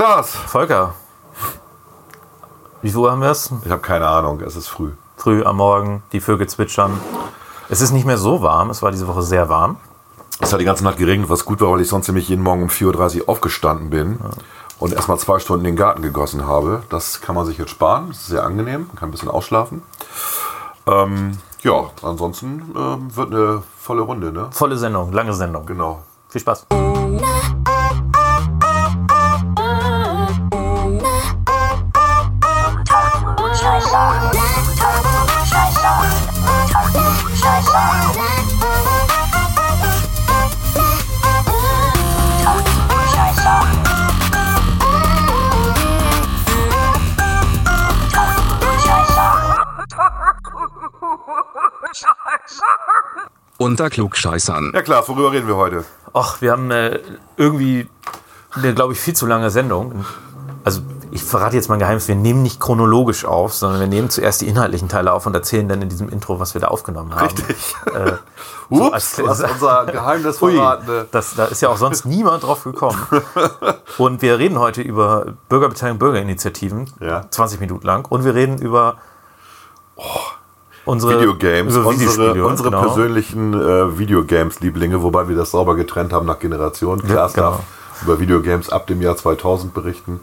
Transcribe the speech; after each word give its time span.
Klaas. 0.00 0.34
Volker. 0.34 0.94
Wie 2.80 2.88
viel 2.88 3.00
Uhr 3.00 3.10
haben 3.10 3.20
wir 3.20 3.32
es? 3.32 3.52
Ich 3.66 3.70
habe 3.70 3.82
keine 3.82 4.06
Ahnung, 4.06 4.40
es 4.40 4.56
ist 4.56 4.68
früh. 4.68 4.92
Früh 5.18 5.44
am 5.44 5.58
Morgen, 5.58 6.02
die 6.12 6.22
Vögel 6.22 6.48
zwitschern. 6.48 6.98
Es 7.68 7.82
ist 7.82 7.90
nicht 7.90 8.06
mehr 8.06 8.16
so 8.16 8.40
warm, 8.40 8.70
es 8.70 8.80
war 8.80 8.92
diese 8.92 9.06
Woche 9.08 9.20
sehr 9.20 9.50
warm. 9.50 9.76
Es 10.40 10.54
hat 10.54 10.60
die 10.60 10.64
ganze 10.64 10.84
Nacht 10.84 10.96
geregnet, 10.96 11.28
was 11.28 11.44
gut 11.44 11.60
war, 11.60 11.70
weil 11.72 11.82
ich 11.82 11.88
sonst 11.88 12.08
nämlich 12.08 12.30
jeden 12.30 12.42
Morgen 12.42 12.62
um 12.62 12.68
4.30 12.70 13.20
Uhr 13.20 13.28
aufgestanden 13.28 13.90
bin 13.90 14.18
und 14.78 14.94
erstmal 14.94 15.18
zwei 15.18 15.38
Stunden 15.38 15.66
in 15.66 15.72
den 15.72 15.76
Garten 15.76 16.00
gegossen 16.00 16.46
habe. 16.46 16.82
Das 16.88 17.20
kann 17.20 17.34
man 17.34 17.44
sich 17.44 17.58
jetzt 17.58 17.72
sparen, 17.72 18.08
das 18.08 18.20
ist 18.20 18.28
sehr 18.28 18.42
angenehm, 18.42 18.86
man 18.86 18.96
kann 18.96 19.10
ein 19.10 19.12
bisschen 19.12 19.28
ausschlafen. 19.28 19.82
Ähm, 20.86 21.36
ja, 21.60 21.90
ansonsten 22.00 22.74
ähm, 22.74 23.14
wird 23.14 23.34
eine 23.34 23.62
volle 23.78 24.00
Runde, 24.00 24.32
ne? 24.32 24.48
Volle 24.50 24.78
Sendung, 24.78 25.12
lange 25.12 25.34
Sendung. 25.34 25.66
Genau. 25.66 26.04
Viel 26.30 26.40
Spaß. 26.40 26.68
Unter 53.60 53.90
Klugscheißern. 53.90 54.72
Ja 54.74 54.80
klar, 54.80 55.06
worüber 55.06 55.32
reden 55.32 55.46
wir 55.46 55.56
heute? 55.56 55.84
Ach, 56.14 56.40
wir 56.40 56.52
haben 56.52 56.70
äh, 56.70 56.98
irgendwie 57.36 57.88
eine, 58.52 58.72
glaube 58.74 58.94
ich, 58.94 58.98
viel 59.00 59.14
zu 59.14 59.26
lange 59.26 59.50
Sendung. 59.50 60.06
Also, 60.64 60.80
ich 61.10 61.22
verrate 61.22 61.56
jetzt 61.56 61.68
mal 61.68 61.74
ein 61.74 61.78
Geheimnis, 61.80 62.08
wir 62.08 62.14
nehmen 62.14 62.42
nicht 62.42 62.58
chronologisch 62.58 63.26
auf, 63.26 63.52
sondern 63.52 63.80
wir 63.80 63.86
nehmen 63.86 64.08
zuerst 64.08 64.40
die 64.40 64.48
inhaltlichen 64.48 64.88
Teile 64.88 65.12
auf 65.12 65.26
und 65.26 65.34
erzählen 65.34 65.68
dann 65.68 65.82
in 65.82 65.90
diesem 65.90 66.08
Intro, 66.08 66.40
was 66.40 66.54
wir 66.54 66.60
da 66.62 66.68
aufgenommen 66.68 67.14
haben. 67.14 67.26
Richtig. 67.26 67.74
Äh, 67.94 68.12
Ups, 68.70 68.92
als- 68.94 69.16
du 69.16 69.28
hast 69.28 69.42
unser 69.42 69.84
Geheimnis 69.86 70.40
Ui, 70.40 70.54
verraten. 70.54 70.86
ne? 70.86 71.06
das, 71.10 71.34
da 71.34 71.44
ist 71.44 71.60
ja 71.60 71.68
auch 71.68 71.76
sonst 71.76 72.06
niemand 72.06 72.44
drauf 72.44 72.64
gekommen. 72.64 72.98
Und 73.98 74.22
wir 74.22 74.38
reden 74.38 74.58
heute 74.58 74.80
über 74.80 75.34
Bürgerbeteiligung, 75.50 75.98
Bürgerinitiativen, 75.98 76.90
Ja. 77.00 77.30
20 77.30 77.60
Minuten 77.60 77.86
lang. 77.86 78.06
Und 78.08 78.24
wir 78.24 78.34
reden 78.34 78.56
über 78.58 78.96
unsere 80.84 81.18
Videogames, 81.18 81.76
unsere, 81.76 81.94
Videospiele, 81.94 82.46
unsere 82.46 82.70
genau. 82.70 82.82
persönlichen 82.82 83.54
äh, 83.54 83.98
Videogames-Lieblinge, 83.98 85.02
wobei 85.02 85.28
wir 85.28 85.36
das 85.36 85.50
sauber 85.50 85.76
getrennt 85.76 86.12
haben 86.12 86.26
nach 86.26 86.38
Generation. 86.38 87.02
Klaas 87.02 87.34
genau. 87.34 87.50
darf 87.50 87.60
über 88.02 88.18
Videogames 88.20 88.70
ab 88.70 88.86
dem 88.86 89.02
Jahr 89.02 89.16
2000 89.16 89.74
berichten 89.74 90.20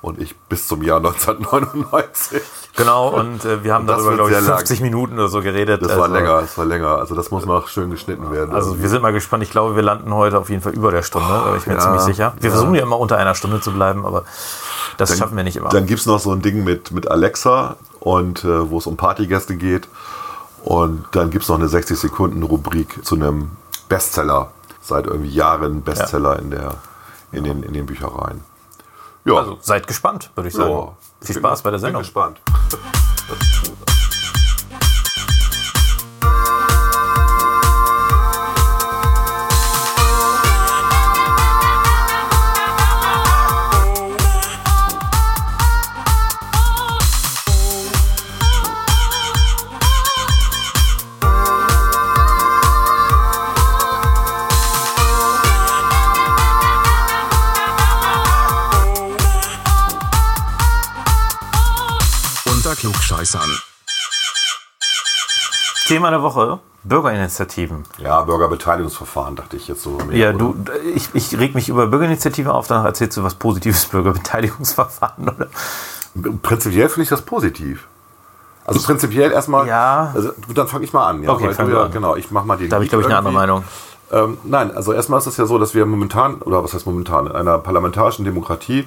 und 0.00 0.20
ich 0.20 0.36
bis 0.48 0.68
zum 0.68 0.82
Jahr 0.82 0.98
1999. 1.04 2.42
Genau, 2.76 3.08
und 3.08 3.44
äh, 3.44 3.64
wir 3.64 3.74
haben 3.74 3.82
Und 3.82 3.88
darüber, 3.88 4.14
glaube 4.14 4.30
ich, 4.30 4.36
sehr 4.36 4.46
lang. 4.46 4.58
50 4.58 4.80
Minuten 4.82 5.14
oder 5.14 5.28
so 5.28 5.42
geredet. 5.42 5.82
Das 5.82 5.96
war 5.96 6.04
Also- 6.04 6.14
länger, 6.14 6.40
das 6.40 6.56
war 6.56 6.64
länger. 6.64 6.96
Also 6.98 7.14
das 7.14 7.30
muss 7.30 7.44
noch 7.44 7.66
schön 7.68 7.90
geschnitten 7.90 8.30
werden. 8.30 8.54
Also 8.54 8.80
wir 8.80 8.88
sind 8.88 9.02
mal 9.02 9.12
gespannt. 9.12 9.42
Ich 9.42 9.50
glaube, 9.50 9.74
wir 9.74 9.82
landen 9.82 10.14
heute 10.14 10.38
auf 10.38 10.48
jeden 10.48 10.62
Fall 10.62 10.72
über 10.74 10.92
der 10.92 11.02
Stunde. 11.02 11.28
Bin 11.46 11.56
ich 11.56 11.66
mir 11.66 11.74
ja, 11.74 11.80
ziemlich 11.80 12.02
sicher. 12.02 12.34
Wir 12.38 12.50
ja. 12.50 12.54
versuchen 12.54 12.74
ja 12.76 12.82
immer 12.82 12.98
unter 12.98 13.16
einer 13.16 13.34
Stunde 13.34 13.60
zu 13.60 13.72
bleiben, 13.72 14.06
aber 14.06 14.24
das 14.96 15.18
schaffen 15.18 15.36
wir 15.36 15.44
nicht 15.44 15.56
immer. 15.56 15.70
Dann 15.70 15.86
gibt 15.86 16.00
es 16.00 16.06
noch 16.06 16.20
so 16.20 16.30
ein 16.30 16.40
Ding 16.40 16.62
mit, 16.62 16.92
mit 16.92 17.10
Alexa 17.10 17.76
und 18.08 18.42
äh, 18.44 18.70
wo 18.70 18.78
es 18.78 18.86
um 18.86 18.96
Partygäste 18.96 19.56
geht. 19.56 19.86
Und 20.64 21.04
dann 21.12 21.30
gibt 21.30 21.42
es 21.42 21.48
noch 21.50 21.56
eine 21.58 21.66
60-Sekunden-Rubrik 21.66 23.04
zu 23.04 23.16
einem 23.16 23.50
Bestseller. 23.88 24.50
Seit 24.80 25.06
irgendwie 25.06 25.30
Jahren 25.30 25.82
Bestseller 25.82 26.38
in, 26.38 26.50
der, 26.50 26.74
in, 27.32 27.44
den, 27.44 27.62
in 27.62 27.74
den 27.74 27.84
Büchereien. 27.84 28.40
Ja, 29.26 29.34
also 29.34 29.58
seid 29.60 29.86
gespannt, 29.86 30.30
würde 30.34 30.48
ich 30.48 30.54
sagen. 30.54 30.70
ja. 30.70 30.96
Viel 31.20 31.36
Spaß 31.36 31.62
bei 31.62 31.70
der 31.70 31.76
Bin 31.76 31.82
Sendung. 31.82 32.02
gespannt. 32.02 32.40
Thema 65.98 66.10
der 66.10 66.22
Woche: 66.22 66.60
Bürgerinitiativen. 66.84 67.82
Ja, 67.98 68.22
Bürgerbeteiligungsverfahren, 68.22 69.34
dachte 69.34 69.56
ich 69.56 69.66
jetzt 69.66 69.82
so. 69.82 69.98
mehr, 70.06 70.16
Ja, 70.16 70.28
oder? 70.30 70.38
du, 70.38 70.54
ich, 70.94 71.08
ich 71.12 71.36
reg 71.36 71.56
mich 71.56 71.68
über 71.68 71.88
Bürgerinitiativen 71.88 72.52
auf, 72.52 72.68
danach 72.68 72.84
erzählst 72.84 73.16
du 73.16 73.24
was 73.24 73.34
Positives 73.34 73.84
Bürgerbeteiligungsverfahren, 73.90 75.28
oder? 75.28 75.48
Prinzipiell 76.42 76.88
finde 76.88 77.02
ich 77.02 77.08
das 77.08 77.22
positiv. 77.22 77.88
Also 78.64 78.80
prinzipiell 78.80 79.32
erstmal. 79.32 79.66
Ja. 79.66 80.12
Also, 80.14 80.30
dann 80.54 80.68
fange 80.68 80.84
ich 80.84 80.92
mal 80.92 81.08
an. 81.08 81.22
Ja, 81.24 81.30
Okay, 81.32 81.52
fang 81.52 81.68
ja, 81.72 81.84
an. 81.84 81.90
Genau, 81.90 82.14
ich 82.14 82.30
mache 82.30 82.46
mal 82.46 82.56
die. 82.56 82.68
Da 82.68 82.76
habe 82.76 82.84
ich, 82.84 82.90
glaube 82.90 83.02
ich, 83.02 83.06
eine 83.08 83.18
andere 83.18 83.34
Meinung. 83.34 83.64
Ähm, 84.12 84.38
nein, 84.44 84.70
also 84.74 84.92
erstmal 84.92 85.18
ist 85.18 85.26
es 85.26 85.36
ja 85.36 85.46
so, 85.46 85.58
dass 85.58 85.74
wir 85.74 85.84
momentan, 85.84 86.36
oder 86.42 86.62
was 86.62 86.74
heißt 86.74 86.86
momentan, 86.86 87.26
in 87.26 87.32
einer 87.32 87.58
parlamentarischen 87.58 88.24
Demokratie 88.24 88.86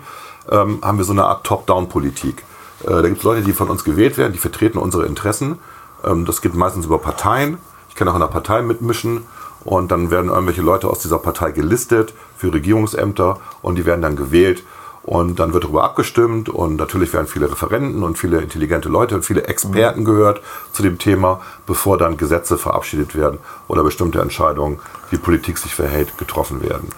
ähm, 0.49 0.79
haben 0.81 0.97
wir 0.97 1.05
so 1.05 1.11
eine 1.11 1.25
Art 1.25 1.43
Top-Down-Politik. 1.43 2.43
Äh, 2.83 2.87
da 2.89 3.01
gibt 3.01 3.17
es 3.17 3.23
Leute, 3.23 3.41
die 3.41 3.53
von 3.53 3.69
uns 3.69 3.83
gewählt 3.83 4.17
werden, 4.17 4.33
die 4.33 4.39
vertreten 4.39 4.77
unsere 4.77 5.05
Interessen. 5.05 5.59
Ähm, 6.03 6.25
das 6.25 6.41
geht 6.41 6.53
meistens 6.53 6.85
über 6.85 6.99
Parteien. 6.99 7.57
Ich 7.89 7.95
kann 7.95 8.07
auch 8.07 8.15
in 8.15 8.21
einer 8.21 8.31
Partei 8.31 8.61
mitmischen 8.61 9.25
und 9.63 9.91
dann 9.91 10.11
werden 10.11 10.29
irgendwelche 10.29 10.61
Leute 10.61 10.89
aus 10.89 10.99
dieser 10.99 11.19
Partei 11.19 11.51
gelistet 11.51 12.13
für 12.37 12.53
Regierungsämter 12.53 13.39
und 13.61 13.75
die 13.75 13.85
werden 13.85 14.01
dann 14.01 14.15
gewählt 14.15 14.63
und 15.03 15.39
dann 15.39 15.53
wird 15.53 15.63
darüber 15.63 15.83
abgestimmt 15.83 16.49
und 16.49 16.75
natürlich 16.75 17.11
werden 17.13 17.27
viele 17.27 17.51
Referenten 17.51 18.03
und 18.03 18.17
viele 18.17 18.39
intelligente 18.39 18.89
Leute 18.89 19.15
und 19.15 19.23
viele 19.23 19.43
Experten 19.43 20.05
gehört 20.05 20.41
zu 20.71 20.83
dem 20.83 20.99
Thema, 20.99 21.41
bevor 21.65 21.97
dann 21.97 22.17
Gesetze 22.17 22.57
verabschiedet 22.57 23.15
werden 23.15 23.39
oder 23.67 23.83
bestimmte 23.83 24.21
Entscheidungen, 24.21 24.79
wie 25.09 25.17
Politik 25.17 25.57
sich 25.57 25.73
verhält, 25.73 26.17
getroffen 26.17 26.61
werden. 26.61 26.89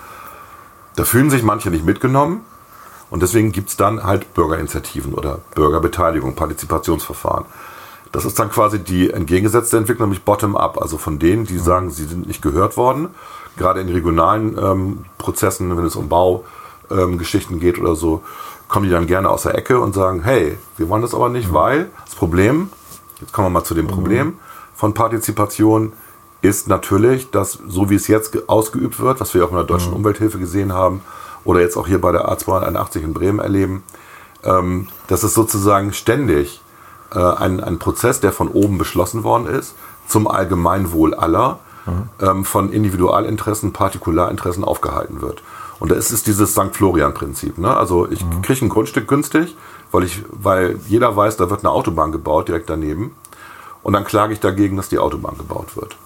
Da 0.95 1.05
fühlen 1.05 1.29
sich 1.29 1.43
manche 1.43 1.69
nicht 1.69 1.85
mitgenommen 1.85 2.41
und 3.09 3.23
deswegen 3.23 3.51
gibt 3.51 3.69
es 3.69 3.77
dann 3.77 4.03
halt 4.03 4.33
Bürgerinitiativen 4.33 5.13
oder 5.13 5.39
Bürgerbeteiligung, 5.55 6.35
Partizipationsverfahren. 6.35 7.45
Das 8.13 8.23
ist 8.25 8.37
dann 8.39 8.49
quasi 8.49 8.79
die 8.79 9.09
entgegengesetzte 9.09 9.75
Entwicklung, 9.75 10.07
nämlich 10.09 10.23
bottom-up, 10.23 10.79
also 10.81 10.97
von 10.97 11.19
denen, 11.19 11.45
die 11.45 11.57
sagen, 11.57 11.89
sie 11.89 12.05
sind 12.05 12.27
nicht 12.27 12.41
gehört 12.41 12.77
worden. 12.77 13.09
Gerade 13.57 13.81
in 13.81 13.89
regionalen 13.89 14.57
ähm, 14.57 15.05
Prozessen, 15.17 15.75
wenn 15.75 15.83
es 15.85 15.95
um 15.95 16.07
Baugeschichten 16.09 17.55
ähm, 17.55 17.59
geht 17.59 17.79
oder 17.79 17.95
so, 17.95 18.21
kommen 18.67 18.85
die 18.85 18.91
dann 18.91 19.07
gerne 19.07 19.29
aus 19.29 19.43
der 19.43 19.55
Ecke 19.55 19.79
und 19.79 19.93
sagen, 19.93 20.21
hey, 20.23 20.57
wir 20.77 20.89
wollen 20.89 21.01
das 21.01 21.13
aber 21.13 21.29
nicht, 21.29 21.53
weil 21.53 21.89
das 22.05 22.15
Problem, 22.15 22.69
jetzt 23.19 23.33
kommen 23.33 23.47
wir 23.47 23.51
mal 23.59 23.63
zu 23.63 23.73
dem 23.73 23.87
Problem 23.87 24.37
von 24.75 24.93
Partizipation, 24.93 25.93
ist 26.41 26.67
natürlich, 26.67 27.31
dass 27.31 27.59
so 27.67 27.89
wie 27.89 27.95
es 27.95 28.07
jetzt 28.07 28.31
ge- 28.31 28.43
ausgeübt 28.47 28.99
wird, 28.99 29.21
was 29.21 29.33
wir 29.33 29.45
auch 29.45 29.49
in 29.49 29.55
der 29.55 29.63
deutschen 29.65 29.93
Umwelthilfe 29.93 30.39
gesehen 30.39 30.73
haben 30.73 31.01
oder 31.45 31.61
jetzt 31.61 31.77
auch 31.77 31.87
hier 31.87 32.01
bei 32.01 32.11
der 32.11 32.27
A281 32.29 33.01
in 33.01 33.13
Bremen 33.13 33.39
erleben, 33.39 33.83
ähm, 34.43 34.87
dass 35.07 35.23
es 35.23 35.33
sozusagen 35.33 35.93
ständig 35.93 36.59
äh, 37.13 37.19
ein, 37.19 37.59
ein 37.59 37.79
Prozess, 37.79 38.19
der 38.19 38.31
von 38.31 38.47
oben 38.47 38.77
beschlossen 38.77 39.23
worden 39.23 39.47
ist, 39.47 39.75
zum 40.07 40.27
Allgemeinwohl 40.27 41.13
aller, 41.13 41.59
ähm, 42.21 42.45
von 42.45 42.71
Individualinteressen, 42.71 43.73
Partikularinteressen 43.73 44.63
aufgehalten 44.63 45.21
wird. 45.21 45.43
Und 45.79 45.91
da 45.91 45.95
ist 45.95 46.11
es 46.11 46.23
dieses 46.23 46.51
St. 46.51 46.69
Florian-Prinzip. 46.71 47.57
Ne? 47.57 47.75
Also 47.75 48.09
ich 48.09 48.25
kriege 48.41 48.65
ein 48.65 48.69
Grundstück 48.69 49.07
günstig, 49.07 49.57
weil, 49.91 50.03
ich, 50.03 50.23
weil 50.29 50.79
jeder 50.87 51.15
weiß, 51.15 51.37
da 51.37 51.49
wird 51.49 51.61
eine 51.61 51.71
Autobahn 51.71 52.11
gebaut 52.11 52.47
direkt 52.47 52.69
daneben. 52.69 53.15
Und 53.81 53.93
dann 53.93 54.05
klage 54.05 54.31
ich 54.31 54.39
dagegen, 54.39 54.77
dass 54.77 54.87
die 54.87 54.99
Autobahn 54.99 55.37
gebaut 55.37 55.75
wird. 55.75 55.97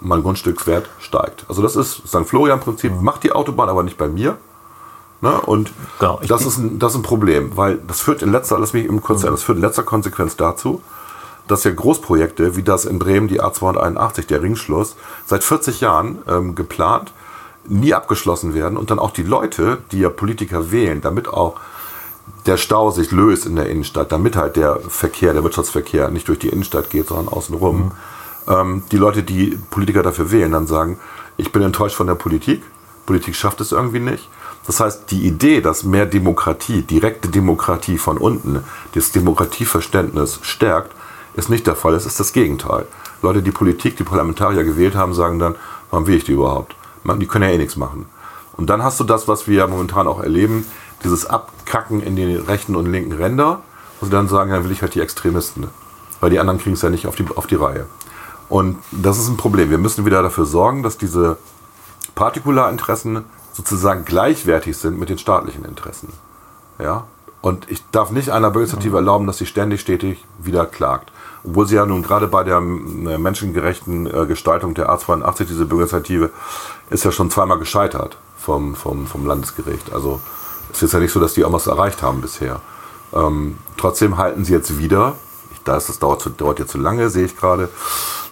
Und 0.00 0.08
mein 0.08 0.22
Grundstückswert 0.22 0.88
steigt. 1.00 1.46
Also 1.48 1.62
das 1.62 1.74
ist 1.74 2.06
St. 2.06 2.26
Florian-Prinzip. 2.26 2.92
Macht 3.00 3.24
die 3.24 3.32
Autobahn 3.32 3.68
aber 3.68 3.82
nicht 3.82 3.98
bei 3.98 4.06
mir. 4.06 4.36
Ne? 5.24 5.40
Und 5.40 5.72
Genau, 5.98 6.20
das, 6.28 6.44
ist 6.44 6.58
ein, 6.58 6.78
das 6.78 6.92
ist 6.92 6.98
ein 6.98 7.02
Problem, 7.02 7.56
weil 7.56 7.78
das 7.88 8.02
führt 8.02 8.20
in 8.20 8.30
letzter, 8.30 8.58
lass 8.58 8.74
mich 8.74 8.84
eben 8.84 9.00
kurz 9.00 9.22
sagen, 9.22 9.34
das 9.34 9.42
führt 9.42 9.56
in 9.56 9.64
letzter 9.64 9.82
Konsequenz 9.82 10.36
dazu, 10.36 10.82
dass 11.48 11.64
ja 11.64 11.70
Großprojekte 11.70 12.56
wie 12.56 12.62
das 12.62 12.84
in 12.84 12.98
Bremen, 12.98 13.26
die 13.26 13.40
A281, 13.40 14.26
der 14.26 14.42
Ringschluss, 14.42 14.96
seit 15.24 15.42
40 15.42 15.80
Jahren 15.80 16.18
ähm, 16.28 16.54
geplant, 16.54 17.12
nie 17.66 17.94
abgeschlossen 17.94 18.52
werden 18.52 18.76
und 18.76 18.90
dann 18.90 18.98
auch 18.98 19.12
die 19.12 19.22
Leute, 19.22 19.78
die 19.92 20.00
ja 20.00 20.10
Politiker 20.10 20.70
wählen, 20.70 21.00
damit 21.00 21.26
auch 21.26 21.58
der 22.44 22.58
Stau 22.58 22.90
sich 22.90 23.10
löst 23.10 23.46
in 23.46 23.56
der 23.56 23.70
Innenstadt, 23.70 24.12
damit 24.12 24.36
halt 24.36 24.56
der 24.56 24.78
Verkehr, 24.88 25.32
der 25.32 25.42
Wirtschaftsverkehr 25.42 26.10
nicht 26.10 26.28
durch 26.28 26.38
die 26.38 26.50
Innenstadt 26.50 26.90
geht, 26.90 27.08
sondern 27.08 27.28
außenrum. 27.28 27.92
Ähm, 28.46 28.82
die 28.92 28.98
Leute, 28.98 29.22
die 29.22 29.58
Politiker 29.70 30.02
dafür 30.02 30.30
wählen, 30.30 30.52
dann 30.52 30.66
sagen, 30.66 30.98
ich 31.38 31.50
bin 31.50 31.62
enttäuscht 31.62 31.96
von 31.96 32.06
der 32.06 32.14
Politik, 32.14 32.62
Politik 33.06 33.34
schafft 33.34 33.62
es 33.62 33.72
irgendwie 33.72 34.00
nicht. 34.00 34.28
Das 34.66 34.80
heißt, 34.80 35.10
die 35.10 35.26
Idee, 35.26 35.60
dass 35.60 35.84
mehr 35.84 36.06
Demokratie, 36.06 36.82
direkte 36.82 37.28
Demokratie 37.28 37.98
von 37.98 38.16
unten, 38.16 38.64
das 38.94 39.12
Demokratieverständnis 39.12 40.38
stärkt, 40.42 40.92
ist 41.34 41.50
nicht 41.50 41.66
der 41.66 41.76
Fall. 41.76 41.94
Es 41.94 42.06
ist 42.06 42.18
das 42.18 42.32
Gegenteil. 42.32 42.86
Leute, 43.20 43.42
die 43.42 43.50
Politik, 43.50 43.96
die 43.96 44.04
Parlamentarier 44.04 44.64
gewählt 44.64 44.94
haben, 44.94 45.14
sagen 45.14 45.38
dann, 45.38 45.54
warum 45.90 46.06
will 46.06 46.16
ich 46.16 46.24
die 46.24 46.32
überhaupt? 46.32 46.76
Die 47.04 47.26
können 47.26 47.44
ja 47.44 47.54
eh 47.54 47.58
nichts 47.58 47.76
machen. 47.76 48.06
Und 48.56 48.70
dann 48.70 48.82
hast 48.82 49.00
du 49.00 49.04
das, 49.04 49.28
was 49.28 49.46
wir 49.46 49.66
momentan 49.66 50.06
auch 50.06 50.20
erleben, 50.20 50.64
dieses 51.02 51.26
Abkacken 51.26 52.02
in 52.02 52.16
die 52.16 52.36
rechten 52.36 52.76
und 52.76 52.86
linken 52.86 53.12
Ränder, 53.12 53.60
wo 54.00 54.06
sie 54.06 54.12
dann 54.12 54.28
sagen, 54.28 54.50
dann 54.50 54.64
will 54.64 54.72
ich 54.72 54.80
halt 54.80 54.94
die 54.94 55.00
Extremisten. 55.00 55.68
Weil 56.20 56.30
die 56.30 56.38
anderen 56.38 56.58
kriegen 56.58 56.74
es 56.74 56.82
ja 56.82 56.88
nicht 56.88 57.06
auf 57.06 57.16
die, 57.16 57.26
auf 57.34 57.46
die 57.46 57.56
Reihe. 57.56 57.86
Und 58.48 58.78
das 58.90 59.18
ist 59.18 59.28
ein 59.28 59.36
Problem. 59.36 59.70
Wir 59.70 59.78
müssen 59.78 60.06
wieder 60.06 60.22
dafür 60.22 60.46
sorgen, 60.46 60.82
dass 60.82 60.96
diese 60.96 61.36
Partikularinteressen 62.14 63.24
sozusagen 63.54 64.04
gleichwertig 64.04 64.76
sind 64.76 64.98
mit 64.98 65.08
den 65.08 65.18
staatlichen 65.18 65.64
Interessen. 65.64 66.12
Ja? 66.78 67.06
Und 67.40 67.70
ich 67.70 67.82
darf 67.92 68.10
nicht 68.10 68.30
einer 68.30 68.50
Bürgerinitiative 68.50 68.96
erlauben, 68.96 69.26
dass 69.26 69.38
sie 69.38 69.46
ständig, 69.46 69.80
stetig 69.80 70.24
wieder 70.38 70.66
klagt. 70.66 71.12
Obwohl 71.44 71.66
sie 71.66 71.76
ja 71.76 71.86
nun 71.86 72.02
gerade 72.02 72.26
bei 72.26 72.42
der 72.42 72.56
äh, 72.56 72.60
menschengerechten 73.18 74.06
äh, 74.06 74.26
Gestaltung 74.26 74.74
der 74.74 74.90
A82, 74.90 75.44
diese 75.44 75.66
Bürgerinitiative, 75.66 76.30
ist 76.90 77.04
ja 77.04 77.12
schon 77.12 77.30
zweimal 77.30 77.58
gescheitert 77.58 78.16
vom, 78.38 78.74
vom, 78.74 79.06
vom 79.06 79.26
Landesgericht. 79.26 79.92
Also 79.92 80.20
es 80.72 80.82
ist 80.82 80.92
ja 80.92 81.00
nicht 81.00 81.12
so, 81.12 81.20
dass 81.20 81.34
die 81.34 81.44
auch 81.44 81.52
was 81.52 81.66
erreicht 81.66 82.02
haben 82.02 82.20
bisher. 82.20 82.60
Ähm, 83.12 83.58
trotzdem 83.76 84.16
halten 84.16 84.44
sie 84.44 84.52
jetzt 84.52 84.78
wieder, 84.78 85.14
da 85.64 85.76
ist 85.76 85.88
das 85.88 85.98
dauert, 85.98 86.20
zu, 86.20 86.30
dauert 86.30 86.58
jetzt 86.58 86.72
zu 86.72 86.78
lange, 86.78 87.10
sehe 87.10 87.24
ich 87.24 87.36
gerade. 87.36 87.68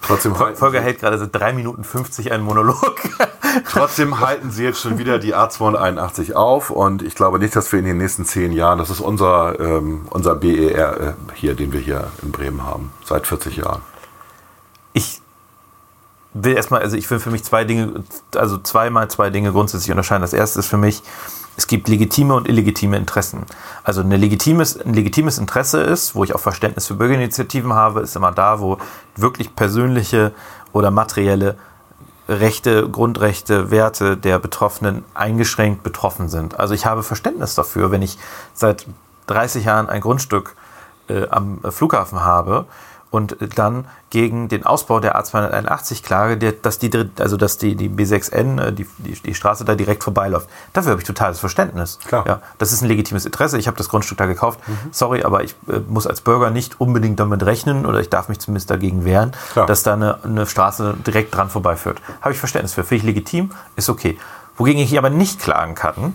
Trotzdem 0.02 0.34
Volker 0.34 0.80
hält 0.80 1.00
gerade 1.00 1.18
seit 1.18 1.34
3 1.34 1.52
Minuten 1.52 1.84
50 1.84 2.32
einen 2.32 2.42
Monolog. 2.42 2.96
trotzdem 3.70 4.20
halten 4.20 4.50
sie 4.50 4.64
jetzt 4.64 4.80
schon 4.80 4.98
wieder 4.98 5.18
die 5.18 5.34
A281 5.34 6.34
auf 6.34 6.70
und 6.70 7.02
ich 7.02 7.14
glaube 7.14 7.38
nicht, 7.38 7.54
dass 7.54 7.70
wir 7.70 7.78
in 7.78 7.84
den 7.84 7.98
nächsten 7.98 8.24
zehn 8.24 8.52
Jahren, 8.52 8.78
das 8.78 8.90
ist 8.90 9.00
unser, 9.00 9.58
ähm, 9.60 10.06
unser 10.10 10.34
BER 10.34 11.00
äh, 11.00 11.12
hier, 11.34 11.54
den 11.54 11.72
wir 11.72 11.80
hier 11.80 12.08
in 12.22 12.32
Bremen 12.32 12.64
haben, 12.64 12.92
seit 13.04 13.26
40 13.26 13.56
Jahren. 13.58 13.82
ich 14.92 15.22
will 16.34 16.54
erstmal, 16.54 16.80
also 16.80 16.96
ich 16.96 17.10
will 17.10 17.20
für 17.20 17.30
mich 17.30 17.44
zwei 17.44 17.64
Dinge, 17.64 18.04
also 18.34 18.58
zweimal 18.58 19.10
zwei 19.10 19.30
Dinge 19.30 19.52
grundsätzlich 19.52 19.90
unterscheiden. 19.90 20.22
Das 20.22 20.32
erste 20.32 20.60
ist 20.60 20.68
für 20.68 20.78
mich, 20.78 21.02
es 21.56 21.66
gibt 21.66 21.88
legitime 21.88 22.34
und 22.34 22.48
illegitime 22.48 22.96
Interessen. 22.96 23.44
Also 23.84 24.00
eine 24.00 24.16
legitimes, 24.16 24.80
ein 24.80 24.94
legitimes 24.94 25.38
Interesse 25.38 25.82
ist, 25.82 26.14
wo 26.14 26.24
ich 26.24 26.34
auch 26.34 26.40
Verständnis 26.40 26.86
für 26.86 26.94
Bürgerinitiativen 26.94 27.74
habe, 27.74 28.00
ist 28.00 28.16
immer 28.16 28.32
da, 28.32 28.60
wo 28.60 28.78
wirklich 29.16 29.54
persönliche 29.54 30.32
oder 30.72 30.90
materielle 30.90 31.56
Rechte, 32.28 32.88
Grundrechte, 32.88 33.70
Werte 33.70 34.16
der 34.16 34.38
Betroffenen 34.38 35.04
eingeschränkt 35.12 35.82
betroffen 35.82 36.28
sind. 36.28 36.58
Also 36.58 36.72
ich 36.72 36.86
habe 36.86 37.02
Verständnis 37.02 37.54
dafür, 37.54 37.90
wenn 37.90 38.00
ich 38.00 38.16
seit 38.54 38.86
30 39.26 39.64
Jahren 39.64 39.88
ein 39.88 40.00
Grundstück 40.00 40.56
äh, 41.08 41.28
am 41.28 41.60
Flughafen 41.70 42.24
habe 42.24 42.66
und 43.12 43.36
dann 43.56 43.86
gegen 44.08 44.48
den 44.48 44.64
Ausbau 44.64 44.98
der 44.98 45.20
A281 45.20 46.02
klage, 46.02 46.38
der, 46.38 46.52
dass 46.52 46.78
die, 46.78 46.90
also 47.18 47.36
dass 47.36 47.58
die, 47.58 47.76
die 47.76 47.90
B6N, 47.90 48.60
äh, 48.60 48.72
die, 48.72 48.86
die, 48.98 49.12
die 49.12 49.34
Straße 49.34 49.64
da 49.66 49.74
direkt 49.74 50.02
vorbeiläuft. 50.02 50.48
Dafür 50.72 50.92
habe 50.92 51.02
ich 51.02 51.06
totales 51.06 51.38
Verständnis. 51.38 51.98
Klar. 52.06 52.24
Ja, 52.26 52.42
das 52.56 52.72
ist 52.72 52.80
ein 52.80 52.88
legitimes 52.88 53.26
Interesse. 53.26 53.58
Ich 53.58 53.66
habe 53.66 53.76
das 53.76 53.90
Grundstück 53.90 54.16
da 54.16 54.24
gekauft. 54.24 54.60
Sorry, 54.90 55.22
aber 55.22 55.44
ich 55.44 55.54
äh, 55.68 55.80
muss 55.88 56.06
als 56.06 56.22
Bürger 56.22 56.50
nicht 56.50 56.80
unbedingt 56.80 57.20
damit 57.20 57.44
rechnen 57.44 57.84
oder 57.84 58.00
ich 58.00 58.08
darf 58.08 58.30
mich 58.30 58.38
zumindest 58.38 58.70
dagegen 58.70 59.04
wehren, 59.04 59.32
Klar. 59.52 59.66
dass 59.66 59.82
da 59.82 59.92
eine, 59.92 60.24
eine 60.24 60.46
Straße 60.46 60.94
direkt 61.06 61.36
dran 61.36 61.50
vorbeiführt. 61.50 62.00
Habe 62.22 62.32
ich 62.32 62.38
Verständnis 62.38 62.72
für. 62.72 62.82
Finde 62.82 62.96
ich 62.96 63.02
legitim, 63.04 63.50
ist 63.76 63.90
okay. 63.90 64.18
Wogegen 64.56 64.82
ich 64.82 64.96
aber 64.98 65.10
nicht 65.10 65.40
klagen 65.40 65.74
kann, 65.74 66.14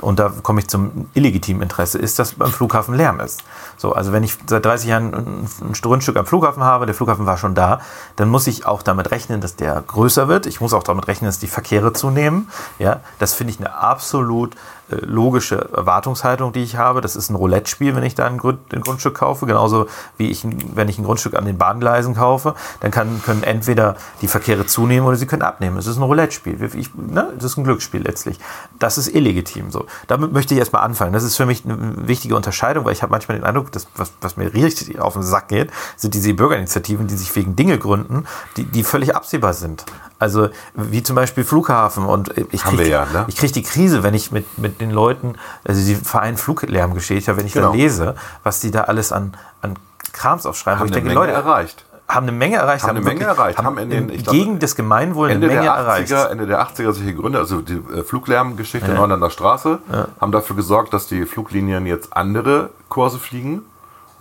und 0.00 0.18
da 0.18 0.32
komme 0.42 0.60
ich 0.60 0.68
zum 0.68 1.08
illegitimen 1.14 1.62
Interesse, 1.62 1.98
ist, 1.98 2.18
dass 2.18 2.34
beim 2.34 2.50
Flughafen 2.50 2.94
Lärm 2.94 3.20
ist. 3.20 3.42
So, 3.76 3.92
also 3.92 4.12
wenn 4.12 4.24
ich 4.24 4.36
seit 4.46 4.64
30 4.64 4.88
Jahren 4.88 5.14
ein 5.14 5.48
ein 5.60 5.72
Grundstück 5.72 6.16
am 6.16 6.26
Flughafen 6.26 6.62
habe, 6.62 6.86
der 6.86 6.94
Flughafen 6.94 7.26
war 7.26 7.36
schon 7.36 7.54
da, 7.54 7.80
dann 8.16 8.28
muss 8.28 8.46
ich 8.46 8.66
auch 8.66 8.82
damit 8.82 9.10
rechnen, 9.10 9.40
dass 9.40 9.56
der 9.56 9.82
größer 9.86 10.28
wird. 10.28 10.46
Ich 10.46 10.60
muss 10.60 10.72
auch 10.72 10.82
damit 10.82 11.08
rechnen, 11.08 11.28
dass 11.28 11.38
die 11.38 11.46
Verkehre 11.46 11.92
zunehmen. 11.92 12.48
Ja, 12.78 13.00
das 13.18 13.34
finde 13.34 13.52
ich 13.52 13.60
eine 13.60 13.74
absolut 13.74 14.56
logische 14.96 15.68
Erwartungshaltung, 15.74 16.52
die 16.52 16.62
ich 16.62 16.76
habe. 16.76 17.00
Das 17.00 17.16
ist 17.16 17.30
ein 17.30 17.34
Roulette-Spiel, 17.34 17.94
wenn 17.96 18.02
ich 18.02 18.14
da 18.14 18.26
ein, 18.26 18.38
Grund, 18.38 18.72
ein 18.72 18.80
Grundstück 18.80 19.14
kaufe. 19.14 19.46
Genauso 19.46 19.86
wie 20.16 20.30
ich, 20.30 20.46
wenn 20.74 20.88
ich 20.88 20.98
ein 20.98 21.04
Grundstück 21.04 21.34
an 21.34 21.44
den 21.44 21.58
Bahngleisen 21.58 22.14
kaufe, 22.14 22.54
dann 22.80 22.90
kann, 22.90 23.22
können 23.22 23.42
entweder 23.42 23.96
die 24.20 24.28
Verkehre 24.28 24.66
zunehmen 24.66 25.06
oder 25.06 25.16
sie 25.16 25.26
können 25.26 25.42
abnehmen. 25.42 25.76
Es 25.76 25.86
ist 25.86 25.96
ein 25.96 26.02
Roulette-Spiel. 26.02 26.70
Ich, 26.74 26.94
ne, 26.94 27.32
das 27.36 27.44
ist 27.44 27.56
ein 27.58 27.64
Glücksspiel 27.64 28.02
letztlich. 28.02 28.38
Das 28.78 28.98
ist 28.98 29.08
illegitim. 29.08 29.70
So. 29.70 29.86
Damit 30.06 30.32
möchte 30.32 30.54
ich 30.54 30.60
erstmal 30.60 30.82
anfangen. 30.82 31.12
Das 31.12 31.24
ist 31.24 31.36
für 31.36 31.46
mich 31.46 31.64
eine 31.64 32.08
wichtige 32.08 32.36
Unterscheidung, 32.36 32.84
weil 32.84 32.92
ich 32.92 33.02
habe 33.02 33.10
manchmal 33.10 33.38
den 33.38 33.44
Eindruck, 33.44 33.72
dass 33.72 33.86
was, 33.96 34.12
was 34.20 34.36
mir 34.36 34.52
richtig 34.52 34.98
auf 35.00 35.14
den 35.14 35.22
Sack 35.22 35.48
geht, 35.48 35.70
sind 35.96 36.14
diese 36.14 36.34
Bürgerinitiativen, 36.34 37.06
die 37.06 37.16
sich 37.16 37.34
wegen 37.36 37.56
Dinge 37.56 37.78
gründen, 37.78 38.26
die, 38.56 38.64
die 38.64 38.84
völlig 38.84 39.14
absehbar 39.14 39.54
sind. 39.54 39.84
Also 40.20 40.50
wie 40.74 41.02
zum 41.02 41.16
Beispiel 41.16 41.42
Flughafen 41.44 42.04
und 42.04 42.32
ich 42.52 42.64
Haben 42.64 42.76
kriege 42.76 42.90
ja, 42.90 43.06
ne? 43.12 43.24
ich 43.26 43.36
krieg 43.36 43.52
die 43.52 43.62
Krise, 43.62 44.02
wenn 44.02 44.14
ich 44.14 44.30
mit, 44.30 44.58
mit 44.58 44.80
den 44.80 44.90
Leuten, 44.90 45.34
also 45.66 45.84
die 45.84 45.94
Verein 45.96 46.36
Fluglärmgeschichte, 46.36 47.36
wenn 47.36 47.46
ich 47.46 47.54
Genau. 47.54 47.70
da 47.70 47.74
lese, 47.74 48.14
was 48.44 48.60
die 48.60 48.70
da 48.70 48.82
alles 48.82 49.10
an, 49.12 49.34
an 49.62 49.76
Krams 50.12 50.44
aufschreiben, 50.46 50.78
Haben 50.78 50.86
ich 50.88 50.92
eine 50.92 51.02
denke, 51.04 51.18
Menge 51.18 51.32
Leute, 51.32 51.32
erreicht. 51.32 51.84
haben 52.06 52.24
eine 52.24 52.32
Menge 52.36 52.56
erreicht, 52.56 52.82
Haben 52.84 52.90
eine 52.90 53.00
Menge 53.00 53.20
wirklich- 53.20 53.38
erreicht, 53.38 53.58
haben 53.58 53.78
in 53.78 53.88
den- 53.90 54.08
gegen 54.24 54.58
das 54.58 54.74
Gemeinwohl 54.76 55.30
Ende 55.30 55.46
eine 55.46 55.54
Menge 55.56 55.66
der, 55.68 55.74
erreicht. 55.78 56.12
80er, 56.12 56.28
Ende 56.30 56.46
der 56.46 56.60
80er 56.60 56.92
solche 56.92 57.14
Gründe, 57.14 57.38
also 57.38 57.62
die 57.62 57.74
äh, 57.96 58.02
Fluglärmgeschichte 58.02 58.92
Neuländer 58.92 59.30
Straße, 59.30 59.78
haben 60.20 60.32
dafür 60.32 60.54
gesorgt, 60.56 60.92
dass 60.92 61.06
die 61.06 61.24
Fluglinien 61.24 61.86
jetzt 61.86 62.14
andere 62.14 62.70
Kurse 62.90 63.18
fliegen. 63.18 63.62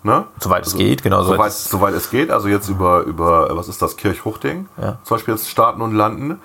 Ne? 0.10 0.26
Soweit 0.40 0.66
es 0.66 0.76
geht, 0.76 1.04
genau, 1.04 1.22
soweit 1.24 1.38
Soweit, 1.38 1.52
es- 1.52 1.70
soweit 1.70 1.94
es 1.94 2.10
geht, 2.10 2.32
also 2.32 2.48
jetzt 2.48 2.68
über, 2.70 3.02
über, 3.04 3.56
was 3.56 3.68
ist 3.68 3.82
das, 3.82 3.96
Kirchhuchting, 3.96 4.68
Ja. 4.82 4.98
zum 5.04 5.16
Beispiel 5.18 5.34
jetzt 5.36 5.50
starten 5.50 5.82
und 5.82 5.94
landen. 5.94 6.42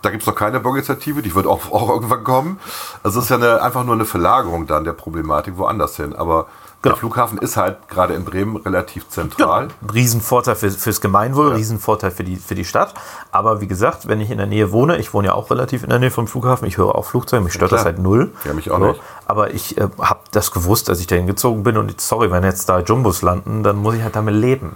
Da 0.00 0.10
gibt 0.10 0.22
es 0.22 0.26
noch 0.26 0.34
keine 0.34 0.58
Bürgerinitiative, 0.60 1.22
die 1.22 1.34
wird 1.34 1.46
auch, 1.46 1.60
auch 1.72 1.88
irgendwann 1.90 2.24
kommen. 2.24 2.58
Also 3.02 3.18
es 3.18 3.26
ist 3.26 3.30
ja 3.30 3.36
eine, 3.36 3.62
einfach 3.62 3.84
nur 3.84 3.94
eine 3.94 4.04
Verlagerung 4.06 4.66
dann 4.66 4.84
der 4.84 4.94
Problematik 4.94 5.58
woanders 5.58 5.96
hin. 5.96 6.14
Aber 6.16 6.46
Genau. 6.82 6.94
der 6.94 6.98
Flughafen 6.98 7.38
ist 7.38 7.56
halt 7.56 7.88
gerade 7.88 8.14
in 8.14 8.24
Bremen 8.24 8.56
relativ 8.56 9.08
zentral. 9.08 9.68
Riesenvorteil 9.94 10.56
für, 10.56 10.68
fürs 10.70 11.00
Gemeinwohl, 11.00 11.52
Riesenvorteil 11.52 12.10
für 12.10 12.24
die, 12.24 12.34
für 12.34 12.56
die 12.56 12.64
Stadt. 12.64 12.92
Aber 13.30 13.60
wie 13.60 13.68
gesagt, 13.68 14.08
wenn 14.08 14.20
ich 14.20 14.32
in 14.32 14.38
der 14.38 14.48
Nähe 14.48 14.72
wohne, 14.72 14.96
ich 14.98 15.14
wohne 15.14 15.28
ja 15.28 15.34
auch 15.34 15.50
relativ 15.50 15.84
in 15.84 15.90
der 15.90 16.00
Nähe 16.00 16.10
vom 16.10 16.26
Flughafen, 16.26 16.66
ich 16.66 16.78
höre 16.78 16.96
auch 16.96 17.04
Flugzeuge, 17.04 17.44
mich 17.44 17.52
stört 17.52 17.68
klar. 17.68 17.78
das 17.78 17.84
halt 17.84 18.00
null. 18.00 18.32
Ja, 18.44 18.52
mich 18.52 18.70
auch 18.72 18.78
nicht. 18.78 19.00
Aber 19.26 19.54
ich 19.54 19.78
äh, 19.78 19.88
habe 20.00 20.20
das 20.32 20.50
gewusst, 20.50 20.90
als 20.90 20.98
ich 20.98 21.06
dahin 21.06 21.28
gezogen 21.28 21.62
bin 21.62 21.76
und 21.76 21.88
jetzt, 21.88 22.08
sorry, 22.08 22.32
wenn 22.32 22.42
jetzt 22.42 22.68
da 22.68 22.80
Jumbos 22.80 23.22
landen, 23.22 23.62
dann 23.62 23.76
muss 23.76 23.94
ich 23.94 24.02
halt 24.02 24.16
damit 24.16 24.34
leben. 24.34 24.74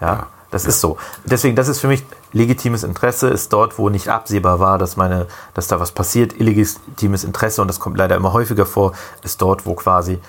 Ja, 0.00 0.28
das 0.52 0.66
ist 0.66 0.80
so. 0.80 0.98
Deswegen, 1.24 1.56
das 1.56 1.68
ist 1.68 1.80
für 1.80 1.88
mich 1.88 2.04
legitimes 2.32 2.84
Interesse, 2.84 3.28
ist 3.28 3.54
dort, 3.54 3.78
wo 3.78 3.88
nicht 3.88 4.08
absehbar 4.08 4.60
war, 4.60 4.76
dass 4.76 4.96
meine, 4.96 5.26
dass 5.54 5.66
da 5.66 5.80
was 5.80 5.92
passiert. 5.92 6.38
Illegitimes 6.38 7.24
Interesse, 7.24 7.62
und 7.62 7.68
das 7.68 7.80
kommt 7.80 7.96
leider 7.96 8.16
immer 8.16 8.34
häufiger 8.34 8.66
vor, 8.66 8.92
ist 9.22 9.40
dort, 9.40 9.64
wo 9.64 9.74
quasi 9.74 10.20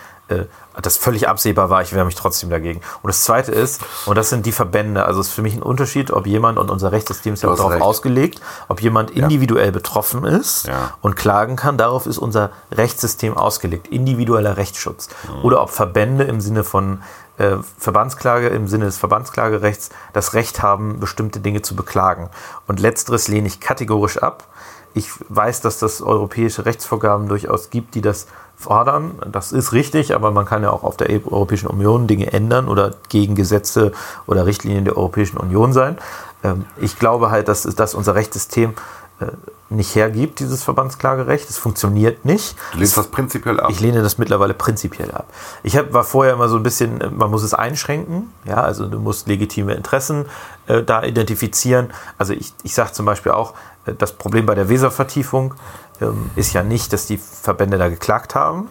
äh, 0.42 0.46
das 0.82 0.98
völlig 0.98 1.28
absehbar 1.30 1.70
war, 1.70 1.82
ich 1.84 1.94
wehre 1.94 2.06
mich 2.06 2.16
trotzdem 2.16 2.50
dagegen. 2.50 2.82
Und 3.02 3.08
das 3.10 3.24
zweite 3.24 3.52
ist, 3.52 3.82
und 4.06 4.18
das 4.18 4.30
sind 4.30 4.46
die 4.46 4.52
Verbände, 4.52 5.06
also 5.06 5.20
es 5.20 5.28
ist 5.28 5.34
für 5.34 5.42
mich 5.44 5.54
ein 5.56 5.62
Unterschied, 5.62 6.12
ob 6.12 6.26
jemand, 6.26 6.58
und 6.58 6.72
unser 6.72 6.92
Rechtssystem 6.92 7.36
ist 7.36 7.44
ja 7.44 7.50
auch 7.50 7.56
darauf 7.56 7.74
recht. 7.74 7.82
ausgelegt, 7.84 8.42
ob 8.70 8.82
jemand 8.82 9.12
individuell 9.12 9.72
betroffen 9.72 10.24
ist 10.26 10.66
Ja. 10.68 10.94
und 11.02 11.16
klagen 11.16 11.56
kann. 11.56 11.78
Darauf 11.78 12.08
ist 12.08 12.18
unser 12.18 12.50
Rechtssystem 12.72 13.38
ausgelegt. 13.38 13.88
Individueller 13.88 14.58
Rechtsschutz. 14.58 15.10
Oder 15.44 15.62
ob 15.62 15.70
Verbände 15.70 16.24
im 16.24 16.42
Sinne 16.42 16.64
von 16.64 17.02
äh, 17.38 17.58
Verbandsklage, 17.80 18.48
im 18.50 18.68
Sinne 18.68 18.86
des 18.86 18.98
Verbandsklagerechts, 18.98 19.90
das 20.14 20.34
Recht 20.34 20.62
haben, 20.62 21.00
bestimmte 21.00 21.40
Dinge 21.40 21.62
zu 21.64 21.76
beklagen. 21.76 22.30
Und 22.68 22.80
letzteres 22.80 23.28
lehne 23.28 23.48
ich 23.48 23.60
kategorisch 23.60 24.18
ab. 24.18 24.44
Ich 24.94 25.10
weiß, 25.30 25.62
dass 25.62 25.80
das 25.80 26.02
europäische 26.02 26.66
Rechtsvorgaben 26.66 27.28
durchaus 27.28 27.70
gibt, 27.70 27.96
die 27.96 28.02
das 28.02 28.28
fordern. 28.56 29.20
Das 29.32 29.52
ist 29.52 29.74
richtig, 29.74 30.14
aber 30.14 30.32
man 30.32 30.46
kann 30.46 30.64
ja 30.64 30.72
auch 30.72 30.84
auf 30.84 30.98
der 30.98 31.10
Europäischen 31.10 31.68
Union 31.68 32.08
Dinge 32.08 32.32
ändern 32.32 32.68
oder 32.68 32.92
gegen 33.10 33.36
Gesetze 33.36 33.92
oder 34.28 34.46
Richtlinien 34.46 34.86
der 34.86 34.96
Europäischen 34.96 35.38
Union 35.38 35.74
sein. 35.74 35.98
Ähm, 36.44 36.66
ich 36.80 37.00
glaube 37.00 37.32
halt, 37.32 37.48
dass, 37.48 37.64
dass 37.64 37.96
unser 37.96 38.16
Rechtssystem 38.16 38.74
nicht 39.74 39.96
hergibt, 39.96 40.40
dieses 40.40 40.64
Verbandsklagerecht. 40.64 41.50
Es 41.50 41.58
funktioniert 41.58 42.26
nicht. 42.26 42.56
Du 42.72 42.80
lehnst 42.80 42.98
das 42.98 43.08
prinzipiell 43.08 43.60
ab. 43.60 43.70
Ich 43.70 43.80
lehne 43.80 44.02
das 44.02 44.18
mittlerweile 44.18 44.54
prinzipiell 44.54 45.12
ab. 45.12 45.28
Ich 45.64 45.76
hab, 45.76 45.94
war 45.94 46.04
vorher 46.04 46.34
immer 46.34 46.48
so 46.48 46.58
ein 46.58 46.64
bisschen, 46.64 47.02
äh, 47.02 47.10
man 47.10 47.30
muss 47.30 47.44
es 47.44 47.54
einschränken, 47.54 48.32
ja, 48.46 48.62
also 48.62 48.88
du 48.88 49.00
musst 49.00 49.28
legitime 49.28 49.74
Interessen 49.74 50.26
äh, 50.68 50.84
da 50.84 51.04
identifizieren. 51.04 51.92
Also 52.18 52.34
ich, 52.34 52.54
ich 52.64 52.74
sage 52.74 52.92
zum 52.94 53.06
Beispiel 53.06 53.32
auch, 53.32 53.54
äh, 53.86 53.94
das 53.94 54.14
Problem 54.14 54.46
bei 54.46 54.56
der 54.56 54.70
Weservertiefung 54.70 55.56
ähm, 56.02 56.30
ist 56.36 56.54
ja 56.54 56.64
nicht, 56.64 56.94
dass 56.94 57.06
die 57.06 57.18
Verbände 57.18 57.78
da 57.78 57.90
geklagt 57.90 58.36
haben, 58.36 58.70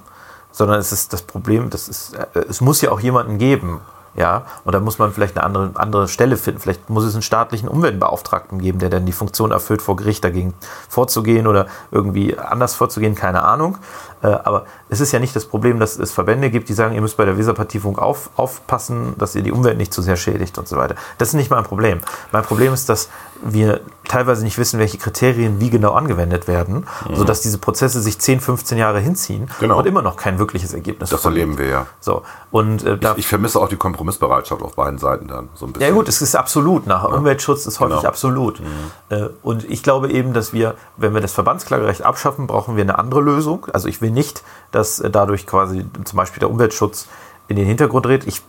sondern 0.51 0.79
es 0.79 0.93
ist 0.93 1.13
das 1.13 1.23
Problem, 1.23 1.71
das 1.71 1.89
ist, 1.89 2.15
äh, 2.15 2.27
es 2.49 2.61
muss 2.61 2.81
ja 2.81 2.91
auch 2.93 3.01
jemanden 3.01 3.39
geben, 3.39 3.81
Ja, 4.14 4.45
und 4.64 4.75
da 4.75 4.81
muss 4.81 4.99
man 4.99 5.12
vielleicht 5.12 5.38
eine 5.38 5.45
andere, 5.45 5.71
andere 5.75 6.07
Stelle 6.07 6.37
finden. 6.37 6.61
Vielleicht 6.61 6.90
muss 6.90 7.04
es 7.04 7.14
einen 7.14 7.23
staatlichen 7.23 7.66
Umweltbeauftragten 7.69 8.61
geben, 8.61 8.78
der 8.78 8.90
dann 8.90 9.07
die 9.07 9.12
Funktion 9.12 9.52
erfüllt, 9.52 9.81
vor 9.81 9.97
Gericht 9.97 10.23
dagegen 10.23 10.52
vorzugehen 10.88 11.47
oder 11.47 11.66
irgendwie 11.90 12.38
anders 12.38 12.75
vorzugehen, 12.75 13.14
keine 13.14 13.42
Ahnung. 13.42 13.78
Äh, 14.23 14.29
aber 14.29 14.67
es 14.88 15.00
ist 15.00 15.12
ja 15.12 15.19
nicht 15.19 15.35
das 15.35 15.45
Problem, 15.47 15.79
dass 15.81 15.99
es 15.99 16.12
Verbände 16.12 16.50
gibt, 16.50 16.69
die 16.69 16.75
sagen, 16.75 16.95
ihr 16.95 17.00
müsst 17.00 17.17
bei 17.17 17.25
der 17.25 17.37
Weserpartiefunk 17.38 17.99
auf, 17.99 18.31
aufpassen, 18.37 19.14
dass 19.19 19.35
ihr 19.35 19.43
die 19.43 19.52
Umwelt 19.52 19.79
nicht 19.79 19.93
zu 19.93 20.02
sehr 20.02 20.17
schädigt 20.17 20.59
und 20.59 20.69
so 20.69 20.76
weiter. 20.76 20.95
Das 21.19 21.29
ist 21.29 21.35
nicht 21.35 21.50
mein 21.50 21.64
Problem. 21.64 22.00
Mein 22.31 22.45
Problem 22.45 22.73
ist, 22.73 22.88
dass 22.88 23.09
wir 23.45 23.81
teilweise 24.07 24.45
nicht 24.45 24.57
wissen, 24.59 24.79
welche 24.79 24.99
Kriterien 24.99 25.59
wie 25.61 25.71
genau 25.71 25.93
angewendet 25.95 26.47
werden, 26.47 26.87
mhm. 27.09 27.17
sodass 27.17 27.41
diese 27.41 27.59
Prozesse 27.59 28.00
sich 28.00 28.19
10, 28.21 28.41
15 28.41 28.79
Jahre 28.79 29.00
hinziehen 29.00 29.49
Genau. 29.59 29.79
und 29.79 29.87
immer 29.87 30.02
noch 30.02 30.17
kein 30.17 30.38
wirkliches 30.38 30.73
Ergebnis 30.75 31.11
Das 31.11 31.25
erleben 31.25 31.59
wir 31.59 31.67
ja. 31.67 31.87
So, 31.99 32.23
und 32.52 32.85
äh, 32.85 32.99
da 32.99 33.14
Ich 33.17 33.26
vermisse 33.26 33.59
auch 33.59 33.69
die 33.69 33.76
Kompromissbereitschaft 33.76 34.62
auf 34.62 34.76
beiden 34.76 34.99
Seiten 34.99 35.26
dann 35.26 35.49
so 35.55 35.67
ein 35.67 35.73
bisschen. 35.73 35.88
ja 35.88 35.95
gut, 35.95 36.09
es 36.09 36.23
ist 36.23 36.37
absolut. 36.37 36.87
Nach 36.87 37.02
Umweltschutz 37.05 37.67
ist 37.67 37.81
häufig 37.81 37.97
Genau. 37.97 38.09
absolut. 38.09 38.62
Äh, 39.09 39.29
Und 39.43 39.64
ich 39.69 39.83
glaube 39.83 40.11
eben, 40.12 40.33
dass 40.35 40.52
wir, 40.52 40.75
wenn 40.97 41.12
wir 41.14 41.21
das 41.21 41.33
Verbandsklagerecht 41.33 42.02
abschaffen, 42.02 42.47
brauchen 42.47 42.76
wir 42.76 42.83
eine 42.83 42.99
andere 42.99 43.21
Lösung. 43.21 43.67
Also 43.73 43.88
ich 43.88 44.00
will 44.00 44.12
nicht, 44.12 44.42
dass 44.71 45.00
äh, 45.00 45.11
dadurch 45.11 45.47
quasi 45.47 45.85
zum 46.04 46.16
Beispiel 46.16 46.40
der 46.40 46.50
Umweltschutz 46.50 47.09
in 47.49 47.57
den 47.57 47.66
Hintergrund 47.66 48.07
tritt. 48.07 48.26
Ich 48.26 48.42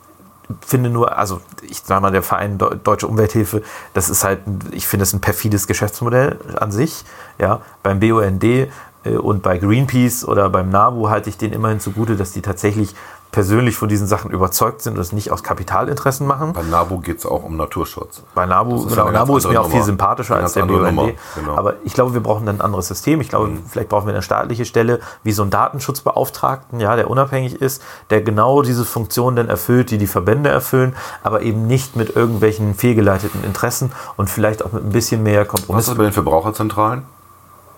finde 0.66 0.90
nur, 0.90 1.18
also 1.18 1.42
ich 1.62 1.80
sage 1.80 2.02
mal, 2.02 2.12
der 2.12 2.22
Verein 2.22 2.58
Deu- 2.58 2.76
Deutsche 2.76 3.08
Umwelthilfe, 3.08 3.64
das 3.94 4.10
ist 4.10 4.24
halt, 4.24 4.40
ich 4.72 4.88
finde 4.88 5.04
es 5.04 5.14
ein 5.14 5.22
perfides 5.22 5.68
Geschäftsmodell 5.68 6.38
an 6.60 6.72
sich. 6.72 7.06
Ja, 7.40 7.62
beim 7.82 8.00
BUND 8.00 8.44
äh, 8.44 8.70
und 9.18 9.42
bei 9.42 9.58
Greenpeace 9.58 10.26
oder 10.26 10.50
beim 10.50 10.70
NABU 10.70 11.10
halte 11.10 11.30
ich 11.30 11.38
denen 11.38 11.54
immerhin 11.54 11.80
zugute, 11.80 12.16
dass 12.16 12.32
die 12.32 12.42
tatsächlich 12.42 12.94
persönlich 13.34 13.76
von 13.76 13.90
diesen 13.90 14.08
Sachen 14.08 14.32
überzeugt 14.32 14.84
sind 14.84 14.94
und 14.94 15.02
es 15.02 15.12
nicht 15.12 15.32
aus 15.32 15.44
Kapitalinteressen 15.44 16.26
machen. 16.26 16.54
Bei 16.54 16.62
NABU 16.62 17.00
geht 17.00 17.18
es 17.18 17.26
auch 17.26 17.44
um 17.44 17.58
Naturschutz. 17.58 18.22
Bei 18.36 18.46
NABU, 18.46 18.86
genau, 18.86 19.10
NABU 19.10 19.38
ist 19.38 19.50
mir 19.50 19.60
auch 19.60 19.70
viel 19.70 19.84
sympathischer 19.84 20.38
als 20.38 20.54
der 20.54 20.66
BUND. 20.66 21.16
Genau. 21.36 21.56
Aber 21.56 21.74
ich 21.84 21.94
glaube, 21.94 22.14
wir 22.14 22.22
brauchen 22.22 22.46
dann 22.46 22.58
ein 22.58 22.62
anderes 22.62 22.88
System. 22.88 23.20
Ich 23.20 23.30
glaube, 23.30 23.50
vielleicht 23.68 23.90
brauchen 23.90 24.06
wir 24.06 24.14
eine 24.14 24.22
staatliche 24.22 24.66
Stelle, 24.66 25.00
wie 25.24 25.32
so 25.32 25.42
einen 25.42 25.52
Datenschutzbeauftragten, 25.52 26.80
ja, 26.80 26.96
der 26.96 27.10
unabhängig 27.10 27.60
ist, 27.60 27.82
der 28.12 28.22
genau 28.22 28.62
diese 28.62 28.86
Funktion 28.86 29.36
dann 29.36 29.50
erfüllt, 29.50 29.90
die 29.90 29.98
die 29.98 30.08
Verbände 30.08 30.52
erfüllen, 30.52 30.96
aber 31.24 31.42
eben 31.42 31.66
nicht 31.66 31.96
mit 31.96 32.16
irgendwelchen 32.16 32.76
fehlgeleiteten 32.76 33.44
Interessen 33.44 33.92
und 34.16 34.30
vielleicht 34.30 34.64
auch 34.64 34.72
mit 34.72 34.86
ein 34.86 34.92
bisschen 34.92 35.24
mehr 35.24 35.42
Was 35.42 35.48
Kompromiss. 35.48 35.88
ist 35.88 35.98
bei 35.98 36.04
den 36.04 36.14
Verbraucherzentralen? 36.14 37.04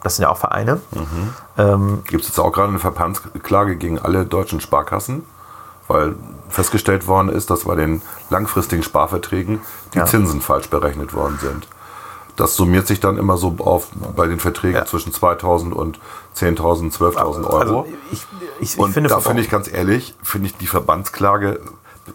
Das 0.04 0.18
sind 0.18 0.24
ja 0.24 0.30
auch 0.30 0.38
Vereine. 0.38 0.82
Mhm. 0.92 1.34
Ähm, 1.58 2.04
Gibt 2.06 2.24
es 2.24 2.28
jetzt 2.28 2.40
auch 2.40 2.52
gerade 2.52 2.70
eine 2.70 2.80
Verbandsklage 2.80 3.78
gegen 3.78 3.98
alle 3.98 4.26
deutschen 4.26 4.60
Sparkassen? 4.60 5.24
Weil 5.88 6.16
festgestellt 6.50 7.08
worden 7.08 7.30
ist, 7.30 7.50
dass 7.50 7.66
bei 7.66 7.76
den 7.76 8.02
langfristigen 8.30 8.84
Sparverträgen 8.84 9.62
die 9.94 10.00
Ja. 10.00 10.06
Zinsen 10.06 10.42
falsch 10.42 10.70
berechnet 10.70 11.14
worden 11.14 11.38
sind. 11.40 11.68
Das 12.38 12.56
summiert 12.56 12.86
sich 12.88 13.00
dann 13.00 13.18
immer 13.18 13.38
so 13.38 13.56
auf 13.60 13.88
bei 14.16 14.28
den 14.28 14.40
Verträgen 14.40 14.76
Ja. 14.76 14.86
zwischen 14.86 15.14
2000 15.14 15.74
und 15.74 16.00
10.000, 16.36 16.92
12.000 16.92 17.46
Euro. 17.46 17.58
also 17.58 17.88
ich, 18.12 18.26
ich, 18.60 18.74
ich 18.74 18.80
und 18.80 18.92
finde, 18.94 19.10
da 19.10 19.20
finde 19.20 19.42
ich 19.42 19.50
ganz 19.50 19.72
ehrlich, 19.72 20.16
finde 20.22 20.48
ich 20.48 20.58
die 20.58 20.68
Verbandsklage, 20.68 21.62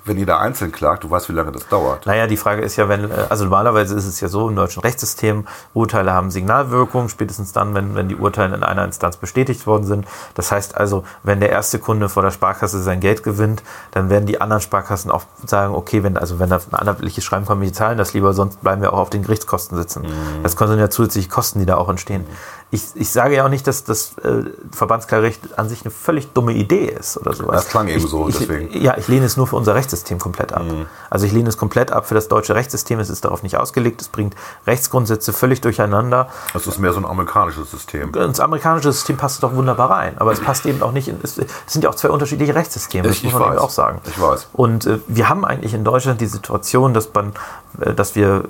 wenn 0.04 0.16
jeder 0.18 0.40
einzeln 0.40 0.73
klagt, 0.73 1.04
du 1.04 1.11
weißt, 1.11 1.28
wie 1.28 1.32
lange 1.32 1.52
das 1.52 1.66
dauert. 1.68 2.06
Naja, 2.06 2.26
die 2.26 2.37
Frage 2.37 2.62
ist 2.62 2.76
ja, 2.76 2.88
wenn, 2.88 3.11
äh, 3.11 3.26
also 3.28 3.44
normalerweise 3.44 3.94
ist 3.94 4.06
es 4.06 4.20
ja 4.20 4.28
so 4.28 4.49
im 4.49 4.56
deutschen 4.56 4.80
Rechtssystem, 4.80 5.47
Urteile 5.75 6.12
haben 6.12 6.30
Signalwirkung, 6.30 7.09
spätestens 7.09 7.52
dann, 7.52 7.75
wenn, 7.75 7.94
wenn 7.94 8.09
die 8.09 8.16
Urteile 8.16 8.54
in 8.54 8.62
einer 8.62 8.85
Instanz 8.85 9.16
bestätigt 9.16 9.66
worden 9.66 9.85
sind. 9.85 10.06
Das 10.35 10.52
heißt 10.52 10.76
also, 10.76 11.04
wenn 11.23 11.40
der 11.40 11.50
erste 11.50 11.78
Kunde 11.78 12.09
vor 12.09 12.23
der 12.23 12.30
Sparkasse 12.30 12.80
sein 12.82 13.00
Geld 13.00 13.23
gewinnt, 13.23 13.62
dann 13.90 14.11
werden 14.11 14.26
die 14.26 14.40
anderen 14.40 14.61
Sparkassen 14.61 15.11
auch 15.11 15.25
sagen, 15.44 15.75
okay, 15.75 16.02
wenn, 16.02 16.16
also 16.16 16.38
wenn 16.38 16.50
da 16.50 16.56
ein 16.56 16.75
anwaltliches 16.75 17.25
Schreiben 17.25 17.44
kommt, 17.44 17.62
wir 17.62 17.73
zahlen 17.73 17.99
das 17.99 18.14
lieber, 18.14 18.32
sonst 18.32 18.62
bleiben 18.62 18.82
wir 18.82 18.92
auch 18.92 18.99
auf 18.99 19.11
den 19.11 19.23
Gerichtskosten 19.23 19.76
sitzen. 19.76 20.02
Mhm. 20.02 20.42
Das 20.42 20.52
sind 20.52 20.78
ja 20.78 20.90
zusätzliche 20.90 21.28
Kosten, 21.28 21.59
die 21.59 21.66
da 21.66 21.76
auch 21.76 21.88
entstehen. 21.88 22.26
Ich, 22.72 22.84
ich 22.94 23.10
sage 23.10 23.34
ja 23.34 23.44
auch 23.44 23.48
nicht, 23.48 23.66
dass 23.66 23.82
das 23.82 24.16
äh, 24.18 24.44
Verbandsklagerecht 24.70 25.58
an 25.58 25.68
sich 25.68 25.82
eine 25.82 25.90
völlig 25.90 26.32
dumme 26.32 26.52
Idee 26.52 26.84
ist 26.86 27.16
oder 27.16 27.32
sowas. 27.32 27.64
Das 27.64 27.68
klang 27.68 27.88
eben 27.88 27.98
ich, 28.04 28.08
so, 28.08 28.28
ich, 28.28 28.38
deswegen. 28.38 28.80
Ja, 28.80 28.96
ich 28.96 29.08
lehne 29.08 29.26
es 29.26 29.36
nur 29.36 29.48
für 29.48 29.56
unser 29.56 29.74
Rechtssystem 29.74 30.20
komplett 30.20 30.52
ab. 30.52 30.62
Also 31.10 31.26
ich 31.26 31.32
lehne 31.32 31.48
es 31.48 31.56
komplett 31.56 31.90
ab 31.90 32.06
für 32.06 32.14
das 32.14 32.28
deutsche 32.28 32.54
Rechtssystem. 32.54 33.00
Es 33.00 33.10
ist 33.10 33.24
darauf 33.24 33.42
nicht 33.42 33.56
ausgelegt. 33.56 34.00
Es 34.00 34.08
bringt 34.08 34.36
Rechtsgrundsätze 34.68 35.32
völlig 35.32 35.60
durcheinander. 35.62 36.28
Das 36.52 36.68
ist 36.68 36.78
mehr 36.78 36.92
so 36.92 37.00
ein 37.00 37.04
amerikanisches 37.06 37.72
System. 37.72 38.14
Ins 38.14 38.38
amerikanische 38.38 38.92
System 38.92 39.16
passt 39.16 39.34
es 39.36 39.40
doch 39.40 39.54
wunderbar 39.56 39.90
rein. 39.90 40.16
Aber 40.18 40.30
es 40.30 40.38
passt 40.40 40.64
eben 40.64 40.80
auch 40.82 40.92
nicht 40.92 41.08
in. 41.08 41.16
Es, 41.24 41.38
es 41.38 41.46
sind 41.66 41.82
ja 41.82 41.90
auch 41.90 41.96
zwei 41.96 42.10
unterschiedliche 42.10 42.54
Rechtssysteme. 42.54 43.08
Das 43.08 43.16
Ich- 43.16 43.24
muss 43.24 43.32
man 43.32 43.50
eben 43.50 43.58
auch 43.58 43.70
sagen. 43.70 44.00
Ich 44.06 44.20
weiß. 44.20 44.46
Und 44.52 44.86
äh, 44.86 45.00
wir 45.08 45.28
haben 45.28 45.44
eigentlich 45.44 45.74
in 45.74 45.82
Deutschland 45.82 46.20
die 46.20 46.26
Situation, 46.26 46.94
dass, 46.94 47.12
man, 47.12 47.32
äh, 47.80 47.94
dass 47.94 48.14
wir 48.14 48.44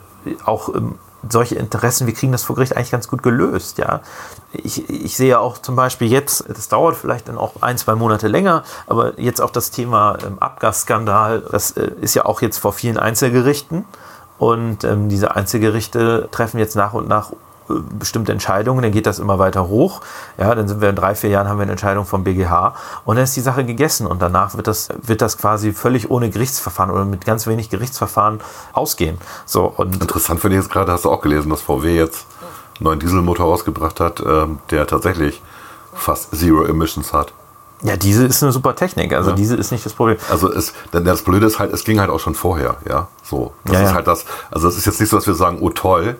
auch 0.44 0.68
ähm, 0.74 0.98
solche 1.28 1.56
Interessen, 1.56 2.06
wir 2.06 2.14
kriegen 2.14 2.32
das 2.32 2.42
vor 2.42 2.56
Gericht 2.56 2.76
eigentlich 2.76 2.90
ganz 2.90 3.08
gut 3.08 3.22
gelöst. 3.22 3.78
Ja? 3.78 4.00
Ich, 4.52 4.88
ich 4.88 5.16
sehe 5.16 5.38
auch 5.38 5.58
zum 5.58 5.76
Beispiel 5.76 6.08
jetzt, 6.08 6.44
das 6.48 6.68
dauert 6.68 6.96
vielleicht 6.96 7.28
dann 7.28 7.38
auch 7.38 7.60
ein, 7.60 7.78
zwei 7.78 7.94
Monate 7.94 8.28
länger, 8.28 8.64
aber 8.86 9.18
jetzt 9.20 9.40
auch 9.40 9.50
das 9.50 9.70
Thema 9.70 10.16
ähm, 10.24 10.38
Abgasskandal, 10.38 11.42
das 11.50 11.72
äh, 11.72 11.90
ist 12.00 12.14
ja 12.14 12.24
auch 12.24 12.40
jetzt 12.40 12.58
vor 12.58 12.72
vielen 12.72 12.98
Einzelgerichten. 12.98 13.84
Und 14.38 14.84
ähm, 14.84 15.10
diese 15.10 15.36
Einzelgerichte 15.36 16.28
treffen 16.30 16.58
jetzt 16.58 16.74
nach 16.74 16.94
und 16.94 17.06
nach 17.06 17.32
bestimmte 17.98 18.32
Entscheidungen, 18.32 18.82
dann 18.82 18.92
geht 18.92 19.06
das 19.06 19.18
immer 19.18 19.38
weiter 19.38 19.68
hoch. 19.68 20.00
Ja, 20.38 20.54
dann 20.54 20.68
sind 20.68 20.80
wir 20.80 20.88
in 20.90 20.96
drei, 20.96 21.14
vier 21.14 21.30
Jahren 21.30 21.48
haben 21.48 21.58
wir 21.58 21.62
eine 21.62 21.72
Entscheidung 21.72 22.04
vom 22.06 22.24
BGH 22.24 22.74
und 23.04 23.16
dann 23.16 23.24
ist 23.24 23.36
die 23.36 23.40
Sache 23.40 23.64
gegessen 23.64 24.06
und 24.06 24.20
danach 24.22 24.56
wird 24.56 24.66
das, 24.66 24.88
wird 25.02 25.22
das 25.22 25.38
quasi 25.38 25.72
völlig 25.72 26.10
ohne 26.10 26.30
Gerichtsverfahren 26.30 26.90
oder 26.90 27.04
mit 27.04 27.24
ganz 27.24 27.46
wenig 27.46 27.70
Gerichtsverfahren 27.70 28.40
ausgehen. 28.72 29.18
So, 29.46 29.64
und 29.76 30.00
Interessant 30.00 30.40
finde 30.40 30.56
ich 30.56 30.62
jetzt 30.62 30.72
gerade, 30.72 30.92
hast 30.92 31.04
du 31.04 31.10
auch 31.10 31.20
gelesen, 31.20 31.50
dass 31.50 31.60
VW 31.62 31.96
jetzt 31.96 32.26
einen 32.78 32.84
neuen 32.84 32.98
Dieselmotor 33.00 33.46
rausgebracht 33.46 34.00
hat, 34.00 34.20
ähm, 34.20 34.58
der 34.70 34.86
tatsächlich 34.86 35.42
fast 35.94 36.34
Zero 36.36 36.64
Emissions 36.64 37.12
hat. 37.12 37.32
ja, 37.82 37.96
diese 37.96 38.24
ist 38.26 38.42
eine 38.42 38.52
super 38.52 38.74
Technik, 38.76 39.12
also 39.14 39.32
diese 39.32 39.56
ist 39.56 39.72
nicht 39.72 39.84
das 39.84 39.92
Problem. 39.94 40.18
Also 40.30 40.52
es, 40.52 40.72
denn 40.92 41.04
das 41.04 41.22
Blöde 41.22 41.46
ist 41.46 41.58
halt, 41.58 41.72
es 41.72 41.84
ging 41.84 41.98
halt 41.98 42.10
auch 42.10 42.20
schon 42.20 42.34
vorher, 42.34 42.76
ja. 42.88 43.08
So. 43.22 43.52
Das 43.64 43.74
Ja, 43.74 43.80
ist 43.82 43.88
ja. 43.90 43.94
halt 43.94 44.06
das. 44.06 44.24
Also 44.50 44.68
es 44.68 44.76
ist 44.76 44.86
jetzt 44.86 45.00
nicht 45.00 45.08
so, 45.10 45.16
dass 45.16 45.26
wir 45.26 45.34
sagen, 45.34 45.58
oh 45.60 45.70
toll, 45.70 46.16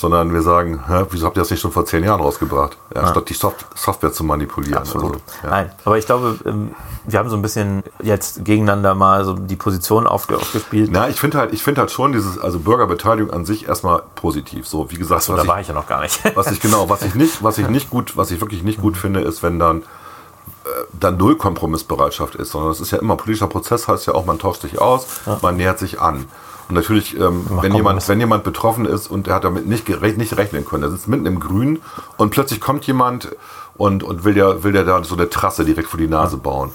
sondern 0.00 0.32
wir 0.32 0.40
sagen, 0.40 0.82
hä, 0.88 1.04
wieso 1.10 1.26
habt 1.26 1.36
ihr 1.36 1.40
das 1.42 1.50
nicht 1.50 1.60
schon 1.60 1.72
vor 1.72 1.84
zehn 1.84 2.02
Jahren 2.02 2.20
rausgebracht? 2.22 2.78
Ja, 2.94 3.06
Statt 3.08 3.28
die 3.28 3.34
Soft 3.34 3.66
Software 3.74 4.12
zu 4.12 4.24
manipulieren. 4.24 4.78
Absolut. 4.78 5.12
Also, 5.12 5.22
ja. 5.42 5.50
Nein, 5.50 5.72
aber 5.84 5.98
ich 5.98 6.06
glaube, 6.06 6.38
ähm, 6.46 6.70
wir 7.04 7.18
haben 7.18 7.28
so 7.28 7.36
ein 7.36 7.42
bisschen 7.42 7.82
jetzt 8.02 8.42
gegeneinander 8.44 8.94
mal 8.94 9.24
so 9.26 9.34
die 9.34 9.56
Position 9.56 10.06
aufge 10.06 10.36
aufgespielt. 10.38 10.88
Na, 10.90 11.08
ich 11.10 11.20
finde 11.20 11.36
halt, 11.38 11.52
ich 11.52 11.62
finde 11.62 11.82
halt 11.82 11.90
schon 11.90 12.12
dieses, 12.12 12.38
also 12.38 12.58
Bürgerbeteiligung 12.60 13.30
an 13.30 13.44
sich 13.44 13.68
erstmal 13.68 14.02
positiv. 14.14 14.66
So, 14.66 14.90
wie 14.90 14.96
gesagt, 14.96 15.22
So, 15.24 15.36
da 15.36 15.42
ich- 15.42 15.48
war 15.48 15.60
ich 15.60 15.68
ja 15.68 15.74
noch 15.74 15.86
gar 15.86 16.00
nicht. 16.00 16.18
Was 16.34 16.50
ich 16.50 16.60
genau, 16.60 16.88
was 16.88 17.02
ich 17.02 17.14
nicht, 17.14 17.42
was 17.44 17.58
ich 17.58 17.68
nicht 17.68 17.90
gut, 17.90 18.16
was 18.16 18.30
ich 18.30 18.40
wirklich 18.40 18.62
nicht 18.62 18.80
gut 18.80 18.96
finde, 18.96 19.20
ist, 19.20 19.42
wenn 19.42 19.58
dann 19.58 19.82
äh, 19.82 20.68
dann 20.98 21.16
null 21.18 21.36
Kompromissbereitschaft 21.36 22.34
ist, 22.36 22.52
sondern 22.52 22.70
es 22.70 22.80
ist 22.80 22.90
ja 22.90 22.98
immer 22.98 23.16
politischer 23.16 23.46
Prozess, 23.48 23.86
heißt 23.88 24.06
ja 24.06 24.14
auch, 24.14 24.24
man 24.24 24.38
tauscht 24.38 24.62
sich 24.62 24.78
aus, 24.80 25.06
man 25.42 25.56
nähert 25.56 25.78
sich 25.78 26.00
an. 26.00 26.24
Und 26.70 26.76
natürlich, 26.76 27.18
ähm, 27.18 27.44
wenn 27.60 27.74
jemand, 27.74 28.08
wenn 28.08 28.20
jemand 28.20 28.44
betroffen 28.44 28.86
ist 28.86 29.08
und 29.10 29.26
er 29.26 29.34
hat 29.34 29.42
damit 29.42 29.66
nicht, 29.66 29.88
gere- 29.88 30.16
nicht 30.16 30.36
rechnen 30.36 30.64
können, 30.64 30.84
er 30.84 30.90
sitzt 30.90 31.08
mitten 31.08 31.26
im 31.26 31.40
Grün 31.40 31.80
und 32.16 32.30
plötzlich 32.30 32.60
kommt 32.60 32.86
jemand 32.86 33.28
und, 33.74 34.04
und 34.04 34.22
will 34.24 34.36
ja, 34.36 34.62
will 34.62 34.72
ja 34.72 34.84
da 34.84 35.02
so 35.02 35.16
eine 35.16 35.28
Trasse 35.28 35.64
direkt 35.64 35.88
vor 35.88 35.98
die 35.98 36.06
Nase 36.06 36.36
bauen. 36.36 36.70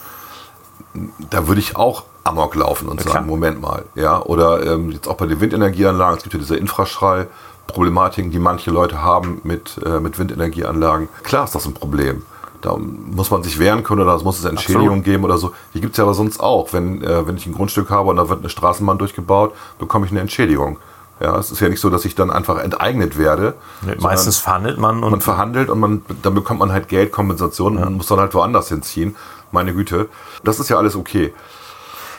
Da 1.30 1.48
würde 1.48 1.62
ich 1.62 1.78
auch 1.78 2.04
Amok 2.26 2.56
laufen 2.56 2.90
und 2.90 3.00
klar. 3.00 3.14
sagen, 3.14 3.28
Moment 3.28 3.62
mal, 3.62 3.86
ja, 3.96 4.22
oder 4.22 4.66
ähm, 4.66 4.92
jetzt 4.92 5.08
auch 5.08 5.16
bei 5.16 5.28
den 5.28 5.40
Windenergieanlagen, 5.40 6.18
es 6.18 6.24
gibt 6.24 6.34
ja 6.34 6.40
diese 6.40 6.58
Infraschall-Problematiken, 6.58 8.32
die 8.32 8.40
manche 8.40 8.72
Leute 8.72 9.02
haben 9.02 9.40
mit, 9.44 9.80
äh, 9.86 10.02
mit 10.02 10.20
Windenergieanlagen. 10.20 11.08
Klar 11.24 11.46
ist 11.46 11.56
das 11.56 11.66
ein 11.66 11.74
Problem. 11.74 12.24
Da 12.66 12.76
muss 12.78 13.30
man 13.30 13.44
sich 13.44 13.60
wehren 13.60 13.84
können 13.84 14.02
oder 14.02 14.16
es 14.16 14.24
muss 14.24 14.40
es 14.40 14.46
Entschädigungen 14.46 15.04
geben 15.04 15.24
oder 15.24 15.38
so. 15.38 15.54
Die 15.76 15.82
gibt 15.82 15.94
es 15.94 15.98
ja 15.98 16.04
aber 16.04 16.16
sonst 16.16 16.40
auch. 16.40 16.74
Wenn, 16.74 17.04
äh, 17.04 17.28
wenn 17.28 17.38
ich 17.38 17.46
ein 17.46 17.54
Grundstück 17.54 17.92
habe 17.92 18.10
und 18.10 18.16
da 18.16 18.28
wird 18.28 18.40
eine 18.40 18.50
Straßenbahn 18.50 18.98
durchgebaut, 18.98 19.54
bekomme 19.78 20.06
ich 20.08 20.12
eine 20.12 20.22
Entschädigung. 20.22 20.78
Ja, 21.20 21.38
es 21.38 21.52
ist 21.52 21.60
ja 21.60 21.70
nicht 21.70 21.80
so, 21.80 21.92
dass 21.92 22.04
ich 22.06 22.16
dann 22.16 22.32
einfach 22.32 22.58
enteignet 22.58 23.18
werde. 23.20 23.54
sondern 23.82 24.02
Meistens 24.02 24.38
verhandelt 24.40 24.80
man 24.80 25.04
und 25.04 25.12
man 25.12 25.22
verhandelt 25.22 25.70
und 25.70 25.80
man, 25.80 26.04
dann 26.24 26.34
bekommt 26.34 26.60
man 26.60 26.72
halt 26.72 26.88
Geld, 26.90 27.12
Kompensation 27.12 27.78
und 27.78 27.94
muss 27.98 28.08
dann 28.08 28.20
halt 28.20 28.34
woanders 28.34 28.68
hinziehen. 28.70 29.16
Meine 29.52 29.74
Güte. 29.74 30.10
Das 30.44 30.60
ist 30.60 30.68
ja 30.70 30.78
alles 30.78 30.96
okay. 30.96 31.34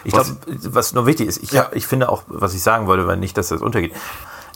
Ich 0.04 0.12
Was- 0.14 0.36
glaube, 0.40 0.74
was 0.74 0.94
nur 0.94 1.06
wichtig 1.06 1.26
ist, 1.26 1.42
ich, 1.42 1.50
Ja. 1.50 1.66
ich 1.72 1.88
finde 1.88 2.08
auch, 2.08 2.22
was 2.28 2.54
ich 2.54 2.62
sagen 2.62 2.86
wollte, 2.86 3.06
weil 3.08 3.16
nicht, 3.16 3.36
dass 3.36 3.48
das 3.48 3.60
untergeht. 3.62 3.92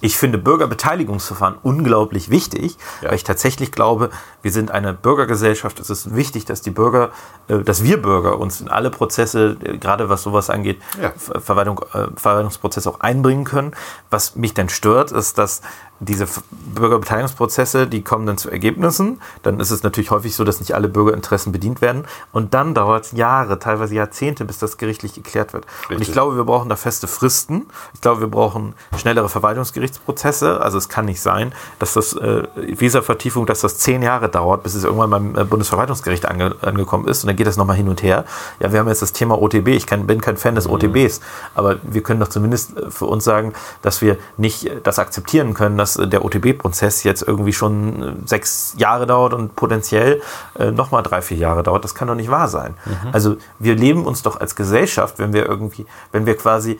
Ich 0.02 0.16
finde 0.16 0.38
Bürgerbeteiligungsverfahren 0.38 1.56
unglaublich 1.62 2.30
wichtig, 2.30 2.76
Ja. 3.02 3.08
weil 3.08 3.16
ich 3.16 3.24
tatsächlich 3.24 3.70
glaube, 3.72 4.10
wir 4.42 4.50
sind 4.52 4.70
eine 4.70 4.94
Bürgergesellschaft. 4.94 5.78
Es 5.80 5.90
ist 5.90 6.14
wichtig, 6.14 6.44
dass 6.46 6.62
die 6.62 6.70
Bürger, 6.70 7.10
äh, 7.48 7.58
dass 7.58 7.82
wir 7.82 8.00
Bürger 8.00 8.38
uns 8.38 8.60
in 8.60 8.68
alle 8.68 8.90
Prozesse, 8.90 9.56
äh, 9.62 9.78
gerade 9.78 10.08
was 10.08 10.22
sowas 10.22 10.48
angeht, 10.50 10.80
Ja. 11.00 11.12
Ver- 11.16 11.40
Verwaltung, 11.40 11.80
äh, 11.92 12.06
Verwaltungsprozesse 12.16 12.88
auch 12.88 13.00
einbringen 13.00 13.44
können. 13.44 13.72
Was 14.10 14.36
mich 14.36 14.54
dann 14.54 14.68
stört, 14.68 15.12
ist, 15.12 15.36
dass 15.38 15.60
diese 16.00 16.26
Bürgerbeteiligungsprozesse, 16.74 17.86
die 17.86 18.02
kommen 18.02 18.24
dann 18.26 18.38
zu 18.38 18.50
Ergebnissen. 18.50 19.20
Dann 19.42 19.60
ist 19.60 19.70
es 19.70 19.82
natürlich 19.82 20.10
häufig 20.10 20.34
so, 20.34 20.44
dass 20.44 20.58
nicht 20.58 20.74
alle 20.74 20.88
Bürgerinteressen 20.88 21.52
bedient 21.52 21.82
werden. 21.82 22.04
Und 22.32 22.54
dann 22.54 22.74
dauert 22.74 23.04
es 23.04 23.12
Jahre, 23.12 23.58
teilweise 23.58 23.94
Jahrzehnte, 23.94 24.46
bis 24.46 24.58
das 24.58 24.78
gerichtlich 24.78 25.12
geklärt 25.12 25.52
wird. 25.52 25.66
Richtig. 25.82 25.96
Und 25.96 26.02
ich 26.02 26.12
glaube, 26.12 26.36
wir 26.36 26.44
brauchen 26.44 26.70
da 26.70 26.76
feste 26.76 27.06
Fristen. 27.06 27.66
Ich 27.92 28.00
glaube, 28.00 28.20
wir 28.20 28.28
brauchen 28.28 28.74
schnellere 28.96 29.28
Verwaltungsgerichtsprozesse. 29.28 30.60
Also 30.60 30.78
es 30.78 30.88
kann 30.88 31.04
nicht 31.04 31.20
sein, 31.20 31.52
dass 31.78 31.92
das 31.92 32.14
äh, 32.14 32.44
Visa-Vertiefung, 32.56 33.44
dass 33.44 33.60
das 33.60 33.76
zehn 33.76 34.02
Jahre 34.02 34.30
dauert, 34.30 34.62
bis 34.62 34.74
es 34.74 34.84
irgendwann 34.84 35.10
beim 35.10 35.36
äh, 35.36 35.44
Bundesverwaltungsgericht 35.44 36.26
ange 36.26 36.56
angekommen 36.62 37.06
ist. 37.08 37.24
Und 37.24 37.28
dann 37.28 37.36
geht 37.36 37.46
das 37.46 37.58
nochmal 37.58 37.76
hin 37.76 37.88
und 37.88 38.02
her. 38.02 38.24
Ja, 38.58 38.72
wir 38.72 38.80
haben 38.80 38.88
jetzt 38.88 39.02
das 39.02 39.12
Thema 39.12 39.40
OTB. 39.40 39.68
Ich 39.68 39.86
kann, 39.86 40.06
bin 40.06 40.22
kein 40.22 40.38
Fan 40.38 40.54
des 40.54 40.66
mhm. 40.66 40.74
OTBs. 40.74 41.20
Aber 41.54 41.76
wir 41.82 42.02
können 42.02 42.20
doch 42.20 42.28
zumindest 42.28 42.76
äh, 42.78 42.90
für 42.90 43.04
uns 43.04 43.24
sagen, 43.24 43.52
dass 43.82 44.00
wir 44.00 44.16
nicht 44.38 44.64
äh, 44.64 44.80
das 44.82 44.98
akzeptieren 44.98 45.52
können, 45.52 45.76
dass 45.76 45.89
dass 45.94 46.10
der 46.10 46.24
OTB-Prozess 46.24 47.04
jetzt 47.04 47.22
irgendwie 47.22 47.52
schon 47.52 48.02
äh, 48.02 48.28
sechs 48.28 48.74
Jahre 48.76 49.06
dauert 49.06 49.34
und 49.34 49.56
potenziell 49.56 50.22
äh, 50.58 50.70
nochmal 50.70 51.02
drei, 51.02 51.22
vier 51.22 51.36
Jahre 51.36 51.62
dauert. 51.62 51.84
Das 51.84 51.94
kann 51.94 52.08
doch 52.08 52.14
nicht 52.14 52.30
wahr 52.30 52.48
sein. 52.48 52.74
Mhm. 52.84 53.08
Also 53.12 53.36
wir 53.58 53.74
leben 53.74 54.04
uns 54.04 54.22
doch 54.22 54.40
als 54.40 54.54
Gesellschaft, 54.54 55.18
wenn 55.18 55.32
wir 55.32 55.46
irgendwie, 55.46 55.86
wenn 56.12 56.26
wir 56.26 56.36
quasi 56.36 56.78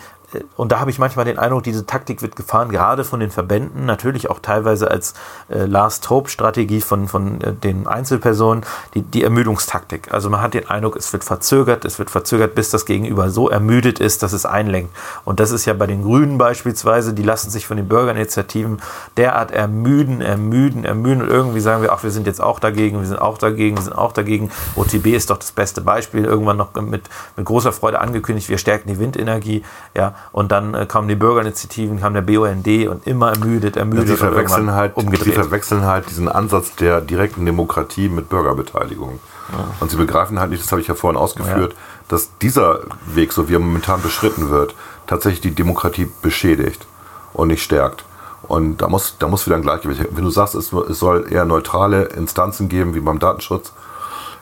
und 0.56 0.72
da 0.72 0.80
habe 0.80 0.90
ich 0.90 0.98
manchmal 0.98 1.24
den 1.24 1.38
Eindruck, 1.38 1.62
diese 1.62 1.86
Taktik 1.86 2.22
wird 2.22 2.36
gefahren, 2.36 2.70
gerade 2.70 3.04
von 3.04 3.20
den 3.20 3.30
Verbänden, 3.30 3.86
natürlich 3.86 4.30
auch 4.30 4.38
teilweise 4.38 4.90
als 4.90 5.14
äh, 5.48 5.64
Last-Hope-Strategie 5.64 6.80
von, 6.80 7.08
von 7.08 7.40
äh, 7.40 7.52
den 7.52 7.86
Einzelpersonen, 7.86 8.64
die, 8.94 9.02
die 9.02 9.24
Ermüdungstaktik. 9.24 10.12
Also 10.12 10.30
man 10.30 10.40
hat 10.40 10.54
den 10.54 10.68
Eindruck, 10.68 10.96
es 10.96 11.12
wird 11.12 11.24
verzögert, 11.24 11.84
es 11.84 11.98
wird 11.98 12.10
verzögert, 12.10 12.54
bis 12.54 12.70
das 12.70 12.86
Gegenüber 12.86 13.30
so 13.30 13.48
ermüdet 13.48 13.98
ist, 13.98 14.22
dass 14.22 14.32
es 14.32 14.46
einlenkt. 14.46 14.94
Und 15.24 15.40
das 15.40 15.50
ist 15.50 15.64
ja 15.64 15.74
bei 15.74 15.86
den 15.86 16.02
Grünen 16.02 16.38
beispielsweise, 16.38 17.12
die 17.12 17.22
lassen 17.22 17.50
sich 17.50 17.66
von 17.66 17.76
den 17.76 17.88
Bürgerinitiativen 17.88 18.80
derart 19.16 19.50
ermüden, 19.50 20.20
ermüden, 20.20 20.84
ermüden 20.84 21.22
und 21.22 21.28
irgendwie 21.28 21.60
sagen 21.60 21.82
wir, 21.82 21.92
ach, 21.92 22.02
wir 22.02 22.10
sind 22.10 22.26
jetzt 22.26 22.40
auch 22.40 22.60
dagegen, 22.60 23.00
wir 23.00 23.06
sind 23.06 23.20
auch 23.20 23.38
dagegen, 23.38 23.76
wir 23.76 23.82
sind 23.82 23.98
auch 23.98 24.12
dagegen. 24.12 24.50
OTB 24.76 25.06
ist 25.08 25.30
doch 25.30 25.38
das 25.38 25.52
beste 25.52 25.80
Beispiel, 25.80 26.24
irgendwann 26.24 26.56
noch 26.56 26.74
mit, 26.74 27.08
mit 27.36 27.46
großer 27.46 27.72
Freude 27.72 28.00
angekündigt, 28.00 28.48
wir 28.48 28.58
stärken 28.58 28.88
die 28.88 28.98
Windenergie, 28.98 29.64
ja, 29.94 30.14
und 30.32 30.52
dann 30.52 30.74
äh, 30.74 30.86
kamen 30.86 31.08
die 31.08 31.16
Bürgerinitiativen, 31.16 32.00
kam 32.00 32.14
der 32.14 32.22
BUND 32.22 32.66
und 32.88 33.06
immer 33.06 33.32
ermüdet, 33.32 33.76
ermüdet. 33.76 34.08
Ja, 34.08 34.14
sie, 34.14 34.18
verwechseln 34.18 34.72
halt, 34.72 34.96
umgedreht. 34.96 35.24
sie 35.24 35.32
verwechseln 35.32 35.84
halt 35.84 36.08
diesen 36.08 36.28
Ansatz 36.28 36.76
der 36.76 37.00
direkten 37.00 37.44
Demokratie 37.44 38.08
mit 38.08 38.28
Bürgerbeteiligung. 38.28 39.18
Ja. 39.50 39.64
Und 39.80 39.90
sie 39.90 39.96
begreifen 39.96 40.38
halt 40.38 40.50
nicht, 40.50 40.62
das 40.62 40.70
habe 40.70 40.80
ich 40.80 40.86
ja 40.86 40.94
vorhin 40.94 41.18
ausgeführt, 41.18 41.72
ja. 41.72 41.78
dass 42.08 42.30
dieser 42.38 42.80
Weg, 43.06 43.32
so 43.32 43.48
wie 43.48 43.54
er 43.54 43.58
momentan 43.58 44.02
beschritten 44.02 44.50
wird, 44.50 44.74
tatsächlich 45.06 45.40
die 45.40 45.54
Demokratie 45.54 46.08
beschädigt 46.22 46.86
und 47.32 47.48
nicht 47.48 47.62
stärkt. 47.62 48.04
Und 48.42 48.78
da 48.78 48.88
muss, 48.88 49.16
da 49.18 49.28
muss 49.28 49.46
wieder 49.46 49.56
ein 49.56 49.62
Gleichgewicht. 49.62 50.06
Wenn 50.10 50.24
du 50.24 50.30
sagst, 50.30 50.54
es, 50.54 50.72
es 50.72 50.98
soll 50.98 51.26
eher 51.30 51.44
neutrale 51.44 52.04
Instanzen 52.04 52.68
geben, 52.68 52.94
wie 52.94 53.00
beim 53.00 53.18
Datenschutz, 53.18 53.72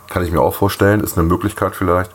kann 0.08 0.23
ich 0.23 0.30
mir 0.30 0.40
auch 0.40 0.54
vorstellen, 0.54 1.00
ist 1.00 1.18
eine 1.18 1.26
Möglichkeit 1.26 1.75
vielleicht. 1.75 2.11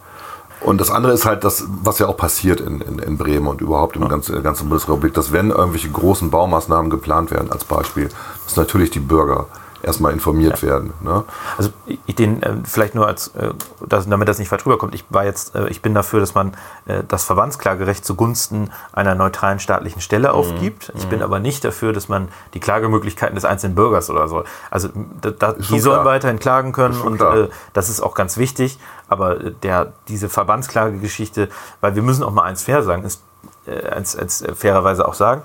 Und 0.63 0.79
das 0.79 0.89
andere 0.89 1.11
ist 1.11 1.25
halt 1.25 1.43
das, 1.43 1.65
was 1.83 1.99
ja 1.99 2.07
auch 2.07 2.15
passiert 2.15 2.61
in, 2.61 2.79
in, 2.79 2.99
in 2.99 3.17
Bremen 3.17 3.47
und 3.47 3.59
überhaupt 3.59 3.97
im 3.97 4.07
ganzen, 4.07 4.31
in 4.31 4.35
der 4.35 4.43
ganzen 4.43 4.69
Bundesrepublik, 4.69 5.13
dass 5.13 5.33
wenn 5.33 5.49
irgendwelche 5.49 5.89
großen 5.89 6.29
Baumaßnahmen 6.29 6.89
geplant 6.89 7.31
werden, 7.31 7.51
als 7.51 7.65
Beispiel, 7.65 8.09
dass 8.45 8.55
natürlich 8.55 8.89
die 8.89 8.99
Bürger 8.99 9.47
erstmal 9.83 10.13
informiert 10.13 10.61
ja. 10.61 10.69
werden. 10.69 10.93
Ne? 11.01 11.23
Also 11.57 11.71
ich 12.05 12.15
den 12.15 12.41
äh, 12.41 12.55
vielleicht 12.63 12.95
nur 12.95 13.05
als, 13.05 13.27
äh, 13.35 13.53
dass, 13.85 14.07
damit 14.07 14.27
das 14.27 14.39
nicht 14.39 14.47
falsch 14.47 14.65
rüberkommt, 14.65 14.95
ich 14.95 15.05
war 15.09 15.25
jetzt, 15.25 15.55
äh, 15.55 15.67
ich 15.67 15.81
bin 15.81 15.93
dafür, 15.93 16.19
dass 16.19 16.33
man 16.33 16.53
äh, 16.85 17.03
das 17.07 17.25
Verbandsklagerecht 17.25 18.05
zugunsten 18.05 18.71
einer 18.93 19.13
neutralen 19.13 19.59
staatlichen 19.59 20.01
Stelle 20.01 20.29
mhm. 20.29 20.35
aufgibt. 20.35 20.91
Ich 20.95 21.05
mhm. 21.05 21.09
bin 21.09 21.21
aber 21.21 21.39
nicht 21.39 21.63
dafür, 21.63 21.93
dass 21.93 22.07
man 22.07 22.29
die 22.53 22.59
Klagemöglichkeiten 22.59 23.35
des 23.35 23.45
einzelnen 23.45 23.75
Bürgers 23.75 24.09
oder 24.09 24.27
so. 24.27 24.43
Also 24.71 24.89
da, 25.21 25.31
da, 25.31 25.53
die 25.53 25.79
sollen 25.79 26.01
klar. 26.01 26.05
weiterhin 26.05 26.39
klagen 26.39 26.71
können 26.71 26.99
und 27.01 27.21
äh, 27.21 27.49
das 27.73 27.89
ist 27.89 28.01
auch 28.01 28.15
ganz 28.15 28.37
wichtig. 28.37 28.79
Aber 29.09 29.35
der, 29.35 29.93
diese 30.07 30.29
Verbandsklagegeschichte, 30.29 31.49
weil 31.81 31.95
wir 31.95 32.01
müssen 32.01 32.23
auch 32.23 32.31
mal 32.31 32.43
eins 32.43 32.63
fair 32.63 32.81
sagen, 32.83 33.03
ist, 33.03 33.21
äh, 33.67 33.89
eins, 33.89 34.15
eins 34.15 34.43
fairerweise 34.55 35.07
auch 35.07 35.13
sagen, 35.13 35.43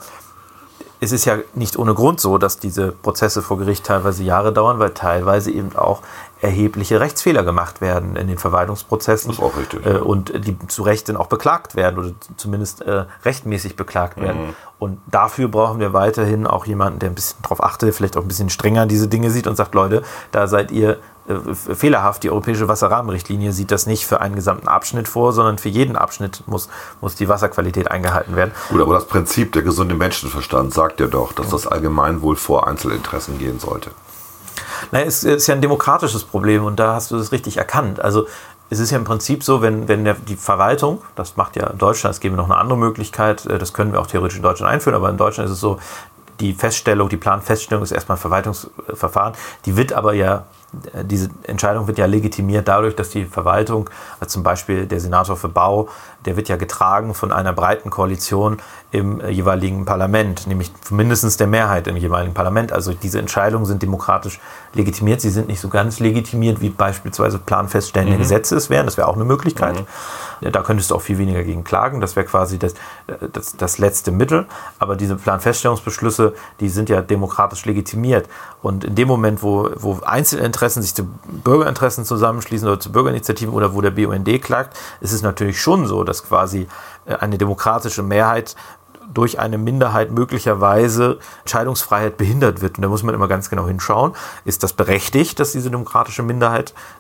es 1.01 1.13
ist 1.13 1.25
ja 1.25 1.39
nicht 1.55 1.79
ohne 1.79 1.95
Grund 1.95 2.21
so, 2.21 2.39
dass 2.39 2.59
diese 2.59 2.93
Prozesse 2.93 3.43
vor 3.43 3.59
Gericht 3.59 3.85
teilweise 3.85 4.25
Jahre 4.25 4.53
dauern, 4.53 4.79
weil 4.79 4.91
teilweise 4.91 5.51
eben 5.51 5.77
auch 5.77 6.03
erhebliche 6.41 7.01
Rechtsfehler 7.01 7.43
gemacht 7.43 7.81
werden 7.81 8.17
in 8.17 8.29
den 8.29 8.39
Verwaltungsprozessen. 8.39 9.31
Das 9.31 9.39
ist 9.39 9.45
auch 9.45 9.57
richtig. 9.57 9.85
Äh, 9.85 9.99
und 9.99 10.33
die 10.47 10.57
zu 10.69 10.83
Recht 10.83 11.09
dann 11.09 11.17
auch 11.17 11.27
beklagt 11.27 11.75
werden 11.75 11.99
oder 11.99 12.13
zumindest 12.37 12.83
äh, 12.83 13.05
rechtmäßig 13.25 13.77
beklagt 13.77 14.21
werden. 14.21 14.49
Mhm. 14.49 14.55
Und 14.79 15.01
dafür 15.07 15.49
brauchen 15.49 15.81
wir 15.81 15.93
weiterhin 15.93 16.47
auch 16.47 16.67
jemanden, 16.67 17.01
der 17.01 17.11
ein 17.11 17.15
bisschen 17.15 17.43
darauf 17.43 17.63
achtet, 17.63 17.95
vielleicht 17.95 18.17
auch 18.17 18.23
ein 18.23 18.29
bisschen 18.29 18.51
strenger 18.51 18.87
diese 18.87 19.09
Dinge 19.09 19.31
sieht 19.31 19.49
und 19.49 19.57
sagt, 19.57 19.75
Leute, 19.75 20.03
da 20.31 20.47
seid 20.47 20.71
ihr 20.71 20.99
äh, 21.29 21.55
fehlerhaft. 21.75 22.23
Die 22.23 22.31
Europäische 22.31 22.69
Wasserrahmenrichtlinie 22.69 23.53
sieht 23.53 23.73
das 23.73 23.87
nicht 23.87 24.07
für 24.07 24.21
einen 24.21 24.37
gesamten 24.37 24.69
Abschnitt 24.69 25.09
vor, 25.09 25.33
sondern 25.33 25.59
für 25.59 25.69
jeden 25.69 25.97
Abschnitt 25.97 26.45
muss, 26.47 26.69
muss 27.01 27.17
die 27.17 27.29
Wasserqualität 27.29 27.91
eingehalten 27.91 28.37
werden. 28.37 28.53
Gut, 28.71 28.81
aber 28.81 28.95
das 28.95 29.07
Prinzip 29.07 29.53
der 29.53 29.63
gesunde 29.63 29.95
Menschenverstand 29.95 30.73
sagt 30.73 31.01
ja 31.01 31.09
doch, 31.09 31.33
dass 31.33 31.49
das 31.51 31.67
Allgemeinwohl 31.67 32.37
vor 32.37 32.69
Einzelinteressen 32.69 33.39
gehen 33.39 33.59
sollte. 33.59 33.91
Naja, 34.91 35.07
es 35.07 35.25
ist 35.25 35.47
ja 35.47 35.55
ein 35.55 35.61
demokratisches 35.61 36.25
Problem 36.25 36.65
und 36.65 36.77
da 36.77 36.95
hast 36.95 37.11
du 37.11 37.17
das 37.17 37.33
richtig 37.33 37.57
erkannt. 37.57 38.01
Also 38.01 38.27
es 38.71 38.79
ist 38.81 38.91
ja 38.91 38.99
im 38.99 39.05
Prinzip 39.05 39.43
so, 39.43 39.63
wenn, 39.63 39.89
wenn 39.89 40.05
der, 40.05 40.15
die 40.15 40.37
Verwaltung, 40.37 41.03
das 41.17 41.37
macht 41.37 41.57
ja 41.57 41.71
Deutschland, 41.71 42.15
es 42.15 42.21
gäbe 42.21 42.37
noch 42.37 42.47
eine 42.47 42.57
andere 42.57 42.79
Möglichkeit, 42.79 43.47
äh, 43.47 43.59
das 43.59 43.73
können 43.73 43.93
wir 43.93 44.01
auch 44.01 44.07
theoretisch 44.07 44.37
in 44.37 44.43
Deutschland 44.43 44.73
einführen, 44.73 44.95
aber 44.95 45.09
in 45.09 45.17
Deutschland 45.17 45.49
ist 45.49 45.55
es 45.55 45.61
so, 45.61 45.79
die 46.41 46.53
Feststellung, 46.53 47.09
die 47.09 47.17
Planfeststellung 47.17 47.83
ist 47.83 47.91
erstmal 47.91 48.17
ein 48.17 48.21
Verwaltungsverfahren, 48.21 49.35
die 49.65 49.77
wird 49.77 49.93
aber 49.93 50.13
ja 50.13 50.45
diese 51.03 51.31
Entscheidung 51.45 51.87
wird 51.87 51.97
ja 51.97 52.05
legitimiert 52.05 52.69
dadurch, 52.69 52.95
dass 52.95 53.09
die 53.09 53.25
Verwaltung, 53.25 53.89
also 54.21 54.31
zum 54.31 54.43
Beispiel 54.43 54.87
der 54.87 55.01
Senator 55.01 55.37
für 55.37 55.49
Bau, 55.49 55.89
der 56.27 56.37
wird 56.37 56.49
ja 56.51 56.57
getragen 56.57 57.15
von 57.15 57.33
einer 57.33 57.55
breiten 57.55 57.89
Koalition 57.89 58.59
im 58.91 59.27
jeweiligen 59.27 59.87
Parlament, 59.87 60.47
nämlich 60.47 60.71
mindestens 60.91 61.39
der 61.39 61.47
Mehrheit 61.47 61.87
im 61.87 61.97
jeweiligen 61.97 62.35
Parlament. 62.35 62.73
Also 62.73 62.93
diese 62.93 63.19
Entscheidungen 63.19 63.65
sind 63.65 63.83
demokratisch 63.83 64.41
legitimiert. 64.75 65.23
Sie 65.23 65.31
sind 65.31 65.49
nicht 65.49 65.61
so 65.61 65.69
ganz 65.69 66.01
legitimiert, 66.01 66.61
wie 66.61 66.69
beispielsweise 66.69 67.39
planfeststellende 67.39 68.17
mhm. 68.17 68.21
Gesetze 68.21 68.55
es 68.57 68.69
wären. 68.69 68.85
Das 68.85 68.99
wäre 68.99 69.09
auch 69.09 69.17
eine 69.17 69.25
Möglichkeit. 69.25 69.75
Mhm. 69.81 69.87
Da 70.41 70.63
könntest 70.63 70.91
du 70.91 70.95
auch 70.95 71.03
viel 71.03 71.19
weniger 71.19 71.43
gegen 71.45 71.65
klagen. 71.65 72.01
Das 72.01 72.17
wäre 72.17 72.27
quasi 72.27 72.59
das, 72.59 72.75
das, 73.33 73.57
das 73.57 73.79
letzte 73.79 74.13
Mittel. 74.13 74.47
Aber 74.79 74.97
diese 74.97 75.17
Planfeststellungsbeschlüsse, 75.17 76.35
die 76.61 76.69
sind 76.69 76.89
ja 76.89 77.03
demokratisch 77.03 77.65
legitimiert. 77.65 78.29
Und 78.63 78.85
in 78.85 78.95
dem 78.95 79.09
Moment, 79.09 79.43
wo, 79.43 79.71
wo 79.77 80.01
Einzelinteressen 80.05 80.83
sich 80.83 80.95
zu 80.95 81.09
Bürgerinteressen 81.27 82.05
zusammenschließen 82.05 82.69
oder 82.69 82.81
zu 82.81 82.93
Bürgerinitiativen 82.93 83.55
oder 83.55 83.75
wo 83.75 83.81
der 83.81 83.91
BUND 83.91 84.43
klagt, 84.43 84.77
ist 85.01 85.13
es 85.13 85.23
natürlich 85.23 85.61
schon 85.61 85.87
so, 85.87 86.05
dass 86.05 86.25
quasi 86.25 86.67
äh, 87.07 87.15
eine 87.15 87.39
demokratische 87.39 88.03
Mehrheit 88.03 88.57
durch 89.13 89.39
eine 89.39 89.59
Minderheit 89.59 90.11
möglicherweise 90.13 91.19
Entscheidungsfreiheit 91.41 92.17
behindert 92.17 92.61
wird. 92.61 92.77
Und 92.77 92.83
da 92.83 92.89
muss 92.89 93.03
man 93.03 93.15
immer 93.15 93.29
ganz 93.29 93.49
genau 93.51 93.67
hinschauen, 93.67 94.13
ist 94.45 94.63
das 94.63 94.73
berechtigt, 94.73 95.41
dass 95.41 95.53
diese 95.53 95.71
demokratische 95.71 96.23
Minderheit 96.23 96.71
äh, 96.71 96.98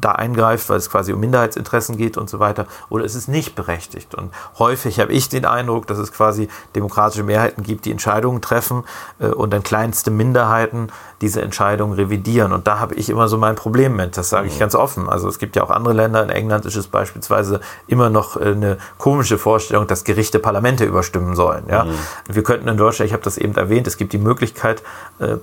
da 0.00 0.12
eingreift, 0.12 0.68
weil 0.68 0.76
es 0.76 0.90
quasi 0.90 1.12
um 1.12 1.20
Minderheitsinteressen 1.20 1.96
geht 1.96 2.16
und 2.16 2.30
so 2.30 2.38
weiter, 2.38 2.66
oder 2.88 3.04
ist 3.04 3.14
es 3.14 3.26
nicht 3.26 3.56
berechtigt? 3.56 4.14
Und 4.14 4.32
häufig 4.58 5.00
habe 5.00 5.12
ich 5.12 5.28
den 5.28 5.44
Eindruck, 5.44 5.86
dass 5.88 5.98
es 5.98 6.12
quasi 6.12 6.48
demokratische 6.76 7.24
Mehrheiten 7.24 7.64
gibt, 7.64 7.84
die 7.84 7.90
Entscheidungen 7.90 8.40
treffen 8.40 8.84
äh, 9.18 9.26
und 9.26 9.52
dann 9.52 9.62
kleinste 9.62 10.10
Minderheiten 10.10 10.88
diese 11.20 11.42
Entscheidungen 11.42 11.94
revidieren. 11.94 12.52
Und 12.52 12.68
da 12.68 12.78
habe 12.78 12.94
ich 12.94 13.10
immer 13.10 13.26
so 13.26 13.38
mein 13.38 13.56
Problem 13.56 13.96
mit, 13.96 14.16
das 14.16 14.28
sage 14.28 14.46
ich 14.46 14.54
mhm. 14.54 14.60
ganz 14.60 14.74
offen. 14.76 15.08
Also 15.08 15.28
es 15.28 15.40
gibt 15.40 15.56
ja 15.56 15.64
auch 15.64 15.70
andere 15.70 15.94
Länder, 15.94 16.22
in 16.22 16.30
England 16.30 16.64
ist 16.64 16.76
es 16.76 16.86
beispielsweise 16.86 17.60
immer 17.88 18.08
noch 18.10 18.36
äh, 18.36 18.52
eine 18.52 18.78
komische 18.98 19.38
Vorstellung, 19.38 19.88
dass 19.88 20.04
Gerichte 20.04 20.38
Parlamente 20.38 20.84
überstimmen 20.84 21.34
sollen. 21.34 21.64
Ja? 21.68 21.84
Mhm. 21.84 21.94
Wir 22.28 22.44
könnten 22.44 22.68
in 22.68 22.76
Deutschland, 22.76 23.08
ich 23.08 23.12
habe 23.12 23.24
das 23.24 23.36
eben 23.36 23.56
erwähnt, 23.56 23.88
es 23.88 23.96
gibt 23.96 24.12
die 24.12 24.18
Möglichkeit, 24.18 24.82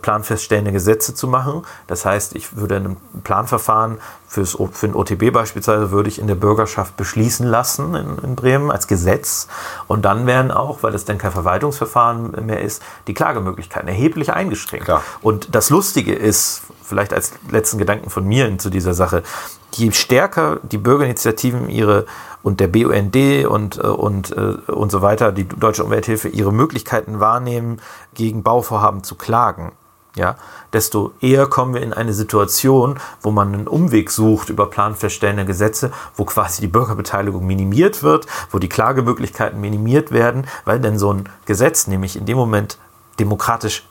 planfeststellende 0.02 0.72
Gesetze 0.72 1.14
zu 1.14 1.28
machen. 1.28 1.64
Das 1.88 2.06
heißt, 2.06 2.36
ich 2.36 2.56
würde 2.56 2.76
ein 2.78 2.98
Planverfahren 3.24 3.98
Fürs, 4.28 4.58
für 4.72 4.88
ein 4.88 4.96
OTB 4.96 5.32
beispielsweise 5.32 5.92
würde 5.92 6.10
ich 6.10 6.20
in 6.20 6.28
der 6.28 6.36
Bürgerschaft 6.36 6.98
beschließen 6.98 7.48
lassen 7.48 7.96
in, 7.96 8.18
in, 8.18 8.36
Bremen 8.36 8.72
als 8.72 8.88
Gesetz. 8.88 9.48
Und 9.88 10.04
dann 10.04 10.26
wären 10.26 10.52
auch, 10.52 10.84
weil 10.84 10.94
es 10.94 11.06
dann 11.06 11.18
kein 11.18 11.32
Verwaltungsverfahren 11.32 12.46
mehr 12.46 12.62
ist, 12.62 12.82
die 13.08 13.14
Klagemöglichkeiten 13.14 13.88
erheblich 13.88 14.34
eingeschränkt. 14.34 14.86
Klar. 14.86 15.04
Und 15.22 15.56
das 15.56 15.70
Lustige 15.70 16.14
ist, 16.14 16.64
vielleicht 16.84 17.14
als 17.14 17.34
letzten 17.50 17.78
Gedanken 17.78 18.10
von 18.10 18.26
mir 18.26 18.58
zu 18.58 18.70
dieser 18.70 18.94
Sache, 18.94 19.24
je 19.72 19.92
stärker 19.92 20.60
die 20.64 20.78
Bürgerinitiativen 20.80 21.70
ihre 21.70 22.06
und 22.44 22.60
der 22.60 22.68
BUND 22.68 23.16
und, 23.48 23.78
äh, 23.78 23.88
und, 23.88 24.32
äh, 24.32 24.72
und 24.72 24.92
so 24.92 25.02
weiter, 25.02 25.32
die 25.32 25.48
Deutsche 25.48 25.84
Umwelthilfe, 25.84 26.30
ihre 26.30 26.54
Möglichkeiten 26.54 27.20
wahrnehmen, 27.20 27.82
gegen 28.14 28.44
Bauvorhaben 28.44 29.04
zu 29.04 29.16
klagen, 29.16 29.72
ja, 30.16 30.38
desto 30.74 31.14
eher 31.22 31.48
kommen 31.48 31.74
wir 31.74 31.82
in 31.82 31.94
eine 31.94 32.14
Situation, 32.14 33.00
wo 33.22 33.32
man 33.32 33.54
einen 33.54 33.68
Umweg 33.68 34.12
sucht 34.12 34.50
über 34.50 34.70
planfeststellende 34.70 35.46
Gesetze, 35.46 35.92
wo 36.16 36.26
quasi 36.26 36.62
die 36.62 36.68
Bürgerbeteiligung 36.68 37.46
minimiert 37.46 38.02
wird, 38.02 38.26
wo 38.52 38.60
die 38.60 38.70
Klagemöglichkeiten 38.70 39.60
minimiert 39.60 40.12
werden, 40.12 40.48
weil 40.64 40.80
denn 40.80 40.98
so 40.98 41.14
ein 41.14 41.30
Gesetz 41.46 41.88
nämlich 41.88 42.16
in 42.16 42.26
dem 42.26 42.38
Moment 42.38 42.78
demokratisch 43.20 43.88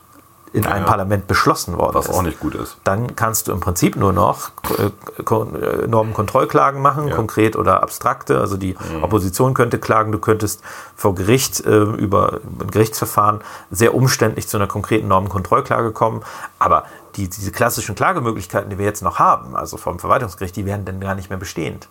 in 0.55 0.67
einem 0.67 0.85
ja. 0.85 0.89
Parlament 0.89 1.27
beschlossen 1.27 1.77
worden 1.77 1.97
Was 1.97 2.07
ist. 2.07 2.15
auch 2.15 2.23
nicht 2.23 2.39
gut 2.39 2.55
ist. 2.55 2.77
Dann 2.85 3.17
kannst 3.17 3.49
du 3.49 3.53
im 3.53 3.59
Prinzip 3.59 3.97
nur 3.97 4.13
noch 4.13 4.53
äh, 4.79 4.85
äh, 5.19 5.87
Normenkontrollklagen 5.89 6.81
machen, 6.81 7.09
Ja. 7.09 7.17
konkret 7.17 7.57
oder 7.57 7.83
abstrakte. 7.83 8.39
Also 8.39 8.57
die 8.57 8.77
Opposition 9.03 9.53
könnte 9.53 9.81
klagen, 9.81 10.13
du 10.13 10.21
könntest 10.21 10.63
vor 10.95 11.17
Gericht 11.17 11.67
äh, 11.67 11.83
über 11.83 12.35
ein 12.61 12.71
Gerichtsverfahren 12.71 13.41
sehr 13.73 13.97
umständlich 13.97 14.47
zu 14.47 14.57
einer 14.57 14.69
konkreten 14.69 15.09
Normenkontrollklage 15.09 15.91
kommen. 15.91 16.23
Aber 16.61 16.85
die, 17.17 17.29
diese 17.29 17.51
klassischen 17.51 17.97
Klagemöglichkeiten, 17.97 18.71
die 18.71 18.79
wir 18.79 18.87
jetzt 18.87 19.03
noch 19.03 19.19
haben, 19.19 19.57
also 19.57 19.77
vom 19.77 19.99
Verwaltungsgericht, 19.99 20.55
die 20.55 20.67
werden 20.67 20.85
dann 20.85 21.01
gar 21.01 21.17
nicht 21.17 21.31
mehr 21.31 21.39
bestehend. 21.39 21.89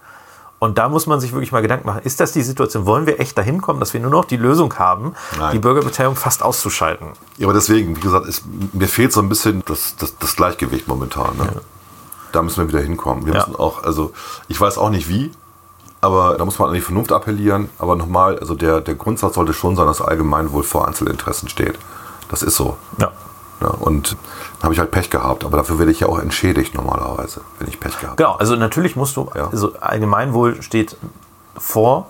Und 0.63 0.77
da 0.77 0.87
muss 0.87 1.07
man 1.07 1.19
sich 1.19 1.33
wirklich 1.33 1.51
mal 1.51 1.61
Gedanken 1.61 1.85
machen, 1.87 2.03
ist 2.05 2.21
das 2.21 2.31
die 2.31 2.41
Situation, 2.41 2.85
wollen 2.85 3.05
wir 3.05 3.19
echt 3.19 3.37
dahin 3.37 3.61
kommen, 3.61 3.81
dass 3.81 3.93
wir 3.93 3.99
nur 3.99 4.11
noch 4.11 4.23
die 4.23 4.37
Lösung 4.37 4.73
haben, 4.79 5.13
Nein. 5.37 5.51
die 5.51 5.59
Bürgerbeteiligung 5.59 6.15
fast 6.15 6.41
auszuschalten? 6.41 7.07
Ja, 7.37 7.47
aber 7.47 7.53
deswegen, 7.53 7.97
wie 7.97 7.99
gesagt, 7.99 8.25
ist, 8.27 8.43
mir 8.71 8.87
fehlt 8.87 9.11
so 9.11 9.19
ein 9.19 9.27
bisschen 9.27 9.61
das, 9.65 9.97
das, 9.97 10.17
das 10.17 10.37
Gleichgewicht 10.37 10.87
momentan. 10.87 11.35
Ne? 11.35 11.49
Da 12.31 12.41
müssen 12.41 12.59
wir 12.63 12.69
wieder 12.69 12.79
hinkommen. 12.79 13.25
Wir 13.25 13.33
Ja. 13.33 13.39
müssen 13.41 13.57
auch, 13.57 13.83
also 13.83 14.13
ich 14.47 14.61
weiß 14.61 14.77
auch 14.77 14.89
nicht 14.89 15.09
wie, 15.09 15.31
aber 15.99 16.37
da 16.37 16.45
muss 16.45 16.57
man 16.59 16.69
an 16.69 16.75
die 16.75 16.79
Vernunft 16.81 17.11
appellieren. 17.11 17.67
Aber 17.77 17.97
nochmal, 17.97 18.39
also 18.39 18.55
der, 18.55 18.79
der 18.79 18.95
Grundsatz 18.95 19.35
sollte 19.35 19.51
schon 19.51 19.75
sein, 19.75 19.85
dass 19.85 19.99
Allgemeinwohl 19.99 20.63
vor 20.63 20.87
Einzelinteressen 20.87 21.49
steht. 21.49 21.77
Das 22.29 22.41
ist 22.41 22.55
so. 22.55 22.77
Ja. 22.99 23.11
Ja, 23.63 23.69
und 23.69 24.11
dann 24.59 24.63
habe 24.63 24.73
ich 24.73 24.79
halt 24.79 24.91
Pech 24.91 25.09
gehabt, 25.09 25.45
aber 25.45 25.57
dafür 25.57 25.79
werde 25.79 25.91
ich 25.91 26.01
ja 26.01 26.07
auch 26.07 26.19
entschädigt 26.19 26.75
normalerweise, 26.75 27.41
wenn 27.59 27.67
ich 27.69 27.79
Pech 27.79 27.93
gehabt 27.99 28.03
habe. 28.03 28.15
Genau, 28.17 28.33
also 28.35 28.55
natürlich 28.57 28.95
musst 28.95 29.15
du, 29.17 29.29
Ja. 29.35 29.47
also 29.51 29.73
Allgemeinwohl 29.79 30.61
steht 30.61 30.97
vor 31.57 32.07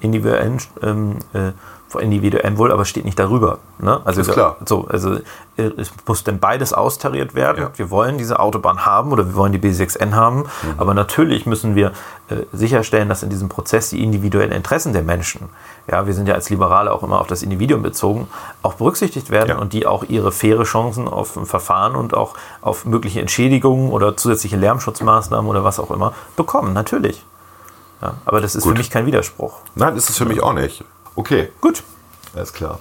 individuellen, 0.00 0.58
ähm, 0.82 1.16
äh, 1.32 1.52
individuellem 1.94 2.58
Wohl, 2.58 2.72
aber 2.72 2.84
steht 2.84 3.04
nicht 3.04 3.18
darüber. 3.18 3.58
Ne? 3.78 4.00
Also 4.04 4.20
Ist 4.20 4.32
klar. 4.32 4.56
So, 4.66 4.86
also 4.88 5.14
äh, 5.56 5.70
es 5.76 5.90
muss 6.06 6.24
denn 6.24 6.38
beides 6.40 6.72
austariert 6.72 7.34
werden. 7.34 7.62
Ja. 7.62 7.70
Wir 7.76 7.90
wollen 7.90 8.18
diese 8.18 8.40
Autobahn 8.40 8.84
haben 8.84 9.12
oder 9.12 9.26
wir 9.26 9.34
wollen 9.34 9.52
die 9.52 9.58
B6N 9.60 10.12
haben, 10.12 10.44
aber 10.78 10.94
natürlich 10.94 11.46
müssen 11.46 11.74
wir 11.74 11.92
äh, 12.28 12.36
sicherstellen, 12.52 13.08
dass 13.08 13.22
in 13.22 13.30
diesem 13.30 13.48
Prozess 13.48 13.90
die 13.90 14.02
individuellen 14.02 14.50
Interessen 14.52 14.92
der 14.92 15.02
Menschen, 15.02 15.48
ja, 15.90 16.06
wir 16.06 16.12
sind 16.14 16.28
ja 16.28 16.34
als 16.34 16.50
Liberale 16.50 16.92
auch 16.92 17.02
immer 17.04 17.20
auf 17.20 17.28
das 17.28 17.42
Individuum 17.42 17.82
bezogen, 17.82 18.26
auch 18.62 18.74
berücksichtigt 18.74 19.30
werden 19.30 19.50
Ja. 19.50 19.58
und 19.58 19.72
die 19.72 19.86
auch 19.86 20.02
ihre 20.04 20.32
faire 20.32 20.64
Chancen 20.64 21.06
auf 21.06 21.36
ein 21.36 21.46
Verfahren 21.46 21.94
und 21.94 22.14
auch 22.14 22.34
auf 22.62 22.84
mögliche 22.84 23.20
Entschädigungen 23.20 23.90
oder 23.92 24.16
zusätzliche 24.16 24.56
Lärmschutzmaßnahmen 24.56 25.48
oder 25.48 25.62
was 25.62 25.78
auch 25.78 25.92
immer 25.92 26.12
bekommen, 26.34 26.72
natürlich. 26.72 27.24
Ja, 28.02 28.14
aber 28.26 28.40
das 28.42 28.54
ist 28.54 28.64
Gut. 28.64 28.72
für 28.72 28.78
mich 28.78 28.90
kein 28.90 29.06
Widerspruch. 29.06 29.54
Nein, 29.74 29.96
ist 29.96 30.10
es 30.10 30.18
für 30.18 30.26
mich 30.26 30.42
auch 30.42 30.52
nicht. 30.52 30.84
Okay, 31.16 31.48
Gut. 31.62 31.82
alles 32.34 32.52
klar. 32.52 32.78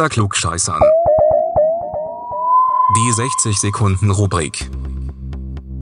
Unter 0.00 0.14
Klugscheißern. 0.14 0.80
Die 2.96 3.12
60 3.12 3.60
Sekunden 3.60 4.10
Rubrik. 4.10 4.70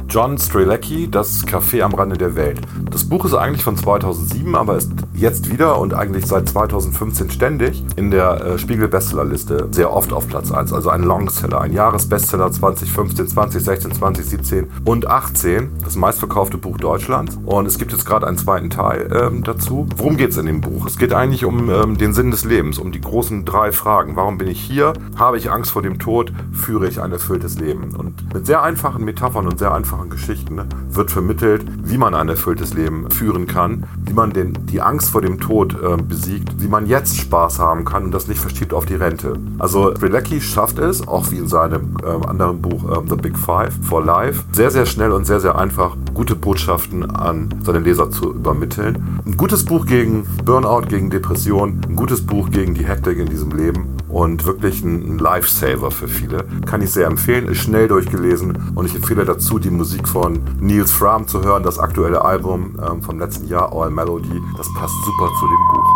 John 0.08 0.36
Strelecki, 0.36 1.08
Das 1.08 1.46
Café 1.46 1.82
am 1.82 1.94
Rande 1.94 2.18
der 2.18 2.34
Welt. 2.34 2.60
Das 2.90 3.08
Buch 3.08 3.24
ist 3.26 3.34
eigentlich 3.34 3.62
von 3.62 3.76
2007, 3.76 4.56
aber 4.56 4.76
ist 4.76 4.90
jetzt 5.18 5.50
wieder 5.50 5.78
und 5.78 5.94
eigentlich 5.94 6.26
seit 6.26 6.48
2015 6.48 7.30
ständig 7.30 7.84
in 7.96 8.10
der 8.10 8.40
äh, 8.44 8.58
Spiegel-Bestsellerliste 8.58 9.68
sehr 9.70 9.92
oft 9.92 10.12
auf 10.12 10.28
Platz 10.28 10.52
1. 10.52 10.72
Also 10.72 10.90
ein 10.90 11.02
Longseller, 11.02 11.60
ein 11.60 11.72
Jahresbestseller 11.72 12.50
2015, 12.50 13.28
2016, 13.28 13.92
2017 13.92 14.70
und 14.84 15.06
18. 15.06 15.70
Das 15.82 15.96
meistverkaufte 15.96 16.58
Buch 16.58 16.78
Deutschlands. 16.78 17.38
Und 17.44 17.66
es 17.66 17.78
gibt 17.78 17.92
jetzt 17.92 18.06
gerade 18.06 18.26
einen 18.26 18.38
zweiten 18.38 18.70
Teil 18.70 19.10
ähm, 19.12 19.42
dazu. 19.42 19.86
Worum 19.96 20.16
geht 20.16 20.30
es 20.30 20.36
in 20.36 20.46
dem 20.46 20.60
Buch? 20.60 20.86
Es 20.86 20.98
geht 20.98 21.12
eigentlich 21.12 21.44
um 21.44 21.70
ähm, 21.70 21.98
den 21.98 22.12
Sinn 22.12 22.30
des 22.30 22.44
Lebens, 22.44 22.78
um 22.78 22.92
die 22.92 23.00
großen 23.00 23.44
drei 23.44 23.72
Fragen. 23.72 24.16
Warum 24.16 24.38
bin 24.38 24.48
ich 24.48 24.60
hier? 24.60 24.92
Habe 25.16 25.38
ich 25.38 25.50
Angst 25.50 25.72
vor 25.72 25.82
dem 25.82 25.98
Tod? 25.98 26.32
Führe 26.52 26.88
ich 26.88 27.00
ein 27.00 27.12
erfülltes 27.12 27.58
Leben? 27.58 27.94
Und 27.96 28.32
mit 28.32 28.46
sehr 28.46 28.62
einfachen 28.62 29.04
Metaphern 29.04 29.46
und 29.46 29.58
sehr 29.58 29.74
einfachen 29.74 30.10
Geschichten 30.10 30.54
ne, 30.54 30.66
wird 30.90 31.10
vermittelt, 31.10 31.64
wie 31.82 31.98
man 31.98 32.14
ein 32.14 32.28
erfülltes 32.28 32.74
Leben 32.74 33.10
führen 33.10 33.46
kann, 33.46 33.84
wie 34.04 34.12
man 34.12 34.32
den, 34.32 34.54
die 34.66 34.80
Angst 34.80 35.07
vor 35.08 35.22
dem 35.22 35.40
Tod 35.40 35.74
äh, 35.74 35.96
besiegt, 36.00 36.60
wie 36.60 36.68
man 36.68 36.86
jetzt 36.86 37.16
Spaß 37.16 37.58
haben 37.58 37.84
kann 37.84 38.04
und 38.04 38.12
das 38.12 38.28
nicht 38.28 38.40
verschiebt 38.40 38.72
auf 38.72 38.86
die 38.86 38.94
Rente. 38.94 39.38
Also 39.58 39.94
Strelecki 39.96 40.40
schafft 40.40 40.78
es, 40.78 41.06
auch 41.06 41.30
wie 41.30 41.38
in 41.38 41.48
seinem 41.48 41.96
äh, 42.02 42.26
anderen 42.26 42.60
Buch 42.60 42.84
äh, 42.90 43.08
The 43.08 43.16
Big 43.16 43.38
Five 43.38 43.74
for 43.82 44.04
Life, 44.04 44.44
sehr, 44.52 44.70
sehr 44.70 44.86
schnell 44.86 45.12
und 45.12 45.26
sehr, 45.26 45.40
sehr 45.40 45.58
einfach 45.58 45.96
gute 46.14 46.34
Botschaften 46.34 47.10
an 47.10 47.54
seine 47.64 47.80
Leser 47.80 48.10
zu 48.10 48.32
übermitteln. 48.32 49.20
Ein 49.24 49.36
gutes 49.36 49.64
Buch 49.64 49.86
gegen 49.86 50.26
Burnout, 50.44 50.82
gegen 50.88 51.10
Depression, 51.10 51.80
ein 51.88 51.96
gutes 51.96 52.24
Buch 52.24 52.50
gegen 52.50 52.74
die 52.74 52.86
Hektik 52.86 53.18
in 53.18 53.26
diesem 53.26 53.50
Leben 53.50 53.98
und 54.08 54.44
wirklich 54.44 54.82
ein 54.82 55.08
ein 55.08 55.18
Lifesaver 55.18 55.90
für 55.90 56.06
viele. 56.08 56.44
Kann 56.66 56.80
ich 56.82 56.92
sehr 56.92 57.06
empfehlen, 57.06 57.48
ist 57.48 57.58
schnell 57.58 57.88
durchgelesen 57.88 58.72
und 58.74 58.86
ich 58.86 58.94
empfehle 58.94 59.24
dazu, 59.24 59.58
die 59.58 59.70
Musik 59.70 60.06
von 60.06 60.40
Niels 60.60 60.92
Fram 60.92 61.26
zu 61.26 61.42
hören, 61.42 61.62
das 61.62 61.78
aktuelle 61.78 62.24
Album 62.24 62.78
ähm, 62.88 63.02
vom 63.02 63.18
letzten 63.18 63.48
Jahr, 63.48 63.72
All 63.72 63.90
Melody. 63.90 64.40
Das 64.56 64.66
passt 64.74 64.94
super 65.04 65.28
zu 65.38 65.46
dem 65.46 65.68
Buch. 65.72 65.88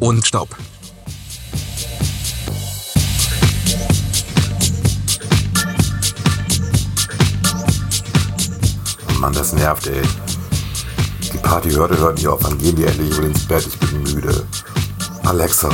Und 0.00 0.26
Stopp. 0.26 0.48
Mann, 9.18 9.32
das 9.34 9.52
nervt, 9.52 9.86
ey. 9.86 10.02
Die 11.32 11.38
Party 11.38 11.70
hörte, 11.70 11.98
hört 11.98 12.16
nicht 12.16 12.26
auf. 12.26 12.42
Wann 12.42 12.56
gehen 12.56 12.74
die 12.76 12.84
endlich? 12.84 13.10
Ich 13.10 13.18
will 13.18 13.26
ins 13.26 13.46
Bett, 13.46 13.66
ich 13.66 13.78
bin 13.78 14.02
müde. 14.02 14.46
Alexa. 15.24 15.68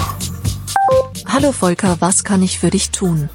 Hallo 1.28 1.52
Volker, 1.52 1.96
was 2.00 2.24
kann 2.24 2.42
ich 2.42 2.58
für 2.58 2.70
dich 2.70 2.90
tun? 2.90 3.28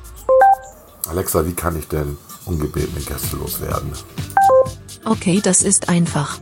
Alexa, 1.07 1.45
wie 1.45 1.53
kann 1.53 1.77
ich 1.77 1.87
denn 1.87 2.17
ungebetene 2.45 3.01
Gäste 3.01 3.35
loswerden? 3.35 3.91
Okay, 5.05 5.41
das 5.43 5.61
ist 5.61 5.89
einfach. 5.89 6.39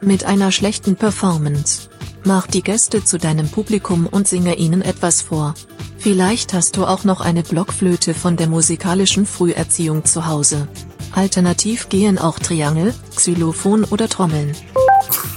Mit 0.00 0.24
einer 0.24 0.52
schlechten 0.52 0.96
Performance. 0.96 1.88
Mach 2.24 2.46
die 2.46 2.62
Gäste 2.62 3.04
zu 3.04 3.18
deinem 3.18 3.48
Publikum 3.48 4.06
und 4.06 4.28
singe 4.28 4.54
ihnen 4.56 4.80
etwas 4.80 5.22
vor. 5.22 5.54
Vielleicht 5.98 6.52
hast 6.54 6.76
du 6.76 6.86
auch 6.86 7.04
noch 7.04 7.20
eine 7.20 7.42
Blockflöte 7.42 8.14
von 8.14 8.36
der 8.36 8.48
musikalischen 8.48 9.26
Früherziehung 9.26 10.04
zu 10.04 10.26
Hause. 10.26 10.68
Alternativ 11.12 11.88
gehen 11.88 12.18
auch 12.18 12.38
Triangel, 12.38 12.94
Xylophon 13.14 13.84
oder 13.84 14.08
Trommeln. 14.08 14.56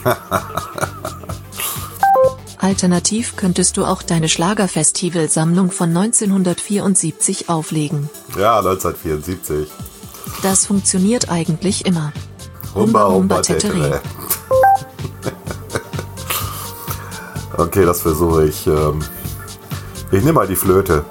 Alternativ 2.65 3.35
könntest 3.35 3.77
du 3.77 3.85
auch 3.85 4.01
deine 4.01 4.27
Schlagerfestivalsammlung 4.27 5.69
von 5.69 5.89
1974 5.95 7.47
auflegen. 7.47 8.09
Ja, 8.39 8.57
1974. 8.57 9.67
Das 10.41 10.65
funktioniert 10.65 11.29
eigentlich 11.29 11.85
immer. 11.85 12.11
Humba, 12.73 13.07
Humba, 13.07 13.43
tetere. 13.43 14.01
okay, 17.57 17.85
das 17.85 18.01
versuche 18.01 18.47
ich. 18.47 18.65
Ähm 18.65 18.99
ich 20.11 20.23
nehme 20.23 20.33
mal 20.33 20.47
die 20.47 20.55
Flöte. 20.55 21.05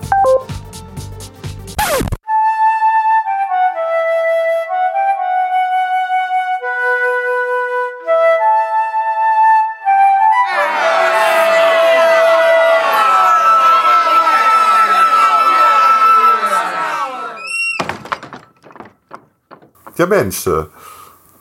Ja 20.05 20.11
Mensch, 20.11 20.47
äh, 20.47 20.67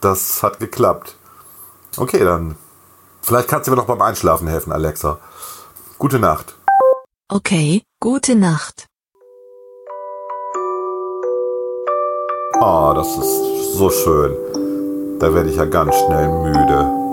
das 0.00 0.42
hat 0.42 0.58
geklappt. 0.58 1.16
Okay, 1.98 2.24
dann. 2.24 2.56
Vielleicht 3.20 3.46
kannst 3.46 3.66
du 3.66 3.72
mir 3.72 3.76
noch 3.76 3.84
beim 3.84 4.00
Einschlafen 4.00 4.48
helfen, 4.48 4.72
Alexa. 4.72 5.18
Gute 5.98 6.18
Nacht. 6.18 6.54
Okay, 7.28 7.82
gute 8.00 8.34
Nacht. 8.34 8.86
Oh, 12.62 12.92
das 12.96 13.08
ist 13.18 13.74
so 13.76 13.90
schön. 13.90 15.18
Da 15.18 15.34
werde 15.34 15.50
ich 15.50 15.56
ja 15.56 15.66
ganz 15.66 15.94
schnell 15.94 16.28
müde. 16.28 17.03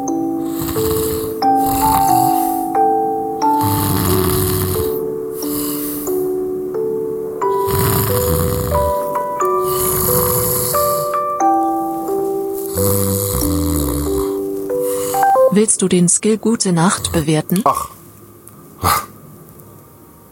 Willst 15.62 15.84
du 15.84 15.88
den 15.88 16.10
Skill 16.10 16.40
Gute 16.40 16.74
Nacht 16.74 17.12
bewerten? 17.12 17.62
Ach. 17.66 17.90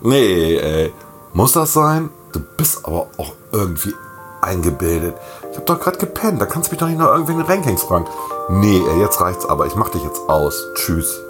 Nee, 0.02 0.58
ey. 0.58 0.92
Muss 1.34 1.52
das 1.52 1.72
sein? 1.72 2.10
Du 2.32 2.40
bist 2.58 2.84
aber 2.84 3.06
auch 3.18 3.34
irgendwie 3.52 3.94
eingebildet. 4.42 5.14
Ich 5.52 5.58
hab 5.60 5.68
doch 5.68 5.80
gerade 5.80 6.00
gepennt. 6.00 6.42
Da 6.42 6.48
kannst 6.48 6.70
du 6.70 6.72
mich 6.72 6.80
doch 6.80 6.88
nicht 6.88 6.98
nach 6.98 7.10
irgendwelchen 7.10 7.44
Rankings 7.44 7.84
fragen. 7.84 8.08
Nee, 8.50 8.82
ey, 8.90 9.00
jetzt 9.02 9.22
reicht's 9.22 9.46
aber. 9.46 9.68
Ich 9.68 9.76
mach 9.76 9.90
dich 9.90 10.02
jetzt 10.04 10.20
aus. 10.28 10.66
Tschüss. 10.74 11.22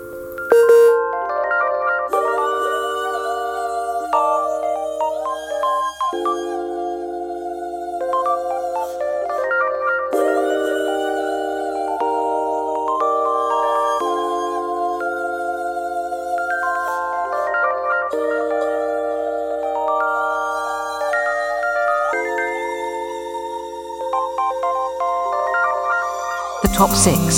Six. 27.00 27.38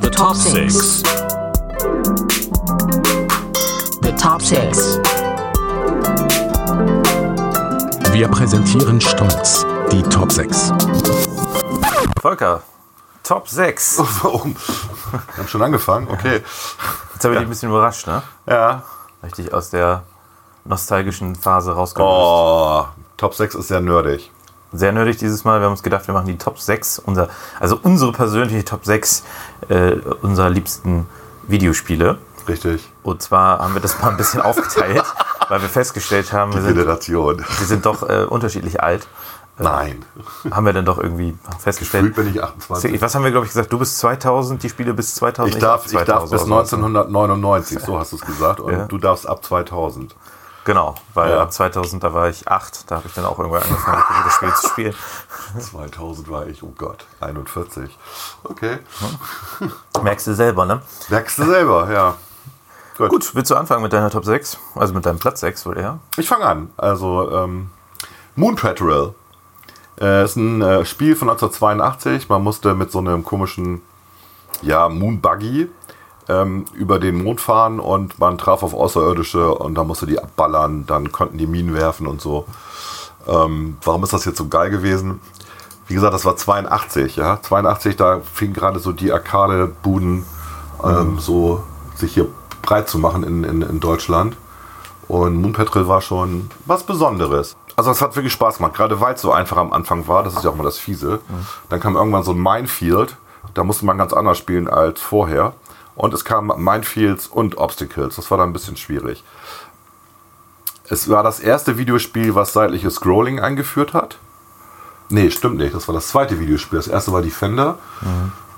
The 0.00 0.08
top 0.08 0.36
six. 0.36 1.02
The 4.02 4.12
top 4.16 4.40
six. 4.40 5.00
Wir 8.12 8.28
präsentieren 8.28 9.00
stolz 9.00 9.66
die 9.90 10.00
Top 10.04 10.30
6. 10.30 10.72
Volker, 12.20 12.62
Top 13.24 13.48
6. 13.48 13.98
Warum? 14.22 14.54
Wir 15.10 15.38
haben 15.38 15.48
schon 15.48 15.62
angefangen. 15.62 16.06
Okay. 16.08 16.42
Jetzt 17.14 17.24
habe 17.24 17.34
ich 17.34 17.40
dich 17.40 17.46
ein 17.46 17.48
bisschen 17.48 17.70
überrascht, 17.70 18.06
ne? 18.06 18.22
Ja. 18.46 18.84
Richtig 19.24 19.52
aus 19.52 19.70
der 19.70 20.04
nostalgischen 20.64 21.34
Phase 21.34 21.72
rausgekommen. 21.72 22.14
Oh, 22.16 22.84
Top 23.16 23.34
6 23.34 23.56
ist 23.56 23.68
sehr 23.68 23.80
nerdig. 23.80 24.30
Sehr 24.72 24.92
nerdig 24.92 25.16
dieses 25.18 25.44
Mal. 25.44 25.60
Wir 25.60 25.64
haben 25.66 25.72
uns 25.72 25.82
gedacht, 25.82 26.06
wir 26.06 26.14
machen 26.14 26.26
die 26.26 26.36
Top 26.38 26.58
6, 26.58 26.98
unser, 27.00 27.28
also 27.58 27.78
unsere 27.82 28.12
persönliche 28.12 28.64
Top 28.64 28.84
6 28.84 29.24
äh, 29.68 29.92
unserer 30.22 30.50
liebsten 30.50 31.06
Videospiele. 31.46 32.18
Richtig. 32.46 32.88
Und 33.02 33.22
zwar 33.22 33.58
haben 33.58 33.74
wir 33.74 33.80
das 33.80 34.00
mal 34.00 34.10
ein 34.10 34.16
bisschen 34.16 34.40
aufgeteilt, 34.42 35.04
weil 35.48 35.62
wir 35.62 35.68
festgestellt 35.68 36.32
haben, 36.32 36.54
wir 36.54 36.62
sind, 36.62 36.76
Generation. 36.76 37.38
wir 37.38 37.66
sind 37.66 37.86
doch 37.86 38.08
äh, 38.08 38.24
unterschiedlich 38.24 38.82
alt. 38.82 39.06
Nein. 39.60 40.04
Haben 40.52 40.66
wir 40.66 40.72
dann 40.72 40.84
doch 40.84 40.98
irgendwie 40.98 41.36
festgestellt. 41.58 42.14
Gefühlt 42.14 42.26
bin 42.26 42.34
ich 42.34 42.42
28. 42.42 43.02
Was 43.02 43.14
haben 43.14 43.24
wir, 43.24 43.32
glaube 43.32 43.46
ich, 43.46 43.50
gesagt? 43.52 43.72
Du 43.72 43.78
bist 43.78 43.98
2000, 43.98 44.62
die 44.62 44.68
Spiele 44.68 44.94
bis 44.94 45.16
2000. 45.16 45.54
Ich 45.56 45.60
darf, 45.60 45.80
ab 45.80 45.86
ich 45.86 45.92
darf 45.92 46.26
2000 46.26 46.30
bis 46.30 46.40
oder 46.42 46.64
so. 46.64 46.76
1999, 46.76 47.80
so 47.80 47.98
hast 47.98 48.12
du 48.12 48.16
es 48.16 48.22
gesagt. 48.22 48.60
Und 48.60 48.72
Ja. 48.72 48.84
du 48.86 48.98
darfst 48.98 49.28
ab 49.28 49.44
2000. 49.44 50.14
Genau, 50.68 50.96
weil 51.14 51.30
Ja. 51.30 51.40
ab 51.44 51.50
2000, 51.50 52.04
da 52.04 52.12
war 52.12 52.28
ich 52.28 52.46
8, 52.46 52.90
da 52.90 52.96
habe 52.96 53.08
ich 53.08 53.14
dann 53.14 53.24
auch 53.24 53.38
irgendwann 53.38 53.62
angefangen, 53.62 54.02
das 54.22 54.34
Spiel 54.34 54.52
zu 54.54 54.68
spielen. 54.68 54.94
2000 55.58 56.28
war 56.30 56.46
ich, 56.46 56.62
oh 56.62 56.74
Gott, 56.76 57.06
41. 57.20 57.96
Okay. 58.44 58.78
Merkst 60.02 60.26
du 60.26 60.34
selber, 60.34 60.66
ne? 60.66 60.82
Merkst 61.08 61.38
du 61.38 61.44
selber, 61.46 61.90
ja. 61.90 62.16
Gut. 62.98 63.08
Gut, 63.08 63.34
willst 63.34 63.50
du 63.50 63.54
anfangen 63.54 63.82
mit 63.82 63.94
deiner 63.94 64.10
Top 64.10 64.26
6? 64.26 64.58
Also 64.74 64.92
mit 64.92 65.06
deinem 65.06 65.18
Platz 65.18 65.40
6, 65.40 65.64
wohl 65.64 65.78
eher? 65.78 66.00
Ich 66.18 66.28
fange 66.28 66.44
an. 66.44 66.70
Also, 66.76 67.30
ähm, 67.30 67.70
Moon 68.36 68.54
Patrol. 68.54 69.14
Äh, 69.98 70.24
ist 70.24 70.36
ein 70.36 70.60
äh, 70.60 70.84
Spiel 70.84 71.16
von 71.16 71.30
1982. 71.30 72.28
Man 72.28 72.42
musste 72.42 72.74
mit 72.74 72.92
so 72.92 72.98
einem 72.98 73.24
komischen, 73.24 73.80
ja, 74.60 74.86
Moon 74.90 75.22
Buggy 75.22 75.70
ähm, 76.28 76.64
über 76.74 76.98
den 76.98 77.22
Mond 77.22 77.40
fahren 77.40 77.80
und 77.80 78.18
man 78.18 78.38
traf 78.38 78.62
auf 78.62 78.74
Außerirdische 78.74 79.54
und 79.54 79.74
dann 79.74 79.86
musste 79.86 80.06
die 80.06 80.18
abballern. 80.18 80.86
Dann 80.86 81.12
konnten 81.12 81.38
die 81.38 81.46
Minen 81.46 81.74
werfen 81.74 82.06
und 82.06 82.20
so. 82.20 82.46
Ähm, 83.26 83.78
warum 83.82 84.04
ist 84.04 84.12
das 84.12 84.24
jetzt 84.24 84.38
so 84.38 84.48
geil 84.48 84.70
gewesen? 84.70 85.20
Wie 85.86 85.94
gesagt, 85.94 86.12
das 86.12 86.24
war 86.24 86.36
82, 86.36 87.16
ja. 87.16 87.40
82, 87.40 87.96
da 87.96 88.20
fing 88.20 88.52
gerade 88.52 88.78
so 88.78 88.92
die 88.92 89.12
Arcade-Buden 89.12 90.24
ähm, 90.84 91.18
so 91.18 91.62
sich 91.94 92.14
hier 92.14 92.28
breit 92.62 92.88
zu 92.88 92.98
machen 92.98 93.22
in, 93.24 93.44
in, 93.44 93.62
in 93.62 93.80
Deutschland. 93.80 94.36
Und 95.08 95.40
Moon 95.40 95.54
Patrol 95.54 95.88
war 95.88 96.02
schon 96.02 96.50
was 96.66 96.84
Besonderes. 96.84 97.56
Also 97.76 97.90
es 97.90 98.02
hat 98.02 98.16
wirklich 98.16 98.32
Spaß 98.34 98.58
gemacht, 98.58 98.74
gerade 98.74 99.00
weil 99.00 99.14
es 99.14 99.22
so 99.22 99.32
einfach 99.32 99.56
am 99.56 99.72
Anfang 99.72 100.06
war. 100.08 100.22
Das 100.22 100.34
ist 100.34 100.44
ja 100.44 100.50
auch 100.50 100.56
mal 100.56 100.64
das 100.64 100.78
Fiese. 100.78 101.20
Dann 101.70 101.80
kam 101.80 101.96
irgendwann 101.96 102.24
so 102.24 102.32
ein 102.32 102.42
Minefield. 102.42 103.16
Da 103.54 103.64
musste 103.64 103.86
man 103.86 103.96
ganz 103.96 104.12
anders 104.12 104.36
spielen 104.36 104.68
als 104.68 105.00
vorher. 105.00 105.54
Und 105.98 106.14
es 106.14 106.24
kamen 106.24 106.62
Minefields 106.62 107.26
und 107.26 107.58
Obstacles. 107.58 108.14
Das 108.14 108.30
war 108.30 108.38
dann 108.38 108.50
ein 108.50 108.52
bisschen 108.52 108.76
schwierig. 108.76 109.24
Es 110.88 111.08
war 111.08 111.24
das 111.24 111.40
erste 111.40 111.76
Videospiel, 111.76 112.36
was 112.36 112.52
seitliches 112.52 112.94
Scrolling 112.94 113.40
eingeführt 113.40 113.94
hat. 113.94 114.18
Nee, 115.08 115.32
stimmt 115.32 115.56
nicht. 115.56 115.74
Das 115.74 115.88
war 115.88 115.94
das 115.96 116.06
zweite 116.06 116.38
Videospiel. 116.38 116.78
Das 116.78 116.86
erste 116.86 117.12
war 117.12 117.20
Defender. 117.20 117.78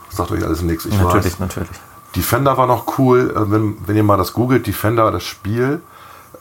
Das 0.08 0.18
sagt 0.18 0.32
euch 0.32 0.44
alles 0.44 0.60
nichts. 0.60 0.84
Ich 0.84 1.00
natürlich, 1.00 1.32
weiß. 1.32 1.38
natürlich. 1.38 1.70
Defender 2.14 2.58
war 2.58 2.66
noch 2.66 2.98
cool, 2.98 3.30
äh, 3.34 3.50
wenn, 3.50 3.78
wenn 3.86 3.96
ihr 3.96 4.02
mal 4.02 4.18
das 4.18 4.34
googelt, 4.34 4.66
Defender, 4.66 5.10
das 5.10 5.24
Spiel, 5.24 5.80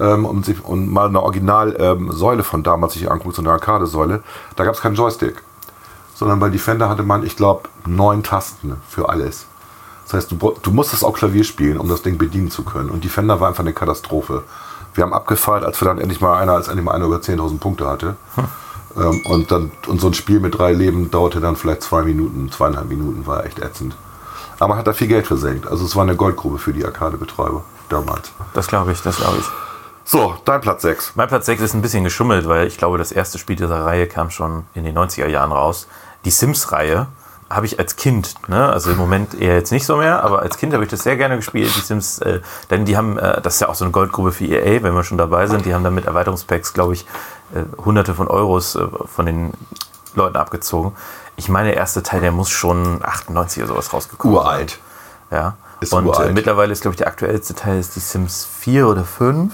ähm, 0.01 0.25
und, 0.25 0.45
sich, 0.45 0.61
und 0.65 0.91
mal 0.91 1.07
eine 1.07 1.21
Original-Säule 1.21 2.43
von 2.43 2.61
damals 2.61 2.93
sich 2.93 3.09
anguckt, 3.09 3.35
so 3.35 3.41
eine 3.41 3.51
Arcade-Säule, 3.51 4.21
da 4.57 4.65
gab 4.65 4.73
es 4.75 4.81
keinen 4.81 4.95
Joystick. 4.95 5.43
Sondern 6.13 6.41
bei 6.41 6.49
Defender 6.49 6.89
hatte 6.89 7.03
man, 7.03 7.25
ich 7.25 7.37
glaube, 7.37 7.69
neun 7.85 8.21
Tasten 8.21 8.75
für 8.89 9.07
alles. 9.07 9.45
Das 10.09 10.23
heißt, 10.23 10.31
du, 10.31 10.55
du 10.59 10.71
musstest 10.71 11.05
auch 11.05 11.13
Klavier 11.13 11.43
spielen, 11.43 11.77
um 11.77 11.87
das 11.87 12.01
Ding 12.01 12.17
bedienen 12.17 12.49
zu 12.49 12.63
können. 12.63 12.89
Und 12.89 13.03
Defender 13.03 13.39
war 13.39 13.47
einfach 13.47 13.63
eine 13.63 13.73
Katastrophe. 13.73 14.43
Wir 14.95 15.03
haben 15.03 15.13
abgefeiert, 15.13 15.63
als 15.63 15.79
wir 15.79 15.87
dann 15.87 15.99
endlich 15.99 16.19
mal 16.19 16.35
einer, 16.39 16.53
als 16.53 16.67
endlich 16.67 16.83
mal 16.83 16.93
einer 16.93 17.05
über 17.05 17.17
10.000 17.17 17.59
Punkte 17.59 17.87
hatte. 17.87 18.15
Ähm, 18.97 19.21
und, 19.25 19.51
dann, 19.51 19.71
und 19.85 20.01
so 20.01 20.07
ein 20.07 20.15
Spiel 20.15 20.39
mit 20.39 20.57
drei 20.57 20.73
Leben 20.73 21.11
dauerte 21.11 21.39
dann 21.39 21.55
vielleicht 21.55 21.83
zwei 21.83 22.01
Minuten, 22.01 22.51
zweieinhalb 22.51 22.89
Minuten, 22.89 23.27
war 23.27 23.45
echt 23.45 23.59
ätzend. 23.59 23.95
Aber 24.57 24.69
man 24.69 24.77
hat 24.79 24.87
da 24.87 24.93
viel 24.93 25.07
Geld 25.07 25.27
versenkt. 25.27 25.67
Also 25.67 25.85
es 25.85 25.95
war 25.95 26.01
eine 26.01 26.15
Goldgrube 26.15 26.57
für 26.57 26.73
die 26.73 26.83
Arcade-Betreiber 26.83 27.63
damals. 27.87 28.31
Das 28.55 28.65
glaube 28.65 28.91
ich, 28.91 29.01
das 29.03 29.17
glaube 29.17 29.37
ich. 29.37 29.45
So, 30.05 30.35
dein 30.43 30.59
Platz 30.59 30.81
6. 30.81 31.11
Mein 31.13 31.27
Platz 31.27 31.45
6 31.45 31.61
ist 31.61 31.75
ein 31.75 31.83
bisschen 31.83 32.03
geschummelt, 32.03 32.47
weil 32.47 32.65
ich 32.65 32.79
glaube, 32.79 32.97
das 32.97 33.11
erste 33.11 33.37
Spiel 33.37 33.55
dieser 33.55 33.85
Reihe 33.85 34.07
kam 34.07 34.31
schon 34.31 34.65
in 34.73 34.85
den 34.85 34.97
90er 34.97 35.27
Jahren 35.27 35.51
raus. 35.51 35.87
Die 36.25 36.31
Sims-Reihe 36.31 37.05
habe 37.49 37.65
ich 37.65 37.79
als 37.79 37.95
Kind, 37.95 38.35
ne? 38.47 38.71
also 38.71 38.91
im 38.91 38.97
Moment 38.97 39.33
eher 39.33 39.55
jetzt 39.55 39.71
nicht 39.71 39.85
so 39.85 39.97
mehr, 39.97 40.23
aber 40.23 40.39
als 40.41 40.57
Kind 40.57 40.73
habe 40.73 40.83
ich 40.83 40.89
das 40.89 41.01
sehr 41.03 41.17
gerne 41.17 41.35
gespielt, 41.35 41.71
die 41.75 41.79
Sims, 41.81 42.19
äh, 42.19 42.41
denn 42.69 42.85
die 42.85 42.95
haben, 42.95 43.17
äh, 43.17 43.41
das 43.41 43.55
ist 43.55 43.61
ja 43.61 43.69
auch 43.69 43.75
so 43.75 43.85
eine 43.85 43.91
Goldgrube 43.91 44.31
für 44.31 44.45
EA, 44.45 44.83
wenn 44.83 44.93
wir 44.93 45.03
schon 45.03 45.17
dabei 45.17 45.47
sind, 45.47 45.65
die 45.65 45.73
haben 45.73 45.83
dann 45.83 45.95
mit 45.95 46.05
Erweiterungspacks, 46.05 46.73
glaube 46.73 46.93
ich, 46.93 47.05
äh, 47.55 47.63
hunderte 47.83 48.13
von 48.13 48.27
Euros 48.27 48.75
äh, 48.75 48.85
von 49.05 49.25
den 49.25 49.53
Leuten 50.13 50.37
abgezogen. 50.37 50.95
Ich 51.37 51.49
meine, 51.49 51.69
der 51.69 51.77
erste 51.77 52.03
Teil, 52.03 52.21
der 52.21 52.31
muss 52.31 52.49
schon 52.51 53.03
98 53.03 53.63
oder 53.63 53.73
sowas 53.73 53.93
rausgekommen 53.93 54.37
Uralt. 54.37 54.79
sein. 55.31 55.39
Ja. 55.39 55.57
Ist 55.81 55.93
Und 55.93 56.05
äh, 56.05 56.09
uralt. 56.09 56.33
mittlerweile 56.33 56.71
ist, 56.71 56.81
glaube 56.81 56.93
ich, 56.93 56.97
der 56.99 57.07
aktuellste 57.07 57.55
Teil 57.55 57.79
ist 57.79 57.95
die 57.95 57.99
Sims 57.99 58.47
4 58.59 58.87
oder 58.87 59.03
5. 59.05 59.53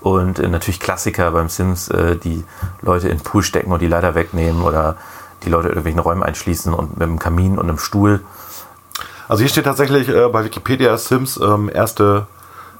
Und 0.00 0.38
äh, 0.38 0.48
natürlich 0.48 0.80
Klassiker 0.80 1.30
beim 1.30 1.48
Sims, 1.48 1.90
die 2.24 2.44
Leute 2.82 3.08
in 3.08 3.18
den 3.18 3.22
Pool 3.24 3.42
stecken 3.42 3.72
und 3.72 3.82
die 3.82 3.88
Leiter 3.88 4.14
wegnehmen 4.14 4.62
oder 4.62 4.96
die 5.44 5.50
Leute 5.50 5.68
in 5.68 5.72
irgendwelchen 5.74 6.00
Räumen 6.00 6.22
einschließen 6.22 6.72
und 6.74 6.94
mit 6.98 7.02
einem 7.02 7.18
Kamin 7.18 7.58
und 7.58 7.68
einem 7.68 7.78
Stuhl. 7.78 8.20
Also 9.28 9.40
hier 9.42 9.48
steht 9.50 9.64
tatsächlich 9.64 10.08
äh, 10.08 10.28
bei 10.28 10.44
Wikipedia 10.44 10.96
Sims 10.96 11.38
ähm, 11.38 11.70
erste 11.72 12.26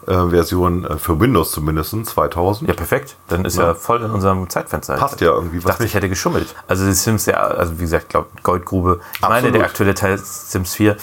äh, 0.07 0.29
Version 0.31 0.85
äh, 0.85 0.97
für 0.97 1.21
Windows 1.21 1.51
zumindest 1.53 1.95
2000. 2.07 2.69
Ja, 2.69 2.75
perfekt. 2.75 3.17
Dann 3.29 3.45
ist 3.45 3.57
ja, 3.59 3.69
Ja. 3.69 3.75
voll 3.75 4.03
in 4.03 4.11
unserem 4.11 4.49
Zeitfenster. 4.49 4.97
Passt 4.97 5.21
ja 5.21 5.29
irgendwie. 5.33 5.59
Ich 5.59 5.65
dachte, 5.65 5.85
ich 5.85 5.93
hätte 5.95 6.09
geschummelt. 6.09 6.55
Also 6.67 6.87
die 6.87 6.93
Sims, 6.95 7.27
ja, 7.27 7.37
also 7.37 7.79
wie 7.79 7.83
gesagt, 7.83 8.05
ich 8.05 8.09
glaube, 8.11 8.29
Goldgrube. 8.43 9.01
Ich 9.15 9.21
meine, 9.21 9.35
Absolut. 9.35 9.55
der 9.57 9.65
aktuelle 9.65 9.95
Teil 9.95 10.19
Sims 10.19 10.75
4 10.75 10.97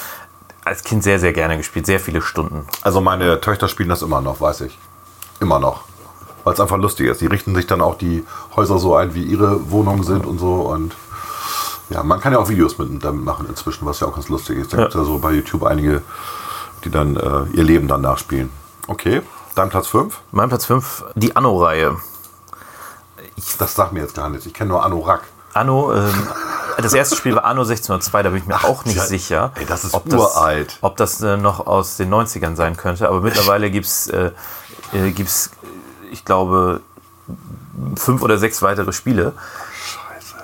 als 0.63 0.83
Kind 0.83 1.03
sehr, 1.03 1.19
sehr 1.19 1.31
gerne 1.33 1.57
gespielt. 1.57 1.85
Sehr 1.85 1.99
viele 1.99 2.21
Stunden. 2.23 2.65
Also 2.81 2.99
meine 2.99 3.39
Töchter 3.39 3.67
spielen 3.67 3.89
das 3.89 4.01
immer 4.01 4.21
noch, 4.21 4.41
weiß 4.41 4.61
ich. 4.61 4.79
Immer 5.39 5.59
noch. 5.59 5.83
Weil 6.43 6.53
es 6.55 6.59
einfach 6.59 6.77
lustig 6.77 7.07
ist. 7.07 7.21
Die 7.21 7.27
richten 7.27 7.53
sich 7.53 7.67
dann 7.67 7.81
auch 7.81 7.99
die 7.99 8.23
Häuser 8.55 8.79
so 8.79 8.95
ein, 8.95 9.13
wie 9.13 9.23
ihre 9.23 9.69
Wohnungen 9.69 10.01
sind 10.03 10.25
und 10.25 10.39
so. 10.39 10.53
Und 10.61 10.95
ja, 11.89 12.04
man 12.04 12.19
kann 12.19 12.34
ja 12.34 12.39
auch 12.39 12.50
Videos 12.50 12.78
mit 12.78 13.04
damit 13.04 13.24
machen 13.24 13.45
inzwischen, 13.48 13.86
was 13.86 14.00
ja 14.00 14.08
auch 14.08 14.15
ganz 14.15 14.30
lustig 14.30 14.58
ist. 14.58 14.74
Da 14.74 14.78
Ja. 14.78 14.84
gibt 14.84 14.95
es 14.95 15.00
ja 15.00 15.06
so 15.06 15.19
bei 15.19 15.32
YouTube 15.34 15.63
einige, 15.63 16.02
die 16.84 16.89
dann 16.89 17.15
äh, 17.15 17.43
ihr 17.54 17.63
Leben 17.63 17.88
dann 17.88 18.02
nachspielen. 18.02 18.50
Okay, 18.88 19.21
dein 19.56 19.69
Platz 19.69 19.88
5? 19.88 20.19
Mein 20.32 20.50
Platz 20.50 20.65
5, 20.65 21.06
die 21.15 21.36
Anno-Reihe. 21.36 21.98
Das 23.60 23.76
sagt 23.76 23.93
mir 23.93 24.02
jetzt 24.02 24.15
gar 24.15 24.30
nichts. 24.30 24.45
Ich 24.45 24.54
kenne 24.54 24.69
nur 24.69 24.84
Anorak. 24.84 25.24
Anno, 25.54 25.93
ähm, 25.93 26.28
das 26.78 26.93
erste 26.93 27.15
Spiel 27.15 27.36
war 27.36 27.45
Anno 27.45 27.62
1602, 27.62 28.24
da 28.24 28.30
bin 28.30 28.39
ich 28.39 28.45
mir 28.45 28.63
auch 28.65 28.84
nicht 28.86 28.98
ja, 28.98 29.06
sicher. 29.06 29.52
ey, 29.56 29.65
das 29.65 29.86
ist 29.86 29.93
ob 29.93 30.06
uralt. 30.12 30.71
Das, 30.71 30.78
ob 30.84 30.98
das 30.98 31.21
äh, 31.21 31.38
noch 31.38 31.65
aus 31.65 31.95
den 31.98 32.13
90ern 32.13 32.56
sein 32.56 32.76
könnte, 32.76 33.08
aber 33.08 33.21
mittlerweile 33.21 33.71
gibt 33.71 33.86
es, 33.86 34.08
äh, 34.08 34.32
äh, 34.91 35.12
gibt's, 35.12 35.52
ich 36.12 36.26
glaube, 36.26 36.82
fünf 37.95 38.21
oder 38.21 38.38
sechs 38.38 38.62
weitere 38.62 38.91
Spiele. 38.91 39.32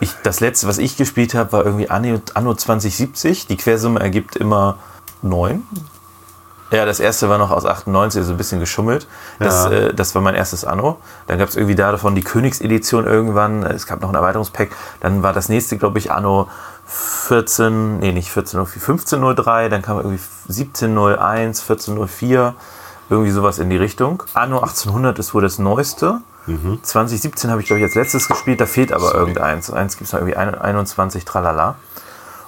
Ich, 0.02 0.14
das 0.24 0.40
letzte, 0.42 0.68
was 0.68 0.78
ich 0.80 0.98
gespielt 0.98 1.34
habe, 1.34 1.52
war 1.54 1.66
irgendwie 1.66 1.90
Anno, 1.90 2.20
Anno 2.34 2.54
2070. 2.54 3.48
Die 3.48 3.56
Quersumme 3.56 4.00
ergibt 4.02 4.36
immer 4.36 4.78
9. 5.22 5.64
Ja, 6.72 6.86
das 6.86 7.00
erste 7.02 7.28
war 7.30 7.38
noch 7.38 7.52
aus 7.52 7.66
98, 7.66 8.20
also 8.22 8.32
ein 8.34 8.38
bisschen 8.38 8.60
geschummelt. 8.60 9.06
Das, 9.40 9.66
Ja. 9.66 9.72
äh, 9.72 9.94
das 9.94 10.16
war 10.16 10.22
mein 10.22 10.36
erstes 10.36 10.64
Anno. 10.66 10.98
Dann 11.28 11.38
gab 11.38 11.50
es 11.50 11.56
irgendwie 11.56 11.76
davon 11.76 12.16
die 12.16 12.24
Königsedition 12.24 13.06
irgendwann. 13.06 13.64
Es 13.64 13.86
gab 13.88 14.02
noch 14.02 14.10
ein 14.10 14.16
Erweiterungspack. 14.16 14.70
Dann 15.02 15.22
war 15.22 15.34
das 15.34 15.50
nächste, 15.50 15.78
glaube 15.78 16.00
ich, 16.00 16.12
Anno 16.12 16.48
14, 16.86 18.00
nee, 18.00 18.12
nicht 18.12 18.30
1404, 18.30 18.82
1503. 18.82 19.70
Dann 19.70 19.82
kam 19.82 19.98
irgendwie 19.98 20.20
1701, 20.48 21.62
1404. 21.62 22.56
Irgendwie 23.10 23.32
sowas 23.32 23.60
in 23.60 23.70
die 23.70 23.76
Richtung. 23.78 24.24
Anno 24.34 24.60
1800 24.62 25.20
ist 25.20 25.34
wohl 25.34 25.42
das 25.42 25.60
neueste. 25.60 26.22
2017 26.84 27.50
habe 27.52 27.62
ich, 27.62 27.68
glaube 27.68 27.80
ich, 27.80 27.86
als 27.86 27.96
letztes 27.96 28.28
gespielt. 28.28 28.60
Da 28.62 28.66
fehlt 28.66 28.92
aber 28.94 29.14
irgendeins. 29.14 29.72
Eins 29.72 29.98
gibt 29.98 30.08
es 30.08 30.14
noch 30.14 30.20
irgendwie 30.20 30.36
ein- 30.38 30.56
21, 30.56 31.26
tralala. 31.26 31.76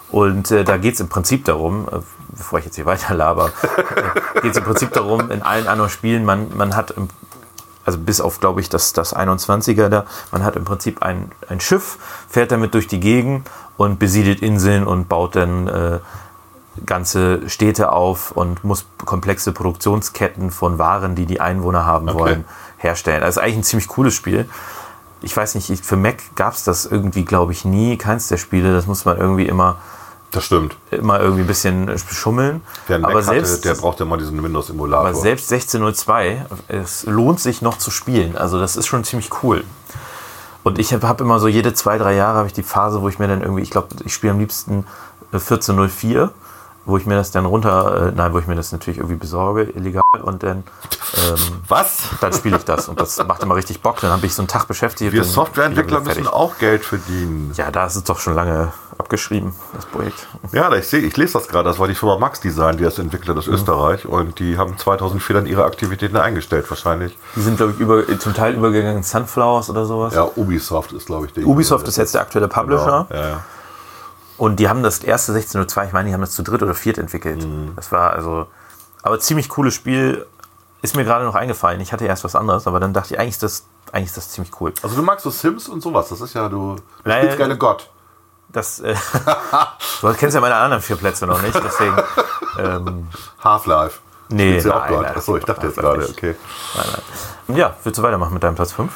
Und 0.09 0.51
äh, 0.51 0.63
da 0.63 0.77
geht 0.77 0.95
es 0.95 0.99
im 0.99 1.09
Prinzip 1.09 1.45
darum, 1.45 1.87
äh, 1.91 1.99
bevor 2.29 2.59
ich 2.59 2.65
jetzt 2.65 2.75
hier 2.75 2.85
weiter 2.85 3.13
laber, 3.15 3.47
äh, 4.35 4.41
geht 4.41 4.51
es 4.51 4.57
im 4.57 4.63
Prinzip 4.63 4.93
darum, 4.93 5.31
in 5.31 5.41
allen 5.41 5.67
anderen 5.67 5.89
Spielen, 5.89 6.23
man, 6.25 6.55
man 6.55 6.75
hat, 6.75 6.91
im, 6.91 7.09
also 7.85 7.97
bis 7.97 8.21
auf, 8.21 8.39
glaube 8.39 8.61
ich, 8.61 8.69
das, 8.69 8.93
das 8.93 9.15
21er 9.15 9.89
da, 9.89 10.05
man 10.31 10.43
hat 10.43 10.55
im 10.55 10.65
Prinzip 10.65 11.01
ein, 11.01 11.31
ein 11.49 11.59
Schiff, 11.59 11.97
fährt 12.29 12.51
damit 12.51 12.73
durch 12.75 12.87
die 12.87 12.99
Gegend 12.99 13.49
und 13.77 13.97
besiedelt 13.99 14.41
Inseln 14.41 14.85
und 14.85 15.09
baut 15.09 15.35
dann 15.35 15.67
äh, 15.67 15.99
ganze 16.85 17.47
Städte 17.49 17.91
auf 17.91 18.31
und 18.31 18.63
muss 18.63 18.85
komplexe 19.05 19.51
Produktionsketten 19.51 20.49
von 20.51 20.79
Waren, 20.79 21.15
die 21.15 21.25
die 21.25 21.39
Einwohner 21.41 21.85
haben 21.85 22.09
Okay. 22.09 22.19
wollen, 22.19 22.45
herstellen. 22.83 23.23
Also 23.23 23.41
eigentlich 23.41 23.57
ein 23.57 23.63
ziemlich 23.63 23.87
cooles 23.87 24.13
Spiel. 24.13 24.49
Ich 25.21 25.35
weiß 25.35 25.55
nicht, 25.55 25.69
ich- 25.69 25.81
für 25.81 25.95
Mac 25.95 26.17
gab 26.35 26.53
es 26.53 26.63
das 26.63 26.85
irgendwie, 26.85 27.23
glaube 27.25 27.53
ich, 27.53 27.63
nie. 27.65 27.97
Keins 27.97 28.27
der 28.27 28.37
Spiele. 28.37 28.73
Das 28.73 28.87
muss 28.87 29.05
man 29.05 29.17
irgendwie 29.17 29.45
immer, 29.47 29.77
Das 30.31 30.43
stimmt. 30.43 30.75
immer 30.91 31.19
irgendwie 31.19 31.41
ein 31.41 31.47
bisschen 31.47 31.97
schummeln. 32.11 32.61
Wer 32.87 32.95
einen 32.95 33.03
Mac 33.03 33.11
aber, 33.11 33.19
hatte, 33.25 33.45
selbst, 33.45 33.65
der 33.65 33.75
braucht 33.75 33.99
ja 33.99 34.05
mal 34.05 34.17
diesen 34.17 34.43
Windows-Emulator. 34.43 35.07
aber 35.07 35.15
selbst 35.15 35.49
1602, 35.51 36.45
es 36.67 37.05
lohnt 37.05 37.39
sich 37.39 37.61
noch 37.61 37.77
zu 37.77 37.89
spielen. 37.89 38.35
Also 38.37 38.59
das 38.59 38.75
ist 38.75 38.87
schon 38.87 39.03
ziemlich 39.03 39.29
cool. 39.43 39.63
Und 40.63 40.79
ich 40.79 40.93
habe 40.93 41.07
hab 41.07 41.19
immer 41.21 41.39
so 41.39 41.47
jede 41.47 41.73
zwei, 41.73 41.97
drei 41.97 42.15
Jahre 42.15 42.37
habe 42.37 42.47
ich 42.47 42.53
die 42.53 42.63
Phase, 42.63 43.01
wo 43.01 43.09
ich 43.09 43.19
mir 43.19 43.27
dann 43.27 43.41
irgendwie, 43.41 43.61
ich 43.63 43.69
glaube, 43.69 43.89
ich 44.05 44.13
spiele 44.13 44.31
am 44.33 44.39
liebsten 44.39 44.85
äh, 45.31 45.35
1404, 45.37 46.31
wo 46.85 46.97
ich 46.97 47.05
mir 47.05 47.15
das 47.15 47.31
dann 47.31 47.45
runter, 47.45 48.09
äh, 48.09 48.11
nein, 48.15 48.33
wo 48.33 48.39
ich 48.39 48.47
mir 48.47 48.55
das 48.55 48.71
natürlich 48.71 48.97
irgendwie 48.97 49.15
besorge, 49.15 49.63
illegal, 49.63 50.03
und 50.21 50.43
dann, 50.43 50.57
ähm, 50.57 51.61
Was? 51.67 52.09
dann 52.19 52.33
spiele 52.33 52.57
ich 52.57 52.65
das. 52.65 52.89
Und 52.89 52.99
das 52.99 53.23
macht 53.25 53.41
immer 53.41 53.55
richtig 53.55 53.81
Bock. 53.81 54.01
Dann 54.01 54.11
habe 54.11 54.25
ich 54.25 54.33
so 54.33 54.41
einen 54.41 54.47
Tag 54.47 54.67
beschäftigt. 54.67 55.13
Wir 55.13 55.23
Softwareentwickler 55.23 56.01
müssen 56.01 56.27
auch 56.27 56.57
Geld 56.57 56.83
verdienen. 56.83 57.53
Ja, 57.55 57.71
da 57.71 57.85
ist 57.85 57.95
es 57.95 58.03
doch 58.03 58.19
schon 58.19 58.35
lange 58.35 58.73
abgeschrieben, 58.97 59.53
das 59.73 59.85
Projekt. 59.85 60.27
Ja, 60.51 60.71
ich, 60.73 60.87
seh, 60.87 60.97
ich 60.99 61.15
lese 61.17 61.33
das 61.33 61.47
gerade. 61.47 61.69
Das 61.69 61.79
war 61.79 61.87
die 61.87 61.95
Firma 61.95 62.17
Max 62.17 62.39
Design, 62.41 62.77
die 62.77 62.83
das 62.83 62.99
entwickelt 62.99 63.37
aus 63.37 63.47
Österreich. 63.47 64.05
Und 64.05 64.39
die 64.39 64.57
haben 64.57 64.77
2004 64.77 65.35
dann 65.35 65.45
ihre 65.45 65.63
Aktivitäten 65.63 66.17
eingestellt, 66.17 66.69
wahrscheinlich. 66.69 67.17
Die 67.35 67.41
sind, 67.41 67.57
glaube 67.57 67.73
ich, 67.73 67.79
über, 67.79 68.03
zum 68.19 68.33
Teil 68.33 68.55
übergegangen 68.55 68.97
in 68.97 69.03
Sunflowers 69.03 69.69
oder 69.69 69.85
sowas. 69.85 70.13
Ja, 70.13 70.29
Ubisoft 70.35 70.91
ist, 70.91 71.05
glaube 71.05 71.27
ich, 71.27 71.33
der. 71.33 71.45
Ubisoft 71.45 71.87
ist 71.87 71.97
jetzt 71.97 72.13
der 72.13 72.21
aktuelle 72.21 72.47
Publisher. 72.47 73.07
Genau. 73.09 73.21
Ja, 73.21 73.29
ja. 73.29 73.43
Und 74.43 74.57
die 74.57 74.67
haben 74.67 74.83
das 74.83 74.99
erste 75.05 75.31
1602, 75.31 75.85
ich 75.85 75.93
meine, 75.93 76.09
die 76.09 76.13
haben 76.13 76.19
das 76.19 76.31
zu 76.31 76.43
dritt 76.43 76.61
oder 76.61 76.73
viert 76.73 76.97
entwickelt. 76.97 77.45
Mhm. 77.45 77.71
Das 77.77 77.93
war 77.93 78.11
also, 78.11 78.47
aber 79.01 79.17
ziemlich 79.17 79.47
cooles 79.47 79.73
Spiel. 79.73 80.25
Ist 80.81 80.97
mir 80.97 81.05
gerade 81.05 81.23
noch 81.23 81.35
eingefallen. 81.35 81.79
Ich 81.79 81.93
hatte 81.93 82.03
erst 82.03 82.25
was 82.25 82.35
anderes, 82.35 82.67
aber 82.67 82.81
dann 82.81 82.91
dachte 82.91 83.13
ich, 83.13 83.19
eigentlich 83.21 83.35
ist 83.35 83.43
das, 83.43 83.65
eigentlich 83.93 84.07
ist 84.07 84.17
das 84.17 84.31
ziemlich 84.31 84.59
cool. 84.59 84.73
Also, 84.81 84.97
du 84.97 85.01
magst 85.01 85.23
so 85.23 85.29
Sims 85.29 85.69
und 85.69 85.79
sowas. 85.79 86.09
Das 86.09 86.19
ist 86.19 86.33
ja, 86.33 86.49
du, 86.49 86.75
du 86.75 86.81
Naja, 87.05 87.21
spielst 87.21 87.37
gerne 87.37 87.57
Gott. 87.57 87.89
Das, 88.49 88.81
äh, 88.81 88.93
du 90.01 90.13
kennst 90.13 90.35
ja 90.35 90.41
meine 90.41 90.55
anderen 90.55 90.83
vier 90.83 90.97
Plätze 90.97 91.25
noch 91.25 91.41
nicht, 91.41 91.57
deswegen. 91.63 91.95
Ähm, 92.59 93.07
Half-Life. 93.41 94.01
Nee, 94.27 94.59
ja 94.59 94.75
auch 94.75 94.79
nein, 94.81 94.89
Gott. 94.89 95.01
nein, 95.03 95.15
Achso, 95.15 95.37
ich 95.37 95.45
dachte 95.45 95.67
jetzt 95.67 95.77
gerade, 95.77 96.05
okay. 96.09 96.35
ja, 97.47 97.77
willst 97.81 97.97
du 97.97 98.03
weitermachen 98.03 98.33
mit 98.33 98.43
deinem 98.43 98.55
Platz 98.55 98.73
5? 98.73 98.91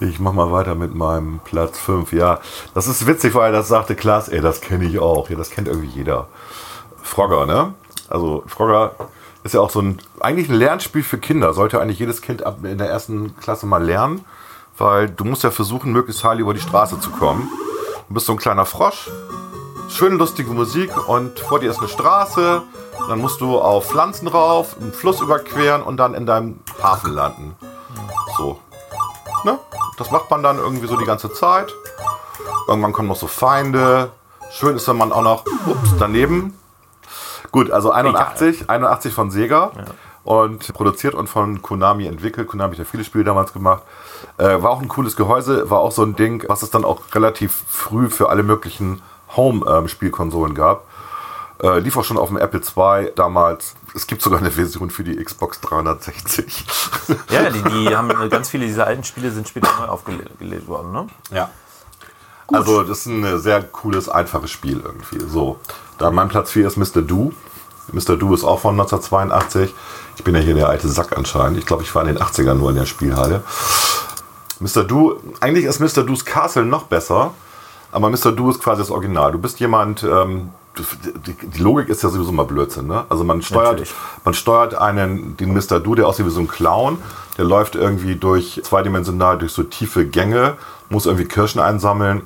Ich 0.00 0.18
mach 0.18 0.32
mal 0.32 0.50
weiter 0.50 0.74
mit 0.74 0.94
meinem 0.94 1.40
Platz 1.44 1.78
5. 1.78 2.12
Ja, 2.12 2.40
das 2.74 2.88
ist 2.88 3.06
witzig, 3.06 3.34
weil 3.34 3.52
das 3.52 3.68
sagte 3.68 3.94
Klaas, 3.94 4.28
ey, 4.28 4.40
das 4.40 4.60
kenne 4.60 4.84
ich 4.84 4.98
auch. 4.98 5.30
Ja, 5.30 5.36
das 5.36 5.50
kennt 5.50 5.68
irgendwie 5.68 5.88
jeder. 5.88 6.26
Frogger, 7.02 7.46
ne? 7.46 7.74
Also 8.08 8.42
Frogger 8.46 8.94
ist 9.44 9.54
ja 9.54 9.60
auch 9.60 9.70
so 9.70 9.80
ein, 9.80 9.98
eigentlich 10.20 10.48
ein 10.48 10.56
Lernspiel 10.56 11.02
für 11.02 11.18
Kinder. 11.18 11.54
Sollte 11.54 11.80
eigentlich 11.80 11.98
jedes 11.98 12.22
Kind 12.22 12.44
ab 12.44 12.58
in 12.64 12.78
der 12.78 12.88
ersten 12.88 13.36
Klasse 13.36 13.66
mal 13.66 13.82
lernen, 13.82 14.24
weil 14.78 15.08
du 15.08 15.24
musst 15.24 15.44
ja 15.44 15.50
versuchen, 15.50 15.92
möglichst 15.92 16.24
heil 16.24 16.40
über 16.40 16.54
die 16.54 16.60
Straße 16.60 16.98
zu 16.98 17.10
kommen. 17.10 17.48
Du 18.08 18.14
bist 18.14 18.26
so 18.26 18.32
ein 18.32 18.38
kleiner 18.38 18.66
Frosch, 18.66 19.10
schön 19.88 20.18
lustige 20.18 20.50
Musik 20.50 20.90
und 21.08 21.38
vor 21.38 21.60
dir 21.60 21.70
ist 21.70 21.78
eine 21.78 21.88
Straße. 21.88 22.62
Dann 23.08 23.18
musst 23.20 23.40
du 23.40 23.58
auf 23.58 23.90
Pflanzen 23.90 24.28
rauf, 24.28 24.76
einen 24.80 24.92
Fluss 24.92 25.20
überqueren 25.20 25.82
und 25.82 25.98
dann 25.98 26.14
in 26.14 26.26
deinem 26.26 26.60
Hafen 26.82 27.12
landen. 27.12 27.54
So. 28.36 28.58
Ne? 29.44 29.58
Das 29.96 30.10
macht 30.10 30.30
man 30.30 30.42
dann 30.42 30.58
irgendwie 30.58 30.86
so 30.86 30.96
die 30.96 31.04
ganze 31.04 31.32
Zeit. 31.32 31.72
Irgendwann 32.66 32.92
kommen 32.92 33.08
noch 33.08 33.16
so 33.16 33.26
Feinde. 33.26 34.10
Schön 34.50 34.76
ist, 34.76 34.88
wenn 34.88 34.96
man 34.96 35.12
auch 35.12 35.22
noch 35.22 35.44
ups, 35.66 35.94
daneben. 35.98 36.58
Gut, 37.52 37.70
also 37.70 37.92
81, 37.92 38.68
81 38.68 39.14
von 39.14 39.30
Sega 39.30 39.70
und 40.24 40.72
produziert 40.74 41.14
und 41.14 41.28
von 41.28 41.62
Konami 41.62 42.06
entwickelt. 42.06 42.48
Konami 42.48 42.72
hat 42.72 42.78
ja 42.78 42.84
viele 42.84 43.04
Spiele 43.04 43.24
damals 43.24 43.52
gemacht. 43.52 43.82
Äh, 44.38 44.62
war 44.62 44.70
auch 44.70 44.80
ein 44.80 44.88
cooles 44.88 45.16
Gehäuse, 45.16 45.70
war 45.70 45.80
auch 45.80 45.92
so 45.92 46.02
ein 46.02 46.16
Ding, 46.16 46.44
was 46.48 46.62
es 46.62 46.70
dann 46.70 46.84
auch 46.84 47.02
relativ 47.14 47.62
früh 47.68 48.08
für 48.10 48.30
alle 48.30 48.42
möglichen 48.42 49.02
Home-Spielkonsolen 49.36 50.54
gab. 50.54 50.84
Äh, 51.62 51.78
lief 51.78 51.96
auch 51.96 52.04
schon 52.04 52.16
auf 52.16 52.28
dem 52.28 52.38
Apple 52.38 52.60
II 52.60 53.12
damals. 53.14 53.76
Es 53.94 54.06
gibt 54.06 54.22
sogar 54.22 54.40
eine 54.40 54.50
Version 54.50 54.90
für 54.90 55.04
die 55.04 55.16
Xbox 55.22 55.60
360. 55.60 56.64
Ja, 57.30 57.48
die, 57.50 57.62
die 57.62 57.96
haben 57.96 58.10
äh, 58.10 58.28
ganz 58.28 58.48
viele 58.48 58.66
dieser 58.66 58.86
alten 58.86 59.04
Spiele 59.04 59.30
sind 59.30 59.48
später 59.48 59.68
neu 59.78 59.86
aufgelegt 59.86 60.66
worden, 60.66 60.92
ne? 60.92 61.06
Ja. 61.30 61.50
Also, 62.48 62.82
das 62.82 63.00
ist 63.00 63.06
ein 63.06 63.38
sehr 63.40 63.62
cooles, 63.62 64.08
einfaches 64.08 64.50
Spiel 64.50 64.80
irgendwie. 64.84 65.20
So. 65.28 65.58
Da 65.98 66.10
mein 66.10 66.28
Platz 66.28 66.50
4 66.50 66.66
ist 66.66 66.76
Mr. 66.76 67.02
Do. 67.02 67.32
Mr. 67.92 68.16
Do 68.16 68.34
ist 68.34 68.44
auch 68.44 68.60
von 68.60 68.72
1982. 68.72 69.72
Ich 70.16 70.24
bin 70.24 70.34
ja 70.34 70.40
hier 70.40 70.54
der 70.54 70.68
alte 70.68 70.88
Sack 70.88 71.16
anscheinend. 71.16 71.58
Ich 71.58 71.66
glaube, 71.66 71.82
ich 71.82 71.94
war 71.94 72.02
in 72.02 72.14
den 72.14 72.18
80ern 72.18 72.54
nur 72.54 72.70
in 72.70 72.76
der 72.76 72.86
Spielhalle. 72.86 73.44
Mr. 74.60 74.84
Do, 74.84 75.20
eigentlich 75.40 75.64
ist 75.64 75.80
Mr. 75.80 76.04
Do's 76.04 76.24
Castle 76.24 76.64
noch 76.64 76.84
besser, 76.84 77.32
aber 77.92 78.10
Mr. 78.10 78.32
Do 78.32 78.50
ist 78.50 78.60
quasi 78.60 78.82
das 78.82 78.90
Original. 78.90 79.32
Du 79.32 79.38
bist 79.38 79.60
jemand, 79.60 80.02
ähm, 80.02 80.50
die, 80.76 81.34
die 81.34 81.62
Logik 81.62 81.88
ist 81.88 82.02
ja 82.02 82.08
sowieso 82.08 82.32
mal 82.32 82.44
Blödsinn, 82.44 82.86
ne? 82.86 83.04
Also 83.08 83.24
man 83.24 83.42
steuert, 83.42 83.72
Natürlich. 83.72 83.94
man 84.24 84.34
steuert 84.34 84.74
einen, 84.74 85.36
den 85.36 85.52
Mr. 85.52 85.80
Do, 85.80 85.94
der 85.94 86.06
aussieht 86.06 86.26
wie 86.26 86.30
so 86.30 86.40
ein 86.40 86.48
Clown, 86.48 86.98
der 87.38 87.44
läuft 87.44 87.74
irgendwie 87.74 88.16
durch 88.16 88.60
zweidimensional 88.64 89.38
durch 89.38 89.52
so 89.52 89.62
tiefe 89.62 90.06
Gänge, 90.06 90.56
muss 90.88 91.06
irgendwie 91.06 91.26
Kirschen 91.26 91.60
einsammeln 91.60 92.22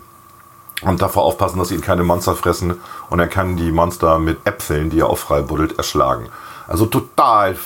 und 0.83 1.03
davor 1.03 1.25
aufpassen, 1.25 1.59
dass 1.59 1.71
ihn 1.71 1.81
keine 1.81 2.05
Monster 2.05 2.35
fressen 2.35 2.81
und 3.11 3.19
er 3.19 3.29
kann 3.29 3.57
die 3.57 3.73
Monster 3.73 4.19
mit 4.19 4.39
Äpfeln, 4.47 4.91
die 4.91 5.01
er 5.01 5.09
auch 5.09 5.19
frei 5.19 5.43
buddelt, 5.43 5.77
erschlagen. 5.77 6.29
Also 6.67 6.87
total 6.87 7.57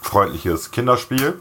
freundliches 0.00 0.70
Kinderspiel. 0.70 1.40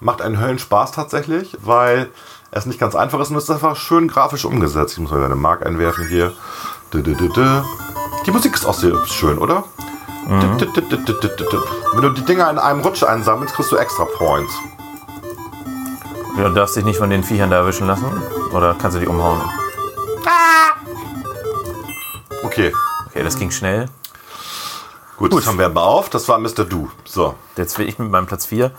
Macht 0.00 0.22
einen 0.22 0.40
Höllenspaß 0.40 0.92
tatsächlich, 0.92 1.56
weil 1.62 2.10
es 2.50 2.66
nicht 2.66 2.80
ganz 2.80 2.94
einfach 2.94 3.20
ist 3.20 3.30
und 3.30 3.36
es 3.36 3.44
ist 3.44 3.50
einfach 3.50 3.76
schön 3.76 4.08
grafisch 4.08 4.44
umgesetzt. 4.44 4.94
Ich 4.94 4.98
muss 4.98 5.10
mal 5.10 5.22
eine 5.22 5.36
Mark 5.36 5.64
einwerfen 5.64 6.08
hier. 6.08 6.32
Die 8.26 8.30
Musik 8.30 8.54
ist 8.54 8.64
auch 8.66 8.74
sehr 8.74 9.06
schön, 9.06 9.38
oder? 9.38 9.64
Dü. 10.26 10.66
Wenn 11.94 12.02
du 12.02 12.10
die 12.10 12.24
Dinger 12.24 12.50
in 12.50 12.58
einem 12.58 12.80
Rutsch 12.80 13.02
einsammelst, 13.02 13.54
kriegst 13.54 13.72
du 13.72 13.76
extra 13.76 14.04
Points. 14.04 14.52
Du 16.36 16.48
darfst 16.50 16.76
dich 16.76 16.84
nicht 16.84 16.98
von 16.98 17.10
den 17.10 17.22
Viechern 17.24 17.50
da 17.50 17.56
erwischen 17.56 17.86
lassen. 17.86 18.04
Oder 18.52 18.74
kannst 18.80 18.96
du 18.96 19.00
die 19.00 19.06
umhauen? 19.08 19.40
Okay, 22.42 22.72
Okay, 23.08 23.22
das 23.24 23.36
ging 23.38 23.50
schnell. 23.50 23.86
gut, 25.16 25.32
das 25.34 25.46
haben 25.46 25.58
wir 25.58 25.66
aber 25.66 25.82
auf. 25.82 26.08
Das 26.10 26.28
war 26.28 26.38
Mr. 26.38 26.64
Do. 26.64 26.88
So. 27.04 27.34
Jetzt 27.56 27.76
will 27.78 27.88
ich 27.88 27.98
mit 27.98 28.10
meinem 28.10 28.26
Platz 28.26 28.46
4. 28.46 28.70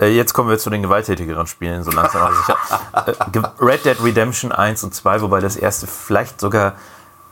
Äh, 0.00 0.08
jetzt 0.14 0.32
kommen 0.34 0.48
wir 0.50 0.58
zu 0.58 0.68
den 0.70 0.82
gewalttätigeren 0.82 1.46
Spielen, 1.46 1.82
so 1.84 1.90
langsam 1.90 2.34
sicher. 2.36 2.56
Äh, 3.06 3.12
Ge- 3.32 3.42
Red 3.60 3.84
Dead 3.84 3.96
Redemption 4.02 4.52
1 4.52 4.84
und 4.84 4.94
2, 4.94 5.22
wobei 5.22 5.40
das 5.40 5.56
erste 5.56 5.86
vielleicht 5.86 6.40
sogar 6.40 6.74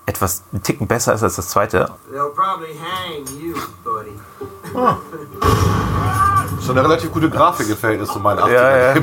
etwas 0.06 0.44
einen 0.52 0.62
Ticken 0.62 0.86
besser 0.86 1.14
ist 1.14 1.22
als 1.22 1.36
das 1.36 1.48
zweite. 1.48 1.90
They'll 2.12 2.30
probably 2.30 2.74
hang 2.78 3.24
you, 3.38 3.54
buddy. 3.84 4.12
Schon 6.64 6.78
eine 6.78 6.88
relativ 6.88 7.12
gute 7.12 7.28
Grafik 7.28 7.68
im 7.68 7.76
Verhältnis 7.76 8.08
zu 8.10 8.18
meinen 8.20 8.38
80er 8.38 8.52
Ja, 8.52 8.94
ja. 8.94 9.02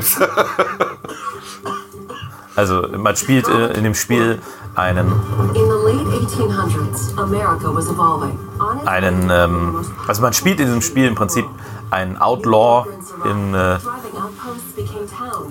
Also 2.56 2.86
man 2.96 3.16
spielt 3.16 3.48
äh, 3.48 3.72
in 3.72 3.82
dem 3.82 3.94
Spiel 3.94 4.40
einen, 4.76 5.08
In 5.54 5.54
the 5.54 5.76
late 5.84 6.04
1800s, 6.24 7.18
America 7.18 7.74
was 7.74 7.88
evolving. 7.88 8.38
On 8.60 8.78
its 8.78 8.86
einen 8.86 9.28
ähm, 9.30 9.84
also 10.06 10.22
man 10.22 10.32
spielt 10.32 10.60
in 10.60 10.66
diesem 10.66 10.82
Spiel 10.82 11.06
im 11.06 11.16
Prinzip 11.16 11.46
einen 11.90 12.16
Outlaw 12.16 12.86
in, 13.24 13.54
äh, 13.54 13.78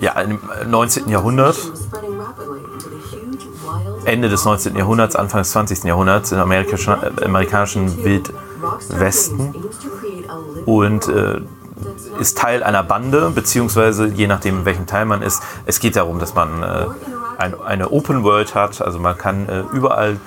ja, 0.00 0.12
im 0.12 0.40
19. 0.66 1.08
Jahrhundert, 1.08 1.56
Ende 4.04 4.28
des 4.28 4.44
19. 4.44 4.76
Jahrhunderts, 4.76 5.16
Anfang 5.16 5.40
des 5.40 5.50
20. 5.50 5.84
Jahrhunderts 5.84 6.32
im 6.32 6.38
amerikanischen, 6.38 6.94
äh, 6.94 7.24
amerikanischen 7.24 8.04
Wildwesten 8.04 9.54
und 10.66 11.08
äh, 11.08 11.40
ist 12.20 12.38
Teil 12.38 12.62
einer 12.62 12.82
Bande, 12.82 13.30
beziehungsweise 13.34 14.06
je 14.06 14.26
nachdem, 14.26 14.60
in 14.60 14.64
welchem 14.64 14.86
Teil 14.86 15.06
man 15.06 15.22
ist. 15.22 15.42
Es 15.66 15.80
geht 15.80 15.96
darum, 15.96 16.18
dass 16.18 16.34
man 16.34 16.62
äh, 16.62 16.86
ein, 17.38 17.60
eine 17.60 17.90
Open 17.90 18.22
World 18.24 18.54
hat, 18.54 18.80
also 18.80 18.98
man 18.98 19.18
kann 19.18 19.48
äh, 19.48 19.62
überall 19.72 20.18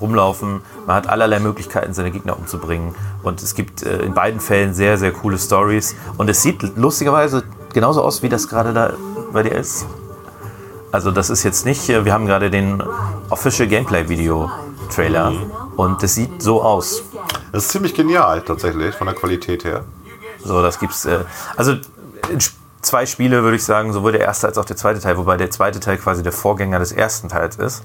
rumlaufen, 0.00 0.60
man 0.86 0.96
hat 0.96 1.08
allerlei 1.08 1.40
Möglichkeiten, 1.40 1.94
seine 1.94 2.10
Gegner 2.10 2.38
umzubringen 2.38 2.94
und 3.22 3.42
es 3.42 3.54
gibt 3.54 3.82
äh, 3.82 3.98
in 3.98 4.14
beiden 4.14 4.40
Fällen 4.40 4.74
sehr, 4.74 4.98
sehr 4.98 5.12
coole 5.12 5.38
Stories 5.38 5.94
und 6.18 6.28
es 6.28 6.42
sieht 6.42 6.76
lustigerweise 6.76 7.44
genauso 7.72 8.02
aus, 8.02 8.22
wie 8.22 8.28
das 8.28 8.48
gerade 8.48 8.72
da 8.72 8.92
bei 9.32 9.42
dir 9.42 9.52
ist. 9.52 9.86
Also 10.92 11.10
das 11.10 11.30
ist 11.30 11.42
jetzt 11.44 11.64
nicht, 11.64 11.88
äh, 11.88 12.04
wir 12.04 12.12
haben 12.12 12.26
gerade 12.26 12.50
den 12.50 12.82
Official 13.28 13.68
Gameplay 13.68 14.08
Video 14.08 14.50
Trailer 14.90 15.32
und 15.76 16.02
das 16.02 16.14
sieht 16.14 16.42
so 16.42 16.62
aus. 16.62 17.02
Das 17.52 17.64
ist 17.64 17.70
ziemlich 17.70 17.94
genial, 17.94 18.42
tatsächlich, 18.42 18.94
von 18.94 19.06
der 19.06 19.14
Qualität 19.14 19.64
her. 19.64 19.84
So, 20.42 20.62
das 20.62 20.78
gibt's. 20.78 21.04
Äh, 21.04 21.20
also 21.56 21.76
zwei 22.82 23.06
Spiele 23.06 23.42
würde 23.42 23.56
ich 23.56 23.64
sagen, 23.64 23.92
sowohl 23.92 24.12
der 24.12 24.22
erste 24.22 24.46
als 24.48 24.58
auch 24.58 24.64
der 24.64 24.76
zweite 24.76 25.00
Teil, 25.00 25.16
wobei 25.16 25.36
der 25.36 25.50
zweite 25.50 25.80
Teil 25.80 25.98
quasi 25.98 26.22
der 26.22 26.32
Vorgänger 26.32 26.78
des 26.78 26.92
ersten 26.92 27.28
Teils 27.28 27.56
ist. 27.56 27.82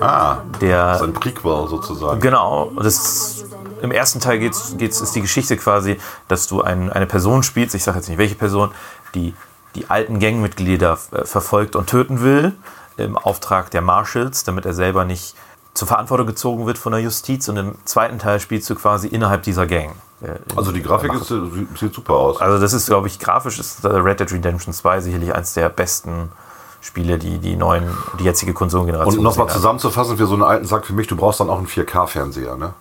Ah, 0.00 0.38
Der 0.60 0.86
das 0.92 1.00
ist 1.00 1.08
ein 1.08 1.12
Prequel 1.12 1.68
sozusagen. 1.68 2.20
Genau. 2.20 2.70
Das, 2.80 3.44
Im 3.82 3.90
ersten 3.90 4.20
Teil 4.20 4.38
geht's, 4.38 4.74
geht's, 4.76 5.00
ist 5.00 5.14
die 5.14 5.22
Geschichte 5.22 5.56
quasi, 5.56 5.98
dass 6.28 6.46
du 6.46 6.62
ein, 6.62 6.92
eine 6.92 7.06
Person 7.06 7.42
spielst, 7.42 7.74
ich 7.74 7.82
sage 7.82 7.98
jetzt 7.98 8.08
nicht 8.08 8.18
welche 8.18 8.36
Person, 8.36 8.70
die 9.14 9.34
die 9.74 9.88
alten 9.90 10.18
Gangmitglieder 10.20 10.98
äh, 11.12 11.24
verfolgt 11.24 11.76
und 11.76 11.88
töten 11.88 12.20
will, 12.22 12.54
im 12.96 13.16
Auftrag 13.16 13.70
der 13.70 13.80
Marshals, 13.82 14.44
damit 14.44 14.66
er 14.66 14.74
selber 14.74 15.04
nicht 15.04 15.34
zur 15.74 15.86
Verantwortung 15.86 16.26
gezogen 16.26 16.66
wird 16.66 16.78
von 16.78 16.92
der 16.92 17.00
Justiz. 17.00 17.48
Und 17.48 17.56
im 17.56 17.74
zweiten 17.84 18.18
Teil 18.18 18.40
spielst 18.40 18.68
du 18.70 18.74
quasi 18.74 19.06
innerhalb 19.06 19.42
dieser 19.44 19.66
Gang. 19.66 19.92
Äh, 20.20 20.30
Also 20.56 20.72
die 20.72 20.82
Grafik 20.82 21.12
ist, 21.14 21.28
sieht- 21.28 21.78
sieht 21.78 21.94
super 21.94 22.14
aus. 22.14 22.40
Also 22.40 22.58
das 22.60 22.72
ist, 22.72 22.86
glaube 22.86 23.06
ich, 23.06 23.20
grafisch 23.20 23.58
ist 23.60 23.84
äh, 23.84 23.88
Red 23.88 24.18
Dead 24.20 24.32
Redemption 24.32 24.74
2 24.74 25.00
sicherlich 25.00 25.32
eins 25.32 25.54
der 25.54 25.68
besten 25.68 26.32
Spiele, 26.80 27.18
die 27.18 27.38
die 27.38 27.54
neuen, 27.56 27.84
die 28.18 28.24
jetzige 28.24 28.52
Konsolengeneration 28.54 29.18
Und 29.18 29.22
nochmal 29.24 29.48
zusammenzufassen 29.48 30.16
für 30.16 30.26
so 30.26 30.34
einen 30.34 30.42
alten 30.44 30.64
Sack 30.66 30.86
für 30.86 30.92
mich, 30.92 31.06
du 31.06 31.16
brauchst 31.16 31.38
dann 31.40 31.50
auch 31.50 31.58
einen 31.58 31.66
4K-Fernseher, 31.68 32.56
ne? 32.56 32.72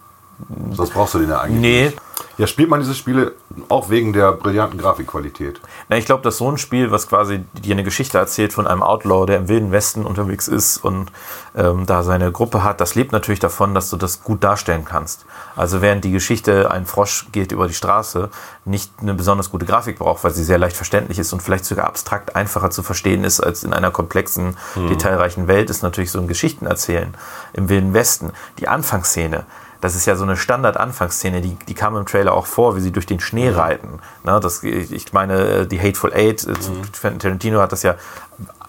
Sonst 0.71 0.91
brauchst 0.91 1.15
du 1.15 1.19
den 1.19 1.29
ja 1.29 1.39
eigentlich 1.41 1.61
Nee, 1.61 1.85
nicht. 1.85 1.97
Ja, 2.37 2.45
spielt 2.45 2.69
man 2.69 2.79
diese 2.79 2.93
Spiele 2.93 3.33
auch 3.67 3.89
wegen 3.89 4.13
der 4.13 4.31
brillanten 4.31 4.79
Grafikqualität. 4.79 5.59
Na, 5.89 5.97
ich 5.97 6.05
glaube, 6.05 6.21
dass 6.21 6.37
so 6.37 6.51
ein 6.51 6.59
Spiel, 6.59 6.91
was 6.91 7.07
quasi 7.07 7.43
dir 7.53 7.73
eine 7.73 7.83
Geschichte 7.83 8.19
erzählt 8.19 8.53
von 8.53 8.67
einem 8.67 8.83
Outlaw, 8.83 9.25
der 9.25 9.37
im 9.37 9.47
Wilden 9.47 9.71
Westen 9.71 10.05
unterwegs 10.05 10.47
ist 10.47 10.77
und 10.77 11.11
ähm, 11.55 11.87
da 11.87 12.03
seine 12.03 12.31
Gruppe 12.31 12.63
hat, 12.63 12.79
das 12.79 12.93
lebt 12.93 13.11
natürlich 13.11 13.39
davon, 13.39 13.73
dass 13.73 13.89
du 13.89 13.97
das 13.97 14.23
gut 14.23 14.43
darstellen 14.43 14.85
kannst. 14.85 15.25
Also 15.55 15.81
während 15.81 16.03
die 16.03 16.11
Geschichte 16.11 16.69
ein 16.69 16.85
Frosch 16.85 17.25
geht 17.31 17.51
über 17.51 17.67
die 17.67 17.73
Straße 17.73 18.29
nicht 18.65 18.91
eine 19.01 19.15
besonders 19.15 19.49
gute 19.49 19.65
Grafik 19.65 19.97
braucht, 19.97 20.23
weil 20.23 20.31
sie 20.31 20.43
sehr 20.43 20.59
leicht 20.59 20.75
verständlich 20.75 21.17
ist 21.17 21.33
und 21.33 21.41
vielleicht 21.41 21.65
sogar 21.65 21.87
abstrakt 21.87 22.35
einfacher 22.35 22.69
zu 22.69 22.83
verstehen 22.83 23.23
ist 23.23 23.39
als 23.39 23.63
in 23.63 23.73
einer 23.73 23.89
komplexen, 23.89 24.57
detailreichen 24.75 25.47
Welt, 25.47 25.71
ist 25.71 25.81
natürlich 25.81 26.11
so 26.11 26.19
ein 26.19 26.27
Geschichtenerzählen 26.27 27.15
im 27.53 27.69
Wilden 27.69 27.95
Westen. 27.95 28.31
Die 28.59 28.67
Anfangsszene, 28.67 29.45
das 29.81 29.95
ist 29.95 30.05
ja 30.05 30.15
so 30.15 30.23
eine 30.23 30.37
Standard-Anfangsszene, 30.37 31.41
die, 31.41 31.55
die 31.67 31.73
kam 31.73 31.95
im 31.95 32.05
Trailer 32.05 32.33
auch 32.33 32.45
vor, 32.45 32.75
wie 32.75 32.81
sie 32.81 32.91
durch 32.91 33.05
den 33.05 33.19
Schnee 33.19 33.49
reiten. 33.49 33.99
Ne, 34.23 34.39
das, 34.39 34.63
ich 34.63 35.13
meine, 35.13 35.47
äh, 35.49 35.67
die 35.67 35.79
Hateful 35.79 36.13
Eight, 36.13 36.45
äh, 36.45 36.53
Quentin 36.99 37.19
Tarantino 37.19 37.61
hat 37.61 37.71
das 37.71 37.83
ja, 37.83 37.95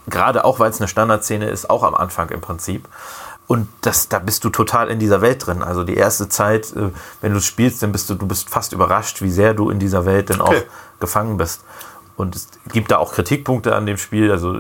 gerade 0.08 0.44
auch 0.44 0.58
weil 0.60 0.70
es 0.70 0.80
eine 0.80 0.88
Standardszene 0.88 1.48
ist, 1.48 1.70
auch 1.70 1.82
am 1.82 1.94
Anfang 1.94 2.28
im 2.30 2.40
Prinzip. 2.40 2.88
Und 3.46 3.66
das, 3.80 4.10
da 4.10 4.18
bist 4.18 4.44
du 4.44 4.50
total 4.50 4.88
in 4.90 4.98
dieser 4.98 5.22
Welt 5.22 5.46
drin. 5.46 5.62
Also 5.62 5.82
die 5.82 5.96
erste 5.96 6.28
Zeit, 6.28 6.70
äh, 6.76 6.90
wenn 7.22 7.32
du 7.32 7.38
es 7.38 7.46
spielst, 7.46 7.82
dann 7.82 7.92
bist 7.92 8.10
du, 8.10 8.14
du 8.14 8.26
bist 8.26 8.50
fast 8.50 8.74
überrascht, 8.74 9.22
wie 9.22 9.30
sehr 9.30 9.54
du 9.54 9.70
in 9.70 9.78
dieser 9.78 10.04
Welt 10.04 10.28
dann 10.30 10.42
auch 10.42 10.48
Okay. 10.48 10.64
gefangen 11.00 11.38
bist. 11.38 11.62
Und 12.16 12.34
es 12.34 12.48
gibt 12.72 12.90
da 12.90 12.98
auch 12.98 13.12
Kritikpunkte 13.12 13.74
an 13.76 13.86
dem 13.86 13.96
Spiel. 13.96 14.30
Also 14.32 14.54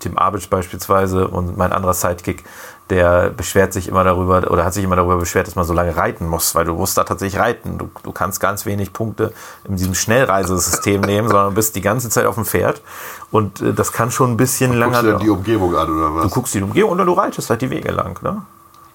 Tim 0.00 0.16
Abic 0.16 0.48
beispielsweise 0.48 1.28
und 1.28 1.56
mein 1.56 1.70
anderer 1.72 1.94
Sidekick, 1.94 2.42
der 2.90 3.30
beschwert 3.30 3.72
sich 3.72 3.88
immer 3.88 4.04
darüber 4.04 4.50
oder 4.50 4.64
hat 4.64 4.74
sich 4.74 4.84
immer 4.84 4.96
darüber 4.96 5.16
beschwert, 5.16 5.46
dass 5.46 5.54
man 5.54 5.64
so 5.64 5.72
lange 5.72 5.96
reiten 5.96 6.26
muss, 6.28 6.54
weil 6.54 6.64
du 6.66 6.74
musst 6.74 6.98
da 6.98 7.04
tatsächlich 7.04 7.40
reiten. 7.40 7.78
Du, 7.78 7.90
du 8.02 8.12
kannst 8.12 8.38
ganz 8.40 8.66
wenig 8.66 8.92
Punkte 8.92 9.32
in 9.64 9.76
diesem 9.76 9.94
Schnellreisesystem 9.94 11.00
nehmen, 11.06 11.28
sondern 11.28 11.54
bist 11.54 11.74
die 11.76 11.80
ganze 11.80 12.10
Zeit 12.10 12.26
auf 12.26 12.34
dem 12.34 12.44
Pferd. 12.44 12.82
Und 13.30 13.60
äh, 13.62 13.72
das 13.72 13.92
kann 13.92 14.10
schon 14.10 14.32
ein 14.32 14.36
bisschen 14.36 14.72
Guckst 14.72 14.80
länger 14.80 15.02
du 15.02 15.08
denn 15.08 15.18
die 15.20 15.26
dauern. 15.26 15.38
Umgebung 15.38 15.76
an 15.76 15.88
oder 15.90 16.08
Du 16.08 16.14
was? 16.24 16.30
guckst 16.32 16.54
die 16.54 16.62
Umgebung 16.62 16.90
oder 16.92 17.04
du 17.04 17.12
reitest 17.12 17.48
halt 17.48 17.62
die 17.62 17.70
Wege 17.70 17.92
lang. 17.92 18.22
Ne? 18.22 18.42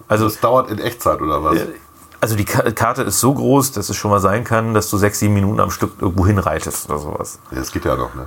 Also 0.06 0.24
Das 0.26 0.38
dauert 0.40 0.70
in 0.70 0.78
Echtzeit 0.78 1.20
oder 1.20 1.42
was? 1.42 1.58
also 2.20 2.36
die 2.36 2.44
Ka- 2.44 2.70
Karte 2.72 3.02
ist 3.02 3.18
so 3.20 3.32
groß, 3.34 3.72
dass 3.72 3.88
es 3.88 3.96
schon 3.96 4.10
mal 4.10 4.20
sein 4.20 4.44
kann, 4.44 4.74
dass 4.74 4.90
du 4.90 4.96
sechs, 4.96 5.18
sieben 5.18 5.34
Minuten 5.34 5.60
am 5.60 5.70
Stück 5.70 5.92
irgendwo 6.00 6.26
hinreitest 6.26 6.88
oder 6.90 6.98
sowas. 6.98 7.38
Ja, 7.50 7.58
das 7.58 7.72
geht 7.72 7.84
ja 7.84 7.96
noch, 7.96 8.14
ne? 8.14 8.26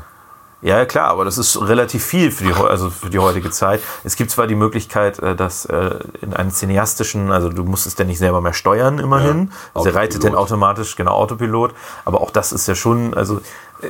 Ja, 0.62 0.86
klar, 0.86 1.08
aber 1.08 1.26
das 1.26 1.38
ist 1.40 1.60
relativ 1.60 2.06
viel 2.06 2.32
für 2.32 2.44
die, 2.44 2.54
also 2.54 2.92
für 2.92 3.10
die 3.10 3.18
heutige 3.18 3.50
Zeit. 3.50 3.82
Es 4.04 4.16
gibt 4.16 4.30
zwar 4.30 4.46
die 4.46 4.56
Möglichkeit, 4.56 5.18
äh, 5.20 5.36
dass 5.36 5.66
äh, 5.66 5.96
in 6.22 6.34
einem 6.34 6.52
cineastischen, 6.52 7.32
also 7.32 7.50
du 7.50 7.64
musst 7.64 7.88
es 7.88 7.98
ja 7.98 8.06
nicht 8.06 8.20
selber 8.20 8.42
mehr 8.42 8.54
steuern, 8.54 9.00
immerhin. 9.00 9.50
Ja, 9.50 9.56
also 9.74 9.90
er 9.90 9.96
reitet 9.96 10.24
dann 10.24 10.36
Autopilot. 10.36 10.52
automatisch, 10.52 10.96
genau, 10.96 11.14
Autopilot. 11.14 11.74
Aber 12.06 12.22
auch 12.22 12.30
das 12.30 12.52
ist 12.52 12.68
ja 12.68 12.76
schon, 12.76 13.16
also 13.16 13.42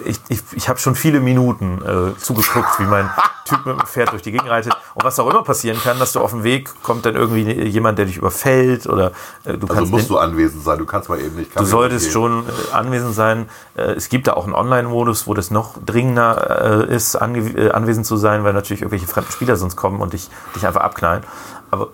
ich, 0.06 0.20
ich, 0.30 0.40
ich 0.54 0.70
habe 0.70 0.80
schon 0.80 0.96
viele 0.96 1.20
Minuten 1.20 1.82
äh, 1.82 2.18
zugeguckt, 2.20 2.80
wie 2.80 2.84
mein 2.84 3.10
Typ 3.46 3.66
mit 3.66 3.80
dem 3.80 3.86
Pferd 3.86 4.12
durch 4.12 4.22
die 4.22 4.32
Gegend 4.32 4.50
reitet. 4.50 4.74
Und 4.94 5.04
was 5.04 5.20
auch 5.20 5.30
immer 5.30 5.44
passieren 5.44 5.78
kann, 5.84 6.00
dass 6.00 6.14
du 6.14 6.20
auf 6.22 6.32
dem 6.32 6.44
Weg 6.44 6.70
kommt 6.84 7.06
dann 7.06 7.16
irgendwie 7.16 7.44
jemand, 7.68 7.98
der 7.98 8.06
dich 8.06 8.18
überfällt 8.18 8.88
oder 8.88 9.12
äh, 9.44 9.58
du 9.58 9.68
Also 9.68 9.68
kannst 9.68 9.92
musst 9.92 10.04
den- 10.06 10.14
du 10.14 10.18
anwesend 10.20 10.64
sein, 10.64 10.78
du 10.80 10.86
kannst 10.86 11.10
mal 11.10 11.20
eben 11.20 11.36
nicht. 11.36 11.60
Du 11.60 11.66
solltest 11.66 12.12
schon 12.12 12.46
äh, 12.48 12.74
anwesend 12.74 13.14
sein. 13.16 13.50
Äh, 13.76 13.92
Es 13.94 14.10
gibt 14.10 14.28
da 14.28 14.34
auch 14.34 14.46
einen 14.46 14.54
Online-Modus, 14.56 15.28
wo 15.28 15.34
das 15.34 15.52
noch 15.52 15.76
dringender 15.86 16.88
äh, 16.90 16.96
ist, 16.96 17.16
äh, 17.16 17.72
anwesend 17.72 18.06
zu 18.06 18.16
sein, 18.18 18.44
weil 18.44 18.54
natürlich 18.54 18.82
irgendwelche 18.84 19.08
fremden 19.08 19.32
Spieler 19.32 19.56
sonst 19.58 19.76
kommen 19.76 20.00
und 20.02 20.14
dich, 20.14 20.30
dich 20.56 20.66
einfach 20.66 20.82
abknallen. 20.82 21.24
Aber 21.72 21.88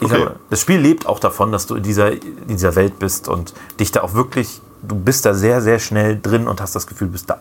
Okay. 0.00 0.18
mal, 0.18 0.36
das 0.50 0.60
Spiel 0.60 0.78
lebt 0.78 1.06
auch 1.06 1.18
davon, 1.18 1.52
dass 1.52 1.66
du 1.66 1.76
in 1.76 1.82
dieser, 1.82 2.12
in 2.12 2.48
dieser 2.48 2.74
Welt 2.74 2.98
bist 2.98 3.28
und 3.28 3.54
dich 3.78 3.92
da 3.92 4.02
auch 4.02 4.14
wirklich, 4.14 4.60
du 4.82 4.96
bist 4.96 5.24
da 5.24 5.34
sehr, 5.34 5.62
sehr 5.62 5.78
schnell 5.78 6.20
drin 6.20 6.48
und 6.48 6.60
hast 6.60 6.74
das 6.74 6.86
Gefühl, 6.86 7.08
du 7.08 7.12
bist 7.12 7.30
da. 7.30 7.38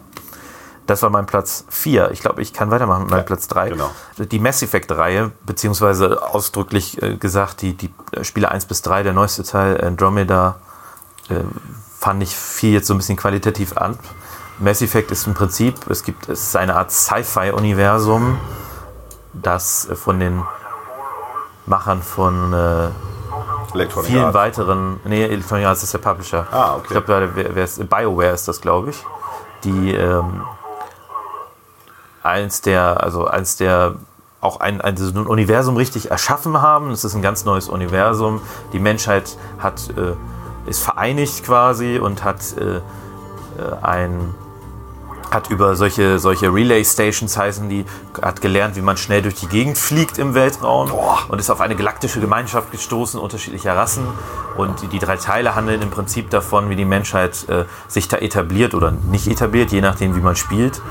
Das 0.85 1.01
war 1.01 1.09
mein 1.09 1.25
Platz 1.25 1.63
4. 1.69 2.11
Ich 2.11 2.19
glaube, 2.19 2.41
ich 2.41 2.51
kann 2.51 2.69
weitermachen 2.69 3.03
mit 3.03 3.11
meinem 3.11 3.25
Platz 3.25 3.47
3. 3.47 3.69
genau. 3.69 3.89
Die 4.17 4.39
Mass 4.39 4.61
Effect-Reihe, 4.61 5.31
beziehungsweise 5.45 6.21
ausdrücklich 6.21 7.01
äh, 7.01 7.15
gesagt, 7.15 7.61
die, 7.61 7.73
die 7.73 7.89
Spiele 8.21 8.51
1 8.51 8.65
bis 8.65 8.81
3, 8.81 9.03
der 9.03 9.13
neueste 9.13 9.43
Teil, 9.43 9.79
Andromeda, 9.79 10.57
äh, 11.29 11.35
fand 11.99 12.21
ich 12.21 12.35
viel 12.35 12.73
jetzt 12.73 12.87
so 12.87 12.93
ein 12.93 12.97
bisschen 12.97 13.15
qualitativ 13.15 13.77
an. 13.77 13.97
Mass 14.59 14.81
Effect 14.81 15.11
ist 15.11 15.25
im 15.25 15.33
Prinzip, 15.33 15.89
es 15.89 16.03
gibt 16.03 16.27
es 16.29 16.47
ist 16.47 16.55
eine 16.55 16.75
Art 16.75 16.91
Sci-Fi-Universum, 16.91 18.37
das 19.33 19.89
äh, 19.89 19.95
von 19.95 20.19
den 20.19 20.43
Machern 21.66 22.01
von 22.01 22.53
äh, 22.53 22.89
Electronic 23.74 24.09
vielen 24.09 24.26
Arts. 24.26 24.36
weiteren, 24.36 24.99
nee, 25.05 25.24
Electronic 25.24 25.66
Arts 25.66 25.84
ist 25.84 25.93
der 25.93 25.99
Publisher. 25.99 26.47
Ah, 26.51 26.76
okay. 26.76 26.84
Ich 26.84 27.05
glaube, 27.05 27.32
wer, 27.36 27.55
wer 27.55 27.64
ist, 27.64 27.89
BioWare 27.89 28.34
ist 28.34 28.47
das, 28.47 28.61
glaube 28.61 28.91
ich. 28.91 29.03
Die 29.64 29.93
ähm, 29.93 30.43
eins 32.22 32.61
der, 32.61 33.01
also 33.01 33.26
eins 33.28 33.57
der 33.57 33.95
auch 34.41 34.59
ein, 34.59 34.82
ein, 34.82 34.97
ein 34.97 35.28
Universum 35.28 35.78
richtig 35.78 36.11
erschaffen 36.11 36.61
haben. 36.61 36.91
Es 36.91 37.05
ist 37.05 37.16
ein 37.16 37.22
ganz 37.22 37.45
neues 37.45 37.70
Universum. 37.70 38.41
Die 38.74 38.80
Menschheit 38.80 39.38
hat, 39.59 39.89
äh, 39.97 40.16
ist 40.70 40.84
vereinigt 40.84 41.45
quasi 41.45 41.97
und 41.97 42.24
hat 42.24 42.57
äh, 42.57 42.78
äh, 42.78 42.82
ein 43.82 44.36
hat 45.34 45.49
über 45.49 45.75
solche, 45.75 46.19
solche 46.19 46.53
Relay 46.53 46.84
Stations 46.84 47.38
heißen 47.38 47.69
die, 47.69 47.86
hat 48.21 48.41
gelernt, 48.41 48.75
wie 48.75 48.81
man 48.81 48.97
schnell 48.97 49.21
durch 49.21 49.36
die 49.36 49.47
Gegend 49.47 49.77
fliegt 49.77 50.17
im 50.17 50.34
Weltraum 50.34 50.91
und 51.27 51.39
ist 51.39 51.49
auf 51.49 51.61
eine 51.61 51.75
galaktische 51.75 52.19
Gemeinschaft 52.19 52.71
gestoßen, 52.71 53.19
unterschiedlicher 53.19 53.75
Rassen. 53.75 54.05
Und 54.57 54.81
die, 54.81 54.88
die 54.88 54.99
drei 54.99 55.17
Teile 55.17 55.55
handeln 55.55 55.81
im 55.81 55.89
Prinzip 55.89 56.29
davon, 56.29 56.69
wie 56.69 56.75
die 56.75 56.86
Menschheit 56.86 57.47
äh, 57.49 57.65
sich 57.88 58.07
da 58.07 58.17
etabliert 58.17 58.73
oder 58.75 58.91
nicht 58.91 59.27
etabliert, 59.27 59.71
je 59.71 59.81
nachdem, 59.81 60.15
wie 60.15 60.21
man 60.21 60.36
spielt. 60.36 60.81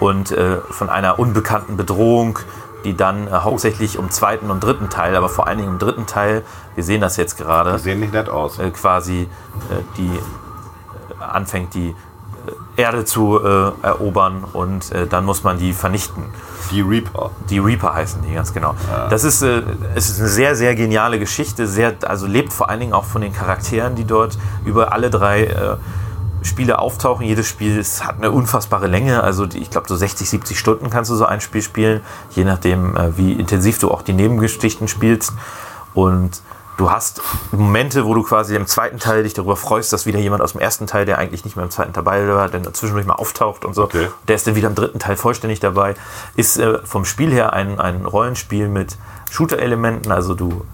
Und 0.00 0.32
äh, 0.32 0.58
von 0.70 0.90
einer 0.90 1.18
unbekannten 1.18 1.76
Bedrohung, 1.76 2.38
die 2.84 2.94
dann 2.96 3.26
äh, 3.26 3.30
hauptsächlich 3.30 3.96
im 3.96 4.10
zweiten 4.10 4.50
und 4.50 4.62
dritten 4.62 4.90
Teil, 4.90 5.16
aber 5.16 5.28
vor 5.28 5.46
allen 5.46 5.58
Dingen 5.58 5.72
im 5.72 5.78
dritten 5.78 6.06
Teil, 6.06 6.44
wir 6.74 6.84
sehen 6.84 7.00
das 7.00 7.16
jetzt 7.16 7.36
gerade, 7.38 7.72
Die 7.72 7.78
sehen 7.78 8.00
nicht 8.00 8.12
nett 8.12 8.28
aus. 8.28 8.58
äh, 8.58 8.70
quasi 8.70 9.22
äh, 9.22 9.82
die 9.96 10.06
äh, 10.06 11.22
anfängt, 11.24 11.74
die 11.74 11.94
Erde 12.76 13.04
zu 13.04 13.40
äh, 13.42 13.72
erobern 13.82 14.44
und 14.52 14.92
äh, 14.92 15.06
dann 15.06 15.24
muss 15.24 15.42
man 15.44 15.58
die 15.58 15.72
vernichten. 15.72 16.24
Die 16.70 16.80
Reaper. 16.80 17.30
Die 17.48 17.58
Reaper 17.58 17.94
heißen 17.94 18.22
die 18.22 18.34
ganz 18.34 18.52
genau. 18.52 18.74
Das 19.08 19.24
ist, 19.24 19.42
äh, 19.42 19.62
es 19.94 20.10
ist 20.10 20.20
eine 20.20 20.28
sehr, 20.28 20.56
sehr 20.56 20.74
geniale 20.74 21.18
Geschichte, 21.18 21.66
sehr, 21.66 21.94
also 22.06 22.26
lebt 22.26 22.52
vor 22.52 22.68
allen 22.68 22.80
Dingen 22.80 22.92
auch 22.92 23.04
von 23.04 23.22
den 23.22 23.32
Charakteren, 23.32 23.94
die 23.94 24.04
dort 24.04 24.36
über 24.64 24.92
alle 24.92 25.10
drei 25.10 25.44
äh, 25.44 25.76
Spiele 26.42 26.78
auftauchen. 26.78 27.26
Jedes 27.26 27.48
Spiel 27.48 27.78
ist, 27.78 28.04
hat 28.04 28.16
eine 28.16 28.30
unfassbare 28.30 28.86
Länge. 28.86 29.22
Also 29.22 29.46
die, 29.46 29.58
ich 29.58 29.70
glaube, 29.70 29.88
so 29.88 29.96
60, 29.96 30.28
70 30.28 30.58
Stunden 30.58 30.90
kannst 30.90 31.10
du 31.10 31.14
so 31.14 31.24
ein 31.26 31.40
Spiel 31.40 31.62
spielen, 31.62 32.00
je 32.30 32.44
nachdem, 32.44 32.96
äh, 32.96 33.16
wie 33.16 33.32
intensiv 33.32 33.78
du 33.78 33.90
auch 33.90 34.02
die 34.02 34.12
Nebengeschichten 34.12 34.88
spielst. 34.88 35.32
Und 35.94 36.42
du 36.76 36.90
hast 36.90 37.22
Momente, 37.52 38.04
wo 38.04 38.14
du 38.14 38.22
quasi 38.22 38.54
im 38.54 38.66
zweiten 38.66 38.98
Teil 38.98 39.22
dich 39.22 39.34
darüber 39.34 39.56
freust, 39.56 39.92
dass 39.92 40.06
wieder 40.06 40.18
jemand 40.18 40.42
aus 40.42 40.52
dem 40.52 40.60
ersten 40.60 40.86
Teil, 40.86 41.06
der 41.06 41.18
eigentlich 41.18 41.44
nicht 41.44 41.56
mehr 41.56 41.64
im 41.64 41.70
zweiten 41.70 41.92
dabei 41.92 42.26
war, 42.28 42.48
dann 42.48 42.72
zwischendurch 42.74 43.06
mal 43.06 43.14
auftaucht 43.14 43.64
und 43.64 43.74
so. 43.74 43.84
Okay. 43.84 44.08
Der 44.28 44.36
ist 44.36 44.46
dann 44.46 44.54
wieder 44.54 44.68
im 44.68 44.74
dritten 44.74 44.98
Teil 44.98 45.16
vollständig 45.16 45.60
dabei. 45.60 45.94
Ist 46.34 46.58
äh, 46.58 46.78
vom 46.84 47.04
Spiel 47.04 47.32
her 47.32 47.52
ein, 47.52 47.80
ein 47.80 48.04
Rollenspiel 48.04 48.68
mit 48.68 48.96
Shooter-Elementen. 49.30 50.12
Also 50.12 50.34
du, 50.34 50.64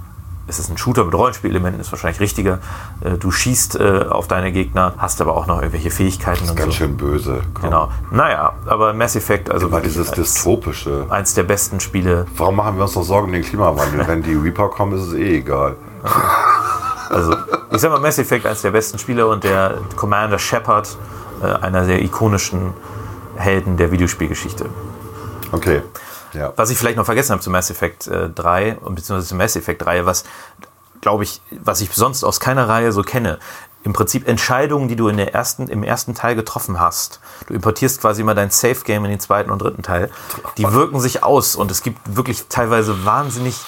es 0.48 0.58
ist 0.58 0.70
ein 0.70 0.76
Shooter 0.76 1.04
mit 1.04 1.14
Rollenspielelementen, 1.14 1.80
ist 1.80 1.92
wahrscheinlich 1.92 2.20
richtiger. 2.20 2.58
Äh, 3.00 3.12
du 3.12 3.30
schießt 3.30 3.76
äh, 3.78 4.06
auf 4.10 4.26
deine 4.28 4.50
Gegner, 4.52 4.94
hast 4.98 5.20
aber 5.20 5.36
auch 5.36 5.46
noch 5.46 5.58
irgendwelche 5.58 5.90
Fähigkeiten 5.90 6.48
und 6.48 6.56
Ganz 6.56 6.72
so. 6.72 6.78
schön 6.78 6.96
böse. 6.96 7.42
Komm. 7.54 7.62
Genau. 7.70 7.88
Naja, 8.10 8.52
aber 8.66 8.92
Mass 8.92 9.14
Effect, 9.16 9.50
also 9.50 9.68
Immer 9.68 9.80
dieses 9.80 10.08
als 10.08 10.16
dystopische. 10.16 11.06
eins 11.10 11.34
der 11.34 11.44
besten 11.44 11.78
Spiele. 11.80 12.26
Warum 12.36 12.56
machen 12.56 12.76
wir 12.76 12.82
uns 12.82 12.94
noch 12.96 13.04
Sorgen 13.04 13.28
um 13.28 13.32
den 13.32 13.42
Klimawandel? 13.42 14.04
Wenn 14.06 14.22
die 14.22 14.34
Reaper 14.34 14.68
kommen, 14.68 14.98
ist 14.98 15.06
es 15.06 15.14
eh 15.14 15.38
egal. 15.38 15.76
Also, 17.12 17.36
ich 17.70 17.78
sag 17.78 17.90
mal, 17.90 18.00
Mass 18.00 18.18
Effect 18.18 18.46
eins 18.46 18.62
der 18.62 18.70
besten 18.70 18.98
Spiele 18.98 19.26
und 19.26 19.44
der 19.44 19.76
Commander 19.96 20.38
Shepard, 20.38 20.96
äh, 21.42 21.46
einer 21.46 21.84
der 21.84 22.00
ikonischen 22.00 22.72
Helden 23.36 23.76
der 23.76 23.92
Videospielgeschichte. 23.92 24.70
Okay. 25.52 25.82
Ja. 26.32 26.54
Was 26.56 26.70
ich 26.70 26.78
vielleicht 26.78 26.96
noch 26.96 27.04
vergessen 27.04 27.32
habe 27.32 27.42
zu 27.42 27.50
Mass 27.50 27.70
Effect 27.70 28.06
äh, 28.06 28.30
3 28.30 28.78
und 28.78 28.94
beziehungsweise 28.94 29.28
zu 29.28 29.34
Mass 29.34 29.56
Effect 29.56 29.84
3, 29.84 30.06
was 30.06 30.24
glaube 31.02 31.24
ich, 31.24 31.42
was 31.50 31.82
ich 31.82 31.92
sonst 31.92 32.24
aus 32.24 32.40
keiner 32.40 32.68
Reihe 32.68 32.92
so 32.92 33.02
kenne. 33.02 33.38
Im 33.84 33.92
Prinzip 33.92 34.28
Entscheidungen, 34.28 34.88
die 34.88 34.96
du 34.96 35.08
in 35.08 35.16
der 35.16 35.34
ersten, 35.34 35.66
im 35.66 35.82
ersten 35.82 36.14
Teil 36.14 36.36
getroffen 36.36 36.80
hast. 36.80 37.20
Du 37.48 37.54
importierst 37.54 38.00
quasi 38.00 38.22
mal 38.22 38.34
dein 38.34 38.50
Safe 38.50 38.80
Game 38.84 39.04
in 39.04 39.10
den 39.10 39.20
zweiten 39.20 39.50
und 39.50 39.60
dritten 39.60 39.82
Teil. 39.82 40.08
Die 40.56 40.72
wirken 40.72 41.00
sich 41.00 41.24
aus 41.24 41.56
und 41.56 41.70
es 41.70 41.82
gibt 41.82 41.98
wirklich 42.16 42.44
teilweise 42.48 43.04
wahnsinnig 43.04 43.60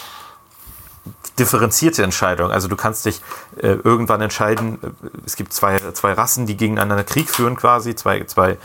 differenzierte 1.39 2.03
Entscheidungen. 2.03 2.53
Also 2.53 2.69
du 2.69 2.77
kannst 2.77 3.05
dich 3.07 3.21
äh, 3.57 3.77
irgendwann 3.83 4.21
entscheiden, 4.21 4.79
äh, 4.83 4.89
es 5.27 5.37
gibt 5.37 5.53
zwei, 5.53 5.79
zwei 5.93 6.13
Rassen, 6.13 6.47
die 6.47 6.57
gegeneinander 6.57 7.05
Krieg 7.05 7.29
führen 7.31 7.57
quasi, 7.57 7.95
zwei, 7.97 8.25
zwei 8.25 8.51
äh, 8.53 8.57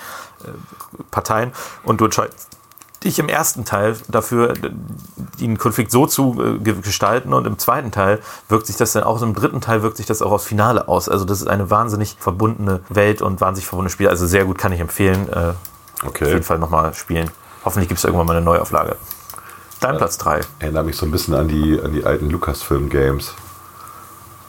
Parteien 1.12 1.52
und 1.84 2.02
du 2.02 2.06
entscheidest 2.06 2.48
dich 3.04 3.18
im 3.18 3.30
ersten 3.30 3.64
Teil 3.64 3.96
dafür, 4.10 4.56
den 5.40 5.58
Konflikt 5.58 5.90
so 5.90 6.06
zu 6.06 6.36
äh, 6.44 6.60
ge- 6.60 6.82
gestalten 6.82 7.34
und 7.34 7.48
im 7.48 7.58
zweiten 7.58 7.92
Teil 7.92 8.20
wirkt 8.50 8.68
sich 8.68 8.76
das 8.76 8.92
dann 8.92 9.04
auch, 9.04 9.22
im 9.22 9.34
dritten 9.34 9.62
Teil 9.62 9.84
wirkt 9.84 9.96
sich 9.96 10.06
das 10.06 10.22
auch 10.22 10.34
aufs 10.34 10.44
Finale 10.46 10.90
aus. 10.90 11.08
Also 11.08 11.24
das 11.24 11.40
ist 11.40 11.48
eine 11.48 11.70
wahnsinnig 11.72 12.18
verbundene 12.20 12.82
Welt 12.90 13.22
und 13.22 13.40
wahnsinnig 13.40 13.68
verbundene 13.68 13.90
Spiel. 13.90 14.10
Also 14.10 14.28
sehr 14.28 14.44
gut 14.44 14.58
kann 14.58 14.74
ich 14.74 14.82
empfehlen. 14.82 15.30
Äh, 15.30 15.36
Auf 15.36 15.56
Okay. 16.08 16.28
jeden 16.28 16.44
Fall 16.44 16.60
nochmal 16.60 16.94
spielen. 16.94 17.32
Hoffentlich 17.64 17.88
gibt 17.88 18.00
es 18.00 18.04
irgendwann 18.04 18.28
mal 18.28 18.36
eine 18.36 18.44
Neuauflage. 18.46 18.98
Dein 19.80 19.96
Platz 19.96 20.18
3. 20.18 20.42
Erinnert 20.60 20.86
mich 20.86 20.98
so 20.98 21.06
ein 21.06 21.12
bisschen 21.12 21.34
an 21.36 21.48
die, 21.48 21.80
an 21.82 21.94
die 21.94 22.04
alten 22.04 22.30
Lucasfilm-Games. 22.30 23.34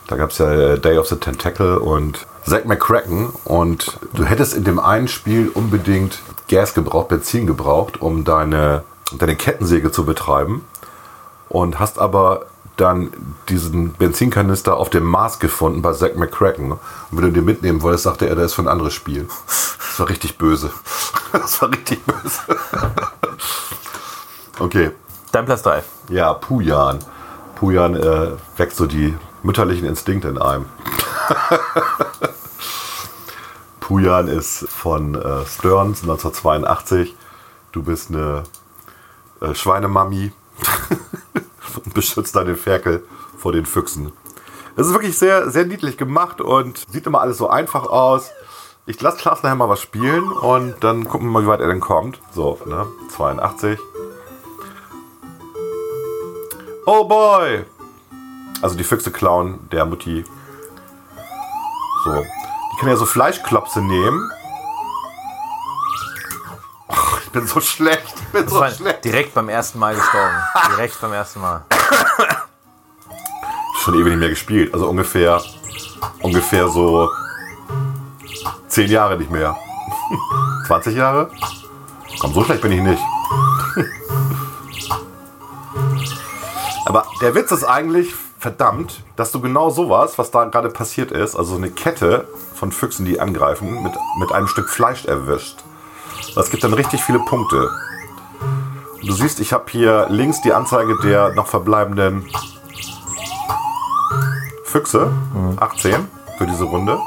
Da 0.09 0.16
gab 0.16 0.31
es 0.31 0.39
ja 0.39 0.51
äh, 0.51 0.78
Day 0.78 0.99
of 0.99 1.07
the 1.07 1.16
Tentacle 1.16 1.78
und 1.78 2.26
Zack 2.45 2.66
McCracken. 2.66 3.28
Und 3.45 4.01
du 4.12 4.24
hättest 4.24 4.55
in 4.55 4.64
dem 4.64 4.81
einen 4.81 5.07
Spiel 5.07 5.49
unbedingt 5.49 6.20
Gas 6.49 6.74
gebraucht, 6.74 7.09
Benzin 7.09 7.47
gebraucht, 7.47 8.03
um 8.03 8.24
deine, 8.24 8.83
deine 9.12 9.37
Kettensäge 9.37 9.93
zu 9.93 10.05
betreiben. 10.05 10.64
Und 11.49 11.78
hast 11.78 12.01
aber 12.01 12.47
dann 12.76 13.12
diesen 13.49 13.93
Benzinkanister 13.93 14.76
auf 14.76 14.91
dem 14.91 15.05
Mars 15.05 15.39
gefunden 15.39 15.81
bei 15.81 15.93
Zack 15.93 16.16
McCracken. 16.16 16.72
Und 16.72 16.81
wenn 17.12 17.22
du 17.22 17.31
den 17.31 17.45
mitnehmen 17.45 17.83
wolltest, 17.83 18.03
sagte 18.03 18.28
er, 18.28 18.35
der 18.35 18.47
ist 18.47 18.55
für 18.55 18.62
ein 18.62 18.68
anderes 18.68 18.95
Spiel. 18.95 19.28
Das 19.47 20.01
war 20.01 20.09
richtig 20.09 20.39
böse. 20.39 20.72
Das 21.33 21.62
war 21.62 21.70
richtig 21.70 22.05
böse. 22.05 22.41
Okay. 24.59 24.91
3. 25.33 25.83
Ja, 26.09 26.35
Pujan. 26.35 26.99
Pujan 27.55 27.95
äh, 27.95 28.33
weckt 28.57 28.74
so 28.74 28.87
die 28.87 29.16
mütterlichen 29.43 29.87
Instinkte 29.87 30.28
in 30.28 30.39
einem. 30.39 30.66
Pujan 33.81 34.28
ist 34.28 34.66
von 34.68 35.14
äh, 35.14 35.45
Stearns 35.47 36.03
1982. 36.03 37.14
Du 37.72 37.83
bist 37.83 38.11
eine 38.11 38.45
äh, 39.41 39.55
Schweinemami 39.55 40.33
und 41.85 41.95
beschützt 41.95 42.35
deine 42.37 42.57
Ferkel 42.57 43.05
vor 43.39 43.53
den 43.53 43.66
Füchsen. 43.66 44.12
Es 44.76 44.87
ist 44.87 44.93
wirklich 44.93 45.18
sehr, 45.18 45.51
sehr 45.51 45.66
niedlich 45.66 45.97
gemacht 45.97 46.41
und 46.41 46.87
sieht 46.91 47.07
immer 47.07 47.20
alles 47.20 47.39
so 47.39 47.49
einfach 47.49 47.87
aus. 47.87 48.31
Ich 48.87 49.01
lasse 49.01 49.18
Klaas 49.18 49.43
nachher 49.43 49.57
mal 49.57 49.68
was 49.68 49.81
spielen 49.81 50.33
und 50.33 50.76
dann 50.81 51.07
gucken 51.07 51.28
wir 51.28 51.33
mal, 51.33 51.43
wie 51.45 51.49
weit 51.49 51.61
er 51.61 51.68
denn 51.68 51.81
kommt. 51.81 52.20
So, 52.33 52.59
ne? 52.64 52.87
82. 53.11 53.78
Oh 56.87 57.05
boy! 57.05 57.64
Also 58.62 58.76
die 58.76 58.85
Füchse 58.85 59.11
klauen 59.11 59.68
der 59.70 59.85
Mutti. 59.85 60.24
So. 62.05 62.12
Die 62.22 62.76
können 62.78 62.91
ja 62.93 62.97
so 62.97 63.07
Fleischklopse 63.07 63.81
nehmen. 63.81 64.31
Och, 66.89 67.20
ich 67.24 67.31
bin 67.31 67.47
so 67.47 67.61
schlecht. 67.61 68.14
Ich 68.16 68.28
bin 68.33 68.49
so 68.49 68.61
War 68.61 68.70
schlecht. 68.70 69.05
direkt 69.05 69.35
beim 69.35 69.49
ersten 69.49 69.78
Mal 69.78 69.95
gestorben. 69.95 70.37
direkt 70.76 71.01
beim 71.01 71.12
ersten 71.12 71.41
Mal. 71.41 71.64
Schon 73.83 73.95
ewig 73.95 74.07
nicht 74.07 74.18
mehr 74.18 74.28
gespielt. 74.31 74.74
Also 74.74 74.89
ungefähr, 74.89 75.41
ungefähr 76.22 76.68
so 76.68 77.09
10 78.68 78.91
Jahre 78.91 79.16
nicht 79.16 79.31
mehr. 79.31 79.57
20 80.66 80.97
Jahre? 80.97 81.31
Komm, 82.20 82.35
so 82.35 82.45
schlecht 82.45 82.62
bin 82.62 82.72
ich 82.72 82.81
nicht. 82.81 83.03
Aber 86.87 87.05
der 87.20 87.35
Witz 87.35 87.53
ist 87.53 87.64
eigentlich, 87.64 88.14
verdammt, 88.41 89.05
dass 89.16 89.33
du 89.33 89.41
genau 89.41 89.68
sowas, 89.68 90.16
was 90.16 90.31
da 90.31 90.45
gerade 90.45 90.70
passiert 90.70 91.12
ist, 91.12 91.37
also 91.37 91.57
eine 91.57 91.70
Kette 91.70 92.26
von 92.55 92.72
Füchsen, 92.72 93.05
die 93.05 93.20
angreifen, 93.20 93.83
mit, 93.83 93.93
mit 94.18 94.33
einem 94.33 94.49
Stück 94.49 94.70
Fleisch 94.70 95.05
erwischt. 95.05 95.59
Das 96.35 96.51
gibt 96.51 96.64
dann 96.64 96.72
richtig 96.72 97.03
viele 97.03 97.18
Punkte. 97.18 97.68
Und 98.95 99.07
du 99.07 99.12
siehst, 99.12 99.41
ich 99.41 99.53
habe 99.53 99.64
hier 99.70 100.07
links 100.09 100.41
die 100.41 100.55
Anzeige 100.55 100.99
der 101.03 101.35
noch 101.35 101.49
verbleibenden 101.49 102.26
Füchse, 104.64 105.12
18 105.59 106.09
für 106.39 106.47
diese 106.47 106.64
Runde, 106.64 106.99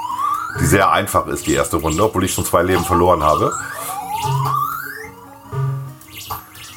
die 0.59 0.65
sehr 0.65 0.91
einfach 0.91 1.25
ist, 1.25 1.47
die 1.47 1.53
erste 1.53 1.77
Runde, 1.77 2.03
obwohl 2.03 2.25
ich 2.25 2.33
schon 2.33 2.45
zwei 2.45 2.61
Leben 2.61 2.83
verloren 2.83 3.23
habe. 3.23 3.51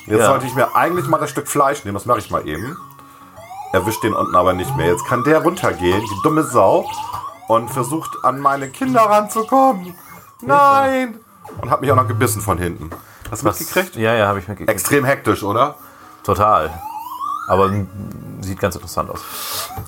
Jetzt 0.07 0.21
Ja. 0.21 0.27
sollte 0.27 0.47
ich 0.47 0.55
mir 0.55 0.75
eigentlich 0.77 1.07
mal 1.09 1.19
das 1.19 1.31
Stück 1.31 1.49
Fleisch 1.49 1.85
nehmen, 1.85 1.95
das 1.95 2.07
mache 2.07 2.19
ich 2.21 2.31
mal 2.31 2.47
eben. 2.47 2.77
Erwischt 3.73 4.03
den 4.05 4.15
unten 4.15 4.35
aber 4.37 4.53
nicht 4.53 4.75
mehr. 4.77 4.87
Jetzt 4.87 5.05
kann 5.07 5.25
der 5.25 5.43
runtergehen, 5.43 6.01
die 6.01 6.23
dumme 6.23 6.45
Sau, 6.45 6.89
und 7.49 7.69
versucht 7.71 8.11
an 8.25 8.41
meine 8.41 8.69
Kinder 8.71 9.03
ranzukommen. 9.03 9.95
Nein! 10.41 11.19
Und 11.61 11.71
hat 11.71 11.81
mich 11.81 11.91
auch 11.93 11.97
noch 11.97 12.09
gebissen 12.09 12.41
von 12.41 12.59
hinten. 12.59 12.91
Hast 13.31 13.43
du 13.43 13.47
Was- 13.47 13.61
mitgekriegt? 13.61 13.97
Ja, 13.97 14.15
ja, 14.15 14.27
habe 14.29 14.39
ich 14.39 14.49
mitgekriegt. 14.49 14.71
Extrem 14.71 15.05
hektisch, 15.05 15.43
oder? 15.43 15.77
Total. 16.25 16.71
Aber 17.49 17.71
sieht 18.41 18.59
ganz 18.61 18.75
interessant 18.75 19.11
aus. 19.11 19.21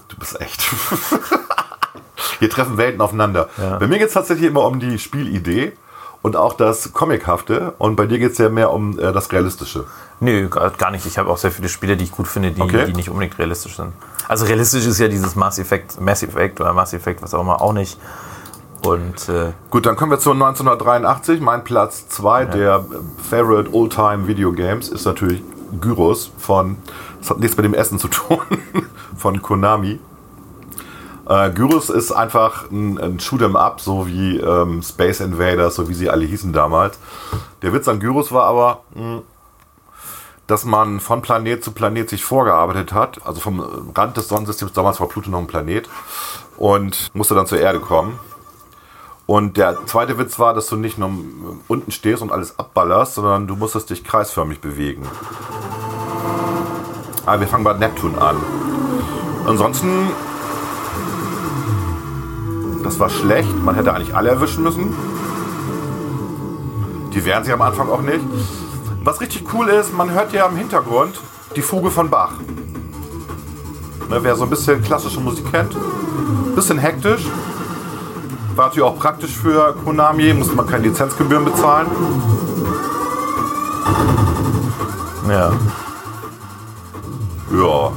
Du 0.08 0.16
bist 0.16 0.40
echt. 0.40 0.62
Hier 2.38 2.50
treffen 2.50 2.76
Welten 2.76 3.00
aufeinander. 3.00 3.48
Ja. 3.56 3.78
Bei 3.78 3.86
mir 3.88 3.98
geht 3.98 4.08
es 4.08 4.14
tatsächlich 4.14 4.48
immer 4.48 4.64
um 4.64 4.78
die 4.78 4.98
Spielidee 4.98 5.76
und 6.22 6.36
auch 6.36 6.54
das 6.54 6.92
Comichafte. 6.92 7.74
Und 7.78 7.96
bei 7.96 8.06
dir 8.06 8.18
geht 8.18 8.32
es 8.32 8.38
ja 8.38 8.48
mehr 8.48 8.72
um 8.72 8.98
äh, 8.98 9.12
das 9.12 9.30
Realistische. 9.32 9.84
Nö, 10.20 10.48
gar 10.48 10.90
nicht. 10.90 11.06
Ich 11.06 11.16
habe 11.18 11.30
auch 11.30 11.38
sehr 11.38 11.52
viele 11.52 11.68
Spiele, 11.68 11.96
die 11.96 12.04
ich 12.04 12.12
gut 12.12 12.26
finde, 12.26 12.50
die, 12.50 12.60
Okay. 12.60 12.86
die 12.86 12.92
nicht 12.92 13.08
unbedingt 13.08 13.38
realistisch 13.38 13.76
sind. 13.76 13.92
Also 14.26 14.44
realistisch 14.46 14.86
ist 14.86 14.98
ja 14.98 15.08
dieses 15.08 15.36
Mass 15.36 15.58
Effect, 15.58 16.00
Mass 16.00 16.22
Effect 16.22 16.60
oder 16.60 16.72
Mass 16.72 16.92
Effect, 16.92 17.22
was 17.22 17.34
auch 17.34 17.40
immer, 17.40 17.60
auch 17.60 17.72
nicht. 17.72 17.98
Und 18.84 19.28
äh, 19.28 19.52
Gut, 19.70 19.86
dann 19.86 19.96
kommen 19.96 20.12
wir 20.12 20.18
zu 20.18 20.30
1983. 20.32 21.40
Mein 21.40 21.64
Platz 21.64 22.08
2 22.08 22.44
der 22.46 22.76
äh, 22.76 23.22
Favorite 23.28 23.72
Oldtime 23.74 24.26
Video 24.26 24.52
Games 24.52 24.88
ist 24.88 25.04
natürlich 25.04 25.42
Gyros 25.80 26.30
von, 26.38 26.76
das 27.20 27.30
hat 27.30 27.40
nichts 27.40 27.56
mit 27.56 27.64
dem 27.64 27.74
Essen 27.74 27.98
zu 27.98 28.08
tun, 28.08 28.40
von 29.16 29.42
Konami. 29.42 29.98
Äh, 31.28 31.50
Gyros 31.50 31.90
ist 31.90 32.10
einfach 32.10 32.70
ein, 32.70 32.98
ein 32.98 33.18
Shoot'em 33.18 33.54
Up, 33.54 33.80
so 33.80 34.06
wie 34.06 34.38
ähm, 34.38 34.82
Space 34.82 35.20
Invaders, 35.20 35.74
so 35.74 35.88
wie 35.88 35.94
sie 35.94 36.08
alle 36.08 36.24
hießen 36.24 36.52
damals. 36.52 36.98
Der 37.62 37.72
Witz 37.72 37.86
an 37.86 38.00
Gyros 38.00 38.32
war 38.32 38.44
aber, 38.44 38.80
mh, 38.94 39.22
dass 40.46 40.64
man 40.64 41.00
von 41.00 41.20
Planet 41.20 41.62
zu 41.62 41.72
Planet 41.72 42.08
sich 42.08 42.24
vorgearbeitet 42.24 42.94
hat. 42.94 43.20
Also 43.26 43.40
vom 43.40 43.60
äh, 43.60 43.98
Rand 43.98 44.16
des 44.16 44.28
Sonnensystems, 44.28 44.72
damals 44.72 45.00
war 45.00 45.08
Pluto 45.08 45.30
noch 45.30 45.40
ein 45.40 45.46
Planet, 45.46 45.88
und 46.56 47.10
musste 47.14 47.34
dann 47.34 47.46
zur 47.46 47.60
Erde 47.60 47.80
kommen. 47.80 48.18
Und 49.26 49.58
der 49.58 49.84
zweite 49.84 50.16
Witz 50.16 50.38
war, 50.38 50.54
dass 50.54 50.68
du 50.68 50.76
nicht 50.76 50.96
nur 50.96 51.10
unten 51.68 51.90
stehst 51.90 52.22
und 52.22 52.32
alles 52.32 52.58
abballerst, 52.58 53.16
sondern 53.16 53.46
du 53.46 53.56
musstest 53.56 53.90
dich 53.90 54.02
kreisförmig 54.02 54.62
bewegen. 54.62 55.06
Aber 57.26 57.40
wir 57.40 57.46
fangen 57.46 57.64
bei 57.64 57.74
Neptun 57.74 58.18
an. 58.18 58.36
Ansonsten, 59.46 60.08
Das 62.82 62.98
war 62.98 63.10
schlecht. 63.10 63.62
Man 63.64 63.74
hätte 63.74 63.92
eigentlich 63.92 64.14
alle 64.14 64.30
erwischen 64.30 64.62
müssen. 64.62 64.94
Die 67.12 67.24
wehren 67.24 67.44
sich 67.44 67.52
am 67.52 67.62
Anfang 67.62 67.88
auch 67.88 68.02
nicht. 68.02 68.20
Was 69.04 69.20
richtig 69.20 69.44
cool 69.54 69.68
ist, 69.68 69.92
man 69.96 70.10
hört 70.10 70.32
ja 70.32 70.46
im 70.46 70.56
Hintergrund 70.56 71.20
die 71.56 71.62
Fuge 71.62 71.90
von 71.90 72.10
Bach. 72.10 72.32
Ne, 74.08 74.18
wer 74.22 74.36
so 74.36 74.44
ein 74.44 74.50
bisschen 74.50 74.82
klassische 74.82 75.20
Musik 75.20 75.50
kennt. 75.50 75.76
Bisschen 76.54 76.78
hektisch. 76.78 77.26
War 78.54 78.66
natürlich 78.66 78.88
auch 78.88 78.98
praktisch 78.98 79.32
für 79.32 79.74
Konami, 79.84 80.32
musste 80.34 80.54
man 80.54 80.66
keine 80.66 80.84
Lizenzgebühren 80.88 81.44
bezahlen. 81.44 81.86
Ja. 85.28 85.52
Ja. 87.52 87.92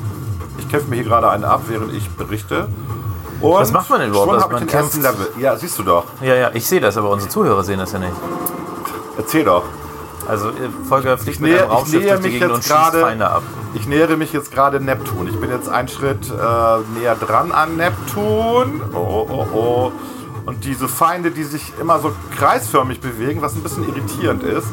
Ich 0.57 0.69
kämpfe 0.69 0.89
mir 0.89 0.97
hier 0.97 1.05
gerade 1.05 1.29
einen 1.29 1.43
ab, 1.43 1.63
während 1.67 1.93
ich 1.93 2.09
berichte. 2.11 2.67
Und 3.41 3.53
Was 3.53 3.71
macht 3.71 3.89
man 3.89 3.99
denn 4.01 4.09
überhaupt? 4.09 4.27
Schon 4.29 4.35
Also 4.35 4.45
habe 4.45 4.53
ich 4.55 4.59
man 4.61 4.67
den 4.67 4.77
ersten 4.77 5.01
Level. 5.01 5.27
Ja, 5.39 5.55
siehst 5.57 5.79
du 5.79 5.83
doch. 5.83 6.05
ja, 6.21 6.35
ja, 6.35 6.51
ich 6.53 6.65
sehe 6.67 6.79
das, 6.79 6.95
aber 6.97 7.09
unsere 7.09 7.29
Zuhörer 7.29 7.63
sehen 7.63 7.79
das 7.79 7.91
ja 7.91 7.99
nicht. 7.99 8.13
Erzähl 9.17 9.43
doch. 9.43 9.63
Also 10.27 10.49
äh, 10.49 10.53
Volker 10.87 11.17
fliegt 11.17 11.35
Ich 11.37 11.39
mit 11.41 11.51
nähe- 11.51 11.61
einem 11.63 11.71
Raumschiff 11.71 12.01
durch 12.03 12.15
die 12.17 12.21
mich 12.23 12.31
Gegend 12.33 12.51
und 12.51 12.57
schießt 12.63 12.69
gerade- 12.69 13.01
Feinde 13.01 13.29
ab. 13.29 13.43
Ich 13.73 13.87
nähere 13.87 14.17
mich 14.17 14.33
jetzt 14.33 14.51
gerade 14.51 14.79
Neptun. 14.79 15.27
Ich 15.27 15.39
bin 15.39 15.49
jetzt 15.49 15.69
einen 15.69 15.87
Schritt 15.87 16.29
äh, 16.29 16.99
näher 16.99 17.15
dran 17.15 17.51
an 17.51 17.77
Neptun. 17.77 18.81
Oh, 18.93 19.25
oh, 19.29 19.45
oh. 19.53 19.91
Und 20.45 20.63
diese 20.65 20.87
Feinde, 20.87 21.31
die 21.31 21.43
sich 21.43 21.73
immer 21.79 21.99
so 21.99 22.11
kreisförmig 22.37 22.99
bewegen, 22.99 23.41
was 23.41 23.55
ein 23.55 23.63
bisschen 23.63 23.87
irritierend 23.87 24.43
ist, 24.43 24.67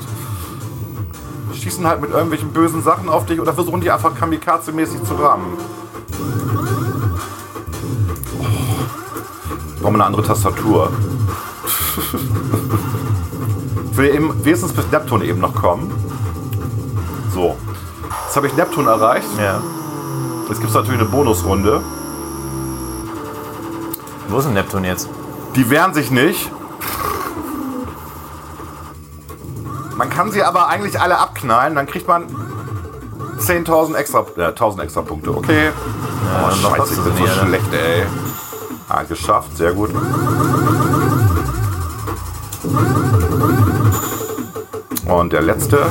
schießen 1.55 1.87
halt 1.87 2.01
mit 2.01 2.11
irgendwelchen 2.11 2.51
bösen 2.53 2.83
Sachen 2.83 3.09
auf 3.09 3.27
dich 3.27 3.41
oder 3.41 3.53
versuchen 3.53 3.81
die 3.81 3.91
einfach 3.91 4.15
kamikaze-mäßig 4.15 5.03
zu 5.05 5.15
rammen. 5.15 5.57
Brauchen 9.89 10.01
wir 10.01 10.05
eine 10.05 10.17
andere 10.17 10.23
Tastatur. 10.23 10.93
Ich 13.91 13.97
will 13.97 14.15
eben 14.15 14.45
wenigstens 14.45 14.75
bis 14.75 14.85
Neptun 14.93 15.23
eben 15.23 15.41
noch 15.41 15.55
kommen. 15.55 15.91
So. 17.33 17.57
Jetzt 18.27 18.37
habe 18.37 18.49
ich 18.49 18.55
Neptun 18.55 18.87
erreicht. 18.87 19.27
Ja. 19.39 19.63
Jetzt 20.47 20.59
gibt 20.59 20.69
es 20.69 20.75
natürlich 20.75 21.01
eine 21.01 21.09
Bonusrunde. 21.09 21.81
Wo 24.29 24.37
ist 24.37 24.45
denn 24.45 24.53
Neptun 24.53 24.85
jetzt? 24.85 25.09
Die 25.57 25.71
wehren 25.71 25.95
sich 25.95 26.11
nicht. 26.11 26.51
Man 29.97 30.11
kann 30.11 30.31
sie 30.31 30.43
aber 30.43 30.69
eigentlich 30.69 31.01
alle 31.01 31.17
abknallen, 31.17 31.75
dann 31.75 31.87
kriegt 31.87 32.07
man 32.07 32.27
10.000 33.39 33.95
extra, 33.95 34.27
äh, 34.37 34.49
1000 34.49 34.83
extra 34.83 35.01
Punkte. 35.01 35.35
Okay. 35.35 35.71
oh, 35.73 36.55
noch 36.63 36.77
scheiße, 36.77 36.93
ich 36.93 37.01
bin 37.01 37.27
so 37.27 37.27
schlecht, 37.27 37.73
ey. 37.73 38.05
Ah, 38.89 39.03
geschafft, 39.03 39.57
sehr 39.57 39.73
gut. 39.73 39.91
Und 45.07 45.33
der 45.33 45.43
letzte. 45.43 45.87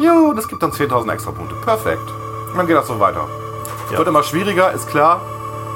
Jo, 0.00 0.32
das 0.34 0.48
gibt 0.48 0.62
dann 0.62 0.70
10.000 0.72 1.12
extra 1.12 1.30
Punkte. 1.30 1.54
Perfekt. 1.56 2.10
Und 2.50 2.56
dann 2.56 2.66
geht 2.66 2.76
das 2.76 2.86
so 2.86 2.98
weiter. 3.00 3.26
Ja. 3.90 3.98
Wird 3.98 4.08
immer 4.08 4.22
schwieriger, 4.22 4.72
ist 4.72 4.88
klar. 4.88 5.20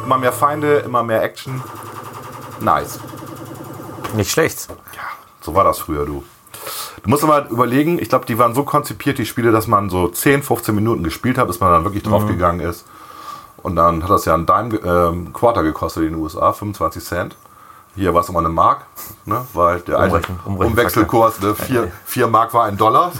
Immer 0.05 0.19
mehr 0.19 0.33
Feinde, 0.33 0.79
immer 0.79 1.03
mehr 1.03 1.23
Action. 1.23 1.63
Nice. 2.61 3.01
Nicht 4.15 4.31
schlecht. 4.31 4.69
Ja, 4.95 5.03
so 5.41 5.55
war 5.55 5.65
das 5.65 5.79
früher, 5.79 6.07
du. 6.07 6.25
Du 7.03 7.09
musst 7.09 7.27
mal 7.27 7.47
überlegen, 7.51 7.99
ich 7.99 8.09
glaube, 8.09 8.27
die 8.27 8.39
waren 8.39 8.55
so 8.55 8.63
konzipiert, 8.65 9.19
die 9.19 9.27
Spiele, 9.27 9.53
dass 9.53 9.67
man 9.67 9.89
so 9.89 10.09
10, 10.09 10.43
15 10.43 10.75
Minuten 10.75 11.03
gespielt 11.03 11.39
hat, 11.39 11.47
bis 11.47 11.61
man 11.61 11.73
dann 11.73 11.85
wirklich 11.85 12.03
draufgegangen 12.03 12.61
ist. 12.61 12.85
Und 13.63 13.77
dann 13.77 14.03
hat 14.03 14.11
das 14.11 14.25
ja 14.25 14.35
ein 14.35 14.47
Dime, 14.47 14.77
ähm, 14.85 15.33
Quarter 15.33 15.63
gekostet 15.63 16.05
in 16.05 16.13
den 16.15 16.23
USA, 16.23 16.53
25 16.53 17.05
Cent. 17.05 17.37
Hier 17.97 18.15
war 18.15 18.21
es 18.21 18.29
immer 18.29 18.39
eine 18.39 18.49
Mark, 18.49 18.83
ne? 19.25 19.45
weil 19.53 19.81
der 19.81 19.99
Umrechnen- 19.99 20.39
Umrechenfaktor. 20.45 20.67
Umwechselkurs, 20.67 21.41
ne? 21.41 21.55
4, 21.57 21.93
4 22.05 22.27
Mark 22.29 22.55
war 22.55 22.65
ein 22.67 22.77
Dollar. 22.77 23.11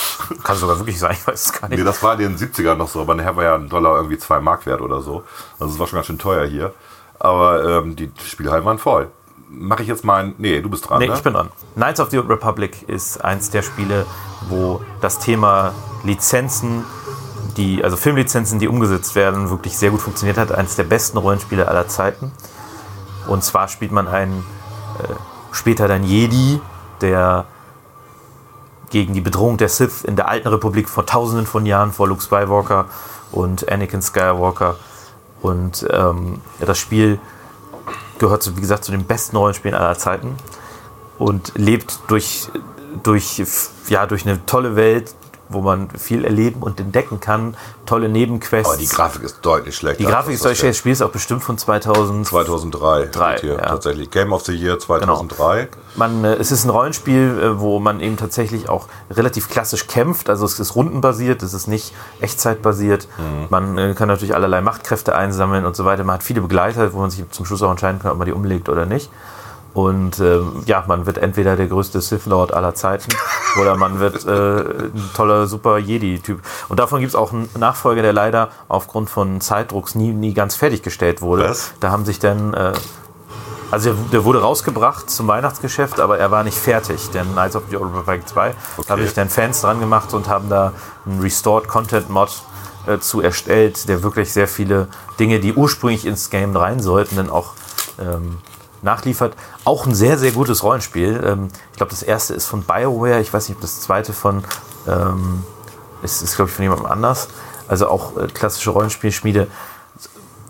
Kann 0.44 0.56
sogar 0.56 0.78
wirklich 0.78 0.98
sein, 0.98 1.12
ich 1.18 1.26
weiß 1.26 1.46
es 1.46 1.52
gar 1.52 1.68
nicht. 1.68 1.78
nee, 1.78 1.84
das 1.84 2.02
war 2.02 2.12
in 2.20 2.36
den 2.36 2.36
70ern 2.36 2.74
noch 2.74 2.88
so, 2.88 3.00
aber 3.00 3.14
nachher 3.14 3.36
war 3.36 3.44
ja 3.44 3.54
ein 3.54 3.68
Dollar 3.70 3.96
irgendwie 3.96 4.18
2 4.18 4.40
Mark 4.40 4.66
wert 4.66 4.82
oder 4.82 5.00
so. 5.00 5.24
Also 5.58 5.72
es 5.72 5.78
war 5.80 5.86
schon 5.86 5.96
ganz 5.96 6.06
schön 6.06 6.18
teuer 6.18 6.44
hier. 6.46 6.74
Aber 7.18 7.64
ähm, 7.64 7.96
die 7.96 8.12
Spielhallen 8.22 8.64
waren 8.66 8.78
voll. 8.78 9.08
Mache 9.48 9.82
ich 9.82 9.88
jetzt 9.88 10.04
mal 10.04 10.22
ein. 10.24 10.34
Nee, 10.36 10.60
du 10.60 10.68
bist 10.68 10.88
dran. 10.88 10.98
Nee, 10.98 11.08
ne? 11.08 11.14
ich 11.14 11.22
bin 11.22 11.32
dran. 11.32 11.48
Knights 11.74 11.98
of 11.98 12.10
the 12.10 12.18
Old 12.18 12.28
Republic 12.28 12.86
ist 12.86 13.24
eins 13.24 13.48
der 13.48 13.62
Spiele, 13.62 14.04
wo 14.50 14.82
das 15.00 15.18
Thema 15.18 15.72
Lizenzen, 16.04 16.84
die, 17.58 17.84
also 17.84 17.96
Filmlizenzen, 17.96 18.58
die 18.58 18.68
umgesetzt 18.68 19.14
werden, 19.14 19.50
wirklich 19.50 19.76
sehr 19.76 19.90
gut 19.90 20.00
funktioniert 20.00 20.38
hat. 20.38 20.52
Eines 20.52 20.76
der 20.76 20.84
besten 20.84 21.18
Rollenspiele 21.18 21.68
aller 21.68 21.88
Zeiten. 21.88 22.32
Und 23.26 23.44
zwar 23.44 23.68
spielt 23.68 23.92
man 23.92 24.08
einen 24.08 24.44
äh, 25.02 25.12
später 25.52 25.88
dann 25.88 26.04
Jedi, 26.04 26.60
der 27.00 27.44
gegen 28.90 29.12
die 29.12 29.20
Bedrohung 29.20 29.58
der 29.58 29.68
Sith 29.68 30.02
in 30.04 30.16
der 30.16 30.28
alten 30.28 30.48
Republik 30.48 30.88
vor 30.88 31.04
tausenden 31.04 31.46
von 31.46 31.66
Jahren 31.66 31.92
vor 31.92 32.08
Luke 32.08 32.22
Skywalker 32.22 32.86
und 33.32 33.70
Anakin 33.70 34.00
Skywalker. 34.00 34.76
Und 35.42 35.86
ähm, 35.90 36.40
das 36.58 36.78
Spiel 36.78 37.20
gehört, 38.18 38.56
wie 38.56 38.60
gesagt, 38.60 38.84
zu 38.84 38.92
den 38.92 39.04
besten 39.04 39.36
Rollenspielen 39.36 39.76
aller 39.76 39.98
Zeiten 39.98 40.36
und 41.18 41.52
lebt 41.56 42.00
durch, 42.08 42.48
durch, 43.02 43.42
ja, 43.88 44.06
durch 44.06 44.26
eine 44.26 44.44
tolle 44.46 44.76
Welt, 44.76 45.14
wo 45.48 45.60
man 45.60 45.90
viel 45.90 46.24
erleben 46.24 46.62
und 46.62 46.80
entdecken 46.80 47.20
kann. 47.20 47.56
Tolle 47.86 48.08
Nebenquests. 48.08 48.68
Aber 48.68 48.78
die 48.78 48.88
Grafik 48.88 49.22
ist 49.22 49.38
deutlich 49.42 49.76
schlechter. 49.76 50.04
Die 50.04 50.10
Grafik 50.10 50.34
ist 50.34 50.44
deutlich 50.44 50.58
schlecht. 50.58 50.74
Das 50.74 50.78
Spiel 50.78 50.92
ist 50.92 51.02
auch 51.02 51.10
bestimmt 51.10 51.42
von 51.42 51.56
2000. 51.56 52.26
2003 52.26 53.06
Drei, 53.06 53.36
steht 53.36 53.40
hier 53.40 53.58
ja. 53.58 53.66
tatsächlich. 53.66 54.10
Game 54.10 54.32
of 54.32 54.44
the 54.44 54.52
Year 54.52 54.78
2003. 54.78 55.68
Man, 55.96 56.24
äh, 56.24 56.34
es 56.34 56.52
ist 56.52 56.64
ein 56.64 56.70
Rollenspiel, 56.70 57.38
äh, 57.40 57.60
wo 57.60 57.78
man 57.80 58.00
eben 58.00 58.16
tatsächlich 58.16 58.68
auch 58.68 58.86
relativ 59.10 59.48
klassisch 59.48 59.86
kämpft. 59.86 60.28
Also 60.28 60.44
es 60.44 60.60
ist 60.60 60.74
rundenbasiert, 60.74 61.42
es 61.42 61.54
ist 61.54 61.66
nicht 61.66 61.94
echtzeitbasiert. 62.20 63.08
Man 63.50 63.78
äh, 63.78 63.94
kann 63.94 64.08
natürlich 64.08 64.34
allerlei 64.34 64.60
Machtkräfte 64.60 65.14
einsammeln 65.14 65.64
und 65.64 65.76
so 65.76 65.84
weiter. 65.84 66.04
Man 66.04 66.14
hat 66.14 66.22
viele 66.22 66.40
Begleiter, 66.40 66.92
wo 66.92 66.98
man 66.98 67.10
sich 67.10 67.28
zum 67.30 67.46
Schluss 67.46 67.62
auch 67.62 67.70
entscheiden 67.70 68.00
kann, 68.00 68.12
ob 68.12 68.18
man 68.18 68.26
die 68.26 68.32
umlegt 68.32 68.68
oder 68.68 68.86
nicht. 68.86 69.10
Und 69.78 70.18
ähm, 70.18 70.64
ja, 70.66 70.82
man 70.88 71.06
wird 71.06 71.18
entweder 71.18 71.54
der 71.54 71.68
größte 71.68 72.00
Sith 72.00 72.26
Lord 72.26 72.52
aller 72.52 72.74
Zeiten 72.74 73.14
oder 73.60 73.76
man 73.76 74.00
wird 74.00 74.26
äh, 74.26 74.30
ein 74.30 75.10
toller 75.14 75.46
Super 75.46 75.78
Jedi-Typ. 75.78 76.40
Und 76.68 76.80
davon 76.80 76.98
gibt 76.98 77.10
es 77.10 77.14
auch 77.14 77.32
einen 77.32 77.48
Nachfolger, 77.56 78.02
der 78.02 78.12
leider 78.12 78.48
aufgrund 78.66 79.08
von 79.08 79.40
Zeitdrucks 79.40 79.94
nie, 79.94 80.08
nie 80.08 80.34
ganz 80.34 80.56
fertiggestellt 80.56 81.22
wurde. 81.22 81.44
Was? 81.50 81.74
Da 81.78 81.92
haben 81.92 82.04
sich 82.04 82.18
dann 82.18 82.54
äh, 82.54 82.72
also 83.70 83.94
der, 84.12 84.24
wurde 84.24 84.40
rausgebracht 84.40 85.08
zum 85.08 85.28
Weihnachtsgeschäft, 85.28 86.00
aber 86.00 86.18
er 86.18 86.32
war 86.32 86.42
nicht 86.42 86.58
fertig. 86.58 87.10
Denn 87.10 87.30
Knights 87.30 87.54
of 87.54 87.62
the 87.70 87.76
Old 87.76 87.94
Republic 87.94 88.28
2 88.28 88.54
Okay. 88.78 88.88
haben 88.90 89.02
sich 89.02 89.14
dann 89.14 89.28
Fans 89.28 89.60
dran 89.60 89.78
gemacht 89.78 90.12
und 90.12 90.28
haben 90.28 90.48
da 90.48 90.72
einen 91.06 91.20
Restored 91.20 91.68
Content 91.68 92.10
Mod 92.10 92.30
äh, 92.88 92.98
zu 92.98 93.20
erstellt, 93.20 93.88
der 93.88 94.02
wirklich 94.02 94.32
sehr 94.32 94.48
viele 94.48 94.88
Dinge, 95.20 95.38
die 95.38 95.52
ursprünglich 95.52 96.04
ins 96.04 96.30
Game 96.30 96.56
rein 96.56 96.80
sollten, 96.80 97.14
dann 97.14 97.30
auch 97.30 97.52
ähm, 98.00 98.38
nachliefert. 98.82 99.34
Auch 99.64 99.86
ein 99.86 99.94
sehr, 99.94 100.18
sehr 100.18 100.32
gutes 100.32 100.62
Rollenspiel. 100.62 101.22
Ähm, 101.24 101.48
ich 101.72 101.76
glaube, 101.76 101.90
das 101.90 102.02
erste 102.02 102.34
ist 102.34 102.46
von 102.46 102.62
BioWare. 102.62 103.20
Ich 103.20 103.32
weiß 103.32 103.48
nicht, 103.48 103.56
ob 103.56 103.62
das 103.62 103.80
zweite 103.80 104.12
von 104.12 104.44
ähm, 104.86 105.44
ist, 106.02 106.22
ist 106.22 106.36
glaube 106.36 106.48
ich, 106.50 106.54
von 106.54 106.62
jemandem 106.62 106.86
anders. 106.86 107.28
Also 107.66 107.88
auch 107.88 108.16
äh, 108.16 108.26
klassische 108.28 108.70
Rollenspielschmiede. 108.70 109.48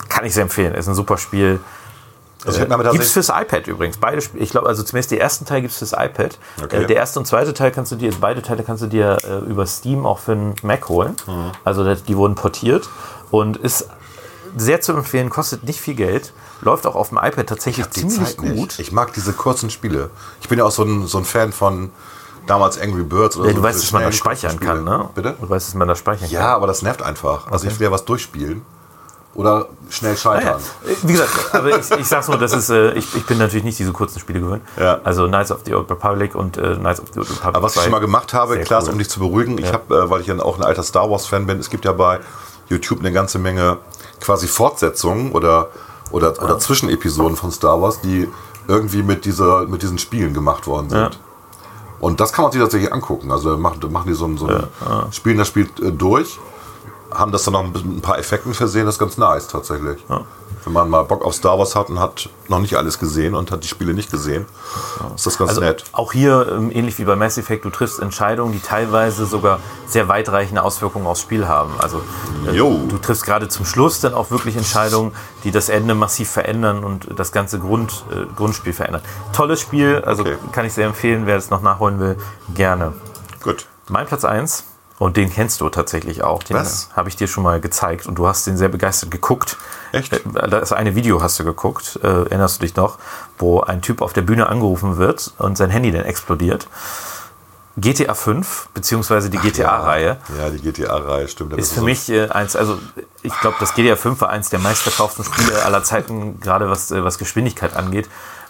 Kann 0.09 0.25
ich 0.25 0.35
sehr 0.35 0.43
empfehlen. 0.43 0.75
Ist 0.75 0.89
ein 0.89 0.95
super 0.95 1.19
Spiel. 1.19 1.61
Also 2.47 2.61
mir 2.61 2.91
Gibt 2.91 3.03
es 3.03 3.13
fürs 3.13 3.31
iPad 3.31 3.67
übrigens. 3.67 3.97
Beide, 3.99 4.23
ich 4.35 4.51
glaube, 4.51 4.69
also 4.69 4.83
zumindest 4.85 5.11
den 5.11 5.19
ersten 5.19 5.45
Teil 5.45 5.61
gibt 5.61 5.73
es 5.73 5.79
fürs 5.79 5.93
iPad. 5.93 6.39
Okay. 6.63 6.85
Äh, 6.85 6.87
der 6.87 6.97
erste 6.97 7.19
und 7.19 7.27
zweite 7.27 7.53
Teil 7.53 7.73
kannst 7.73 7.91
du 7.91 7.97
dir, 7.97 8.07
also 8.07 8.19
beide 8.21 8.43
Teile 8.43 8.63
kannst 8.63 8.83
du 8.83 8.87
dir 8.87 9.19
äh, 9.25 9.39
über 9.51 9.67
Steam 9.67 10.07
auch 10.07 10.21
für 10.21 10.33
einen 10.33 10.55
Mac 10.63 10.89
holen. 10.89 11.17
Mhm. 11.27 11.51
Also 11.65 11.95
die 11.95 12.17
wurden 12.17 12.37
portiert 12.37 12.89
und 13.31 13.57
ist 13.57 13.89
sehr 14.61 14.81
zu 14.81 14.93
empfehlen, 14.93 15.31
kostet 15.31 15.65
nicht 15.65 15.81
viel 15.81 15.95
Geld, 15.95 16.33
läuft 16.61 16.87
auch 16.87 16.95
auf 16.95 17.09
dem 17.11 17.19
iPad 17.19 17.47
tatsächlich 17.47 17.87
Die 17.87 18.01
ziemlich 18.07 18.37
Zeit 18.37 18.43
nicht. 18.43 18.57
gut. 18.57 18.79
Ich 18.79 18.93
mag 18.93 19.13
diese 19.13 19.33
kurzen 19.33 19.71
Spiele. 19.71 20.11
Ich 20.41 20.49
bin 20.49 20.59
ja 20.59 20.65
auch 20.65 20.71
so 20.71 20.83
ein, 20.85 21.07
so 21.07 21.19
ein 21.19 21.25
Fan 21.25 21.53
von 21.53 21.91
damals 22.47 22.81
Angry 22.81 23.03
Birds 23.03 23.37
oder 23.37 23.49
Ja, 23.49 23.55
so. 23.55 23.61
du 23.61 23.63
weißt, 23.63 23.83
dass 23.83 23.93
man 23.93 24.03
das 24.03 24.17
speichern 24.17 24.59
kann, 24.61 24.85
ne? 24.85 25.09
Bitte? 25.15 25.37
Du 25.41 25.49
weißt, 25.51 25.69
dass 25.69 25.75
man 25.75 25.87
das 25.89 25.99
speichern 25.99 26.31
Ja, 26.31 26.41
kann. 26.41 26.51
aber 26.51 26.67
das 26.67 26.83
nervt 26.83 27.03
einfach. 27.03 27.47
Also 27.51 27.67
ich 27.67 27.79
will 27.79 27.87
ja 27.87 27.93
was 27.93 28.05
durchspielen 28.07 28.63
oder 29.35 29.69
schnell 29.91 30.15
Ah, 30.15 30.17
scheitern. 30.17 30.61
ja. 30.87 30.95
Wie 31.03 31.13
gesagt, 31.13 31.55
aber 31.55 31.79
ich, 31.79 31.91
ich 31.91 32.07
sag's 32.09 32.27
nur, 32.29 32.39
das 32.39 32.53
ist, 32.55 32.71
äh, 32.71 32.93
ich, 32.95 33.15
ich 33.15 33.27
bin 33.27 33.39
natürlich 33.39 33.65
nicht 33.65 33.79
diese 33.79 33.93
kurzen 33.93 34.19
Spiele 34.19 34.41
gewöhnt. 34.41 34.63
Ja. 34.79 34.99
Also 35.05 35.29
Knights 35.29 35.53
of 35.53 35.61
the 35.65 35.75
Old 35.75 35.91
Republic 35.91 36.35
und 36.35 36.57
äh, 36.57 36.75
Knights 36.77 37.01
of 37.01 37.09
the 37.13 37.21
Old 37.21 37.29
Republic. 37.31 37.55
Aber 37.55 37.63
was 37.63 37.73
ich 37.73 37.79
2. 37.81 37.83
schon 37.85 37.93
mal 37.93 38.01
gemacht 38.01 38.33
habe, 38.35 38.59
Klaas, 38.61 38.85
cool. 38.87 38.93
um 38.95 38.99
dich 38.99 39.11
zu 39.11 39.21
beruhigen, 39.21 39.59
ich 39.59 39.73
habe, 39.73 39.95
äh, 39.95 40.11
weil 40.11 40.23
ich 40.23 40.27
ja 40.27 40.37
auch 40.41 40.57
ein 40.59 40.65
alter 40.65 40.83
Star 40.83 41.09
Wars 41.11 41.27
Fan 41.27 41.47
bin, 41.47 41.59
es 41.61 41.69
gibt 41.71 41.85
ja 41.85 41.93
bei 41.93 42.19
YouTube 42.69 43.01
eine 43.01 43.13
ganze 43.13 43.39
Menge 43.39 43.79
quasi 44.21 44.47
Fortsetzungen 44.49 45.33
oder 45.33 45.69
oder, 46.11 46.31
oder 46.43 46.59
Zwischenepisoden 46.59 47.37
von 47.37 47.51
Star 47.53 47.81
Wars, 47.83 48.01
die 48.01 48.29
irgendwie 48.67 49.03
mit 49.03 49.25
dieser 49.25 49.67
mit 49.67 49.83
diesen 49.83 49.99
Spielen 49.99 50.33
gemacht 50.35 50.67
worden 50.67 50.89
sind. 50.91 50.99
Ja. 50.99 51.11
Und 52.01 52.21
das 52.21 52.33
kann 52.33 52.45
man 52.45 52.53
sich 52.53 52.61
tatsächlich 52.61 52.93
angucken. 52.93 53.31
Also 53.33 53.57
machen, 53.59 53.81
machen 53.93 54.07
die 54.09 54.15
so 54.15 54.25
ein, 54.27 54.39
so 54.39 54.47
ein 54.47 54.69
spielen 55.13 55.37
das 55.39 55.49
Spiel 55.49 55.69
äh, 55.83 55.91
durch, 55.91 56.39
haben 57.11 57.33
das 57.33 57.43
dann 57.45 57.55
noch 57.55 57.65
ein, 57.65 57.73
bisschen- 57.73 57.97
ein 57.97 58.01
paar 58.01 58.19
Effekten 58.19 58.55
versehen, 58.55 58.87
das 58.87 58.95
ist 58.95 58.99
ganz 59.01 59.19
nice 59.19 59.49
tatsächlich. 59.49 60.05
Wenn 60.69 60.75
man 60.75 60.91
mal 60.91 61.03
Bock 61.05 61.25
auf 61.25 61.35
Star 61.35 61.59
Wars 61.59 61.75
hat 61.75 61.89
und 61.89 61.99
hat 61.99 62.29
noch 62.49 62.59
nicht 62.59 62.75
alles 62.77 62.99
gesehen 62.99 63.35
und 63.35 63.51
hat 63.51 63.65
die 63.65 63.69
Spiele 63.69 63.95
nicht 63.95 64.11
gesehen, 64.11 64.45
ist 65.15 65.25
das 65.25 65.39
ganz 65.39 65.49
Also 65.49 65.63
nett. 65.63 65.83
auch 65.93 66.13
hier, 66.13 66.47
ähm, 66.53 66.71
ähnlich 66.71 66.99
wie 66.99 67.05
bei 67.05 67.17
Mass 67.17 67.39
Effect, 67.39 67.65
du 67.65 67.71
triffst 67.71 68.01
Entscheidungen, 68.01 68.53
die 68.53 68.61
teilweise 68.61 69.25
sogar 69.25 69.61
sehr 69.87 70.09
weitreichende 70.09 70.63
Auswirkungen 70.63 71.07
aufs 71.07 71.23
Spiel 71.23 71.49
haben. 71.49 71.73
Also 71.79 72.03
äh, 72.47 72.51
Jo. 72.55 72.83
du 72.87 72.99
triffst 72.99 73.25
gerade 73.25 73.49
zum 73.49 73.65
Schluss 73.65 74.01
dann 74.01 74.13
auch 74.13 74.31
wirklich 74.31 74.57
Entscheidungen, 74.59 75.13
die 75.43 75.53
das 75.53 75.71
Ende 75.71 75.95
massiv 75.95 76.29
verändern 76.29 76.85
und 76.85 77.19
das 77.19 77.33
ganze 77.33 77.59
Grund, 77.59 78.05
äh, 78.13 78.27
Grundspiel 78.37 78.75
verändern. 78.75 79.01
Tolles 79.33 79.63
Spiel, 79.63 80.03
also 80.05 80.21
Okay. 80.23 80.37
kann 80.53 80.67
ich 80.67 80.75
sehr 80.75 80.87
empfehlen, 80.87 81.23
wer 81.25 81.37
es 81.39 81.49
noch 81.49 81.63
nachholen 81.63 81.99
will, 81.99 82.19
gerne. 82.55 82.93
Gut. 83.43 83.65
Mein 83.89 84.05
Platz 84.07 84.27
1, 84.27 84.65
und 84.99 85.17
den 85.17 85.31
kennst 85.33 85.61
du 85.61 85.69
tatsächlich 85.69 86.23
auch, 86.25 86.43
den 86.43 86.57
Was? 86.57 86.89
habe 86.95 87.09
ich 87.09 87.17
dir 87.17 87.29
schon 87.29 87.45
mal 87.45 87.61
gezeigt 87.61 88.07
und 88.07 88.17
du 88.17 88.27
hast 88.27 88.47
den 88.47 88.57
sehr 88.57 88.69
begeistert 88.69 89.11
geguckt. 89.11 89.57
Echt? 89.93 90.13
Äh, 90.13 90.21
Das 90.49 90.73
eine 90.73 90.95
Video 90.95 91.23
hast 91.23 91.39
du 91.39 91.45
geguckt, 91.45 91.99
äh, 92.03 92.07
erinnerst 92.07 92.61
du 92.61 92.67
dich 92.67 92.75
noch, 92.77 92.99
wo 93.39 93.61
ein 93.61 93.81
Typ 93.83 94.03
auf 94.03 94.13
der 94.13 94.23
Bühne 94.23 94.49
angerufen 94.49 94.97
wird 94.97 95.33
und 95.39 95.57
sein 95.57 95.71
Handy 95.71 95.93
dann 95.93 96.05
explodiert. 96.05 96.69
GTA 97.81 98.15
5, 98.15 98.71
beziehungsweise 98.75 99.31
die 99.31 99.39
GTA-Reihe, 99.39 100.17
Ja, 100.37 100.51
die 100.51 100.61
GTA-Reihe, 100.61 101.29
stimmt. 101.29 101.53
Ist 101.53 101.75
für 101.75 101.83
mich 101.83 102.09
äh, 102.11 102.29
eins, 102.29 102.57
also 102.57 102.77
ich 103.23 103.33
glaube, 103.41 103.57
das 103.61 103.75
GTA 103.75 103.95
5 103.95 104.21
war 104.21 104.31
eins 104.31 104.51
der 104.51 104.59
meistverkauften 104.59 105.25
Spiele 105.25 105.63
aller 105.65 105.85
Zeiten, 105.85 106.41
gerade 106.41 106.69
was, 106.69 106.91
äh, 106.91 107.05
was 107.05 107.19
Geschwindigkeit 107.19 107.77
angeht. 107.77 108.09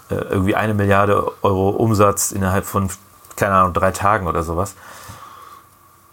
Äh, 0.09 0.15
irgendwie 0.15 0.55
eine 0.55 0.73
Milliarde 0.73 1.31
Euro 1.43 1.69
Umsatz 1.69 2.31
innerhalb 2.31 2.65
von, 2.65 2.89
keine 3.35 3.53
Ahnung, 3.53 3.73
drei 3.73 3.91
Tagen 3.91 4.25
oder 4.25 4.41
sowas. 4.41 4.73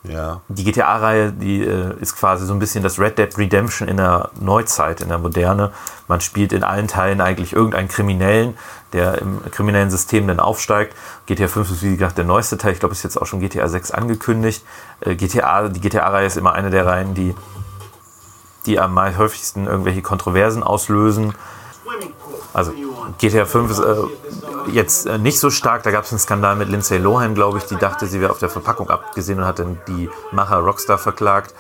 Ja. 0.09 0.41
Die 0.49 0.65
GTA-Reihe, 0.65 1.33
die 1.33 1.63
äh, 1.63 1.95
ist 2.01 2.17
quasi 2.17 2.47
so 2.47 2.53
ein 2.53 2.59
bisschen 2.59 2.83
das 2.83 2.99
Red 2.99 3.19
Dead 3.19 3.37
Redemption 3.37 3.89
in 3.89 3.97
der 3.97 4.31
Neuzeit, 4.41 5.01
in 5.01 5.09
der 5.09 5.19
Moderne. 5.19 5.73
Man 6.09 6.21
spielt 6.21 6.53
in 6.53 6.63
allen 6.63 6.89
Teilen 6.89 7.21
eigentlich 7.21 7.53
irgendeinen 7.53 7.89
Kriminellen, 7.89 8.57
der 8.93 9.19
im 9.19 9.41
kriminellen 9.51 9.91
System 9.91 10.29
dann 10.29 10.41
aufsteigt. 10.41 10.95
GTA 11.27 11.49
5 11.49 11.71
ist 11.71 11.83
wie 11.83 11.97
gesagt 11.97 12.19
der 12.19 12.25
neueste 12.25 12.57
Teil. 12.59 12.73
Ich 12.73 12.81
glaube, 12.81 12.93
ist 12.93 13.03
jetzt 13.03 13.21
auch 13.21 13.27
schon 13.27 13.41
GTA 13.41 13.69
6 13.69 13.91
angekündigt. 13.91 14.65
Äh, 15.01 15.17
GTA, 15.17 15.69
die 15.69 15.81
GTA-Reihe 15.81 16.27
ist 16.27 16.37
immer 16.37 16.53
eine 16.53 16.71
der 16.71 16.87
Reihen, 16.87 17.15
die, 17.15 17.35
die 18.67 18.79
am 18.79 18.99
häufigsten 19.19 19.67
irgendwelche 19.67 20.03
Kontroversen 20.03 20.63
auslösen. 20.63 21.35
Also 22.53 22.73
GTA 23.19 23.45
5 23.45 23.71
ist 23.71 23.79
äh, 23.79 23.95
jetzt 24.73 25.07
äh, 25.07 25.19
nicht 25.19 25.39
so 25.39 25.51
stark. 25.51 25.83
Da 25.83 25.91
gab 25.91 26.05
es 26.05 26.13
einen 26.13 26.19
Skandal 26.19 26.57
mit 26.57 26.69
Lindsay 26.69 26.99
Lohan, 26.99 27.35
glaube 27.35 27.59
ich. 27.59 27.65
Die 27.65 27.77
dachte, 27.77 28.07
sie 28.07 28.21
wäre 28.21 28.31
auf 28.31 28.39
der 28.39 28.51
Verpackung 28.51 28.91
abgesehen 28.91 29.39
und 29.39 29.47
hat 29.47 29.59
dann 29.59 29.79
die 29.89 30.11
Macher 30.33 30.59
Rockstar 30.59 30.99
verklagt. 30.99 31.55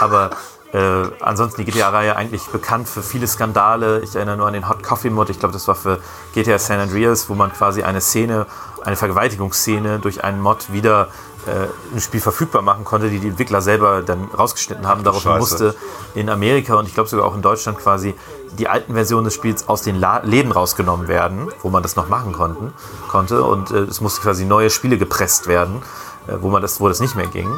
Aber 0.00 0.30
äh, 0.72 1.08
ansonsten 1.20 1.64
die 1.64 1.70
GTA-Reihe 1.70 2.16
eigentlich 2.16 2.46
bekannt 2.46 2.88
für 2.88 3.02
viele 3.02 3.28
Skandale. 3.28 4.00
Ich 4.00 4.16
erinnere 4.16 4.36
nur 4.36 4.46
an 4.48 4.54
den 4.54 4.68
Hot 4.68 4.82
Coffee 4.82 5.10
Mod. 5.10 5.30
Ich 5.30 5.38
glaube, 5.38 5.52
das 5.52 5.68
war 5.68 5.76
für 5.76 6.00
GTA 6.34 6.58
San 6.58 6.80
Andreas, 6.80 7.28
wo 7.28 7.34
man 7.34 7.52
quasi 7.52 7.84
eine 7.84 8.00
Szene, 8.00 8.46
eine 8.82 8.96
Vergewaltigungsszene 8.96 10.00
durch 10.00 10.24
einen 10.24 10.40
Mod 10.40 10.72
wieder 10.72 11.08
äh, 11.46 11.68
im 11.92 12.00
Spiel 12.00 12.20
verfügbar 12.20 12.62
machen 12.62 12.84
konnte, 12.84 13.08
die 13.08 13.20
die 13.20 13.28
Entwickler 13.28 13.60
selber 13.60 14.02
dann 14.02 14.24
rausgeschnitten 14.24 14.86
haben. 14.86 15.04
Daraufhin 15.04 15.38
musste 15.38 15.74
in 16.14 16.28
Amerika 16.28 16.74
und 16.74 16.88
ich 16.88 16.94
glaube 16.94 17.08
sogar 17.08 17.26
auch 17.26 17.34
in 17.34 17.42
Deutschland 17.42 17.78
quasi 17.78 18.14
die 18.58 18.68
alten 18.68 18.94
Versionen 18.94 19.24
des 19.24 19.34
Spiels 19.34 19.68
aus 19.68 19.82
den 19.82 19.96
La 19.96 20.18
Läden 20.18 20.52
rausgenommen 20.52 21.08
werden, 21.08 21.48
wo 21.62 21.70
man 21.70 21.82
das 21.82 21.96
noch 21.96 22.08
machen 22.08 22.32
konnten, 22.32 22.72
konnte 23.08 23.42
und 23.42 23.70
äh, 23.70 23.78
es 23.80 24.00
musste 24.00 24.20
quasi 24.20 24.44
neue 24.44 24.70
Spiele 24.70 24.98
gepresst 24.98 25.46
werden, 25.46 25.82
äh, 26.26 26.34
wo 26.40 26.48
man 26.48 26.62
das, 26.62 26.80
wo 26.80 26.88
das 26.88 27.00
nicht 27.00 27.16
mehr 27.16 27.26
ging. 27.26 27.48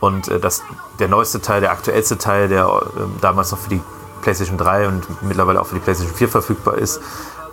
Und 0.00 0.28
äh, 0.28 0.40
das, 0.40 0.62
der 0.98 1.08
neueste 1.08 1.40
Teil, 1.40 1.60
der 1.60 1.72
aktuellste 1.72 2.18
Teil, 2.18 2.48
der 2.48 2.66
äh, 2.66 3.00
damals 3.20 3.50
noch 3.50 3.58
für 3.58 3.70
die 3.70 3.80
PlayStation 4.22 4.58
3 4.58 4.88
und 4.88 5.22
mittlerweile 5.22 5.60
auch 5.60 5.66
für 5.66 5.74
die 5.74 5.80
PlayStation 5.80 6.14
4 6.14 6.28
verfügbar 6.28 6.78
ist, 6.78 7.00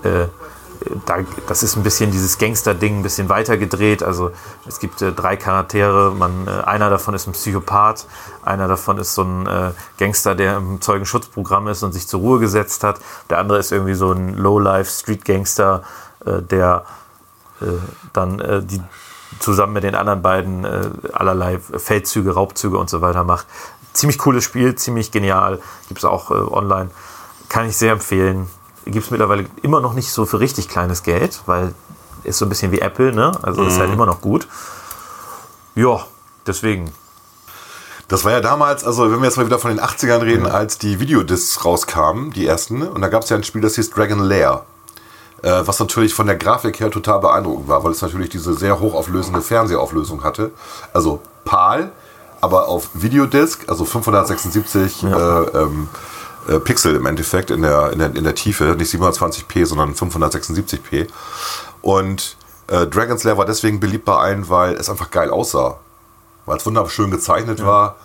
äh, 0.03 0.27
da, 1.05 1.17
das 1.47 1.63
ist 1.63 1.75
ein 1.75 1.83
bisschen 1.83 2.11
dieses 2.11 2.37
Gangster-Ding 2.37 2.99
ein 2.99 3.03
bisschen 3.03 3.29
weiter 3.29 3.57
gedreht. 3.57 4.03
Also 4.03 4.31
es 4.65 4.79
gibt 4.79 5.01
äh, 5.01 5.11
drei 5.11 5.35
Charaktere. 5.35 6.11
Man, 6.11 6.47
äh, 6.47 6.51
einer 6.65 6.89
davon 6.89 7.13
ist 7.13 7.27
ein 7.27 7.33
Psychopath, 7.33 8.05
einer 8.43 8.67
davon 8.67 8.97
ist 8.97 9.13
so 9.13 9.23
ein 9.23 9.47
äh, 9.47 9.71
Gangster, 9.97 10.35
der 10.35 10.57
im 10.57 10.81
Zeugenschutzprogramm 10.81 11.67
ist 11.67 11.83
und 11.83 11.93
sich 11.93 12.07
zur 12.07 12.19
Ruhe 12.19 12.39
gesetzt 12.39 12.83
hat. 12.83 12.99
Der 13.29 13.39
andere 13.39 13.59
ist 13.59 13.71
irgendwie 13.71 13.95
so 13.95 14.11
ein 14.11 14.35
Low-Life-Street-Gangster, 14.35 15.83
äh, 16.25 16.41
der 16.41 16.85
äh, 17.61 17.65
dann 18.13 18.39
äh, 18.39 18.61
die 18.63 18.81
zusammen 19.39 19.73
mit 19.73 19.83
den 19.83 19.93
anderen 19.93 20.21
beiden 20.23 20.65
allerlei 21.13 21.59
Feldzüge, 21.59 22.33
Raubzüge 22.33 22.77
und 22.77 22.89
so 22.89 23.01
weiter 23.01 23.23
macht. 23.23 23.45
Ziemlich 23.93 24.17
cooles 24.17 24.43
Spiel, 24.43 24.73
ziemlich 24.75 25.11
genial. 25.11 25.59
Gibt 25.89 25.99
es 25.99 26.05
auch 26.05 26.31
online. 26.31 26.89
Kann 27.47 27.67
ich 27.67 27.77
sehr 27.77 27.91
empfehlen. 27.91 28.47
Gibt 28.91 29.05
es 29.05 29.11
mittlerweile 29.11 29.45
immer 29.61 29.79
noch 29.79 29.93
nicht 29.93 30.11
so 30.11 30.25
für 30.25 30.39
richtig 30.39 30.69
kleines 30.69 31.03
Geld, 31.03 31.41
weil 31.45 31.73
ist 32.23 32.37
so 32.39 32.45
ein 32.45 32.49
bisschen 32.49 32.71
wie 32.71 32.79
Apple, 32.79 33.13
ne? 33.13 33.31
Also 33.41 33.63
ist 33.63 33.79
halt 33.79 33.91
immer 33.91 34.05
noch 34.05 34.21
gut. 34.21 34.47
Ja, 35.75 36.05
deswegen. 36.45 36.91
Das 38.07 38.23
war 38.23 38.31
ja 38.31 38.39
damals, 38.41 38.85
also 38.85 39.11
wenn 39.11 39.19
wir 39.19 39.25
jetzt 39.25 39.37
mal 39.37 39.45
wieder 39.45 39.59
von 39.59 39.69
den 39.69 39.81
80ern 39.81 40.21
reden, 40.21 40.45
als 40.45 40.77
die 40.77 40.99
Videodiscs 40.99 41.65
rauskamen, 41.65 42.31
die 42.31 42.47
ersten, 42.47 42.81
und 42.81 43.01
da 43.01 43.09
gab 43.09 43.23
es 43.23 43.29
ja 43.29 43.35
ein 43.35 43.43
Spiel, 43.43 43.61
das 43.61 43.75
hieß 43.75 43.89
Dragon 43.91 44.19
Lair. 44.19 44.63
Äh, 45.43 45.61
was 45.65 45.79
natürlich 45.79 46.13
von 46.13 46.25
der 46.25 46.35
Grafik 46.35 46.79
her 46.79 46.89
total 46.89 47.19
beeindruckend 47.19 47.67
war, 47.67 47.83
weil 47.83 47.91
es 47.91 48.01
natürlich 48.01 48.29
diese 48.29 48.53
sehr 48.53 48.79
hochauflösende 48.79 49.41
Fernsehauflösung 49.41 50.23
hatte. 50.23 50.51
Also 50.93 51.21
PAL, 51.45 51.91
aber 52.41 52.67
auf 52.67 52.89
Videodisc, 52.93 53.69
also 53.69 53.85
576 53.85 55.03
äh, 55.03 55.07
ähm, 55.07 55.89
äh, 56.47 56.59
Pixel 56.59 56.95
im 56.95 57.05
Endeffekt 57.05 57.51
in 57.51 57.61
der, 57.61 57.91
in, 57.91 57.99
der, 57.99 58.15
in 58.15 58.23
der 58.23 58.35
Tiefe, 58.35 58.75
nicht 58.77 58.93
720p, 58.93 59.65
sondern 59.65 59.93
576p. 59.93 61.07
Und 61.81 62.37
äh, 62.67 62.87
Dragon's 62.87 63.23
Lair 63.23 63.37
war 63.37 63.45
deswegen 63.45 63.79
beliebt 63.79 64.05
bei 64.05 64.15
allen, 64.15 64.49
weil 64.49 64.75
es 64.75 64.89
einfach 64.89 65.11
geil 65.11 65.29
aussah 65.29 65.79
weil 66.47 66.57
es 66.57 66.65
wunderschön 66.65 67.11
gezeichnet 67.11 67.63
war. 67.63 67.97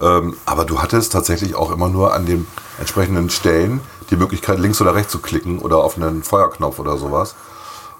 Ähm, 0.00 0.36
aber 0.44 0.64
du 0.66 0.80
hattest 0.80 1.12
tatsächlich 1.12 1.56
auch 1.56 1.72
immer 1.72 1.88
nur 1.88 2.14
an 2.14 2.26
den 2.26 2.46
entsprechenden 2.78 3.30
Stellen 3.30 3.80
die 4.10 4.16
Möglichkeit, 4.16 4.58
links 4.60 4.80
oder 4.80 4.94
rechts 4.94 5.10
zu 5.10 5.18
klicken 5.18 5.58
oder 5.58 5.78
auf 5.78 5.96
einen 5.96 6.22
Feuerknopf 6.22 6.78
oder 6.78 6.96
sowas. 6.98 7.34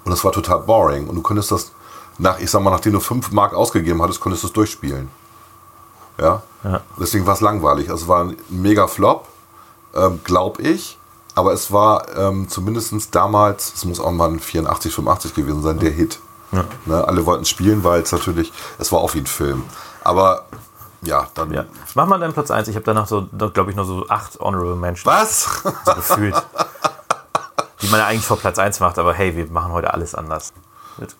Und 0.04 0.10
das 0.10 0.22
war 0.22 0.30
total 0.30 0.60
boring. 0.60 1.08
Und 1.08 1.16
du 1.16 1.22
konntest 1.22 1.50
das 1.50 1.72
nach, 2.18 2.38
ich 2.38 2.50
sag 2.50 2.62
mal, 2.62 2.70
nachdem 2.70 2.92
du 2.92 3.00
5 3.00 3.32
Mark 3.32 3.54
ausgegeben 3.54 4.00
hattest, 4.02 4.20
konntest 4.20 4.44
du 4.44 4.48
es 4.48 4.52
durchspielen. 4.52 5.10
Ja. 6.18 6.42
Ja. 6.62 6.82
Deswegen 7.00 7.26
war 7.26 7.34
es 7.34 7.40
langweilig. 7.40 7.90
Also 7.90 8.04
es 8.04 8.08
war 8.08 8.24
ein 8.24 8.36
mega 8.48 8.86
Flop, 8.86 9.26
ähm, 9.96 10.20
glaube 10.24 10.62
ich. 10.62 10.98
Aber 11.34 11.52
es 11.52 11.70
war 11.70 12.16
ähm, 12.16 12.48
zumindest 12.48 13.14
damals, 13.14 13.74
es 13.74 13.84
muss 13.84 14.00
auch 14.00 14.10
mal 14.10 14.30
ein 14.30 14.40
84, 14.40 14.94
85 14.94 15.34
gewesen 15.34 15.62
sein, 15.62 15.78
der 15.78 15.90
Hit. 15.90 16.18
Ne, 16.86 17.06
alle 17.06 17.26
wollten 17.26 17.42
es 17.42 17.50
spielen, 17.50 17.84
weil 17.84 18.00
es 18.00 18.12
natürlich, 18.12 18.52
es 18.78 18.92
war 18.92 19.00
auch 19.00 19.12
wie 19.14 19.18
ein 19.18 19.26
Film. 19.26 19.64
Aber 20.04 20.46
ja, 21.02 21.26
dann. 21.34 21.52
Ja. 21.52 21.64
Mach 21.94 22.06
mal 22.06 22.18
deinen 22.18 22.32
Platz 22.32 22.50
1. 22.50 22.68
Ich 22.68 22.76
habe 22.76 22.84
danach 22.84 23.06
so, 23.06 23.28
glaube 23.52 23.70
ich, 23.70 23.76
nur 23.76 23.84
so 23.84 24.06
acht 24.08 24.40
Honorable 24.40 24.76
Mentions 24.76 25.06
Was? 25.06 25.62
so 25.84 25.94
gefühlt. 25.94 26.34
Die 27.82 27.88
man 27.88 28.00
ja 28.00 28.06
eigentlich 28.06 28.24
vor 28.24 28.38
Platz 28.38 28.58
1 28.58 28.80
macht, 28.80 28.98
aber 28.98 29.12
hey, 29.12 29.36
wir 29.36 29.46
machen 29.48 29.72
heute 29.72 29.92
alles 29.92 30.14
anders. 30.14 30.52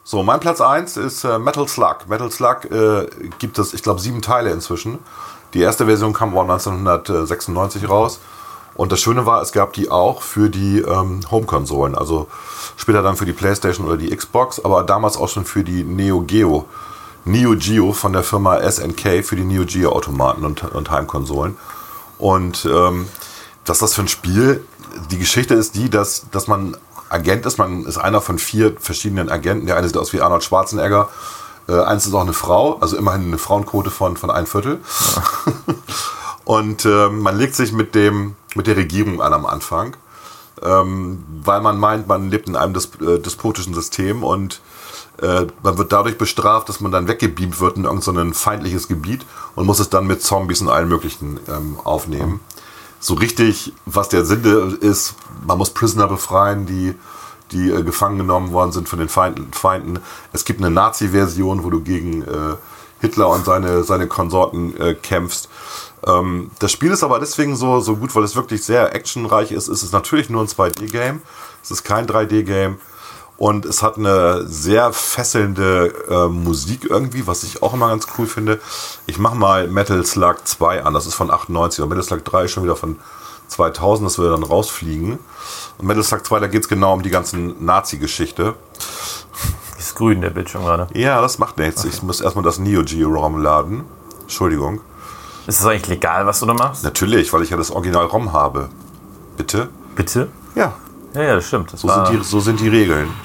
So, 0.05 0.23
mein 0.23 0.41
Platz 0.41 0.63
1 0.63 0.97
ist 0.97 1.25
äh, 1.25 1.39
Metal 1.39 1.69
Slug. 1.69 2.09
Metal 2.09 2.31
Slug 2.31 2.65
äh, 2.71 3.07
gibt 3.39 3.59
es, 3.59 3.75
ich 3.75 3.83
glaube, 3.83 4.01
sieben 4.01 4.23
Teile 4.23 4.51
inzwischen. 4.51 4.99
Die 5.53 5.61
erste 5.61 5.85
Version 5.85 6.15
kam 6.15 6.35
war 6.35 6.43
1996 6.43 7.89
raus. 7.89 8.21
Und 8.77 8.93
das 8.93 9.01
Schöne 9.01 9.25
war, 9.27 9.41
es 9.41 9.53
gab 9.53 9.73
die 9.73 9.91
auch 9.91 10.23
für 10.23 10.51
die 10.51 10.81
ähm, 10.81 11.21
Home-Konsolen. 11.31 11.95
Also 11.95 12.29
später 12.77 13.03
dann 13.03 13.17
für 13.17 13.27
die 13.27 13.33
Playstation 13.33 13.87
oder 13.87 13.97
die 13.97 14.15
Xbox, 14.15 14.63
aber 14.63 14.83
damals 14.83 15.17
auch 15.17 15.29
schon 15.29 15.45
für 15.45 15.65
die 15.65 15.83
Neo 15.83 16.21
Geo. 16.21 16.67
Neo 17.25 17.57
Geo 17.57 17.93
von 17.93 18.13
der 18.13 18.23
Firma 18.23 18.61
SNK 18.61 19.25
für 19.25 19.37
die 19.37 19.45
Neo 19.45 19.65
Geo 19.65 19.93
Automaten 19.93 20.45
und, 20.45 20.63
und 20.63 20.91
Heimkonsolen. 20.91 21.57
Und 22.19 22.67
ähm, 22.71 23.09
was 23.65 23.79
das 23.79 23.95
für 23.95 24.03
ein 24.03 24.09
Spiel? 24.09 24.65
Die 25.11 25.19
Geschichte 25.19 25.55
ist 25.55 25.75
die, 25.75 25.91
dass, 25.91 26.27
dass 26.31 26.47
man 26.47 26.77
Agent 27.09 27.47
ist. 27.47 27.59
Man 27.59 27.85
ist 27.85 27.99
einer 27.99 28.21
von 28.21 28.39
vier 28.39 28.75
verschiedenen 28.79 29.29
Agenten. 29.29 29.67
Der 29.67 29.77
eine 29.77 29.89
sieht 29.89 29.97
aus 29.97 30.13
wie 30.13 30.21
Arnold 30.21 30.45
Schwarzenegger. 30.45 31.09
Äh, 31.69 31.81
eins 31.81 32.07
ist 32.07 32.15
auch 32.15 32.21
eine 32.21 32.33
Frau, 32.33 32.79
also 32.81 32.97
immerhin 32.97 33.25
eine 33.25 33.39
Frauenquote 33.39 33.91
von, 33.91 34.17
von 34.17 34.31
ein 34.31 34.47
Viertel. 34.47 34.81
Und 36.47 36.85
äh, 36.85 37.09
man 37.09 37.37
legt 37.37 37.57
sich 37.57 37.73
mit, 37.73 37.97
dem, 37.97 38.37
mit 38.55 38.69
der 38.69 38.77
Regierung 38.77 39.21
an 39.21 39.33
am 39.33 39.45
Anfang, 39.47 39.97
ähm, 40.63 41.25
weil 41.43 41.61
man 41.61 41.77
meint, 41.77 42.07
man 42.07 42.31
lebt 42.31 42.49
in 42.49 42.55
einem 42.55 42.73
dis 42.73 42.89
äh, 43.01 43.19
despotischen 43.19 43.75
System 43.75 44.23
und 44.23 44.61
äh, 45.21 45.47
man 45.65 45.77
wird 45.77 45.91
dadurch 45.91 46.17
bestraft, 46.19 46.69
dass 46.69 46.81
man 46.81 46.93
dann 46.93 47.09
weggebeamt 47.09 47.59
wird 47.59 47.77
in 47.77 47.85
irgendein 47.85 48.33
feindliches 48.33 48.87
Gebiet 48.87 49.27
und 49.57 49.67
muss 49.67 49.81
es 49.81 49.91
dann 49.91 50.07
mit 50.07 50.23
Zombies 50.23 50.61
und 50.61 50.69
allen 50.69 50.89
möglichen 50.89 51.41
ähm, 51.49 51.81
aufnehmen. 51.83 52.39
So 53.01 53.15
richtig, 53.15 53.73
was 53.85 54.09
der 54.09 54.25
Sinn 54.25 54.45
ist, 54.81 55.17
man 55.45 55.59
muss 55.59 55.71
Prisoner 55.71 56.07
befreien, 56.07 56.65
die, 56.65 56.95
die 57.51 57.71
äh, 57.71 57.83
gefangen 57.83 58.19
genommen 58.19 58.53
worden 58.53 58.71
sind 58.71 58.89
von 58.89 59.01
den 59.01 59.09
Feinden. 59.09 59.53
Feinden. 59.53 59.99
Es 60.33 60.45
gibt 60.45 60.61
eine 60.61 60.71
Nazi-Version, 60.71 61.65
wo 61.65 61.71
du 61.71 61.81
gegen 61.81 62.23
äh, 62.23 62.55
Hitler 63.01 63.29
und 63.29 63.45
seine, 63.45 63.83
seine 63.83 64.07
Konsorten 64.07 64.77
äh, 64.81 64.95
kämpfst. 64.95 65.49
Ähm, 66.07 66.51
das 66.59 66.73
Spiel 66.73 66.91
ist 66.91 67.05
aber 67.05 67.21
deswegen 67.21 67.57
so, 67.57 67.81
so 67.81 67.97
gut, 67.97 68.15
weil 68.15 68.25
es 68.25 68.37
wirklich 68.37 68.65
sehr 68.65 68.95
actionreich 68.95 69.53
ist. 69.53 69.69
Es 69.69 69.83
ist 69.83 69.93
natürlich 69.93 70.31
nur 70.31 70.43
ein 70.43 70.49
2D-Game. 70.49 71.23
Es 71.63 71.71
ist 71.71 71.85
kein 71.85 72.07
3D-Game. 72.07 72.79
Und 73.39 73.67
es 73.67 73.83
hat 73.83 73.99
eine 73.99 74.47
sehr 74.47 74.93
fesselnde 74.93 75.93
äh, 76.09 76.29
Musik 76.29 76.87
irgendwie, 76.89 77.27
was 77.27 77.43
ich 77.43 77.63
auch 77.63 77.75
immer 77.75 77.89
ganz 77.89 78.07
cool 78.17 78.27
finde. 78.27 78.61
Ich 79.07 79.19
mache 79.19 79.37
mal 79.37 79.69
Metal 79.69 80.05
Slug 80.07 80.37
2 80.45 80.85
an, 80.85 80.95
das 80.95 81.07
ist 81.07 81.15
von 81.15 81.31
98. 81.31 81.83
Und 81.83 81.91
Metal 81.91 82.05
Slug 82.05 82.25
3 82.25 82.45
ist 82.45 82.53
schon 82.53 82.65
wieder 82.65 82.77
von 82.77 82.99
2000, 83.49 84.09
das 84.09 84.19
wir 84.19 84.31
dann 84.31 84.43
rausfliegen. 84.43 85.19
Und 85.77 85.87
Metal 85.87 86.03
Slug 86.03 86.25
2, 86.25 86.41
da 86.41 86.47
geht 86.47 86.63
es 86.63 86.69
genau 86.69 86.95
um 86.95 87.03
die 87.03 87.11
ganzen 87.11 87.63
Nazi-Geschichte. 87.63 88.55
Ist 89.79 89.95
grün 89.95 90.23
der 90.23 90.31
Bildschirm 90.31 90.65
gerade. 90.65 90.87
Ja, 90.99 91.21
das 91.21 91.39
macht 91.39 91.59
nichts. 91.59 91.85
Ich 91.85 92.03
muss 92.03 92.23
erstmal 92.23 92.45
das 92.45 92.59
Neo 92.59 92.83
Geo 92.85 93.11
ROM 93.11 93.43
laden. 93.43 93.85
Entschuldigung. 94.23 94.81
Ist 95.47 95.61
das 95.61 95.67
eigentlich 95.67 95.87
legal, 95.89 96.27
was 96.27 96.41
du 96.41 96.47
da 96.47 96.55
machst? 96.55 96.83
Natürlich, 96.85 97.33
weil 97.33 97.43
ich 97.43 97.51
ja 97.51 97.57
das 97.57 97.71
Original 97.71 98.07
ROM 98.07 98.33
habe. 98.33 98.69
Bitte? 99.37 99.69
Bitte? 99.95 100.29
Ja, 100.55 100.75
Ja, 101.15 101.23
ja, 101.23 101.35
das 101.37 101.47
stimmt. 101.47 101.73
Das 101.73 101.81
so, 101.83 101.89
war, 101.89 102.07
sind, 102.07 102.21
die, 102.21 102.25
so 102.25 102.41
sind 102.41 102.61
die 102.61 102.69
Regeln. 102.69 103.09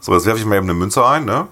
So, 0.00 0.14
jetzt 0.14 0.24
werfe 0.24 0.38
ich 0.40 0.46
mal 0.46 0.56
eben 0.56 0.64
eine 0.64 0.72
Münze 0.74 1.04
ein, 1.04 1.26
ne? 1.26 1.48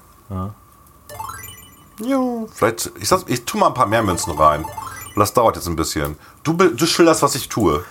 Jo, 2.03 2.49
vielleicht, 2.55 2.91
ich, 2.99 3.07
sag, 3.09 3.23
ich 3.27 3.45
tue 3.45 3.61
mal 3.61 3.67
ein 3.69 3.75
paar 3.75 3.87
mehr 3.87 4.03
Münzen 4.03 4.33
rein. 4.33 4.65
Und 4.65 5.17
das 5.21 5.35
dauert 5.35 5.57
jetzt 5.57 5.67
ein 5.67 5.77
bisschen. 5.77 6.17
Du, 6.43 6.55
du 6.55 6.87
schilderst, 6.87 7.23
was 7.23 7.35
ich 7.35 7.49
tue. 7.51 7.85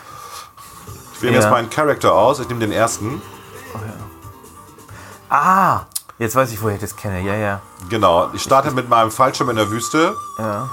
Ich 1.14 1.22
wähle 1.22 1.34
Ja. 1.34 1.40
jetzt 1.42 1.52
meinen 1.52 1.70
Charakter 1.70 2.14
aus. 2.14 2.40
Ich 2.40 2.48
nehme 2.48 2.62
den 2.62 2.72
ersten. 2.72 3.22
ah, 5.30 5.82
jetzt 6.20 6.36
weiß 6.36 6.52
ich, 6.52 6.62
woher 6.62 6.76
ich 6.76 6.82
das 6.82 6.96
kenne. 6.96 7.22
Ja, 7.22 7.36
ja. 7.36 7.62
Genau. 7.90 8.30
Ich 8.34 8.42
starte 8.42 8.72
mit 8.72 8.90
meinem 8.90 9.12
Fallschirm 9.12 9.50
in 9.50 9.56
der 9.56 9.70
Wüste 9.70 10.16
ja. 10.38 10.70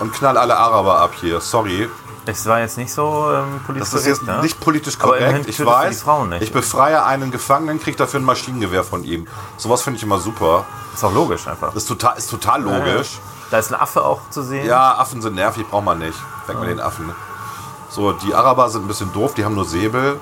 und 0.00 0.12
knall 0.12 0.36
alle 0.36 0.56
Araber 0.56 0.98
ab 0.98 1.12
hier. 1.20 1.40
Sorry. 1.40 1.88
Es 2.26 2.46
war 2.46 2.60
jetzt 2.60 2.78
nicht 2.78 2.92
so 2.92 3.30
ähm, 3.30 3.60
politisch 3.66 3.90
Das 3.90 4.00
ist 4.00 4.06
jetzt 4.06 4.20
korrekt, 4.20 4.36
ne? 4.36 4.42
nicht 4.42 4.60
politisch 4.60 4.98
korrekt. 4.98 5.46
Ich 5.46 5.64
weiß. 5.64 6.04
Ich 6.40 6.52
befreie 6.52 7.04
einen 7.04 7.30
Gefangenen, 7.30 7.78
kriege 7.80 7.98
dafür 7.98 8.20
ein 8.20 8.24
Maschinengewehr 8.24 8.82
von 8.82 9.04
ihm. 9.04 9.26
Sowas 9.58 9.82
finde 9.82 9.98
ich 9.98 10.02
immer 10.02 10.18
super. 10.18 10.64
Ist 10.94 11.04
auch 11.04 11.12
logisch 11.12 11.46
einfach. 11.46 11.74
Das 11.74 11.82
ist 11.82 11.88
total, 11.88 12.16
ist 12.16 12.30
total 12.30 12.62
logisch. 12.62 13.18
Da 13.50 13.58
ist 13.58 13.72
ein 13.72 13.78
Affe 13.78 14.02
auch 14.02 14.20
zu 14.30 14.42
sehen. 14.42 14.66
Ja, 14.66 14.96
Affen 14.96 15.20
sind 15.20 15.34
nervig, 15.34 15.68
braucht 15.68 15.84
man 15.84 15.98
nicht. 15.98 16.18
Weg 16.46 16.58
mit 16.58 16.70
den 16.70 16.80
Affen. 16.80 17.14
So, 17.90 18.12
die 18.12 18.34
Araber 18.34 18.70
sind 18.70 18.84
ein 18.84 18.88
bisschen 18.88 19.12
doof, 19.12 19.34
die 19.34 19.44
haben 19.44 19.54
nur 19.54 19.66
Säbel. 19.66 20.18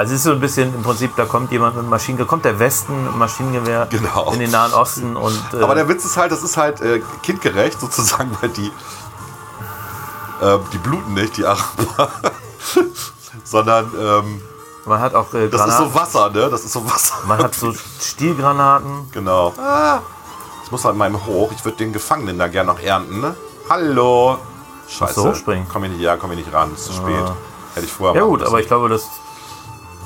Also 0.00 0.14
es 0.14 0.20
ist 0.20 0.24
so 0.24 0.30
ein 0.32 0.40
bisschen 0.40 0.74
im 0.74 0.82
Prinzip, 0.82 1.14
da 1.14 1.26
kommt 1.26 1.52
jemand 1.52 1.76
mit 1.76 1.86
Maschinengewehr, 1.86 2.26
kommt 2.26 2.46
der 2.46 2.58
Westen 2.58 3.04
mit 3.04 3.16
Maschinengewehr 3.16 3.86
Genau. 3.90 4.32
in 4.32 4.38
den 4.40 4.50
Nahen 4.50 4.72
Osten 4.72 5.14
und 5.14 5.38
äh, 5.52 5.62
Aber 5.62 5.74
der 5.74 5.86
Witz 5.90 6.06
ist 6.06 6.16
halt, 6.16 6.32
das 6.32 6.42
ist 6.42 6.56
halt 6.56 6.80
äh, 6.80 7.02
kindgerecht 7.22 7.78
sozusagen, 7.78 8.34
weil 8.40 8.48
die, 8.48 8.72
äh, 10.40 10.58
die 10.72 10.78
bluten 10.78 11.12
nicht, 11.12 11.36
die 11.36 11.44
Araber. 11.44 12.08
Sondern 13.44 13.92
ähm, 14.00 14.40
man 14.86 15.00
hat 15.00 15.14
auch 15.14 15.34
äh, 15.34 15.50
das 15.50 15.60
ist 15.60 15.66
Granaten. 15.66 15.92
so 15.92 15.94
Wasser, 15.94 16.30
ne? 16.30 16.48
Das 16.48 16.64
ist 16.64 16.72
so 16.72 16.90
Wasser. 16.90 17.16
man 17.26 17.42
hat 17.42 17.54
so 17.54 17.74
Stielgranaten. 18.00 19.10
Genau. 19.12 19.52
Ah, 19.58 19.98
ich 20.64 20.70
muss 20.70 20.82
halt 20.82 20.96
mal 20.96 21.08
eben 21.10 21.26
hoch. 21.26 21.52
Ich 21.54 21.62
würde 21.62 21.76
den 21.76 21.92
Gefangenen 21.92 22.38
da 22.38 22.48
gerne 22.48 22.72
noch 22.72 22.80
ernten. 22.80 23.20
Ne? 23.20 23.34
Hallo. 23.68 24.38
Scheiße. 24.88 25.14
du 25.20 25.28
hochspringen? 25.28 25.66
Komm 25.70 25.84
ich 25.84 25.90
nicht, 25.90 26.00
ja, 26.00 26.16
komm 26.16 26.30
ich 26.32 26.38
nicht 26.38 26.54
ran. 26.54 26.72
Ist 26.72 26.86
zu 26.86 26.94
spät. 26.94 27.22
Hätte 27.74 27.84
ich 27.84 27.92
vorher 27.92 28.18
Ja 28.22 28.26
gut, 28.26 28.42
aber 28.42 28.60
ich 28.60 28.66
glaube, 28.66 28.88
das 28.88 29.06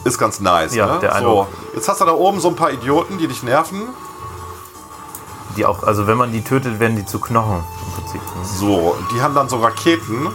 Ist 0.04 0.18
ganz 0.18 0.40
nice, 0.40 0.74
Ja, 0.74 0.86
ne? 0.94 0.98
der 1.00 1.10
so, 1.12 1.16
Eindruck. 1.16 1.48
jetzt 1.74 1.88
hast 1.88 2.00
du 2.00 2.04
da 2.04 2.12
oben 2.12 2.40
so 2.40 2.48
ein 2.48 2.56
paar 2.56 2.70
Idioten, 2.70 3.18
die 3.18 3.26
dich 3.26 3.42
nerven. 3.42 3.82
die 5.56 5.64
auch, 5.64 5.82
also 5.84 6.06
wenn 6.06 6.16
man 6.18 6.32
die 6.32 6.42
tötet, 6.42 6.80
werden 6.80 6.96
die 6.96 7.06
zu 7.06 7.18
Knochen 7.20 7.62
im 7.86 7.92
Prinzip. 8.02 8.20
So, 8.58 8.96
die 9.14 9.22
haben 9.22 9.34
dann 9.34 9.48
so 9.48 9.58
Raketen, 9.58 10.28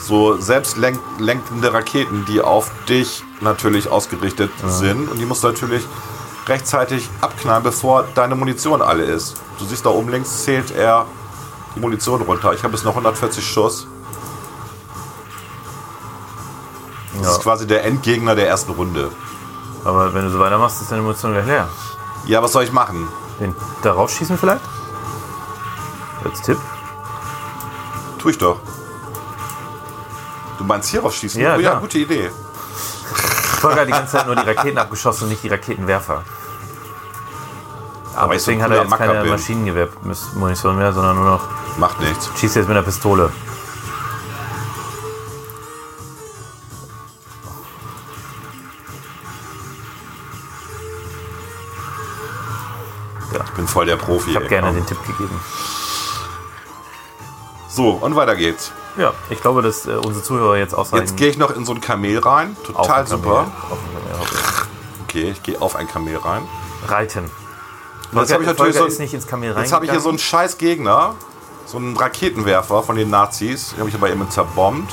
so 0.00 0.36
selbstlenkende 0.38 1.72
Raketen, 1.72 2.24
die 2.26 2.40
auf 2.40 2.70
dich 2.88 3.24
natürlich 3.40 3.90
ausgerichtet 3.90 4.50
sind. 4.66 5.10
Und 5.10 5.18
die 5.18 5.24
musst 5.26 5.42
du 5.42 5.48
natürlich 5.48 5.84
rechtzeitig 6.46 7.08
abknallen, 7.20 7.62
bevor 7.64 8.04
deine 8.14 8.34
Munition 8.36 8.80
alle 8.80 9.02
ist. 9.04 9.36
Du 9.58 9.64
siehst 9.64 9.84
da 9.86 9.90
oben 9.90 10.08
links 10.10 10.44
zählt 10.44 10.70
er 10.70 11.06
die 11.74 11.80
Munition 11.80 12.22
runter. 12.22 12.52
Ich 12.52 12.62
habe 12.64 12.74
jetzt 12.74 12.84
noch 12.84 12.92
140 12.92 13.44
Schuss. 13.46 13.86
Das 17.22 17.30
Ja. 17.32 17.36
ist 17.38 17.42
quasi 17.42 17.66
der 17.66 17.84
Endgegner 17.84 18.34
der 18.34 18.48
ersten 18.48 18.72
Runde. 18.72 19.10
Aber 19.84 20.12
wenn 20.14 20.24
du 20.24 20.30
so 20.30 20.38
weitermachst, 20.38 20.80
ist 20.82 20.90
deine 20.92 21.02
Munition 21.02 21.32
gleich 21.32 21.46
leer. 21.46 21.68
Ja, 22.26 22.42
was 22.42 22.52
soll 22.52 22.64
ich 22.64 22.72
machen? 22.72 23.08
Den 23.40 23.54
da 23.82 23.92
rausschießen 23.92 24.38
vielleicht? 24.38 24.60
Als 26.24 26.40
Tipp? 26.42 26.58
Tu 28.18 28.28
ich 28.28 28.38
doch. 28.38 28.60
Du 30.58 30.64
meinst 30.64 30.88
hier 30.90 31.00
rausschießen? 31.02 31.40
Ja, 31.40 31.56
oh, 31.56 31.60
ja, 31.60 31.74
gute 31.80 31.98
Idee. 31.98 32.30
Volker 33.60 33.80
hat 33.80 33.88
die 33.88 33.92
ganze 33.92 34.12
Zeit 34.12 34.26
nur 34.26 34.36
die 34.36 34.42
Raketen 34.48 34.78
abgeschossen 34.78 35.24
und 35.24 35.30
nicht 35.30 35.42
die 35.42 35.48
Raketenwerfer. 35.48 36.22
Aber 38.14 38.26
so 38.26 38.32
deswegen 38.32 38.62
hat 38.62 38.70
er 38.70 38.78
jetzt 38.82 38.90
Macker 38.90 39.06
keine. 39.06 39.24
Maschinengewehrmunition 39.30 40.76
mehr, 40.76 40.92
sondern 40.92 41.16
nur 41.16 41.24
noch 41.24 41.40
Macht 41.78 41.98
nichts. 42.00 42.28
schießt 42.38 42.56
jetzt 42.56 42.68
mit 42.68 42.76
einer 42.76 42.84
Pistole. 42.84 43.30
Ich 53.52 53.56
bin 53.56 53.68
voll 53.68 53.84
der 53.84 53.96
Profi. 53.96 54.30
Ich 54.30 54.36
habe 54.36 54.48
gerne 54.48 54.68
komm. 54.68 54.76
den 54.76 54.86
Tipp 54.86 54.98
gegeben. 55.06 55.38
So, 57.68 57.90
und 57.90 58.16
weiter 58.16 58.34
geht's. 58.34 58.72
Ja, 58.96 59.12
ich 59.28 59.42
glaube, 59.42 59.60
dass 59.60 59.86
äh, 59.86 59.90
unsere 59.92 60.22
Zuhörer 60.22 60.56
jetzt 60.56 60.74
ausreichend 60.74 61.10
Jetzt 61.10 61.18
gehe 61.18 61.28
ich 61.28 61.36
noch 61.36 61.54
in 61.54 61.66
so 61.66 61.72
ein 61.72 61.80
Kamel 61.82 62.18
rein. 62.18 62.56
Total 62.64 63.04
Kamel- 63.04 63.06
super. 63.06 63.52
Kamel 63.68 64.20
hocken. 64.20 64.68
Okay, 65.04 65.30
ich 65.30 65.42
gehe 65.42 65.60
auf 65.60 65.76
ein 65.76 65.86
Kamel 65.86 66.16
rein. 66.16 66.42
Reiten. 66.86 67.30
Jetzt 68.12 68.32
habe 68.32 68.42
ich 68.42 68.48
natürlich 68.48 68.76
Volker 68.76 68.90
so 68.90 69.02
nicht 69.02 69.14
ins 69.14 69.26
Kamel 69.26 69.54
jetzt 69.56 69.72
habe 69.72 69.84
ich 69.84 69.90
hier 69.90 70.00
so 70.00 70.08
einen 70.08 70.18
scheiß 70.18 70.56
Gegner. 70.56 71.14
So 71.66 71.76
einen 71.76 71.96
Raketenwerfer 71.96 72.82
von 72.82 72.96
den 72.96 73.10
Nazis. 73.10 73.70
Den 73.70 73.80
habe 73.80 73.88
ich 73.90 73.94
aber 73.94 74.10
eben 74.10 74.30
zerbombt. 74.30 74.92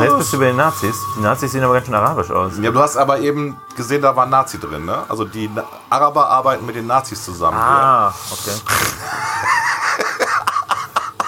Jetzt 0.00 0.16
bist 0.18 0.32
du 0.32 0.38
bei 0.38 0.46
den 0.46 0.56
Nazis. 0.56 0.96
Die 1.16 1.20
Nazis 1.20 1.52
sehen 1.52 1.62
aber 1.64 1.74
ganz 1.74 1.86
schön 1.86 1.94
arabisch 1.94 2.30
aus. 2.30 2.52
Ja, 2.60 2.70
du 2.70 2.80
hast 2.80 2.96
aber 2.96 3.18
eben 3.18 3.56
gesehen, 3.76 4.00
da 4.00 4.14
war 4.16 4.24
ein 4.24 4.30
Nazi 4.30 4.58
drin, 4.58 4.84
ne? 4.86 5.02
Also 5.08 5.24
die 5.24 5.50
Araber 5.90 6.28
arbeiten 6.30 6.64
mit 6.64 6.76
den 6.76 6.86
Nazis 6.86 7.22
zusammen. 7.24 7.56
hier. 7.58 7.66
Ah, 7.66 8.14
okay. 8.30 8.60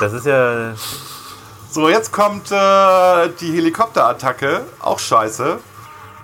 Das 0.01 0.13
ist 0.13 0.27
ja. 0.27 0.73
So, 1.71 1.89
jetzt 1.89 2.13
kommt 2.13 2.51
äh, 2.53 3.29
die 3.41 3.53
Helikopterattacke. 3.53 4.63
Auch 4.81 4.99
scheiße. 4.99 5.59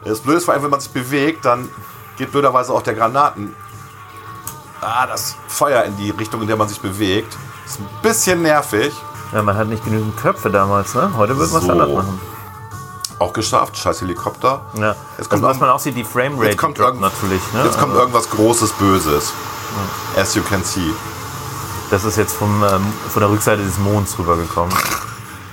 Das 0.05 0.21
Blöde 0.21 0.39
ist 0.39 0.45
vor 0.45 0.55
allem, 0.55 0.63
wenn 0.63 0.71
man 0.71 0.81
sich 0.81 0.93
bewegt, 0.93 1.45
dann 1.45 1.69
geht 2.17 2.31
blöderweise 2.33 2.73
auch 2.73 2.83
der 2.83 2.95
Granaten. 2.95 3.55
Ah, 4.81 5.07
das 5.07 5.37
Feuer 5.49 5.83
in 5.85 5.97
die 5.99 6.11
Richtung, 6.11 6.41
in 6.41 6.47
der 6.47 6.57
man 6.57 6.69
sich 6.69 6.81
bewegt. 6.81 7.37
Ist 7.67 7.81
ein 7.81 7.89
bisschen 8.03 8.43
nervig. 8.43 8.95
ja. 9.33 9.43
Man 9.43 9.57
hat 9.57 9.67
nicht 9.69 9.85
genügend 9.85 10.17
Köpfe 10.17 10.51
damals, 10.51 10.95
ne? 10.95 11.13
Heute 11.17 11.37
wird 11.39 11.51
man 11.53 11.61
es 11.61 11.67
So. 11.67 11.73
anders 11.73 11.89
machen. 11.91 12.21
Auch 13.21 13.35
geschafft. 13.35 13.77
Scheiß 13.77 14.01
Helikopter. 14.01 14.63
Ja. 14.75 14.97
Jetzt 15.19 15.29
kommt 15.29 15.45
also, 15.45 15.49
was 15.49 15.61
man 15.61 15.69
auch 15.69 15.79
sieht, 15.79 15.95
die 15.95 16.05
Framerate 16.05 16.47
Jetzt 16.53 16.57
kommt, 16.57 16.79
natürlich. 16.79 17.43
Ne? 17.53 17.65
jetzt 17.65 17.79
kommt 17.79 17.95
irgendwas 17.95 18.31
Großes, 18.31 18.73
Böses. 18.73 19.35
As 20.17 20.35
you 20.35 20.43
can 20.43 20.65
see. 20.65 20.91
das 21.91 22.05
ist 22.05 22.17
jetzt 22.17 22.33
vom, 22.33 22.65
ähm, 22.65 22.83
von 23.11 23.21
der 23.21 23.31
Rückseite 23.31 23.63
des 23.63 23.79
Monds 23.79 24.19
rübergekommen. 24.19 24.75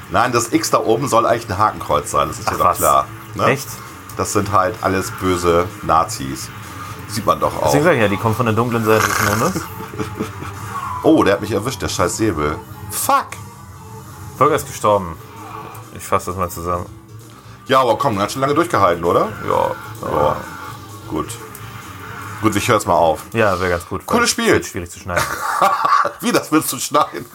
Nein, 0.09 0.31
das 0.31 0.53
X 0.53 0.71
da 0.71 0.79
oben 0.79 1.09
soll 1.09 1.25
eigentlich 1.25 1.49
ein 1.49 1.57
Hakenkreuz 1.57 2.09
sein. 2.09 2.29
Das 2.29 2.39
ist 2.39 2.49
ja 2.49 2.55
doch 2.55 2.65
was? 2.65 2.77
klar. 2.77 3.05
Ne? 3.35 3.47
Echt? 3.47 3.67
Das 4.15 4.31
sind 4.31 4.53
halt 4.53 4.75
alles 4.81 5.11
böse 5.11 5.65
Nazis. 5.83 6.49
Sieht 7.09 7.25
man 7.25 7.37
doch 7.37 7.53
auch. 7.57 7.65
Deswegen 7.65 7.83
sag 7.83 7.93
ich 7.95 8.01
ja, 8.01 8.07
die 8.07 8.17
kommen 8.17 8.35
von 8.35 8.45
der 8.45 8.55
dunklen 8.55 8.85
Seite 8.85 9.05
des 9.05 9.29
Mondes. 9.29 9.61
Oh, 11.03 11.23
der 11.23 11.35
hat 11.35 11.41
mich 11.41 11.51
erwischt, 11.51 11.81
der 11.81 11.87
scheiß 11.87 12.17
Säbel. 12.17 12.57
Fuck. 12.91 13.27
Volker 14.37 14.55
ist 14.55 14.67
gestorben. 14.67 15.15
Ich 15.95 16.03
fasse 16.03 16.31
das 16.31 16.35
mal 16.35 16.49
zusammen. 16.49 16.85
Ja, 17.67 17.81
aber 17.81 17.97
komm, 17.97 18.17
ganz 18.17 18.33
schön 18.33 18.41
lange 18.41 18.53
durchgehalten, 18.53 19.03
oder? 19.03 19.29
Ja. 19.47 19.71
Ja. 20.09 20.35
Gut. 21.07 21.27
Gut, 22.41 22.55
ich 22.55 22.67
hör's 22.69 22.85
mal 22.85 22.93
auf. 22.93 23.23
Ja, 23.33 23.59
wäre 23.59 23.71
ganz 23.71 23.87
gut. 23.87 24.05
Cooles 24.05 24.29
Spiel. 24.29 24.53
Wird 24.53 24.65
schwierig 24.65 24.89
zu 24.91 24.99
schneiden. 24.99 25.23
Wie, 26.21 26.31
das 26.31 26.51
willst 26.51 26.71
du 26.71 26.77
schneiden? 26.77 27.25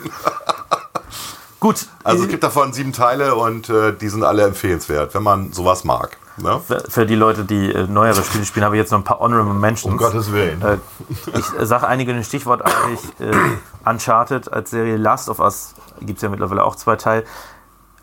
gut. 1.61 1.87
Also 2.05 2.25
es 2.25 2.31
gibt 2.31 2.45
davon 2.45 2.73
sieben 2.73 2.93
Teile 2.93 3.35
und 3.35 3.69
äh, 3.69 3.93
die 3.93 4.09
sind 4.09 4.23
alle 4.25 4.45
empfehlenswert, 4.45 5.15
wenn 5.15 5.23
man 5.23 5.53
sowas 5.53 5.85
mag. 5.85 6.17
Ne? 6.39 6.61
Für- 6.89 7.05
die 7.05 7.15
Leute, 7.15 7.45
die 7.45 7.73
äh, 7.73 7.87
neuere 7.87 8.23
Spiele 8.23 8.45
spielen, 8.47 8.65
habe 8.65 8.77
ich 8.77 8.81
jetzt 8.81 8.91
noch 8.93 8.99
ein 8.99 9.05
paar 9.05 9.19
Honorable 9.21 9.53
Mentions. 9.55 10.33
Willen. 10.33 10.63
Äh, 10.63 10.79
ich 11.37 11.45
sage 11.67 11.87
einige 11.87 12.13
ein 12.13 12.25
Stichwort 12.25 12.63
eigentlich. 12.63 13.01
Äh, 13.21 13.35
Uncharted 13.85 14.53
als 14.53 14.71
Serie 14.71 14.97
Last 14.97 15.29
of 15.29 15.41
Us 15.41 15.75
gibt 16.01 16.19
es 16.19 16.23
ja 16.23 16.29
mittlerweile 16.29 16.65
auch 16.65 16.77
zwei 16.77 16.97
Teile. 16.97 17.25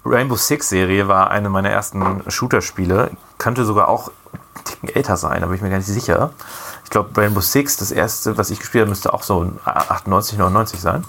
Rainbow 0.05 0.35
Six 0.35 0.69
Serie 0.69 1.07
war 1.07 1.29
eine 1.29 1.49
meiner 1.49 1.69
ersten 1.69 2.23
Shooter-Spiele. 2.27 3.11
Könnte 3.37 3.65
sogar 3.65 3.89
auch 3.89 4.11
ein 4.31 4.63
Ticken 4.63 4.89
älter 4.89 5.17
sein, 5.17 5.41
da 5.41 5.47
bin 5.47 5.55
ich 5.55 5.61
mir 5.61 5.69
gar 5.69 5.77
nicht 5.77 5.87
sicher. 5.87 6.31
Ich 6.83 6.89
glaube, 6.89 7.09
Rainbow 7.19 7.41
Six, 7.41 7.77
das 7.77 7.91
erste, 7.91 8.37
was 8.37 8.49
ich 8.49 8.59
gespielt 8.59 8.83
habe, 8.83 8.89
müsste 8.89 9.13
auch 9.13 9.23
so 9.23 9.51
98, 9.65 10.37
99 10.37 10.79
sein. 10.79 11.03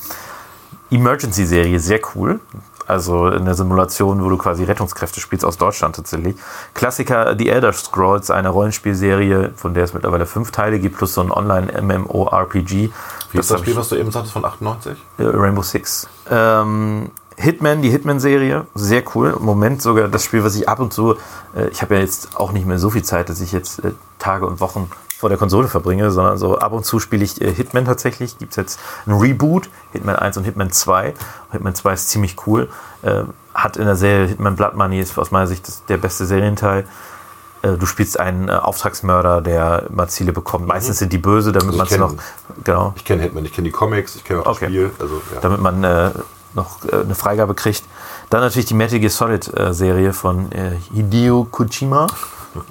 Emergency-Serie, 0.90 1.78
sehr 1.78 2.00
cool. 2.14 2.40
Also 2.86 3.26
eine 3.26 3.54
Simulation, 3.54 4.22
wo 4.24 4.28
du 4.28 4.36
quasi 4.36 4.64
Rettungskräfte 4.64 5.20
spielst 5.20 5.44
aus 5.44 5.56
Deutschland 5.56 5.94
tatsächlich. 5.94 6.34
Klassiker 6.74 7.36
The 7.38 7.48
Elder 7.48 7.72
Scrolls, 7.72 8.32
eine 8.32 8.48
Rollenspielserie, 8.48 9.52
von 9.54 9.74
der 9.74 9.84
es 9.84 9.94
mittlerweile 9.94 10.26
fünf 10.26 10.50
Teile 10.50 10.80
gibt, 10.80 10.96
plus 10.96 11.14
so 11.14 11.20
ein 11.20 11.30
Online-MMORPG. 11.30 12.90
Wie 13.30 13.38
ist 13.38 13.48
das 13.48 13.50
hab 13.52 13.60
Spiel, 13.60 13.76
was 13.76 13.90
du 13.90 13.96
eben 13.96 14.10
sagtest, 14.10 14.32
von 14.32 14.44
98? 14.44 14.98
äh, 15.18 15.22
Rainbow 15.22 15.62
Six. 15.62 16.08
Ähm, 16.28 17.12
Hitman, 17.40 17.82
die 17.82 17.90
Hitman-Serie, 17.90 18.66
sehr 18.74 19.02
cool. 19.14 19.34
Im 19.38 19.44
Moment 19.44 19.80
sogar 19.82 20.08
das 20.08 20.24
Spiel, 20.24 20.44
was 20.44 20.54
ich 20.56 20.68
ab 20.68 20.78
und 20.80 20.92
zu, 20.92 21.16
äh, 21.56 21.68
ich 21.70 21.82
habe 21.82 21.94
ja 21.94 22.00
jetzt 22.00 22.36
auch 22.36 22.52
nicht 22.52 22.66
mehr 22.66 22.78
so 22.78 22.90
viel 22.90 23.02
Zeit, 23.02 23.28
dass 23.28 23.40
ich 23.40 23.52
jetzt 23.52 23.82
äh, 23.84 23.92
Tage 24.18 24.46
und 24.46 24.60
Wochen 24.60 24.90
vor 25.18 25.28
der 25.28 25.38
Konsole 25.38 25.68
verbringe, 25.68 26.10
sondern 26.10 26.38
so 26.38 26.58
ab 26.58 26.72
und 26.72 26.84
zu 26.84 26.98
spiele 26.98 27.24
ich 27.24 27.40
äh, 27.40 27.52
Hitman 27.52 27.84
tatsächlich. 27.84 28.38
Gibt 28.38 28.52
es 28.52 28.56
jetzt 28.56 28.80
ein 29.06 29.12
Reboot, 29.12 29.68
Hitman 29.92 30.16
1 30.16 30.36
und 30.38 30.44
Hitman 30.44 30.70
2. 30.70 31.14
Hitman 31.52 31.74
2 31.74 31.92
ist 31.92 32.08
ziemlich 32.10 32.36
cool. 32.46 32.68
Äh, 33.02 33.22
hat 33.54 33.76
in 33.76 33.84
der 33.86 33.96
Serie 33.96 34.26
Hitman 34.26 34.56
Blood 34.56 34.74
Money 34.76 35.00
ist 35.00 35.18
aus 35.18 35.30
meiner 35.30 35.46
Sicht 35.46 35.66
das, 35.66 35.84
der 35.86 35.96
beste 35.96 36.26
Serienteil. 36.26 36.86
Äh, 37.62 37.76
Du 37.76 37.84
spielst 37.86 38.18
einen 38.20 38.48
äh, 38.48 38.52
Auftragsmörder, 38.52 39.40
der 39.42 39.84
immer 39.90 40.08
Ziele 40.08 40.32
bekommt. 40.32 40.66
Meistens 40.66 40.98
sind 40.98 41.12
die 41.12 41.18
böse, 41.18 41.52
damit 41.52 41.68
Also 41.68 41.78
man 41.78 41.86
es 41.86 41.98
noch. 41.98 42.14
Genau 42.64 42.92
Ich 42.96 43.04
kenne 43.04 43.22
Hitman, 43.22 43.44
ich 43.44 43.52
kenne 43.52 43.66
die 43.66 43.72
Comics, 43.72 44.16
ich 44.16 44.24
kenne 44.24 44.40
auch 44.40 44.46
Okay. 44.46 44.66
das 44.66 44.68
Spiel. 44.70 44.90
Also, 44.98 45.22
ja. 45.34 45.40
damit 45.42 45.60
man 45.60 45.84
äh, 45.84 46.10
noch 46.54 46.84
äh, 46.84 46.96
eine 46.96 47.14
Freigabe 47.14 47.54
kriegt. 47.54 47.84
Dann 48.30 48.40
natürlich 48.40 48.66
die 48.66 48.74
Metal 48.74 48.98
Gear 48.98 49.10
Solid 49.10 49.58
äh, 49.58 49.72
Serie 49.72 50.12
von 50.12 50.50
äh, 50.52 50.76
Hideo 50.92 51.46
Kojima. 51.50 52.06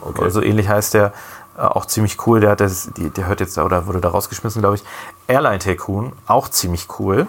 Okay. 0.01 0.23
Also 0.23 0.41
ähnlich 0.41 0.67
heißt 0.67 0.93
der. 0.93 1.13
Äh, 1.59 1.63
auch 1.63 1.85
ziemlich 1.85 2.25
cool. 2.25 2.39
Der, 2.39 2.51
hat 2.51 2.61
das, 2.61 2.89
die, 2.95 3.09
der 3.09 3.27
hört 3.27 3.39
jetzt 3.41 3.57
oder 3.57 3.85
wurde 3.85 4.01
da 4.01 4.09
rausgeschmissen, 4.09 4.61
glaube 4.61 4.75
ich. 4.75 4.83
Airline 5.27 5.59
Tycoon, 5.59 6.13
auch 6.25 6.49
ziemlich 6.49 6.87
cool. 6.99 7.27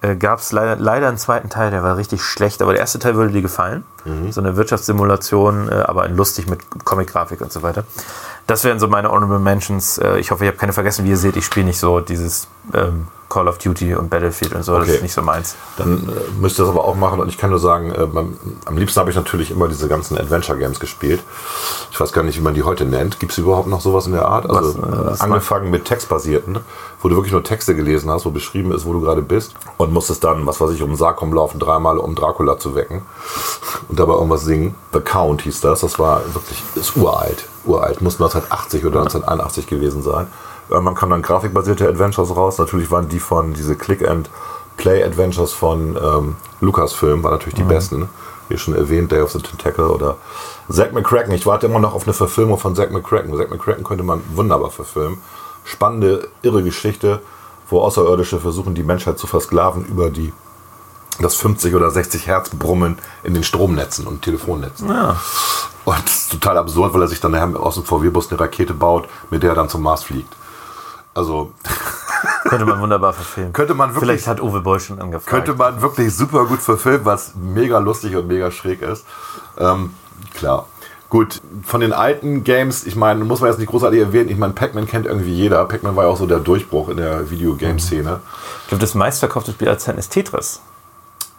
Äh, 0.00 0.16
Gab 0.16 0.40
es 0.40 0.52
leider, 0.52 0.76
leider 0.76 1.08
einen 1.08 1.18
zweiten 1.18 1.48
Teil, 1.48 1.70
der 1.70 1.82
war 1.82 1.96
richtig 1.96 2.22
schlecht, 2.22 2.60
aber 2.60 2.72
der 2.72 2.80
erste 2.80 2.98
Teil 2.98 3.14
würde 3.14 3.32
dir 3.32 3.42
gefallen. 3.42 3.84
So 4.30 4.40
eine 4.40 4.56
Wirtschaftssimulation, 4.56 5.68
äh, 5.68 5.74
aber 5.74 6.08
lustig 6.08 6.48
mit 6.48 6.60
Comic-Grafik 6.84 7.40
und 7.40 7.52
so 7.52 7.62
weiter. 7.62 7.84
Das 8.46 8.62
wären 8.62 8.78
so 8.78 8.86
meine 8.86 9.10
Honorable 9.10 9.40
Mentions. 9.40 9.98
Ich 10.18 10.30
hoffe, 10.30 10.44
ich 10.44 10.48
habe 10.48 10.56
keine 10.56 10.72
vergessen. 10.72 11.04
Wie 11.04 11.10
ihr 11.10 11.16
seht, 11.16 11.36
ich 11.36 11.44
spiele 11.44 11.66
nicht 11.66 11.80
so 11.80 11.98
dieses 11.98 12.46
ähm, 12.72 13.08
Call 13.36 13.48
of 13.48 13.58
Duty 13.58 13.94
und 13.94 14.08
Battlefield 14.08 14.54
und 14.54 14.62
so. 14.64 14.72
Das 14.72 14.84
Okay. 14.84 14.96
ist 14.96 15.02
nicht 15.02 15.12
so 15.12 15.20
meins. 15.20 15.56
Dann 15.76 16.08
äh, 16.08 16.40
müsst 16.40 16.58
ihr 16.58 16.62
das 16.64 16.70
aber 16.70 16.84
auch 16.86 16.94
machen 16.94 17.20
und 17.20 17.28
ich 17.28 17.36
kann 17.36 17.50
nur 17.50 17.58
sagen, 17.58 17.92
äh, 17.92 18.06
beim, 18.06 18.38
am 18.64 18.78
liebsten 18.78 18.98
habe 18.98 19.10
ich 19.10 19.16
natürlich 19.16 19.50
immer 19.50 19.68
diese 19.68 19.88
ganzen 19.88 20.16
Adventure 20.16 20.56
Games 20.56 20.80
gespielt. 20.80 21.20
Ich 21.90 22.00
weiß 22.00 22.12
gar 22.14 22.22
nicht, 22.24 22.38
wie 22.38 22.42
man 22.42 22.54
die 22.54 22.62
heute 22.62 22.86
nennt. 22.86 23.20
Gibt 23.20 23.32
es 23.32 23.38
überhaupt 23.38 23.68
noch 23.68 23.82
sowas 23.82 24.06
in 24.06 24.12
der 24.12 24.26
Art? 24.26 24.48
Also 24.48 24.74
Was, 24.80 24.88
äh, 24.88 25.06
was 25.06 25.20
äh, 25.20 25.24
angefangen 25.24 25.70
mit 25.70 25.84
textbasierten, 25.84 26.60
wo 27.02 27.08
du 27.10 27.16
wirklich 27.16 27.32
nur 27.32 27.44
Texte 27.44 27.74
gelesen 27.76 28.10
hast, 28.10 28.24
wo 28.24 28.30
beschrieben 28.30 28.72
ist, 28.72 28.86
wo 28.86 28.94
du 28.94 29.02
gerade 29.02 29.20
bist 29.20 29.52
und 29.76 29.92
musstest 29.92 30.24
dann, 30.24 30.46
was 30.46 30.58
weiß 30.58 30.70
ich, 30.70 30.82
um 30.82 30.90
den 30.92 30.96
Sarg 30.96 31.20
rumlaufen, 31.20 31.60
dreimal 31.60 31.98
um 31.98 32.14
Dracula 32.14 32.58
zu 32.58 32.74
wecken 32.74 33.02
und 33.88 33.98
dabei 34.00 34.14
irgendwas 34.14 34.44
singen. 34.44 34.74
The 34.94 35.00
Count 35.00 35.42
hieß 35.42 35.60
das. 35.60 35.80
Das 35.82 35.98
war 35.98 36.22
wirklich, 36.32 36.62
ist 36.74 36.96
uralt. 36.96 37.44
Uralt. 37.66 38.00
Muss 38.00 38.14
1980 38.14 38.86
oder 38.86 39.00
1981 39.00 39.66
gewesen 39.66 40.02
sein. 40.02 40.26
Irgendwann 40.68 40.94
kamen 40.94 41.10
dann 41.10 41.22
grafikbasierte 41.22 41.88
Adventures 41.88 42.34
raus. 42.34 42.58
Natürlich 42.58 42.90
waren 42.90 43.08
die 43.08 43.20
von 43.20 43.54
diese 43.54 43.76
Click 43.76 44.06
and 44.06 44.30
Play 44.76 45.02
Adventures 45.02 45.52
von 45.52 45.96
ähm, 45.96 46.36
Lucasfilm, 46.60 47.22
waren 47.22 47.32
natürlich 47.32 47.54
die 47.54 47.62
besten. 47.62 48.08
Wie 48.48 48.58
schon 48.58 48.74
erwähnt, 48.76 49.10
Day 49.10 49.20
of 49.20 49.32
the 49.32 49.40
Tentacle 49.40 49.88
oder 49.88 50.16
Zack 50.70 50.92
McCracken. 50.92 51.32
Ich 51.32 51.46
warte 51.46 51.66
immer 51.66 51.78
noch 51.78 51.94
auf 51.94 52.04
eine 52.04 52.12
Verfilmung 52.12 52.58
von 52.58 52.76
Zack 52.76 52.92
McCracken. 52.92 53.36
Zack 53.36 53.50
McCracken 53.50 53.84
könnte 53.84 54.04
man 54.04 54.22
wunderbar 54.34 54.70
verfilmen. 54.70 55.18
Spannende, 55.64 56.28
irre 56.42 56.62
Geschichte, 56.62 57.20
wo 57.68 57.80
Außerirdische 57.80 58.38
versuchen, 58.38 58.74
die 58.74 58.84
Menschheit 58.84 59.18
zu 59.18 59.26
versklaven 59.26 59.84
über 59.86 60.10
die 60.10 60.32
das 61.20 61.34
50 61.36 61.74
oder 61.74 61.90
60 61.90 62.26
Hertz 62.26 62.50
Brummen 62.50 62.98
in 63.24 63.34
den 63.34 63.42
Stromnetzen 63.42 64.06
und 64.06 64.22
Telefonnetzen. 64.22 64.88
Und 65.84 66.04
das 66.04 66.16
ist 66.16 66.32
total 66.32 66.58
absurd, 66.58 66.92
weil 66.94 67.02
er 67.02 67.08
sich 67.08 67.20
dann 67.20 67.32
nachher 67.32 67.58
aus 67.58 67.74
dem 67.74 67.84
VW-Bus 67.84 68.30
eine 68.30 68.40
Rakete 68.40 68.74
baut, 68.74 69.08
mit 69.30 69.42
der 69.42 69.50
er 69.50 69.56
dann 69.56 69.68
zum 69.68 69.82
Mars 69.82 70.02
fliegt. 70.02 70.34
Also 71.16 71.52
Könnte 72.44 72.64
man 72.66 72.80
wunderbar 72.80 73.12
verfilmen. 73.12 73.52
Könnte 73.52 73.74
man 73.74 73.90
wirklich- 73.94 74.08
Vielleicht 74.08 74.26
hat 74.28 74.40
Uwe 74.40 74.60
Boll 74.60 74.78
schon 74.78 75.00
angefragt. 75.00 75.26
könnte 75.26 75.54
man 75.54 75.82
wirklich 75.82 76.14
super 76.14 76.44
gut 76.46 76.60
verfilmen, 76.60 77.04
was 77.04 77.32
mega 77.34 77.78
lustig 77.78 78.14
und 78.14 78.28
mega 78.28 78.50
schräg 78.50 78.82
ist. 78.82 79.04
Ähm, 79.58 79.94
klar. 80.34 80.66
Gut, 81.08 81.40
von 81.64 81.80
den 81.80 81.92
alten 81.92 82.44
Games, 82.44 82.84
ich 82.84 82.96
meine, 82.96 83.24
muss 83.24 83.40
man 83.40 83.50
jetzt 83.50 83.58
nicht 83.58 83.70
großartig 83.70 84.00
erwähnen, 84.00 84.28
ich 84.28 84.36
meine, 84.36 84.52
Pac-Man 84.52 84.86
kennt 84.86 85.06
irgendwie 85.06 85.32
jeder. 85.32 85.64
Pac-Man 85.64 85.94
war 85.96 86.04
ja 86.04 86.10
auch 86.10 86.16
so 86.16 86.26
der 86.26 86.40
Durchbruch 86.40 86.88
in 86.88 86.96
der 86.98 87.30
Videogame-Szene. 87.30 88.20
Ich 88.62 88.68
glaube, 88.68 88.80
das 88.80 88.94
meistverkaufte 88.94 89.52
Spiel 89.52 89.68
aller 89.68 89.78
Zeiten 89.78 89.98
ist 89.98 90.10
Tetris. 90.12 90.60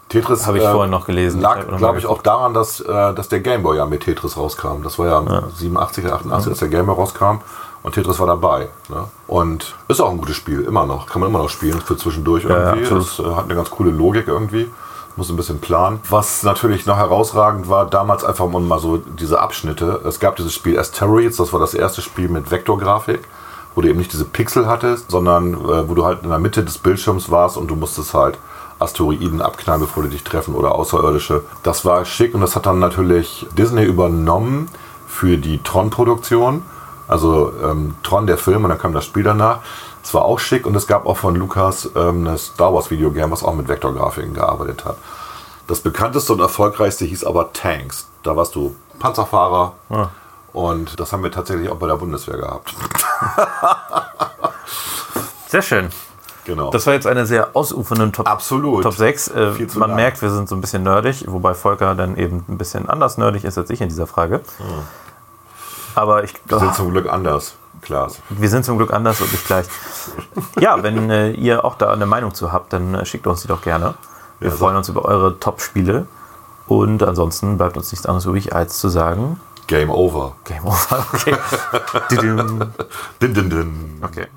Tetris 0.09 0.47
Habe 0.47 0.57
ich 0.57 0.63
äh, 0.63 0.71
vorhin 0.71 0.89
noch 0.91 1.05
gelesen. 1.05 1.37
Ich 1.39 1.43
Lag, 1.43 1.67
glaube 1.77 1.99
ich, 1.99 2.05
auch 2.05 2.21
daran, 2.21 2.53
dass, 2.53 2.79
äh, 2.79 3.13
dass 3.13 3.27
der 3.27 3.41
Gameboy 3.41 3.75
ja 3.77 3.85
mit 3.85 4.03
Tetris 4.03 4.37
rauskam. 4.37 4.83
Das 4.83 4.97
war 4.99 5.07
ja, 5.07 5.43
87 5.53 6.05
oder 6.05 6.15
88, 6.15 6.49
als 6.49 6.59
der 6.59 6.69
Gameboy 6.69 6.95
rauskam. 6.95 7.39
Und 7.83 7.93
Tetris 7.93 8.19
war 8.19 8.27
dabei. 8.27 8.69
Ne? 8.89 9.05
Und 9.27 9.75
ist 9.87 10.01
auch 10.01 10.09
ein 10.09 10.17
gutes 10.17 10.35
Spiel, 10.35 10.61
immer 10.61 10.85
noch. 10.85 11.07
Kann 11.07 11.21
man 11.21 11.29
immer 11.29 11.39
noch 11.39 11.49
spielen 11.49 11.79
für 11.81 11.97
zwischendurch 11.97 12.45
irgendwie. 12.45 12.81
absolut. 12.81 13.03
das 13.03 13.19
äh, 13.19 13.35
hat 13.35 13.45
eine 13.45 13.55
ganz 13.55 13.69
coole 13.69 13.91
Logik 13.91 14.27
irgendwie. 14.27 14.69
Muss 15.15 15.29
ein 15.29 15.35
bisschen 15.35 15.59
planen. 15.59 15.99
Was 16.09 16.43
natürlich 16.43 16.85
noch 16.85 16.97
herausragend 16.97 17.69
war, 17.69 17.87
damals 17.87 18.23
einfach 18.23 18.47
mal 18.47 18.79
so 18.79 18.97
diese 18.97 19.39
Abschnitte. 19.39 20.01
Es 20.05 20.19
gab 20.19 20.35
dieses 20.35 20.53
Spiel 20.53 20.77
Asteroids, 20.77 21.37
das 21.37 21.53
war 21.53 21.59
das 21.59 21.73
erste 21.73 22.01
Spiel 22.03 22.29
mit 22.29 22.51
Vektorgrafik, 22.51 23.21
wo 23.73 23.81
du 23.81 23.89
eben 23.89 23.97
nicht 23.97 24.13
diese 24.13 24.25
Pixel 24.25 24.67
hattest, 24.67 25.09
sondern 25.09 25.53
äh, 25.53 25.89
wo 25.89 25.95
du 25.95 26.05
halt 26.05 26.21
in 26.23 26.29
der 26.29 26.39
Mitte 26.39 26.63
des 26.63 26.77
Bildschirms 26.77 27.31
warst 27.31 27.57
und 27.57 27.67
du 27.67 27.75
musstest 27.75 28.13
halt 28.13 28.37
Asteroiden 28.79 29.41
abknallen, 29.41 29.81
bevor 29.81 30.03
die 30.03 30.09
dich 30.09 30.23
treffen 30.23 30.53
oder 30.53 30.75
Außerirdische. 30.75 31.43
Das 31.63 31.83
war 31.83 32.05
schick 32.05 32.35
und 32.35 32.41
das 32.41 32.55
hat 32.55 32.65
dann 32.65 32.79
natürlich 32.79 33.47
Disney 33.57 33.83
übernommen 33.83 34.69
für 35.07 35.37
die 35.37 35.63
Tron-Produktion. 35.63 36.61
Also 37.07 37.53
ähm, 37.63 37.95
Tron, 38.03 38.27
der 38.27 38.37
Film, 38.37 38.63
und 38.63 38.69
dann 38.69 38.79
kam 38.79 38.93
das 38.93 39.05
Spiel 39.05 39.23
danach. 39.23 39.59
Es 40.03 40.13
war 40.13 40.23
auch 40.25 40.39
schick 40.39 40.65
und 40.65 40.75
es 40.75 40.87
gab 40.87 41.05
auch 41.05 41.17
von 41.17 41.35
Lucas 41.35 41.89
ähm, 41.95 42.27
eine 42.27 42.37
Star 42.37 42.73
Wars 42.73 42.91
Videogame, 42.91 43.31
was 43.31 43.43
auch 43.43 43.53
mit 43.53 43.67
Vektorgrafiken 43.67 44.33
gearbeitet 44.33 44.85
hat. 44.85 44.97
Das 45.67 45.81
bekannteste 45.81 46.31
und 46.33 46.39
erfolgreichste 46.39 47.05
hieß 47.05 47.25
aber 47.25 47.51
Tanks. 47.51 48.07
Da 48.23 48.35
warst 48.35 48.55
du 48.55 48.75
Panzerfahrer 48.99 49.73
und 50.53 50.99
das 50.99 51.11
haben 51.11 51.23
wir 51.23 51.31
tatsächlich 51.31 51.69
auch 51.69 51.75
bei 51.75 51.87
der 51.87 51.95
Bundeswehr 51.95 52.37
gehabt. 52.37 52.73
Sehr 55.47 55.61
schön. 55.61 55.89
Genau. 56.45 56.71
Das 56.71 56.87
war 56.87 56.93
jetzt 56.93 57.05
eine 57.05 57.25
sehr 57.25 57.49
ausufernde 57.57 58.09
Top, 58.13 58.25
Absolut. 58.25 58.83
Top 58.83 58.93
6. 58.93 59.27
Äh, 59.27 59.51
man 59.75 59.89
lang. 59.89 59.95
merkt, 59.95 60.21
wir 60.21 60.29
sind 60.29 60.47
so 60.47 60.55
ein 60.55 60.61
bisschen 60.61 60.83
nerdig, 60.83 61.25
wobei 61.27 61.53
Volker 61.53 61.93
dann 61.93 62.15
eben 62.15 62.45
ein 62.47 62.57
bisschen 62.57 62.87
anders 62.87 63.17
nerdig 63.17 63.43
ist 63.43 63.57
als 63.57 63.69
ich 63.69 63.81
in 63.81 63.89
dieser 63.89 64.07
Frage. 64.07 64.39
Aber 65.97 66.23
ich 66.23 66.33
wir 66.45 66.59
sind 66.59 66.75
zum 66.75 66.91
Glück 66.91 67.11
anders, 67.11 67.55
Klaas. 67.81 68.19
wir 68.29 68.49
sind 68.49 68.63
zum 68.65 68.77
Glück 68.77 68.93
anders 68.93 69.19
und 69.19 69.31
nicht 69.31 69.45
gleich. 69.47 69.65
Ja, 70.59 70.83
wenn 70.83 71.09
äh, 71.09 71.31
ihr 71.31 71.65
auch 71.65 71.75
da 71.75 71.91
eine 71.91 72.05
Meinung 72.05 72.33
zu 72.35 72.51
habt, 72.51 72.71
dann 72.73 72.93
äh, 72.93 73.05
schickt 73.05 73.25
uns 73.25 73.41
die 73.41 73.47
doch 73.47 73.61
gerne. 73.61 73.95
Wir 74.39 74.49
Ja, 74.49 74.55
freuen 74.55 74.73
so. 74.75 74.77
uns 74.77 74.89
über 74.89 75.05
eure 75.05 75.39
Top-Spiele. 75.39 76.05
Und 76.67 77.01
ansonsten 77.01 77.57
bleibt 77.57 77.77
uns 77.77 77.91
nichts 77.91 78.05
anderes 78.05 78.25
übrig, 78.25 78.53
als 78.53 78.77
zu 78.77 78.89
sagen, 78.89 79.39
Game 79.67 79.89
over. 79.89 80.35
Game 80.45 80.65
over. 80.65 81.05
Okay. 81.13 81.35
Din, 83.21 83.33
din, 83.33 83.49
din. 83.49 84.01
okay. 84.03 84.27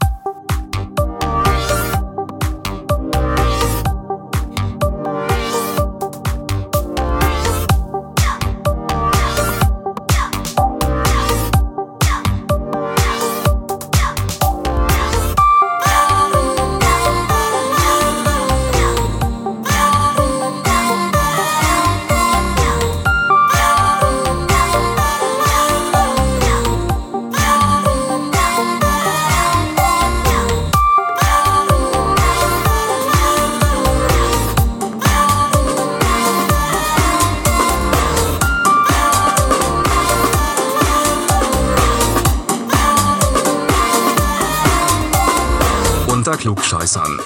Klugscheißern. 46.71 47.19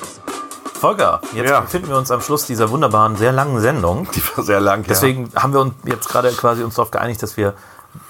Volker, 0.81 1.21
jetzt 1.35 1.51
Ja. 1.51 1.61
befinden 1.61 1.89
wir 1.89 1.99
uns 1.99 2.11
am 2.11 2.23
Schluss 2.23 2.47
dieser 2.47 2.71
wunderbaren, 2.71 3.17
sehr 3.17 3.31
langen 3.33 3.61
Sendung. 3.61 4.09
Die 4.15 4.23
war 4.37 4.43
sehr 4.43 4.61
lang. 4.61 4.85
Deswegen 4.89 5.31
haben 5.37 5.53
wir 5.53 5.61
uns 5.61 5.75
jetzt 5.85 6.09
gerade 6.09 6.31
quasi 6.33 6.63
uns 6.63 6.77
darauf 6.77 6.91
geeinigt, 6.91 7.23
dass 7.23 7.37
wir 7.37 7.53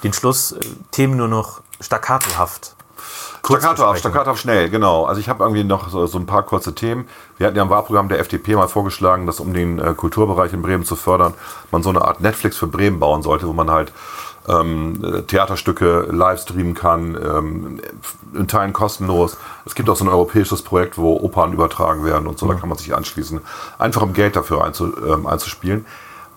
den 0.04 0.12
Schluss 0.12 0.52
äh, 0.52 0.60
Themen 0.92 1.16
nur 1.16 1.26
noch 1.28 1.60
staccatohaft 1.80 2.76
Kurz 3.42 3.62
Staccato 3.62 3.82
ab, 3.84 3.92
besprechen. 3.94 4.12
Staccato 4.12 4.30
ab 4.30 4.38
schnell, 4.38 4.70
genau. 4.70 5.04
Also 5.06 5.20
ich 5.20 5.28
habe 5.28 5.42
irgendwie 5.44 5.64
noch 5.64 5.88
so, 5.90 6.06
so 6.06 6.18
ein 6.18 6.24
paar 6.26 6.44
kurze 6.44 6.74
Themen. 6.74 7.06
Wir 7.36 7.48
hatten 7.48 7.56
ja 7.56 7.62
im 7.64 7.68
Wahlprogramm 7.68 8.08
der 8.08 8.20
FDP 8.20 8.54
mal 8.54 8.68
vorgeschlagen, 8.68 9.26
dass 9.26 9.40
um 9.40 9.52
den 9.52 9.78
äh, 9.80 9.92
Kulturbereich 9.94 10.52
in 10.52 10.62
Bremen 10.62 10.84
zu 10.84 10.94
fördern, 10.96 11.34
man 11.72 11.82
so 11.82 11.90
eine 11.90 12.02
Art 12.02 12.20
Netflix 12.20 12.56
für 12.56 12.68
Bremen 12.68 13.00
bauen 13.00 13.22
sollte, 13.22 13.46
wo 13.48 13.52
man 13.52 13.70
halt 13.70 13.92
ähm, 14.48 15.02
äh, 15.02 15.22
Theaterstücke 15.22 16.08
live 16.10 16.40
streamen 16.40 16.74
kann, 16.74 17.14
ähm, 17.14 17.80
in 18.34 18.48
Teilen 18.48 18.72
kostenlos. 18.72 19.36
Es 19.64 19.74
gibt 19.74 19.88
auch 19.88 19.96
so 19.96 20.04
ein 20.04 20.08
europäisches 20.08 20.62
Projekt, 20.62 20.98
wo 20.98 21.16
Opern 21.16 21.52
übertragen 21.52 22.04
werden 22.04 22.26
und 22.26 22.38
so, 22.38 22.46
da 22.46 22.54
kann 22.54 22.68
man 22.68 22.78
sich 22.78 22.94
anschließen. 22.94 23.40
Einfach 23.78 24.02
um 24.02 24.12
Geld 24.12 24.36
dafür 24.36 24.64
einzu, 24.64 24.92
ähm, 25.06 25.26
einzuspielen. 25.26 25.86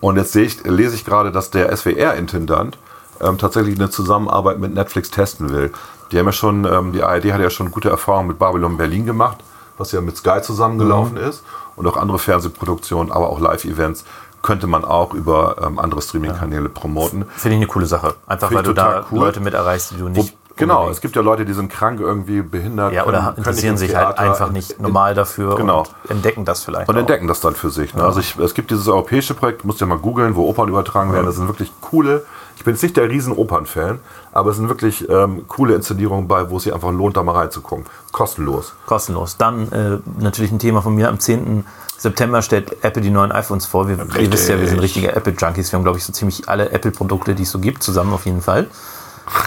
Und 0.00 0.16
jetzt 0.16 0.32
sehe 0.32 0.44
ich, 0.44 0.64
lese 0.64 0.94
ich 0.94 1.04
gerade, 1.04 1.32
dass 1.32 1.50
der 1.50 1.76
SWR-Intendant 1.76 2.78
ähm, 3.20 3.36
tatsächlich 3.36 3.78
eine 3.78 3.90
Zusammenarbeit 3.90 4.58
mit 4.58 4.74
Netflix 4.74 5.10
testen 5.10 5.50
will. 5.50 5.72
Die 6.12 6.18
haben 6.18 6.26
ja 6.26 6.32
schon, 6.32 6.64
ähm, 6.64 6.92
die 6.92 7.02
ARD 7.02 7.32
hat 7.32 7.40
ja 7.40 7.50
schon 7.50 7.70
gute 7.70 7.90
Erfahrungen 7.90 8.28
mit 8.28 8.38
Babylon 8.38 8.76
Berlin 8.76 9.06
gemacht, 9.06 9.38
was 9.76 9.92
ja 9.92 10.00
mit 10.00 10.16
Sky 10.16 10.40
zusammengelaufen 10.40 11.16
ist 11.16 11.42
und 11.76 11.86
auch 11.86 11.96
andere 11.96 12.18
Fernsehproduktionen, 12.18 13.12
aber 13.12 13.28
auch 13.28 13.40
Live-Events 13.40 14.04
könnte 14.42 14.66
man 14.66 14.84
auch 14.84 15.14
über 15.14 15.56
ähm, 15.64 15.78
andere 15.78 16.00
Streaming-Kanäle 16.02 16.68
promoten. 16.68 17.24
Finde 17.36 17.56
ich 17.56 17.60
eine 17.62 17.66
coole 17.66 17.86
Sache. 17.86 18.14
Einfach 18.26 18.48
Finde 18.48 18.62
weil 18.64 18.68
du 18.68 18.72
da 18.74 19.04
cool. 19.10 19.18
Leute 19.18 19.40
mit 19.40 19.54
erreichst, 19.54 19.90
die 19.92 19.96
du 19.96 20.04
Wo, 20.04 20.08
nicht. 20.08 20.36
genau, 20.56 20.74
unbedingt- 20.76 20.96
es 20.96 21.00
gibt 21.00 21.16
ja 21.16 21.22
Leute, 21.22 21.44
die 21.44 21.52
sind 21.52 21.70
krank, 21.70 22.00
irgendwie 22.00 22.42
behindert. 22.42 22.92
Ja, 22.92 23.04
oder 23.06 23.20
können- 23.20 23.36
interessieren 23.38 23.76
sich 23.76 23.94
halt 23.94 24.16
Theater, 24.16 24.20
einfach 24.30 24.50
nicht 24.50 24.80
normal 24.80 25.14
dafür 25.14 25.56
Genau. 25.56 25.80
und 25.80 26.10
entdecken 26.10 26.44
das 26.44 26.64
vielleicht. 26.64 26.88
Und 26.88 26.94
auch. 26.96 27.00
entdecken 27.00 27.26
das 27.26 27.40
dann 27.40 27.54
für 27.54 27.70
sich. 27.70 27.94
Ne? 27.94 28.02
Also 28.04 28.20
ich, 28.20 28.36
es 28.38 28.54
gibt 28.54 28.70
dieses 28.70 28.86
europäische 28.88 29.34
Projekt, 29.34 29.64
musst 29.64 29.80
du 29.80 29.84
ja 29.84 29.88
mal 29.88 29.98
googeln, 29.98 30.36
wo 30.36 30.48
Opern 30.48 30.68
übertragen 30.68 31.12
werden. 31.12 31.26
Das 31.26 31.36
sind 31.36 31.48
wirklich 31.48 31.72
coole, 31.80 32.24
ich 32.58 32.64
bin 32.64 32.74
jetzt 32.74 32.82
nicht 32.82 32.96
der 32.96 33.08
riesen 33.08 33.32
Opern-Fan, 33.32 34.00
aber 34.32 34.50
es 34.50 34.56
sind 34.56 34.68
wirklich 34.68 35.08
ähm, 35.08 35.46
coole 35.46 35.74
Inszenierungen 35.76 36.26
bei, 36.26 36.50
wo 36.50 36.56
es 36.56 36.64
sich 36.64 36.74
einfach 36.74 36.90
lohnt, 36.90 37.16
da 37.16 37.22
mal 37.22 37.36
reinzugucken. 37.36 37.86
Kostenlos. 38.10 38.74
Kostenlos. 38.86 39.36
Dann 39.36 39.70
äh, 39.72 39.98
natürlich 40.20 40.50
ein 40.50 40.58
Thema 40.58 40.82
von 40.82 40.94
mir. 40.94 41.08
Am 41.08 41.20
10. 41.20 41.64
September 41.96 42.42
stellt 42.42 42.84
Apple 42.84 43.00
die 43.00 43.10
neuen 43.10 43.30
iPhones 43.32 43.64
vor. 43.66 43.88
Wir, 43.88 43.96
ihr 44.20 44.32
wisst 44.32 44.48
ja, 44.48 44.60
wir 44.60 44.68
sind 44.68 44.80
richtige 44.80 45.14
Apple-Junkies. 45.14 45.70
Wir 45.72 45.76
haben, 45.78 45.84
glaube 45.84 45.98
ich, 45.98 46.04
so 46.04 46.12
ziemlich 46.12 46.48
alle 46.48 46.70
Apple-Produkte, 46.70 47.34
die 47.36 47.44
es 47.44 47.50
so 47.50 47.58
gibt, 47.60 47.82
zusammen 47.82 48.12
auf 48.12 48.26
jeden 48.26 48.42
Fall. 48.42 48.66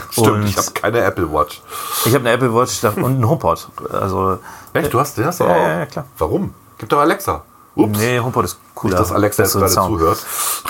Stimmt, 0.09 0.27
Und- 0.27 0.43
ich 0.47 0.57
habe 0.57 0.71
keine 0.71 0.99
Apple 1.01 1.31
Watch. 1.33 1.61
Ich 2.05 2.13
habe 2.13 2.19
eine 2.19 2.31
Apple 2.31 2.53
Watch 2.53 2.81
und 2.83 2.97
einen 3.05 3.27
HomePod. 3.27 3.67
Also, 3.91 4.39
Echt, 4.73 4.93
du 4.93 4.99
hast 4.99 5.17
den 5.17 5.25
hast 5.25 5.39
du 5.41 5.43
Ja, 5.45 5.49
auch? 5.51 5.55
ja, 5.57 5.79
ja, 5.79 5.85
klar. 5.85 6.05
Warum? 6.17 6.53
Gib 6.77 6.87
doch 6.89 6.99
Alexa. 6.99 7.43
Ups. 7.75 7.97
nee, 7.99 8.19
HomePod 8.19 8.45
ist 8.45 8.57
cooler. 8.75 8.93
Nicht, 8.99 9.01
dass 9.01 9.11
Alexa 9.11 9.43
jetzt 9.43 9.53
gerade 9.53 9.69
Sound. 9.69 9.87
zuhört. 9.99 10.25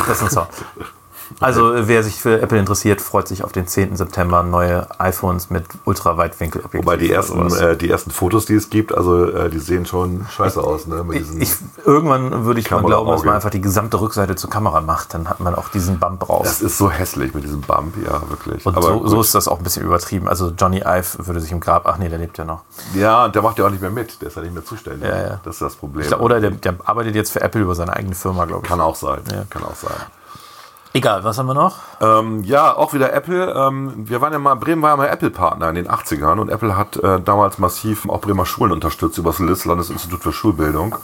Besseren 0.07 0.29
Sound. 0.31 0.47
Also, 1.39 1.73
wer 1.75 2.03
sich 2.03 2.15
für 2.15 2.41
Apple 2.41 2.59
interessiert, 2.59 3.01
freut 3.01 3.27
sich 3.27 3.43
auf 3.43 3.51
den 3.51 3.67
10. 3.67 3.95
September 3.95 4.43
neue 4.43 4.87
iPhones 4.99 5.49
mit 5.49 5.65
ultraweitwinkel 5.85 6.63
Wobei 6.71 6.97
die 6.97 7.11
ersten, 7.11 7.53
äh, 7.55 7.75
die 7.75 7.89
ersten 7.89 8.11
Fotos, 8.11 8.45
die 8.45 8.55
es 8.55 8.69
gibt, 8.69 8.95
also 8.95 9.25
äh, 9.25 9.49
die 9.49 9.59
sehen 9.59 9.85
schon 9.85 10.25
scheiße 10.29 10.61
aus. 10.61 10.87
Ne? 10.87 11.03
Mit 11.03 11.19
diesen, 11.19 11.41
ich, 11.41 11.53
irgendwann 11.85 12.45
würde 12.45 12.59
ich 12.59 12.69
mal 12.69 12.77
Kamera 12.77 12.87
glauben, 12.89 13.09
im 13.09 13.15
dass 13.15 13.25
man 13.25 13.35
einfach 13.35 13.49
die 13.49 13.61
gesamte 13.61 13.99
Rückseite 13.99 14.35
zur 14.35 14.49
Kamera 14.49 14.81
macht. 14.81 15.13
Dann 15.13 15.29
hat 15.29 15.39
man 15.39 15.55
auch 15.55 15.69
diesen 15.69 15.99
Bump 15.99 16.27
raus. 16.27 16.43
das 16.43 16.61
ist 16.61 16.77
so 16.77 16.89
hässlich 16.89 17.33
mit 17.33 17.43
diesem 17.43 17.61
Bump, 17.61 17.95
ja, 18.05 18.21
wirklich. 18.29 18.65
Und 18.65 18.75
Aber 18.75 18.87
so, 18.87 19.07
so 19.07 19.21
ist 19.21 19.35
das 19.35 19.47
auch 19.47 19.57
ein 19.57 19.63
bisschen 19.63 19.83
übertrieben. 19.83 20.27
Also 20.27 20.51
Johnny 20.57 20.79
Ive 20.85 21.27
würde 21.27 21.39
sich 21.39 21.51
im 21.51 21.59
Grab, 21.59 21.85
ach 21.85 21.97
nee, 21.97 22.09
der 22.09 22.19
lebt 22.19 22.37
ja 22.37 22.45
noch. 22.45 22.63
ja, 22.93 23.25
und 23.25 23.35
der 23.35 23.41
macht 23.41 23.57
ja 23.59 23.65
auch 23.65 23.69
nicht 23.69 23.81
mehr 23.81 23.91
mit. 23.91 24.21
Der 24.21 24.29
ist 24.29 24.35
ja 24.35 24.41
nicht 24.41 24.53
mehr 24.53 24.65
zuständig. 24.65 25.07
Ja, 25.07 25.17
ja. 25.17 25.41
Das 25.43 25.55
ist 25.55 25.61
das 25.61 25.75
Problem. 25.75 26.07
Glaub, 26.07 26.21
oder 26.21 26.39
der, 26.39 26.51
der 26.51 26.75
arbeitet 26.83 27.15
jetzt 27.15 27.31
für 27.31 27.41
Apple 27.41 27.61
über 27.61 27.75
seine 27.75 27.93
eigene 27.93 28.15
Firma, 28.15 28.45
glaube 28.45 28.63
ich. 28.63 28.69
Kann 28.69 28.81
auch 28.81 28.95
sein. 28.95 29.21
Ja. 29.31 29.43
Kann 29.49 29.63
auch 29.63 29.75
sein. 29.75 29.91
Egal, 30.93 31.23
was 31.23 31.37
haben 31.37 31.47
wir 31.47 31.53
noch? 31.53 31.77
Ähm, 32.01 32.43
ja, 32.43 32.75
auch 32.75 32.93
wieder 32.93 33.13
Apple. 33.13 33.53
Ähm, 33.53 33.93
wir 34.09 34.19
waren 34.19 34.33
ja 34.33 34.39
mal, 34.39 34.55
Bremen 34.55 34.81
war 34.81 34.89
ja 34.89 34.97
mal 34.97 35.07
Apple-Partner 35.07 35.69
in 35.69 35.75
den 35.75 35.87
80ern 35.87 36.37
und 36.37 36.49
Apple 36.49 36.75
hat 36.75 36.97
äh, 36.97 37.21
damals 37.21 37.59
massiv 37.59 38.09
auch 38.09 38.19
Bremer 38.19 38.45
Schulen 38.45 38.73
unterstützt 38.73 39.17
über 39.17 39.33
das 39.37 39.65
Landesinstitut 39.65 40.21
für 40.21 40.33
Schulbildung. 40.33 40.95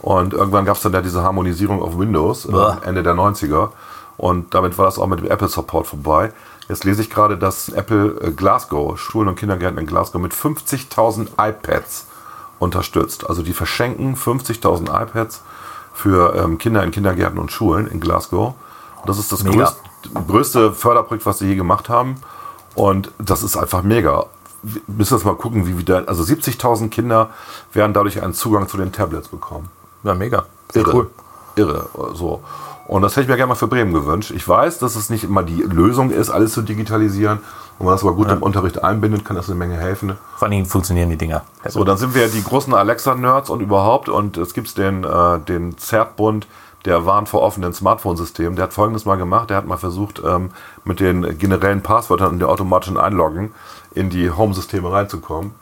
Und 0.00 0.32
irgendwann 0.32 0.64
gab 0.64 0.76
es 0.76 0.82
dann 0.82 0.92
ja 0.92 1.02
diese 1.02 1.22
Harmonisierung 1.22 1.82
auf 1.82 1.98
Windows, 1.98 2.46
äh. 2.46 2.86
Ende 2.86 3.02
der 3.02 3.14
90er. 3.14 3.70
Und 4.16 4.54
damit 4.54 4.78
war 4.78 4.86
das 4.86 4.98
auch 4.98 5.06
mit 5.06 5.20
dem 5.20 5.30
Apple-Support 5.30 5.86
vorbei. 5.86 6.32
Jetzt 6.68 6.84
lese 6.84 7.02
ich 7.02 7.10
gerade, 7.10 7.36
dass 7.36 7.68
Apple 7.68 8.18
äh, 8.22 8.30
Glasgow, 8.30 8.98
Schulen 8.98 9.28
und 9.28 9.36
Kindergärten 9.36 9.78
in 9.78 9.86
Glasgow, 9.86 10.20
mit 10.20 10.32
50.000 10.32 11.28
iPads 11.38 12.06
unterstützt. 12.58 13.28
Also 13.28 13.42
die 13.42 13.52
verschenken 13.52 14.16
50.000 14.16 15.02
iPads 15.02 15.42
für 15.92 16.34
ähm, 16.36 16.56
Kinder 16.56 16.82
in 16.82 16.90
Kindergärten 16.90 17.38
und 17.38 17.52
Schulen 17.52 17.86
in 17.86 18.00
Glasgow. 18.00 18.54
Und 19.06 19.10
das 19.10 19.18
ist 19.18 19.30
das 19.30 19.44
größte, 19.44 19.76
größte 20.26 20.72
Förderprojekt, 20.72 21.26
was 21.26 21.38
sie 21.38 21.46
je 21.46 21.54
gemacht 21.54 21.88
haben. 21.88 22.16
Und 22.74 23.12
das 23.18 23.44
ist 23.44 23.56
einfach 23.56 23.84
mega. 23.84 24.26
Wir 24.64 24.82
müssen 24.88 25.14
jetzt 25.14 25.24
mal 25.24 25.36
gucken, 25.36 25.64
wie 25.68 25.78
wieder, 25.78 26.02
also 26.08 26.24
70.000 26.24 26.88
Kinder 26.88 27.30
werden 27.72 27.92
dadurch 27.92 28.20
einen 28.20 28.34
Zugang 28.34 28.66
zu 28.66 28.76
den 28.76 28.90
Tablets 28.90 29.28
bekommen. 29.28 29.68
Ja, 30.02 30.14
mega. 30.14 30.46
Irre. 30.74 30.92
Cool. 30.92 31.10
Irre. 31.54 31.88
So. 32.14 32.42
Und 32.88 33.02
das 33.02 33.12
hätte 33.12 33.22
ich 33.22 33.28
mir 33.28 33.36
gerne 33.36 33.50
mal 33.50 33.54
für 33.54 33.68
Bremen 33.68 33.94
gewünscht. 33.94 34.32
Ich 34.32 34.46
weiß, 34.48 34.80
dass 34.80 34.96
es 34.96 35.08
nicht 35.08 35.22
immer 35.22 35.44
die 35.44 35.62
Lösung 35.62 36.10
ist, 36.10 36.30
alles 36.30 36.52
zu 36.52 36.62
digitalisieren. 36.62 37.38
Wenn 37.78 37.86
man 37.86 37.94
das 37.94 38.02
aber 38.02 38.14
gut 38.14 38.28
im 38.28 38.42
Unterricht 38.42 38.82
einbindet, 38.82 39.24
kann 39.24 39.36
das 39.36 39.48
eine 39.48 39.54
Menge 39.56 39.76
helfen. 39.76 40.18
Vor 40.34 40.46
allen 40.46 40.50
Dingen 40.50 40.66
funktionieren 40.66 41.10
die 41.10 41.16
Dinger. 41.16 41.42
So, 41.68 41.84
dann 41.84 41.96
sind 41.96 42.16
wir 42.16 42.26
die 42.26 42.42
großen 42.42 42.74
Alexa-Nerds 42.74 43.50
und 43.50 43.60
überhaupt. 43.60 44.08
Und 44.08 44.36
es 44.36 44.52
gibt 44.52 44.76
den, 44.78 45.04
äh, 45.04 45.38
den 45.38 45.78
ZERT-Bund, 45.78 46.48
der 46.86 47.04
warnt 47.04 47.28
vor 47.28 47.42
offenen 47.42 47.72
Smartphone-Systemen. 47.74 48.56
Der 48.56 48.64
hat 48.64 48.72
folgendes 48.72 49.04
mal 49.04 49.16
gemacht. 49.16 49.50
Der 49.50 49.56
hat 49.58 49.66
mal 49.66 49.76
versucht, 49.76 50.22
ähm, 50.24 50.50
mit 50.84 51.00
den 51.00 51.36
generellen 51.38 51.82
Passwörtern 51.82 52.30
und 52.32 52.38
dem 52.38 52.48
automatischen 52.48 52.96
Einloggen 52.96 53.52
in 53.94 54.08
die 54.08 54.30
Home-Systeme 54.30 54.90
reinzukommen. 54.90 55.52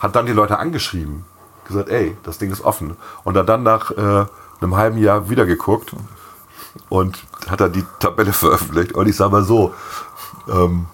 Hat 0.00 0.16
dann 0.16 0.26
die 0.26 0.32
Leute 0.32 0.58
angeschrieben. 0.58 1.24
Gesagt, 1.66 1.88
ey, 1.90 2.16
das 2.22 2.38
Ding 2.38 2.50
ist 2.50 2.64
offen. 2.64 2.96
Und 3.24 3.36
hat 3.36 3.48
dann 3.48 3.62
nach 3.62 3.90
äh, 3.92 4.24
einem 4.60 4.76
halben 4.76 4.98
Jahr 4.98 5.28
wieder 5.30 5.46
geguckt 5.46 5.92
und 6.88 7.18
hat 7.48 7.60
dann 7.60 7.72
die 7.72 7.84
Tabelle 7.98 8.32
veröffentlicht. 8.44 8.92
Und 8.92 9.06
ich 9.08 9.16
sage 9.16 9.30
mal 9.32 9.44
so, 9.44 9.74
ähm, 10.48 10.86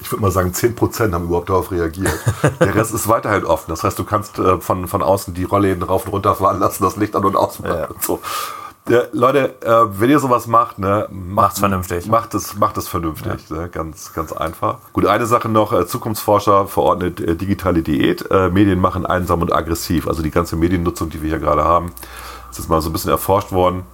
ich 0.00 0.10
würde 0.12 0.20
mal 0.22 0.30
sagen, 0.30 0.50
10% 0.50 1.12
haben 1.14 1.24
überhaupt 1.24 1.48
darauf 1.48 1.70
reagiert. 1.70 2.12
Der 2.60 2.74
Rest 2.74 2.92
ist 2.92 3.08
weiterhin 3.08 3.44
offen. 3.46 3.66
Das 3.70 3.84
heißt, 3.84 3.98
du 3.98 4.04
kannst 4.04 4.38
äh, 4.38 4.60
von, 4.60 4.86
von 4.86 5.02
außen 5.02 5.32
die 5.34 5.44
Rollläden 5.44 5.82
rauf 5.82 6.04
und 6.06 6.12
runter 6.12 6.34
fahren 6.34 6.58
lassen, 6.60 6.82
das 6.82 6.96
Licht 6.96 7.16
an 7.16 7.24
und 7.24 7.36
aus 7.36 7.58
machen 7.60 7.74
Ja. 7.78 7.86
und 7.86 8.02
so. 8.02 8.20
Ja, 8.86 9.00
Leute, 9.12 9.54
äh, 9.62 9.98
wenn 9.98 10.10
ihr 10.10 10.18
sowas 10.18 10.46
macht, 10.46 10.78
ne, 10.78 11.08
Macht's 11.10 11.58
vernünftig. 11.58 12.06
Macht 12.06 12.34
es, 12.34 12.54
macht 12.56 12.76
es 12.76 12.86
vernünftig. 12.86 13.48
Ne, 13.48 13.70
ganz, 13.70 14.12
ganz 14.12 14.30
einfach. 14.32 14.76
Gut, 14.92 15.06
eine 15.06 15.24
Sache 15.24 15.48
noch: 15.48 15.72
äh, 15.72 15.86
Zukunftsforscher 15.86 16.66
verordnet 16.66 17.18
äh, 17.18 17.34
digitale 17.34 17.82
Diät. 17.82 18.30
Äh, 18.30 18.50
Medien 18.50 18.80
machen 18.80 19.06
einsam 19.06 19.40
und 19.40 19.54
aggressiv. 19.54 20.06
Also 20.06 20.22
die 20.22 20.30
ganze 20.30 20.56
Mediennutzung, 20.56 21.08
die 21.08 21.22
wir 21.22 21.30
hier 21.30 21.38
gerade 21.38 21.64
haben, 21.64 21.92
ist 22.50 22.58
jetzt 22.58 22.68
mal 22.68 22.82
so 22.82 22.90
ein 22.90 22.92
bisschen 22.92 23.10
erforscht 23.10 23.52
worden. 23.52 23.84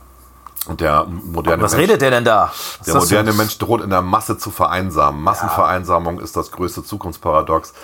Und 0.67 0.81
der 0.81 1.07
moderne 1.07 1.63
Was 1.63 1.73
Mensch, 1.73 1.83
redet 1.83 2.03
der 2.03 2.11
denn 2.11 2.25
da? 2.25 2.53
Was 2.79 2.87
der 2.87 2.95
moderne? 2.97 3.33
Mensch 3.33 3.59
droht 3.59 3.83
in 3.83 3.91
der 3.91 4.03
Masse 4.03 4.39
zu 4.39 4.51
vereinsamen. 4.51 5.23
Massenvereinsamung 5.23 6.19
ist 6.19 6.37
das 6.37 6.51
größte 6.51 6.83
Zukunftsparadox. 6.83 7.75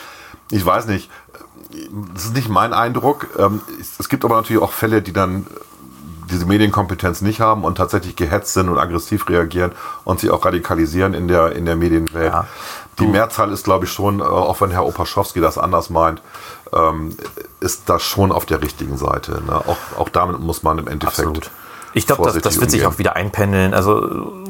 Ich 0.51 0.67
weiß 0.67 0.87
nicht, 0.87 1.09
das 2.15 2.25
ist 2.25 2.35
nicht 2.35 2.49
mein 2.49 2.73
Eindruck. 2.73 3.29
Ähm, 3.39 3.61
Es 3.99 4.09
gibt 4.09 4.25
aber 4.25 4.35
natürlich 4.37 4.61
auch 4.61 4.73
Fälle, 4.73 5.03
die 5.03 5.13
dann 5.13 5.47
diese 6.31 6.47
Medienkompetenz 6.47 7.23
nicht 7.23 7.41
haben 7.41 7.65
und 7.65 7.77
tatsächlich 7.77 8.17
gehetzt 8.17 8.55
sind 8.55 8.69
und 8.69 8.79
aggressiv 8.79 9.29
reagieren 9.29 9.73
und 10.05 10.21
sich 10.21 10.31
auch 10.31 10.45
radikalisieren 10.45 11.15
in 11.15 11.29
der, 11.29 11.53
in 11.53 11.67
der 11.67 11.77
Medienwelt. 11.77 12.33
Ja. 12.33 12.47
Die 12.99 13.07
Mehrzahl 13.07 13.53
ist, 13.53 13.65
glaube 13.65 13.85
ich, 13.85 13.93
schon, 13.93 14.21
äh, 14.21 14.23
auch 14.23 14.61
wenn 14.61 14.71
Herr 14.71 14.87
Opaschowski 14.87 15.41
das 15.41 15.59
anders 15.59 15.91
meint, 15.91 16.23
ähm, 16.73 17.17
ist 17.61 17.89
das 17.89 18.03
schon 18.03 18.33
auf 18.33 18.47
der 18.47 18.63
richtigen 18.63 18.97
Seite. 18.97 19.43
Ne? 19.47 19.55
Auch, 19.55 19.77
auch 19.99 20.09
damit 20.09 20.41
muss 20.41 20.63
man 20.63 20.79
im 20.79 20.89
Endeffekt. 20.89 21.29
Absolut. 21.29 21.51
Ich 21.93 22.07
glaube, 22.07 22.25
das, 22.25 22.39
das 22.39 22.61
wird 22.61 22.71
sich 22.71 22.81
umgehen. 22.81 22.95
auch 22.95 22.99
wieder 22.99 23.17
einpendeln. 23.17 23.75
Also 23.75 24.45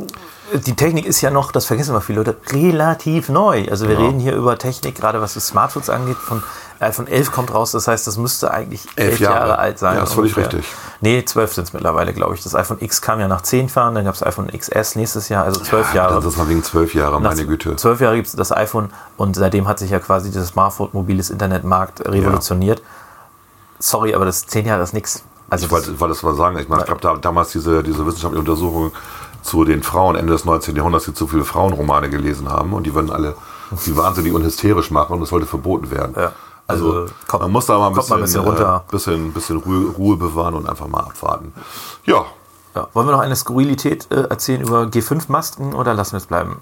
die 0.55 0.75
Technik 0.77 1.07
ist 1.07 1.21
ja 1.21 1.31
noch, 1.31 1.51
das 1.53 1.67
vergessen 1.67 1.91
immer 1.91 2.01
viele 2.01 2.19
Leute, 2.21 2.37
relativ 2.53 3.29
neu. 3.29 3.67
Also 3.71 3.89
wir 3.89 3.95
Ja. 3.99 4.07
reden 4.07 4.21
hier 4.21 4.35
über 4.35 4.57
Technik, 4.59 4.95
gerade 4.95 5.21
was 5.21 5.35
das 5.35 5.49
Smartphones 5.49 5.91
angeht. 5.91 6.17
Von 6.17 6.43
iPhone 6.79 7.07
11 7.07 7.33
kommt 7.33 7.53
raus, 7.55 7.73
das 7.73 7.89
heißt, 7.89 8.07
das 8.07 8.19
müsste 8.19 8.51
eigentlich 8.51 8.87
Elf 8.97 9.13
elf 9.13 9.21
Jahre. 9.21 9.35
Jahre. 9.49 9.59
alt 9.59 9.79
sein. 9.79 9.97
Ja, 9.97 10.03
ist 10.05 10.13
völlig 10.13 10.37
ungefähr. 10.37 10.59
richtig. 10.59 10.75
Nee, 11.01 11.25
12 11.25 11.55
sind 11.55 11.65
es 11.65 11.73
mittlerweile, 11.73 12.13
glaube 12.13 12.35
ich. 12.35 12.43
Das 12.43 12.55
iPhone 12.55 12.79
X 12.81 13.01
kam 13.01 13.19
ja 13.19 13.29
nach 13.29 13.41
10 13.43 13.69
Jahren, 13.75 13.95
dann 13.95 14.05
gab 14.05 14.15
es 14.15 14.23
iPhone 14.23 14.49
XS 14.49 14.95
nächstes 14.97 15.29
Jahr, 15.31 15.45
also 15.45 15.61
12 15.61 15.95
Jahre. 15.95 16.15
Das 16.17 16.25
ist 16.27 16.37
mal 16.37 16.49
wegen 16.49 16.63
zwölf 16.63 16.95
Jahre, 16.95 17.21
Nach 17.21 17.31
meine 17.31 17.47
Güte. 17.47 17.77
Zwölf 17.77 18.01
Jahre 18.01 18.17
gibt 18.17 18.29
es 18.29 18.37
das 18.37 18.53
iPhone 18.53 18.91
und 19.17 19.37
seitdem 19.37 19.67
hat 19.69 19.79
sich 19.79 19.91
ja 19.91 19.99
quasi 20.01 20.31
dieses 20.31 20.49
Smartphone, 20.49 20.91
mobiles 20.93 21.31
Internetmarkt 21.31 22.07
revolutioniert. 22.07 22.83
Sorry, 23.79 24.15
aber 24.15 24.25
das 24.27 24.47
zehn 24.47 24.67
Jahre 24.67 24.83
ist 24.83 24.95
nichts. 24.95 25.23
Also 25.49 25.67
Ich 25.67 25.71
wollte, 25.73 25.93
ich 25.93 26.01
wollte 26.01 26.15
das 26.15 26.23
mal 26.23 26.35
sagen. 26.35 26.59
Ich 26.59 26.69
meine, 26.69 26.83
es 26.83 26.89
gab 26.89 27.01
da, 27.01 27.15
damals 27.17 27.53
diese, 27.53 27.83
diese 27.83 28.05
wissenschaftliche 28.05 28.41
Untersuchung 28.41 28.91
zu 29.47 29.65
den 29.65 29.83
Frauen 29.83 30.17
Ende 30.17 30.33
des 30.33 30.45
19. 30.45 30.77
Jahrhunderts, 30.77 31.07
die 31.07 31.15
zu 31.15 31.27
viele 31.27 31.45
Frauenromane 31.45 32.11
gelesen 32.11 32.51
haben 32.51 32.73
und 32.73 32.85
die 32.85 32.95
würden 32.95 33.11
alle 33.11 33.35
die 33.87 33.97
wahnsinnig 33.97 34.33
und 34.33 34.43
hysterisch 34.45 34.91
machen 34.91 35.15
und 35.15 35.21
das 35.21 35.31
sollte 35.31 35.47
verboten 35.47 35.91
werden. 35.91 36.15
Ja. 36.17 36.33
Also, 36.69 36.93
Also, 36.93 37.13
kommt- 37.29 37.43
man 37.45 37.53
muss 37.53 37.67
da 37.67 37.79
mal 37.79 37.87
ein 37.89 37.95
bisschen, 37.95 38.11
mal 38.11 38.17
ein 38.17 38.23
bisschen 38.23 38.41
runter. 38.45 38.85
Äh, 38.89 38.91
bisschen, 38.91 39.33
bisschen 39.33 39.57
Ruhe, 39.59 39.87
Ruhe 39.97 40.17
bewahren 40.17 40.55
und 40.55 40.69
einfach 40.69 40.89
mal 40.89 41.01
abwarten. 41.01 41.53
Ja, 42.05 42.25
ja. 42.75 42.89
Wollen 42.93 43.07
wir 43.07 43.13
noch 43.13 43.21
eine 43.21 43.37
Skurrilität 43.37 44.09
äh, 44.11 44.23
erzählen 44.29 44.61
über 44.63 44.83
G5-Masken 44.83 45.75
oder 45.75 45.95
lassen 45.95 46.13
wir 46.13 46.19
es 46.19 46.27
bleiben? 46.27 46.57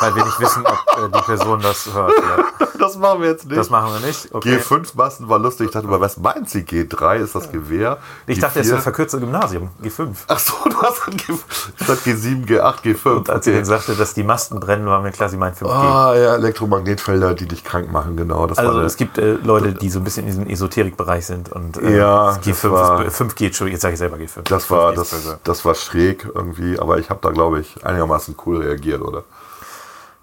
Weil 0.00 0.14
wir 0.16 0.24
nicht 0.24 0.40
wissen, 0.40 0.64
ob 0.66 0.98
äh, 0.98 1.08
die 1.18 1.22
Person 1.22 1.60
das 1.60 1.92
hört. 1.92 2.12
Ja. 2.18 2.44
Das 2.82 2.96
machen 2.96 3.20
wir 3.20 3.28
jetzt 3.28 3.44
nicht. 3.46 3.56
Das 3.56 3.70
machen 3.70 3.92
wir 3.92 4.04
nicht. 4.04 4.34
Okay. 4.34 4.56
G5-Masten 4.56 5.28
war 5.28 5.38
lustig. 5.38 5.66
Ich 5.66 5.72
dachte, 5.72 5.86
mal, 5.86 6.00
was 6.00 6.16
meint 6.16 6.50
sie? 6.50 6.62
G3 6.62 7.18
ist 7.18 7.32
das 7.32 7.52
Gewehr. 7.52 7.98
Ich 8.26 8.40
dachte, 8.40 8.58
es 8.58 8.66
ist 8.66 8.72
G4 8.72 8.74
das 8.74 8.82
verkürzte 8.82 9.20
Gymnasium, 9.20 9.70
G5. 9.84 10.08
Ach 10.26 10.38
so, 10.40 10.52
du 10.68 10.82
hast 10.82 11.02
dann 11.06 11.16
G 11.16 11.32
statt 11.76 11.98
G7, 12.04 12.44
G8, 12.44 12.82
G5. 12.82 13.08
Und 13.18 13.30
als 13.30 13.44
sie 13.44 13.52
dann 13.54 13.64
sagte, 13.64 13.94
dass 13.94 14.14
die 14.14 14.24
Masten 14.24 14.58
brennen, 14.58 14.86
war 14.86 15.00
mir 15.00 15.12
klar, 15.12 15.28
sie 15.28 15.36
meint 15.36 15.56
5G. 15.58 15.68
Ah, 15.70 16.14
ja, 16.16 16.34
Elektromagnetfelder, 16.34 17.34
die 17.34 17.46
dich 17.46 17.62
krank 17.62 17.92
machen, 17.92 18.16
genau. 18.16 18.48
Das 18.48 18.58
Also 18.58 18.80
es 18.80 18.96
gibt 18.96 19.16
äh, 19.18 19.34
Leute, 19.34 19.74
die 19.74 19.88
so 19.88 20.00
ein 20.00 20.04
bisschen 20.04 20.24
in 20.26 20.32
diesem 20.32 20.46
Esoterikbereich 20.48 21.24
sind 21.24 21.52
und 21.52 21.76
äh, 21.76 21.96
Ja, 21.98 22.34
das 22.34 22.40
das 22.40 22.64
G5 22.64 22.70
war- 22.72 23.04
ist, 23.04 23.20
5G, 23.20 23.46
Entschuldigung, 23.46 23.74
jetzt 23.74 23.82
sage 23.82 23.92
ich 23.94 23.98
selber 24.00 24.16
G5. 24.16 24.42
das 24.42 24.68
war, 24.72 24.90
5G 24.92 25.02
ist 25.02 25.12
das, 25.12 25.36
das 25.44 25.64
war 25.64 25.76
schräg 25.76 26.28
irgendwie, 26.34 26.80
aber 26.80 26.98
ich 26.98 27.10
habe 27.10 27.20
da, 27.22 27.30
glaube 27.30 27.60
ich, 27.60 27.86
einigermaßen 27.86 28.34
cool 28.44 28.62
reagiert, 28.62 29.02
oder? 29.02 29.22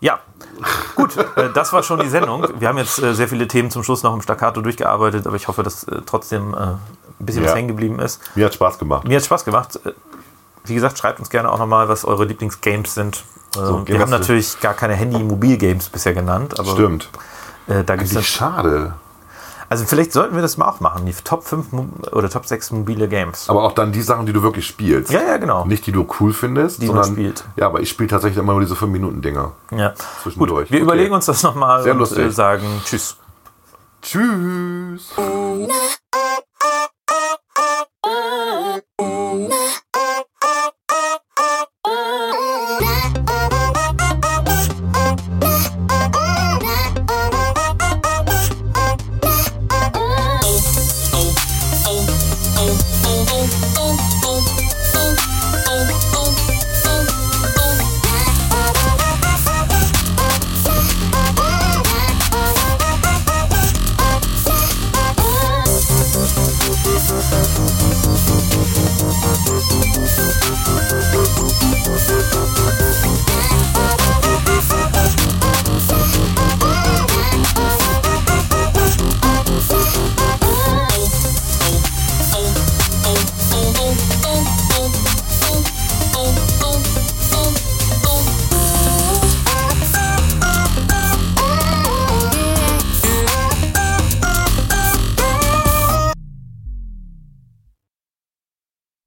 Ja, 0.01 0.19
gut, 0.95 1.17
äh, 1.17 1.49
das 1.53 1.73
war 1.73 1.83
schon 1.83 1.99
die 1.99 2.07
Sendung. 2.07 2.47
Wir 2.59 2.67
haben 2.69 2.77
jetzt 2.77 2.99
äh, 3.01 3.13
sehr 3.13 3.27
viele 3.27 3.47
Themen 3.47 3.69
zum 3.69 3.83
Schluss 3.83 4.01
noch 4.03 4.13
im 4.13 4.21
Staccato 4.21 4.61
durchgearbeitet, 4.61 5.27
aber 5.27 5.35
ich 5.35 5.47
hoffe, 5.47 5.63
dass 5.63 5.83
äh, 5.85 6.01
trotzdem 6.05 6.55
ein 6.55 6.79
bisschen 7.19 7.43
Ja. 7.43 7.49
was 7.49 7.55
hängen 7.57 7.67
geblieben 7.67 7.99
ist. 7.99 8.21
Mir 8.35 8.45
hat 8.45 8.53
Spaß 8.53 8.79
gemacht. 8.79 9.07
Mir 9.07 9.17
hat 9.17 9.25
Spaß 9.25 9.43
gemacht. 9.45 9.79
Wie 10.63 10.73
gesagt, 10.75 10.97
schreibt 10.97 11.19
uns 11.19 11.29
gerne 11.29 11.51
auch 11.51 11.59
nochmal, 11.59 11.89
was 11.89 12.05
eure 12.05 12.25
Lieblingsgames 12.25 12.93
sind. 12.93 13.23
Gehen 13.53 13.87
wir 13.87 13.99
haben 13.99 14.11
natürlich 14.11 14.59
gar 14.59 14.75
keine 14.75 14.93
Handy-Mobil-Games 14.93 15.89
bisher 15.89 16.13
genannt, 16.13 16.59
aber 16.59 16.71
Stimmt. 16.73 17.09
Da 17.65 17.95
gibt's 17.95 18.15
Eigentlich 18.15 18.27
schade. 18.29 18.93
Also 19.69 19.85
vielleicht 19.85 20.11
sollten 20.11 20.35
wir 20.35 20.41
das 20.41 20.57
mal 20.57 20.67
auch 20.67 20.79
machen, 20.79 21.05
die 21.05 21.13
Top 21.23 21.43
5 21.43 21.71
Mo 21.71 21.87
oder 22.11 22.29
Top 22.29 22.45
6 22.45 22.71
mobile 22.71 23.07
Games. 23.07 23.49
Aber 23.49 23.63
auch 23.63 23.71
dann 23.73 23.91
die 23.91 24.01
Sachen, 24.01 24.25
die 24.25 24.33
du 24.33 24.41
wirklich 24.43 24.65
spielst. 24.67 25.11
Ja, 25.11 25.21
ja, 25.21 25.37
genau. 25.37 25.65
Nicht 25.65 25.85
die 25.85 25.91
du 25.91 26.07
cool 26.19 26.33
findest, 26.33 26.81
Die 26.81 26.87
man 26.87 26.95
sondern. 27.03 27.13
spielt. 27.13 27.43
Ja, 27.55 27.67
aber 27.67 27.79
ich 27.81 27.89
spiele 27.89 28.09
tatsächlich 28.09 28.37
immer 28.39 28.53
nur 28.53 28.61
diese 28.61 28.73
5-Minuten-Dinger. 28.75 29.51
Ja. 29.71 29.89
Gut, 29.89 29.97
Zwischendurch. 30.23 30.71
wir 30.71 30.77
Okay. 30.77 30.83
überlegen 30.83 31.13
uns 31.13 31.25
das 31.27 31.43
nochmal 31.43 31.83
Sehr 31.83 31.93
und 31.93 31.99
lustig. 31.99 32.25
äh, 32.25 32.31
sagen 32.31 32.81
Tschüss. 32.85 33.15
Tschüss. 34.01 35.11
na 35.17 35.67